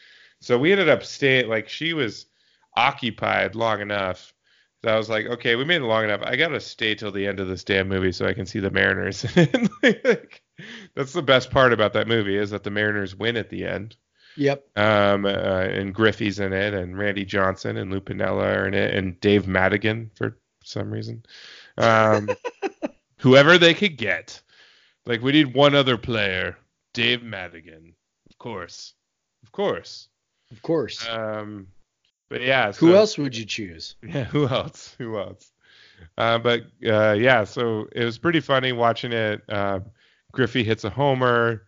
So 0.40 0.58
we 0.58 0.72
ended 0.72 0.88
up 0.88 1.04
staying 1.04 1.48
like 1.48 1.68
she 1.68 1.92
was 1.94 2.26
occupied 2.76 3.54
long 3.54 3.80
enough. 3.80 4.34
That 4.82 4.94
I 4.94 4.98
was 4.98 5.09
like, 5.09 5.27
okay, 5.27 5.57
we 5.57 5.65
made 5.65 5.82
it 5.82 5.86
long 5.86 6.05
enough. 6.05 6.23
I 6.23 6.36
gotta 6.36 6.61
stay 6.61 6.94
till 6.94 7.12
the 7.12 7.27
end 7.27 7.40
of 7.40 7.48
this 7.48 7.65
damn 7.65 7.89
movie 7.89 8.12
so 8.12 8.27
I 8.27 8.35
can 8.35 8.47
see 8.47 8.61
the 8.61 8.70
Mariners. 8.70 9.24
Like, 9.82 10.43
that's 10.94 11.12
the 11.12 11.23
best 11.23 11.51
part 11.51 11.74
about 11.74 11.93
that 11.93 12.09
movie 12.09 12.36
is 12.36 12.51
that 12.51 12.65
the 12.65 12.70
Mariners 12.70 13.15
win 13.15 13.36
at 13.36 13.51
the 13.51 13.66
end. 13.66 13.94
Yep. 14.36 14.66
Um, 14.77 15.27
uh, 15.27 15.28
and 15.28 15.94
Griffey's 15.94 16.39
in 16.39 16.53
it, 16.53 16.74
and 16.74 16.97
Randy 16.97 17.24
Johnson 17.24 17.77
and 17.77 17.90
Lou 17.90 18.01
Piniella 18.01 18.57
are 18.57 18.66
in 18.66 18.74
it, 18.74 18.94
and 18.94 19.20
Dave 19.20 19.44
Magadan 19.44 20.11
for 20.16 20.39
some 20.65 20.90
reason. 20.90 21.24
Um, 21.77 22.31
whoever 23.19 23.59
they 23.59 23.74
could 23.74 23.97
get. 23.97 24.40
Like 25.07 25.23
we 25.23 25.32
need 25.32 25.55
one 25.55 25.74
other 25.74 25.97
player, 25.97 26.59
Dave 26.93 27.20
Magadan, 27.20 27.94
of 28.28 28.39
course, 28.39 28.94
of 29.44 29.53
course. 29.53 30.09
Of 30.51 30.62
course. 30.62 31.07
Um, 31.09 31.69
but 32.28 32.43
yeah, 32.43 32.73
Who 32.73 32.94
else 32.94 33.19
would 33.19 33.36
you 33.36 33.44
choose? 33.44 33.97
yeah, 34.03 34.24
who 34.24 34.48
else? 34.48 34.94
Who 34.98 35.19
else? 35.19 35.53
Uh, 36.19 36.39
but 36.39 36.62
uh, 36.86 37.12
yeah, 37.12 37.44
so 37.44 37.86
it 37.93 38.05
was 38.05 38.19
pretty 38.19 38.40
funny 38.40 38.73
watching 38.73 39.12
it. 39.12 39.43
Uh, 39.48 39.81
Griffey 40.32 40.65
hits 40.65 40.85
a 40.85 40.90
homer. 40.90 41.66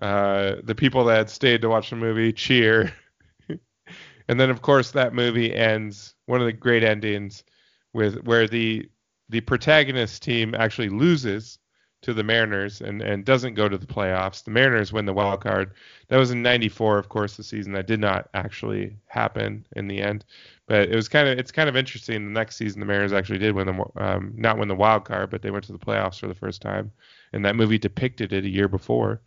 Uh, 0.00 0.56
the 0.64 0.74
people 0.74 1.04
that 1.04 1.30
stayed 1.30 1.62
to 1.62 1.68
watch 1.68 1.90
the 1.90 1.96
movie 1.96 2.32
cheer. 2.32 2.92
and 4.28 4.40
then, 4.40 4.50
of 4.50 4.62
course, 4.62 4.90
that 4.92 5.14
movie 5.14 5.54
ends. 5.54 6.14
One 6.26 6.40
of 6.40 6.46
the 6.46 6.52
great 6.52 6.82
endings 6.82 7.44
with 7.92 8.24
where 8.24 8.46
the 8.46 8.88
the 9.28 9.40
protagonist 9.40 10.22
team 10.22 10.54
actually 10.54 10.88
loses 10.88 11.58
to 12.02 12.14
the 12.14 12.22
Mariners 12.22 12.80
and, 12.80 13.02
and 13.02 13.24
doesn't 13.24 13.54
go 13.54 13.68
to 13.68 13.76
the 13.76 13.86
playoffs. 13.86 14.42
The 14.42 14.50
Mariners 14.50 14.92
win 14.92 15.04
the 15.04 15.12
wild 15.12 15.42
card. 15.42 15.72
That 16.08 16.16
was 16.16 16.30
in 16.30 16.42
'94, 16.42 16.98
of 16.98 17.08
course, 17.08 17.36
the 17.36 17.42
season 17.42 17.72
that 17.72 17.86
did 17.86 18.00
not 18.00 18.28
actually 18.32 18.96
happen 19.06 19.66
in 19.76 19.86
the 19.86 20.00
end. 20.00 20.24
But 20.66 20.88
it 20.88 20.94
was 20.94 21.08
kind 21.08 21.28
of 21.28 21.38
it's 21.38 21.52
kind 21.52 21.68
of 21.68 21.76
interesting. 21.76 22.24
The 22.24 22.38
next 22.38 22.56
season, 22.56 22.80
the 22.80 22.86
Mariners 22.86 23.12
actually 23.12 23.38
did 23.38 23.54
win 23.54 23.66
the 23.66 24.02
um, 24.02 24.32
not 24.36 24.58
win 24.58 24.68
the 24.68 24.74
wild 24.74 25.04
card, 25.04 25.30
but 25.30 25.42
they 25.42 25.50
went 25.50 25.64
to 25.64 25.72
the 25.72 25.78
playoffs 25.78 26.18
for 26.18 26.26
the 26.26 26.34
first 26.34 26.62
time. 26.62 26.90
And 27.32 27.44
that 27.44 27.56
movie 27.56 27.78
depicted 27.78 28.32
it 28.32 28.44
a 28.44 28.48
year 28.48 28.68
before, 28.68 29.20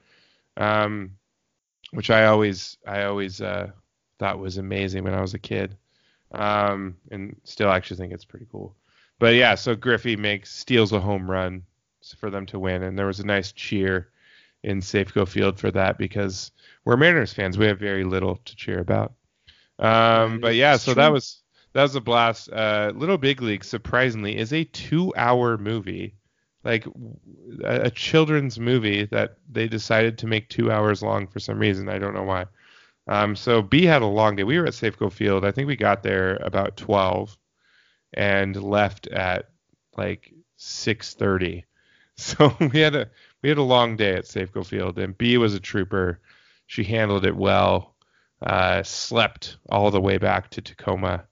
um, 0.58 1.12
which 1.92 2.10
I 2.10 2.26
always 2.26 2.78
I 2.88 3.04
always 3.04 3.40
uh, 3.40 3.72
thought 4.18 4.40
was 4.40 4.58
amazing 4.58 5.04
when 5.04 5.14
I 5.14 5.22
was 5.22 5.36
a 5.36 5.40
kid, 5.40 5.78
um, 6.32 6.98
and 7.12 7.36
still 7.44 7.70
actually 7.70 7.98
think 7.98 8.14
it's 8.14 8.26
pretty 8.26 8.48
cool. 8.52 8.76
But 9.20 9.36
yeah, 9.36 9.56
so 9.56 9.76
Griffey 9.76 10.16
makes 10.16 10.54
steals 10.54 10.92
a 10.92 11.00
home 11.00 11.30
run 11.30 11.64
for 12.12 12.30
them 12.30 12.46
to 12.48 12.60
win, 12.60 12.84
and 12.84 12.98
there 12.98 13.06
was 13.06 13.20
a 13.20 13.26
nice 13.26 13.52
cheer 13.52 14.10
in 14.64 14.80
Safeco 14.80 15.28
Field 15.28 15.60
for 15.60 15.72
that 15.72 15.98
because 15.98 16.52
we're 16.86 16.98
Mariners 16.98 17.34
fans. 17.34 17.58
We 17.58 17.68
have 17.68 17.80
very 17.80 18.04
little 18.04 18.38
to 18.38 18.56
cheer 18.56 18.80
about. 18.80 19.14
Um, 19.80 20.40
but 20.40 20.56
yeah, 20.56 20.78
so 20.78 20.94
that 20.94 21.12
was 21.12 21.42
that 21.74 21.82
was 21.82 21.96
a 21.96 22.02
blast. 22.02 22.52
Uh, 22.52 22.92
Little 22.96 23.18
Big 23.18 23.42
League, 23.42 23.64
surprisingly, 23.64 24.38
is 24.38 24.54
a 24.54 24.64
two-hour 24.64 25.58
movie, 25.58 26.16
like 26.64 26.86
a 27.64 27.90
children's 27.90 28.60
movie 28.60 29.06
that 29.06 29.38
they 29.50 29.68
decided 29.68 30.18
to 30.20 30.28
make 30.28 30.50
two 30.50 30.72
hours 30.72 31.02
long 31.02 31.28
for 31.28 31.40
some 31.40 31.60
reason. 31.60 31.90
I 31.90 32.00
don't 32.00 32.14
know 32.14 32.24
why. 32.24 32.46
Um, 33.08 33.36
so 33.36 33.62
Bea 33.62 33.86
had 33.86 34.02
a 34.02 34.08
long 34.08 34.36
day. 34.36 34.44
We 34.44 34.58
were 34.60 34.66
at 34.66 34.74
Safeco 34.74 35.12
Field. 35.12 35.44
I 35.44 35.52
think 35.52 35.68
we 35.68 35.76
got 35.76 36.04
there 36.04 36.38
about 36.38 36.78
12 36.78 37.38
and 38.14 38.56
left 38.56 39.08
at 39.08 39.50
like 39.98 40.32
6:30. 40.58 41.64
So 42.18 42.56
we 42.60 42.80
had 42.80 42.96
a 42.96 43.10
we 43.42 43.50
had 43.50 43.58
a 43.58 43.64
long 43.64 43.96
day 43.98 44.14
at 44.16 44.26
Safeco 44.26 44.66
Field, 44.66 45.00
and 45.00 45.18
Bea 45.18 45.38
was 45.38 45.56
a 45.56 45.60
trooper. 45.60 46.20
She 46.68 46.84
handled 46.84 47.26
it 47.26 47.36
well. 47.36 47.96
Uh, 48.42 48.84
slept 48.84 49.58
all 49.70 49.90
the 49.90 50.02
way 50.02 50.18
back 50.18 50.50
to 50.52 50.62
Tacoma, 50.62 51.26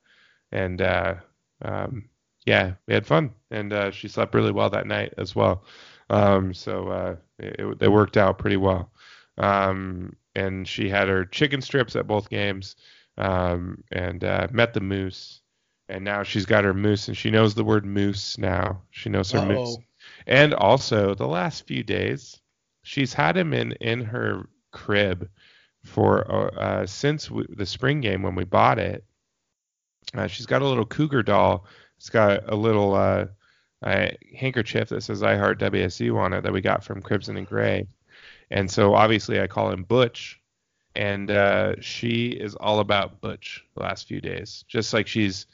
and 0.52 0.82
uh, 0.82 1.16
um, 1.62 2.10
yeah, 2.46 2.74
we 2.88 2.94
had 2.94 3.06
fun. 3.06 3.32
And 3.52 3.74
uh, 3.74 3.92
she 3.92 4.08
slept 4.08 4.34
really 4.34 4.52
well 4.52 4.70
that 4.72 4.88
night 4.88 5.14
as 5.18 5.36
well. 5.36 5.64
Um, 6.10 6.54
so 6.54 6.88
uh, 6.90 7.16
it, 7.40 7.78
it 7.82 7.90
worked 7.92 8.18
out 8.18 8.38
pretty 8.40 8.58
well. 8.58 8.92
Um, 9.38 10.16
and 10.36 10.68
she 10.68 10.90
had 10.90 11.08
her 11.10 11.26
chicken 11.26 11.62
strips 11.62 11.96
at 11.96 12.08
both 12.08 12.30
games, 12.30 12.76
um, 13.18 13.84
and 13.92 14.24
uh, 14.24 14.48
met 14.52 14.74
the 14.74 14.82
moose. 14.82 15.42
And 15.90 16.06
now 16.06 16.24
she's 16.24 16.46
got 16.46 16.64
her 16.64 16.74
moose, 16.74 17.08
and 17.10 17.18
she 17.18 17.30
knows 17.32 17.54
the 17.54 17.64
word 17.66 17.86
moose 17.86 18.38
now. 18.38 18.82
She 18.92 19.10
knows 19.10 19.32
her 19.32 19.40
moose. 19.42 19.78
And 20.28 20.54
also, 20.54 21.16
the 21.16 21.28
last 21.28 21.68
few 21.68 21.84
days, 21.84 22.40
she's 22.84 23.14
had 23.14 23.38
him 23.38 23.54
in 23.54 23.74
in 23.74 24.02
her 24.02 24.48
crib 24.72 25.30
for 25.84 26.32
uh, 26.32 26.50
uh, 26.60 26.86
since 26.86 27.28
w- 27.28 27.48
the 27.56 27.66
spring 27.66 28.02
game 28.02 28.22
when 28.22 28.36
we 28.36 28.44
bought 28.44 28.80
it. 28.80 29.04
Uh, 30.14 30.28
she's 30.28 30.46
got 30.46 30.62
a 30.62 30.68
little 30.68 30.86
cougar 30.86 31.24
doll. 31.24 31.66
It's 31.98 32.10
got 32.10 32.52
a 32.52 32.56
little 32.56 32.94
uh, 32.94 33.28
uh, 33.84 34.08
handkerchief 34.38 34.90
that 34.90 35.02
says 35.02 35.24
"I 35.24 35.38
Heart 35.38 35.60
WSU" 35.60 36.18
on 36.18 36.34
it 36.34 36.42
that 36.42 36.54
we 36.54 36.62
got 36.62 36.84
from 36.84 37.02
Crimson 37.02 37.38
and 37.38 37.48
Gray. 37.48 37.88
And 38.50 38.70
so 38.70 38.94
obviously 38.94 39.40
I 39.40 39.48
call 39.48 39.72
him 39.72 39.84
Butch, 39.84 40.40
and 40.96 41.32
uh, 41.32 41.76
she 41.80 42.28
is 42.28 42.56
all 42.56 42.80
about 42.80 43.22
Butch 43.22 43.64
the 43.76 43.84
last 43.84 44.08
few 44.08 44.22
days. 44.22 44.66
Just 44.68 44.94
like 44.94 45.08
she's 45.08 45.46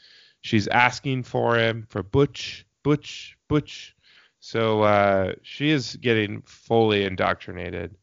she's 0.42 0.68
asking 0.68 1.24
for 1.24 1.58
him 1.58 1.86
for 1.90 2.04
Butch, 2.04 2.66
Butch, 2.84 3.38
Butch. 3.48 3.96
So 4.48 4.84
uh, 4.84 5.34
she 5.42 5.72
is 5.72 5.98
getting 5.98 6.42
fully 6.44 7.04
indoctrinated. 7.04 7.98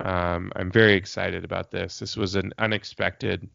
Um, 0.00 0.50
I'm 0.56 0.70
very 0.72 0.94
excited 0.94 1.44
about 1.44 1.70
this. 1.70 1.98
This 1.98 2.16
was 2.16 2.34
an 2.34 2.54
unexpected 2.56 3.46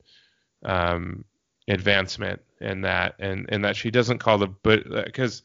um, 0.63 1.25
advancement 1.67 2.39
in 2.61 2.81
that, 2.81 3.15
and 3.17 3.47
and 3.49 3.65
that 3.65 3.75
she 3.75 3.89
doesn't 3.89 4.19
call 4.19 4.37
the 4.37 4.49
but 4.61 4.83
because 5.05 5.41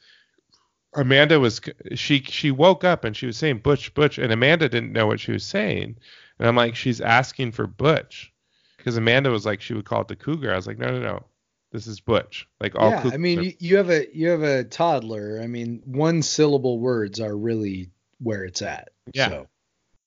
Amanda 0.92 1.40
was 1.40 1.62
she 1.94 2.20
she 2.24 2.50
woke 2.50 2.84
up 2.84 3.04
and 3.04 3.16
she 3.16 3.24
was 3.24 3.38
saying 3.38 3.60
Butch 3.60 3.94
Butch, 3.94 4.18
and 4.18 4.30
Amanda 4.30 4.68
didn't 4.68 4.92
know 4.92 5.06
what 5.06 5.18
she 5.18 5.32
was 5.32 5.44
saying, 5.44 5.96
and 6.38 6.46
I'm 6.46 6.56
like 6.56 6.76
she's 6.76 7.00
asking 7.00 7.52
for 7.52 7.66
Butch 7.66 8.30
because 8.76 8.98
Amanda 8.98 9.30
was 9.30 9.46
like 9.46 9.62
she 9.62 9.72
would 9.72 9.86
call 9.86 10.02
it 10.02 10.08
the 10.08 10.16
cougar. 10.16 10.52
I 10.52 10.56
was 10.56 10.66
like 10.66 10.78
no 10.78 10.88
no 10.88 11.00
no, 11.00 11.24
this 11.72 11.86
is 11.86 12.00
Butch. 12.00 12.46
Like 12.60 12.76
all 12.76 12.90
yeah, 12.90 13.10
I 13.12 13.16
mean, 13.16 13.42
you, 13.42 13.52
you 13.58 13.76
have 13.78 13.90
a 13.90 14.06
you 14.14 14.28
have 14.28 14.42
a 14.42 14.64
toddler. 14.64 15.40
I 15.42 15.46
mean, 15.46 15.82
one 15.84 16.22
syllable 16.22 16.78
words 16.78 17.18
are 17.18 17.36
really 17.36 17.90
where 18.18 18.44
it's 18.44 18.62
at. 18.62 18.90
Yeah. 19.12 19.28
So, 19.28 19.46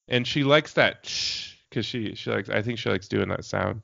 and 0.07 0.25
she 0.27 0.43
likes 0.43 0.73
that 0.73 1.03
because 1.69 1.85
she 1.85 2.15
she 2.15 2.29
likes 2.29 2.49
I 2.49 2.61
think 2.61 2.79
she 2.79 2.89
likes 2.89 3.07
doing 3.07 3.29
that 3.29 3.43
sound. 3.43 3.81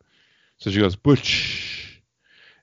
So 0.57 0.69
she 0.69 0.79
goes 0.79 0.95
butch, 0.95 2.01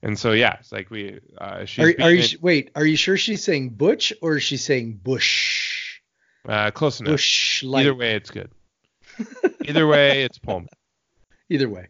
and 0.02 0.16
so 0.16 0.32
yeah, 0.32 0.56
it's 0.60 0.70
like 0.70 0.88
we 0.90 1.18
uh, 1.36 1.64
she's 1.64 1.84
are, 1.84 2.02
are 2.02 2.12
you 2.12 2.22
it- 2.22 2.42
wait? 2.42 2.70
Are 2.76 2.86
you 2.86 2.96
sure 2.96 3.16
she's 3.16 3.42
saying 3.42 3.70
butch 3.70 4.12
or 4.22 4.36
is 4.36 4.44
she 4.44 4.56
saying 4.56 5.00
bush? 5.02 6.00
uh, 6.48 6.70
close 6.70 7.00
enough. 7.00 7.14
Bush. 7.14 7.64
Either 7.64 7.94
way, 7.94 8.14
it's 8.14 8.30
good. 8.30 8.50
Either 9.64 9.86
way, 9.86 10.22
it's 10.22 10.38
Pullman. 10.38 10.68
Either 11.50 11.68
way. 11.68 11.88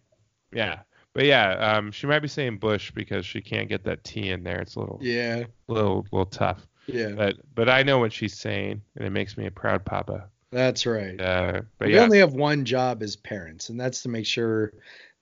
Yeah, 0.52 0.80
but 1.18 1.26
yeah, 1.26 1.54
um, 1.54 1.90
she 1.90 2.06
might 2.06 2.20
be 2.20 2.28
saying 2.28 2.58
bush 2.58 2.92
because 2.92 3.26
she 3.26 3.40
can't 3.40 3.68
get 3.68 3.82
that 3.82 4.04
T 4.04 4.30
in 4.30 4.44
there. 4.44 4.60
It's 4.60 4.76
a 4.76 4.78
little 4.78 5.00
Yeah. 5.02 5.46
little 5.66 6.06
little 6.12 6.26
tough. 6.26 6.64
Yeah. 6.86 7.08
But 7.08 7.38
but 7.56 7.68
I 7.68 7.82
know 7.82 7.98
what 7.98 8.12
she's 8.12 8.38
saying, 8.38 8.80
and 8.94 9.04
it 9.04 9.10
makes 9.10 9.36
me 9.36 9.46
a 9.46 9.50
proud 9.50 9.84
papa. 9.84 10.28
That's 10.52 10.86
right. 10.86 11.20
Uh, 11.20 11.62
but 11.80 11.88
we 11.88 11.94
yeah, 11.96 12.04
only 12.04 12.18
have 12.20 12.34
one 12.34 12.64
job 12.64 13.02
as 13.02 13.16
parents, 13.16 13.68
and 13.68 13.80
that's 13.80 14.02
to 14.04 14.08
make 14.08 14.26
sure 14.26 14.72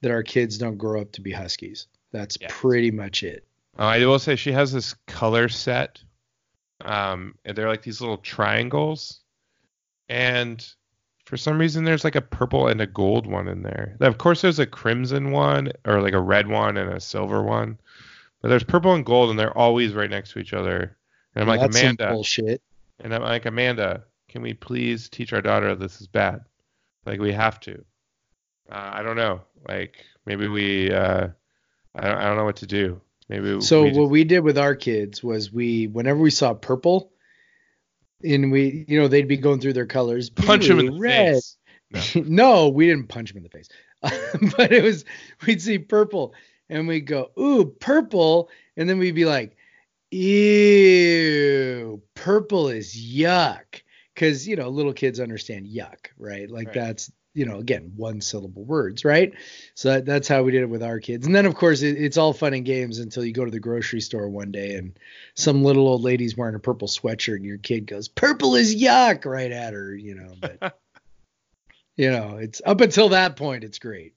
that 0.03 0.11
our 0.11 0.23
kids 0.23 0.59
don't 0.59 0.77
grow 0.77 1.01
up 1.01 1.13
to 1.13 1.23
be 1.23 1.33
huskies. 1.33 1.87
That's 2.13 2.37
Yeah. 2.39 2.49
pretty 2.51 2.91
much 2.91 3.23
it. 3.23 3.47
Uh, 3.79 3.85
I 3.85 4.05
will 4.05 4.19
say 4.19 4.37
she 4.37 4.53
has 4.53 4.73
this 4.75 4.93
color 5.07 5.49
set. 5.49 5.99
Um, 6.83 7.37
and 7.47 7.57
they're 7.57 7.69
like 7.71 7.81
these 7.83 8.03
little 8.03 8.19
triangles, 8.19 9.21
and 10.11 10.63
for 11.27 11.37
some 11.37 11.59
reason 11.59 11.85
there's 11.85 12.05
like 12.05 12.15
a 12.17 12.21
purple 12.23 12.69
and 12.69 12.81
a 12.81 12.87
gold 12.87 13.27
one 13.27 13.47
in 13.49 13.63
there. 13.63 13.97
Of 14.01 14.17
course, 14.19 14.41
there's 14.43 14.59
a 14.59 14.67
crimson 14.67 15.31
one 15.33 15.73
or 15.85 16.01
like 16.01 16.15
a 16.15 16.21
red 16.21 16.49
one 16.49 16.77
and 16.79 16.93
a 16.93 17.01
silver 17.01 17.43
one, 17.43 17.79
but 18.41 18.49
there's 18.49 18.65
purple 18.65 18.95
and 18.95 19.05
gold, 19.05 19.31
and 19.31 19.39
they're 19.39 19.57
always 19.57 19.93
right 19.93 20.09
next 20.11 20.33
to 20.33 20.39
each 20.39 20.53
other. 20.55 20.97
And 21.35 21.43
I'm 21.43 21.49
Well, 21.49 21.59
like 21.59 21.71
Amanda, 21.71 22.11
bullshit. 22.13 22.63
and 23.01 23.15
I'm 23.15 23.23
like 23.23 23.45
Amanda, 23.45 24.05
can 24.29 24.41
we 24.41 24.55
please 24.55 25.09
teach 25.11 25.33
our 25.33 25.43
daughter 25.43 25.75
this 25.75 26.01
is 26.01 26.07
bad? 26.07 26.41
Like 27.05 27.21
we 27.21 27.33
have 27.33 27.61
to. 27.61 27.85
Uh, 28.71 28.91
I 28.95 29.03
don't 29.03 29.17
know. 29.17 29.43
Like 29.69 30.05
maybe 30.25 30.49
we 30.49 30.91
uh, 30.93 31.29
I 31.95 32.01
don't, 32.09 32.19
I 32.19 32.25
don't 32.25 32.37
know 32.37 32.45
what 32.45 32.57
to 32.57 32.67
do. 32.67 33.01
Maybe 33.29 33.61
So 33.61 33.83
we 33.83 33.89
what 33.91 33.95
just- 34.03 34.11
we 34.11 34.25
did 34.25 34.41
with 34.41 34.59
our 34.59 34.77
kids 34.77 35.23
was 35.25 35.53
we 35.53 35.89
whenever 35.89 36.21
we 36.21 36.31
saw 36.31 36.55
purple, 36.55 37.11
and 38.25 38.51
we 38.51 38.85
you 38.89 38.99
know 39.01 39.09
they'd 39.09 39.29
be 39.29 39.37
going 39.37 39.61
through 39.61 39.73
their 39.75 39.87
colors. 39.87 40.31
punch 40.31 40.69
him 40.69 40.79
in 40.79 40.87
the 40.87 40.99
red. 40.99 41.35
face. 41.35 41.57
No. 41.93 42.03
no, 42.27 42.69
we 42.69 42.89
didn't 42.89 43.07
punch 43.07 43.31
him 43.31 43.37
in 43.37 43.45
the 43.45 43.49
face, 43.49 43.69
but 44.57 44.73
it 44.73 44.83
was 44.83 45.05
we'd 45.47 45.63
see 45.63 45.79
purple 45.79 46.35
and 46.69 46.89
we'd 46.89 47.07
go 47.07 47.31
ooh 47.39 47.65
purple, 47.65 48.51
and 48.77 48.89
then 48.89 48.99
we'd 48.99 49.15
be 49.15 49.25
like, 49.25 49.57
ew, 50.11 52.03
purple 52.15 52.69
is 52.69 52.93
yuck, 52.97 53.83
because 54.15 54.49
you 54.49 54.57
know 54.57 54.69
little 54.69 54.93
kids 54.93 55.21
understand 55.21 55.67
yuck, 55.69 56.07
right? 56.19 56.51
Like 56.51 56.67
Right. 56.69 56.75
that's 56.75 57.13
you 57.37 57.45
know 57.45 57.59
again 57.59 57.93
one 57.97 58.21
syllable 58.21 58.65
words, 58.65 59.05
right? 59.05 59.35
So 59.75 59.91
that, 59.91 60.07
that's 60.07 60.27
how 60.27 60.43
we 60.43 60.53
did 60.53 60.63
it 60.63 60.71
with 60.71 60.83
our 60.83 60.99
kids. 60.99 61.27
And 61.27 61.35
then, 61.37 61.45
of 61.47 61.55
course, 61.55 61.83
it, 61.83 61.97
it's 62.03 62.17
all 62.17 62.33
fun 62.33 62.55
and 62.55 62.65
games 62.65 62.99
until 62.99 63.25
you 63.25 63.33
go 63.33 63.45
to 63.45 63.51
the 63.51 63.61
grocery 63.61 64.01
store 64.01 64.29
one 64.29 64.51
day 64.51 64.75
and 64.77 64.99
some 65.35 65.63
little 65.63 65.87
old 65.87 66.03
lady's 66.03 66.37
wearing 66.37 66.55
a 66.55 66.59
purple 66.59 66.89
sweatshirt 66.89 67.37
and 67.37 67.45
your 67.45 67.59
kid 67.59 67.87
goes, 67.87 68.09
"Purple 68.09 68.57
is 68.57 68.75
yuck!" 68.75 69.27
right 69.27 69.53
at 69.53 69.75
her, 69.75 69.95
you 69.95 70.15
know. 70.15 70.33
But 70.41 70.79
you 71.97 72.11
know, 72.11 72.39
it's 72.39 72.63
up 72.65 72.81
until 72.81 73.11
that 73.11 73.37
point, 73.37 73.65
it's 73.65 73.79
great. 73.79 74.15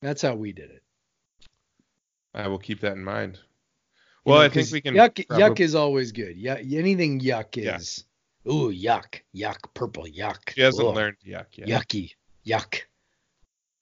That's 0.00 0.22
how 0.22 0.34
we 0.34 0.52
did 0.52 0.70
it. 0.70 0.82
I 2.34 2.48
will 2.48 2.58
keep 2.58 2.80
that 2.80 2.92
in 2.94 3.04
mind. 3.04 3.36
You 4.26 4.32
Well, 4.32 4.38
know, 4.40 4.46
I 4.46 4.48
think 4.48 4.70
we 4.72 4.80
can. 4.80 4.94
Yuck, 4.94 5.26
probab- 5.26 5.38
yuck 5.38 5.60
is 5.60 5.74
always 5.74 6.12
good. 6.12 6.36
Yeah, 6.36 6.54
anything 6.56 7.20
yuck 7.20 7.56
Yeah. 7.62 7.76
is. 7.76 8.04
Ooh, 8.46 8.70
yuck, 8.72 9.20
yuck, 9.34 9.56
purple, 9.74 10.04
yuck. 10.04 10.50
She 10.54 10.60
hasn't 10.60 10.94
learned 10.94 11.16
yuck 11.26 11.46
yet. 11.56 11.68
Yucky, 11.68 12.14
yuck. 12.46 12.80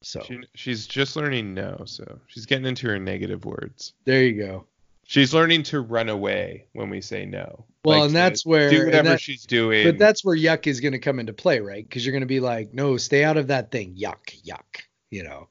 So 0.02 0.20
She, 0.22 0.40
she's 0.54 0.86
just 0.86 1.16
learning 1.16 1.54
no, 1.54 1.82
so 1.84 2.20
she's 2.26 2.46
getting 2.46 2.66
into 2.66 2.88
her 2.88 2.98
negative 2.98 3.44
words. 3.44 3.94
there 4.04 4.24
you 4.24 4.34
go. 4.42 4.66
She's 5.04 5.34
learning 5.34 5.64
to 5.64 5.80
run 5.80 6.08
away 6.08 6.66
when 6.72 6.88
we 6.88 7.00
say 7.00 7.24
no. 7.26 7.66
Well, 7.84 7.98
Like 7.98 8.06
and 8.08 8.16
that's 8.16 8.46
where 8.46 8.70
do 8.70 8.84
whatever 8.84 9.10
that- 9.10 9.20
she's 9.20 9.44
doing. 9.44 9.84
But 9.84 9.98
that's 9.98 10.24
where 10.24 10.36
yuck 10.36 10.66
is 10.66 10.80
going 10.80 10.92
to 10.92 10.98
come 10.98 11.18
into 11.18 11.32
play, 11.32 11.60
right? 11.60 11.86
Because 11.86 12.04
you're 12.06 12.12
going 12.12 12.20
to 12.22 12.26
be 12.26 12.40
like, 12.40 12.72
no, 12.72 12.96
stay 12.96 13.24
out 13.24 13.36
of 13.36 13.48
that 13.48 13.70
thing. 13.70 13.96
Yuck, 13.96 14.42
yuck. 14.44 14.82
You 15.10 15.24
know, 15.24 15.48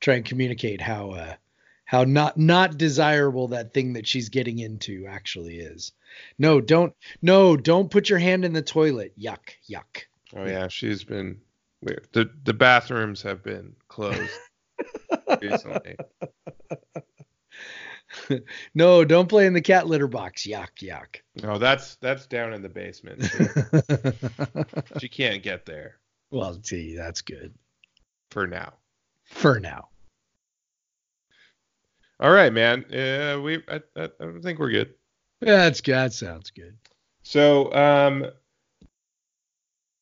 try 0.00 0.14
and 0.14 0.24
communicate 0.24 0.80
how 0.80 1.10
uh, 1.10 1.34
how 1.92 2.04
not 2.04 2.38
not 2.38 2.78
desirable 2.78 3.48
that 3.48 3.74
thing 3.74 3.92
that 3.92 4.06
she's 4.06 4.30
getting 4.30 4.58
into 4.58 5.06
actually 5.06 5.58
is. 5.58 5.92
No, 6.38 6.60
don't 6.60 6.94
no, 7.20 7.56
don't 7.56 7.90
put 7.90 8.08
your 8.08 8.18
hand 8.18 8.44
in 8.44 8.52
the 8.52 8.62
toilet. 8.62 9.12
Yuck, 9.18 9.50
yuck. 9.70 10.04
oh 10.34 10.46
yeah, 10.46 10.68
she's 10.68 11.04
been 11.04 11.40
weird. 11.82 12.08
The 12.12 12.30
the 12.44 12.54
bathrooms 12.54 13.22
have 13.22 13.42
been 13.44 13.76
closed 13.88 14.32
recently. 15.40 15.96
no, 18.74 19.04
don't 19.04 19.28
play 19.28 19.46
in 19.46 19.52
the 19.52 19.60
cat 19.60 19.86
litter 19.86 20.08
box. 20.08 20.46
Yuck, 20.46 20.78
yuck. 20.80 21.20
No, 21.42 21.58
that's 21.58 21.96
that's 21.96 22.26
down 22.26 22.54
in 22.54 22.62
the 22.62 22.68
basement. 22.70 23.22
she 24.98 25.08
can't 25.08 25.42
get 25.42 25.66
there 25.66 25.98
well, 26.32 26.54
gee, 26.54 26.96
that's 26.96 27.20
good 27.20 27.54
for 28.30 28.46
now. 28.46 28.72
for 29.24 29.60
now. 29.60 29.90
All 32.22 32.30
right, 32.30 32.52
man. 32.52 32.84
Uh, 32.84 33.40
we 33.40 33.64
I, 33.68 33.80
I, 33.96 34.04
I 34.20 34.40
think 34.40 34.60
we're 34.60 34.70
good. 34.70 34.94
Yeah, 35.40 35.56
that's 35.56 35.80
good. 35.80 35.94
That 35.94 36.12
sounds 36.12 36.52
good. 36.52 36.78
So, 37.24 37.74
um, 37.74 38.26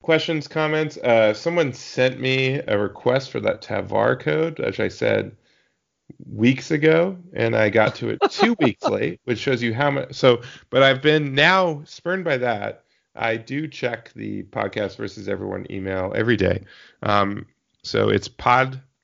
questions, 0.02 0.46
comments. 0.46 0.98
Uh, 0.98 1.32
someone 1.32 1.72
sent 1.72 2.20
me 2.20 2.60
a 2.68 2.76
request 2.76 3.30
for 3.30 3.40
that 3.40 3.62
Tavour 3.62 4.20
code, 4.20 4.58
which 4.58 4.80
I 4.80 4.88
said 4.88 5.34
weeks 6.30 6.70
ago, 6.70 7.16
and 7.32 7.56
I 7.56 7.70
got 7.70 7.94
to 7.96 8.10
it 8.10 8.18
two 8.30 8.54
weeks 8.60 8.84
late, 8.84 9.18
which 9.24 9.38
shows 9.38 9.62
you 9.62 9.72
how 9.72 9.90
much. 9.90 10.12
So, 10.12 10.42
but 10.68 10.82
I've 10.82 11.00
been 11.00 11.34
now 11.34 11.80
spurned 11.86 12.24
by 12.24 12.36
that. 12.36 12.84
I 13.14 13.38
do 13.38 13.66
check 13.66 14.12
the 14.12 14.42
podcast 14.42 14.96
versus 14.96 15.26
everyone 15.26 15.66
email 15.70 16.12
every 16.14 16.36
day. 16.36 16.64
Um, 17.02 17.46
so 17.82 18.10
it's 18.10 18.28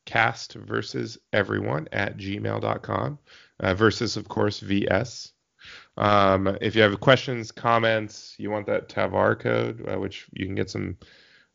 podcast 0.07 0.55
versus 0.55 1.19
everyone 1.33 1.89
at 1.93 2.17
gmail.com 2.17 3.19
uh, 3.61 3.75
versus, 3.75 4.17
of 4.17 4.29
course, 4.29 4.61
VS. 4.61 5.33
Um, 5.97 6.57
if 6.61 6.77
you 6.77 6.83
have 6.83 6.99
questions, 7.01 7.51
comments, 7.51 8.35
you 8.39 8.51
want 8.51 8.67
that 8.67 8.89
Tavour 8.89 9.39
code, 9.39 9.89
uh, 9.89 9.99
which 9.99 10.27
you 10.33 10.47
can 10.47 10.55
get 10.55 10.71
some 10.71 10.97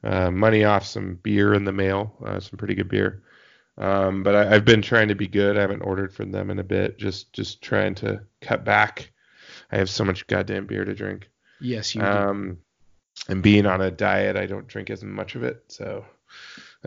uh, 0.04 0.32
money 0.32 0.64
off 0.64 0.86
some 0.86 1.16
beer 1.22 1.54
in 1.54 1.64
the 1.64 1.72
mail, 1.72 2.16
uh, 2.26 2.40
some 2.40 2.58
pretty 2.58 2.76
good 2.76 2.90
beer. 2.90 3.24
Um, 3.78 4.24
but 4.24 4.36
I, 4.36 4.56
I've 4.56 4.66
been 4.66 4.82
trying 4.82 5.08
to 5.08 5.16
be 5.16 5.28
good. 5.28 5.58
I 5.58 5.62
haven't 5.62 5.82
ordered 5.82 6.14
from 6.14 6.32
them 6.32 6.50
in 6.50 6.60
a 6.60 6.64
bit. 6.64 6.98
Just 6.98 7.32
just 7.34 7.62
trying 7.62 7.96
to 7.96 8.22
cut 8.42 8.66
back. 8.66 9.12
I 9.72 9.78
have 9.78 9.90
so 9.90 10.04
much 10.04 10.28
goddamn 10.28 10.66
beer 10.66 10.84
to 10.84 10.94
drink. 10.94 11.30
Yes, 11.60 11.96
you 11.96 12.02
do. 12.02 12.08
Um, 12.08 12.58
and 13.30 13.42
being 13.42 13.66
on 13.66 13.82
a 13.82 13.92
diet, 13.92 14.36
I 14.36 14.46
don't 14.46 14.68
drink 14.68 14.90
as 14.90 15.04
much 15.04 15.36
of 15.36 15.44
it. 15.44 15.64
So, 15.68 16.06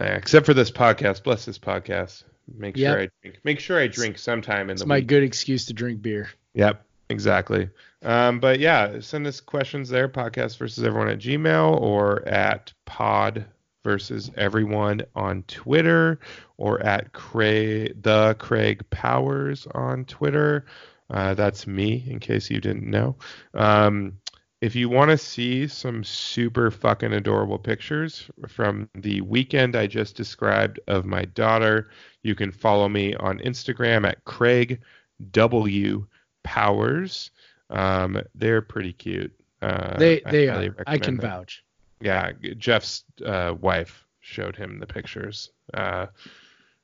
uh, 0.01 0.05
except 0.05 0.47
for 0.47 0.55
this 0.55 0.71
podcast, 0.71 1.23
bless 1.23 1.45
this 1.45 1.59
podcast. 1.59 2.25
Make 2.57 2.77
Yep. 2.77 2.93
sure 2.93 3.01
I 3.03 3.09
drink. 3.23 3.39
Make 3.45 3.61
sure 3.61 3.79
I 3.79 3.87
drink 3.87 4.19
sometime 4.19 4.69
in 4.69 4.73
It's 4.75 4.83
the 4.83 4.89
my 4.89 4.97
week. 4.97 5.07
good 5.07 5.23
excuse 5.23 5.65
to 5.67 5.73
drink 5.73 6.03
beer. 6.03 6.29
Yep, 6.55 6.85
exactly. 7.09 7.71
Um, 8.03 8.39
but 8.39 8.61
yeah, 8.61 9.01
send 9.01 9.27
us 9.27 9.41
questions 9.41 9.89
there, 9.89 10.09
podcast 10.09 10.59
versus 10.59 10.85
everyone 10.85 11.09
at 11.09 11.19
Gmail 11.19 11.81
or 11.81 12.27
at 12.29 12.73
pod 12.85 13.47
versus 13.83 14.31
everyone 14.37 15.03
on 15.15 15.43
Twitter 15.45 16.19
or 16.59 16.81
at 16.83 17.13
Craig 17.13 18.03
the 18.03 18.35
Craig 18.39 18.83
Powers 18.91 19.67
on 19.75 20.05
Twitter. 20.05 20.67
Uh, 21.11 21.35
that's 21.35 21.67
me, 21.67 22.05
in 22.09 22.19
case 22.19 22.51
you 22.51 22.61
didn't 22.61 22.89
know. 22.89 23.17
Um, 23.55 24.19
if 24.65 24.75
you 24.75 24.89
want 24.89 25.11
to 25.11 25.19
see 25.19 25.69
some 25.69 26.03
super 26.03 26.71
fucking 26.71 27.13
adorable 27.13 27.59
pictures 27.59 28.31
from 28.49 28.89
the 28.95 29.21
weekend 29.21 29.77
I 29.77 29.87
just 29.87 30.17
described 30.17 30.81
of 30.87 31.05
my 31.05 31.27
daughter, 31.27 31.91
you 32.23 32.35
can 32.35 32.51
follow 32.51 32.89
me 32.89 33.15
on 33.17 33.41
Instagram 33.41 34.09
at 34.09 34.25
Craig 34.25 34.81
W 35.33 36.07
Powers. 36.45 37.31
Um, 37.69 38.23
they're 38.35 38.63
pretty 38.63 38.95
cute. 38.95 39.39
Uh, 39.61 39.99
they 39.99 40.23
I 40.25 40.31
they 40.31 40.47
highly 40.47 40.69
are. 40.69 40.85
I 40.87 40.97
can 40.97 41.19
them. 41.19 41.29
vouch. 41.29 41.63
Yeah, 42.01 42.33
Jeff's 42.57 43.05
uh, 43.23 43.53
wife 43.61 44.07
showed 44.21 44.57
him 44.57 44.79
the 44.79 44.87
pictures. 44.87 45.51
Uh, 45.75 46.07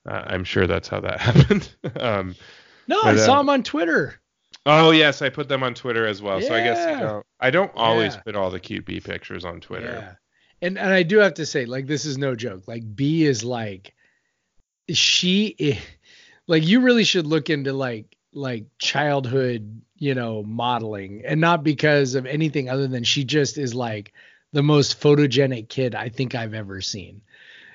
uh, 0.07 0.23
I'm 0.27 0.45
sure 0.45 0.67
that's 0.67 0.89
how 0.89 1.01
that 1.01 1.19
happened. 1.29 1.75
um, 1.99 2.35
No, 2.89 3.03
But, 3.05 3.15
I 3.15 3.17
saw 3.17 3.39
uh, 3.39 3.41
him 3.41 3.49
on 3.49 3.63
Twitter. 3.63 4.20
Oh 4.67 4.91
yes, 4.91 5.23
I 5.23 5.29
put 5.31 5.49
them 5.49 5.63
on 5.63 5.75
Twitter 5.75 6.07
as 6.07 6.21
well. 6.21 6.41
So 6.41 6.55
I 6.55 6.63
guess 6.63 6.79
you 6.91 6.97
know, 7.01 7.23
I 7.41 7.51
don't 7.51 7.73
always 7.75 8.15
Yeah. 8.15 8.21
put 8.21 8.37
all 8.37 8.51
the 8.51 8.61
cute 8.61 8.85
Bea 8.85 9.01
pictures 9.01 9.45
on 9.45 9.61
Twitter. 9.61 9.87
Yeah. 9.87 10.15
And 10.63 10.79
and 10.79 10.91
I 10.93 11.03
do 11.03 11.19
have 11.19 11.35
to 11.35 11.47
say, 11.47 11.65
like, 11.65 11.87
this 11.87 12.05
is 12.05 12.19
no 12.19 12.35
joke. 12.37 12.69
Like, 12.69 12.83
Bea 12.95 13.25
is 13.25 13.43
like, 13.43 13.95
she, 14.91 15.57
i- 15.61 15.79
like, 16.47 16.67
you 16.67 16.81
really 16.81 17.05
should 17.05 17.27
look 17.27 17.49
into 17.51 17.73
like 17.73 18.17
like 18.33 18.67
childhood, 18.79 19.81
you 19.97 20.15
know, 20.15 20.43
modeling, 20.45 21.23
and 21.27 21.41
not 21.41 21.65
because 21.65 22.15
of 22.15 22.27
anything 22.27 22.69
other 22.69 22.87
than 22.87 23.03
she 23.03 23.25
just 23.25 23.59
is 23.59 23.75
like 23.75 24.13
the 24.53 24.63
most 24.63 25.01
photogenic 25.01 25.69
kid 25.69 25.95
I 25.95 26.09
think 26.11 26.35
I've 26.35 26.55
ever 26.55 26.81
seen. 26.81 27.23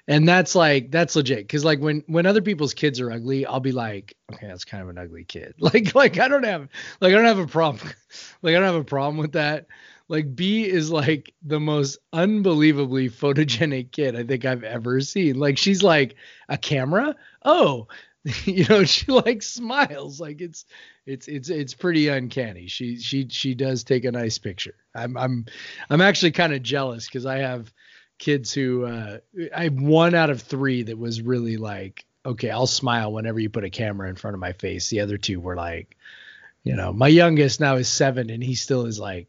And 0.07 0.27
that's 0.27 0.53
like 0.53 0.91
that's 0.91 1.15
legit 1.15 1.39
because 1.39 1.65
like 1.65 1.79
when 1.79 2.03
when 2.05 2.25
other 2.27 2.41
people's 2.41 2.75
kids 2.75 2.99
are 2.99 3.11
ugly, 3.11 3.45
I'll 3.45 3.59
be 3.59 3.71
like, 3.71 4.15
okay, 4.33 4.47
that's 4.47 4.65
kind 4.65 4.83
of 4.83 4.89
an 4.89 4.97
ugly 4.97 5.23
kid. 5.23 5.55
Like 5.59 5.95
like 5.95 6.19
I 6.19 6.27
don't 6.27 6.45
have 6.45 6.67
like 7.01 7.11
I 7.11 7.15
don't 7.15 7.25
have 7.25 7.39
a 7.39 7.47
problem 7.47 7.91
like 8.41 8.55
I 8.55 8.59
don't 8.59 8.63
have 8.67 8.75
a 8.75 8.83
problem 8.83 9.17
with 9.17 9.33
that. 9.33 9.67
Like 10.07 10.35
Bea 10.35 10.69
is 10.69 10.91
like 10.91 11.33
the 11.41 11.59
most 11.59 11.97
unbelievably 12.13 13.09
photogenic 13.09 13.91
kid 13.91 14.15
I 14.15 14.23
think 14.23 14.45
I've 14.45 14.63
ever 14.63 15.01
seen. 15.01 15.39
Like 15.39 15.57
she's 15.57 15.81
like 15.81 16.15
a 16.47 16.57
camera. 16.57 17.15
Oh, 17.43 17.87
you 18.45 18.65
know, 18.69 18.83
she 18.83 19.11
like 19.11 19.41
smiles. 19.41 20.19
Like 20.19 20.41
it's 20.41 20.65
it's 21.05 21.27
it's 21.27 21.49
it's 21.49 21.73
pretty 21.73 22.07
uncanny. 22.07 22.67
She 22.67 22.99
she 22.99 23.27
she 23.29 23.55
does 23.55 23.83
take 23.83 24.05
a 24.05 24.11
nice 24.11 24.37
picture. 24.37 24.75
I'm 24.93 25.17
I'm 25.17 25.45
I'm 25.89 26.01
actually 26.01 26.31
kind 26.31 26.53
of 26.53 26.61
jealous 26.61 27.07
because 27.07 27.25
I 27.25 27.37
have 27.37 27.71
kids 28.17 28.53
who 28.53 28.85
uh 28.85 29.17
I 29.55 29.63
have 29.65 29.73
one 29.81 30.15
out 30.15 30.29
of 30.29 30.41
three 30.41 30.83
that 30.83 30.97
was 30.97 31.21
really 31.21 31.57
like, 31.57 32.05
okay, 32.25 32.49
I'll 32.49 32.67
smile 32.67 33.11
whenever 33.11 33.39
you 33.39 33.49
put 33.49 33.63
a 33.63 33.69
camera 33.69 34.09
in 34.09 34.15
front 34.15 34.33
of 34.33 34.39
my 34.39 34.53
face. 34.53 34.89
The 34.89 35.01
other 35.01 35.17
two 35.17 35.39
were 35.39 35.55
like, 35.55 35.95
you 36.63 36.75
know, 36.75 36.93
my 36.93 37.07
youngest 37.07 37.59
now 37.59 37.75
is 37.75 37.87
seven 37.87 38.29
and 38.29 38.43
he 38.43 38.55
still 38.55 38.85
is 38.85 38.99
like, 38.99 39.27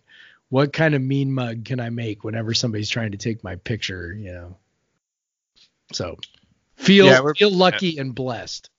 what 0.48 0.72
kind 0.72 0.94
of 0.94 1.02
mean 1.02 1.32
mug 1.32 1.64
can 1.64 1.80
I 1.80 1.90
make 1.90 2.24
whenever 2.24 2.54
somebody's 2.54 2.88
trying 2.90 3.12
to 3.12 3.18
take 3.18 3.42
my 3.44 3.56
picture, 3.56 4.14
you 4.14 4.32
know? 4.32 4.56
So 5.92 6.16
feel 6.76 7.06
Yeah, 7.06 7.32
feel 7.34 7.50
lucky 7.50 7.98
and 7.98 8.14
blessed. 8.14 8.70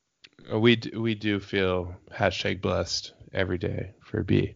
We 0.53 0.75
d- 0.77 0.95
we 0.97 1.15
do 1.15 1.39
feel 1.39 1.95
hashtag 2.11 2.61
blessed 2.61 3.13
every 3.33 3.57
day 3.57 3.91
for 4.01 4.23
Bea. 4.23 4.55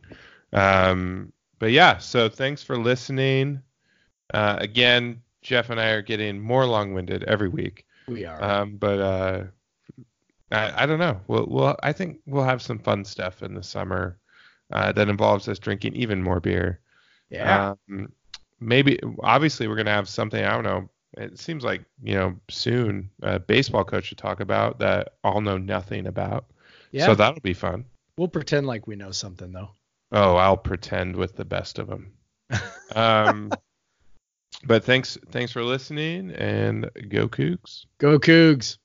Um, 0.54 1.34
but 1.60 1.72
yeah, 1.72 1.98
so 1.98 2.30
thanks 2.30 2.64
for 2.64 2.78
listening. 2.78 3.62
Uh, 4.34 4.58
again, 4.60 5.22
Jeff 5.42 5.70
and 5.70 5.80
I 5.80 5.90
are 5.90 6.02
getting 6.02 6.40
more 6.40 6.66
long-winded 6.66 7.24
every 7.24 7.50
week. 7.50 7.86
We 8.08 8.26
are. 8.26 8.44
Um, 8.44 8.78
but 8.78 9.00
uh, 9.00 9.44
I, 10.52 10.84
I 10.84 10.86
don't 10.86 11.00
know. 11.00 11.20
We'll, 11.28 11.46
we'll 11.48 11.76
I 11.82 11.94
think 11.94 12.20
we'll 12.26 12.44
have 12.44 12.62
some 12.62 12.80
fun 12.80 13.06
stuff 13.06 13.42
in 13.44 13.54
the 13.54 13.64
summer 13.64 14.18
uh, 14.72 14.92
that 14.94 15.10
involves 15.10 15.48
us 15.48 15.60
drinking 15.60 15.96
even 15.96 16.22
more 16.22 16.40
beer. 16.40 16.80
Yeah. 17.30 17.76
Um, 17.90 18.12
maybe 18.60 19.00
obviously 19.24 19.68
we're 19.68 19.76
gonna 19.76 19.92
have 19.92 20.10
something. 20.10 20.44
I 20.44 20.52
don't 20.52 20.64
know. 20.64 20.90
It 21.18 21.40
seems 21.40 21.64
like 21.64 21.84
you 22.04 22.16
know 22.16 22.36
soon 22.50 23.10
a 23.22 23.40
baseball 23.40 23.84
coach 23.84 24.10
to 24.10 24.16
talk 24.16 24.40
about 24.40 24.80
that 24.80 25.14
I'll 25.24 25.42
know 25.42 25.58
nothing 25.58 26.08
about. 26.08 26.46
yeah. 26.92 27.06
So 27.06 27.16
that'll 27.16 27.42
be 27.42 27.54
fun. 27.54 27.86
we'll 28.18 28.28
pretend 28.28 28.68
like 28.68 28.88
we 28.88 28.96
know 28.96 29.12
something 29.12 29.52
though. 29.52 29.72
Oh, 30.12 30.36
I'll 30.36 30.58
pretend 30.58 31.16
with 31.16 31.36
the 31.36 31.46
best 31.46 31.80
of 31.80 31.88
them. 31.88 32.14
um, 32.96 33.52
but 34.66 34.84
thanks 34.84 35.18
thanks 35.32 35.52
for 35.52 35.64
listening 35.64 36.32
and 36.32 36.90
go 37.10 37.28
Cougs. 37.28 37.86
Go 37.98 38.20
Cougs. 38.20 38.78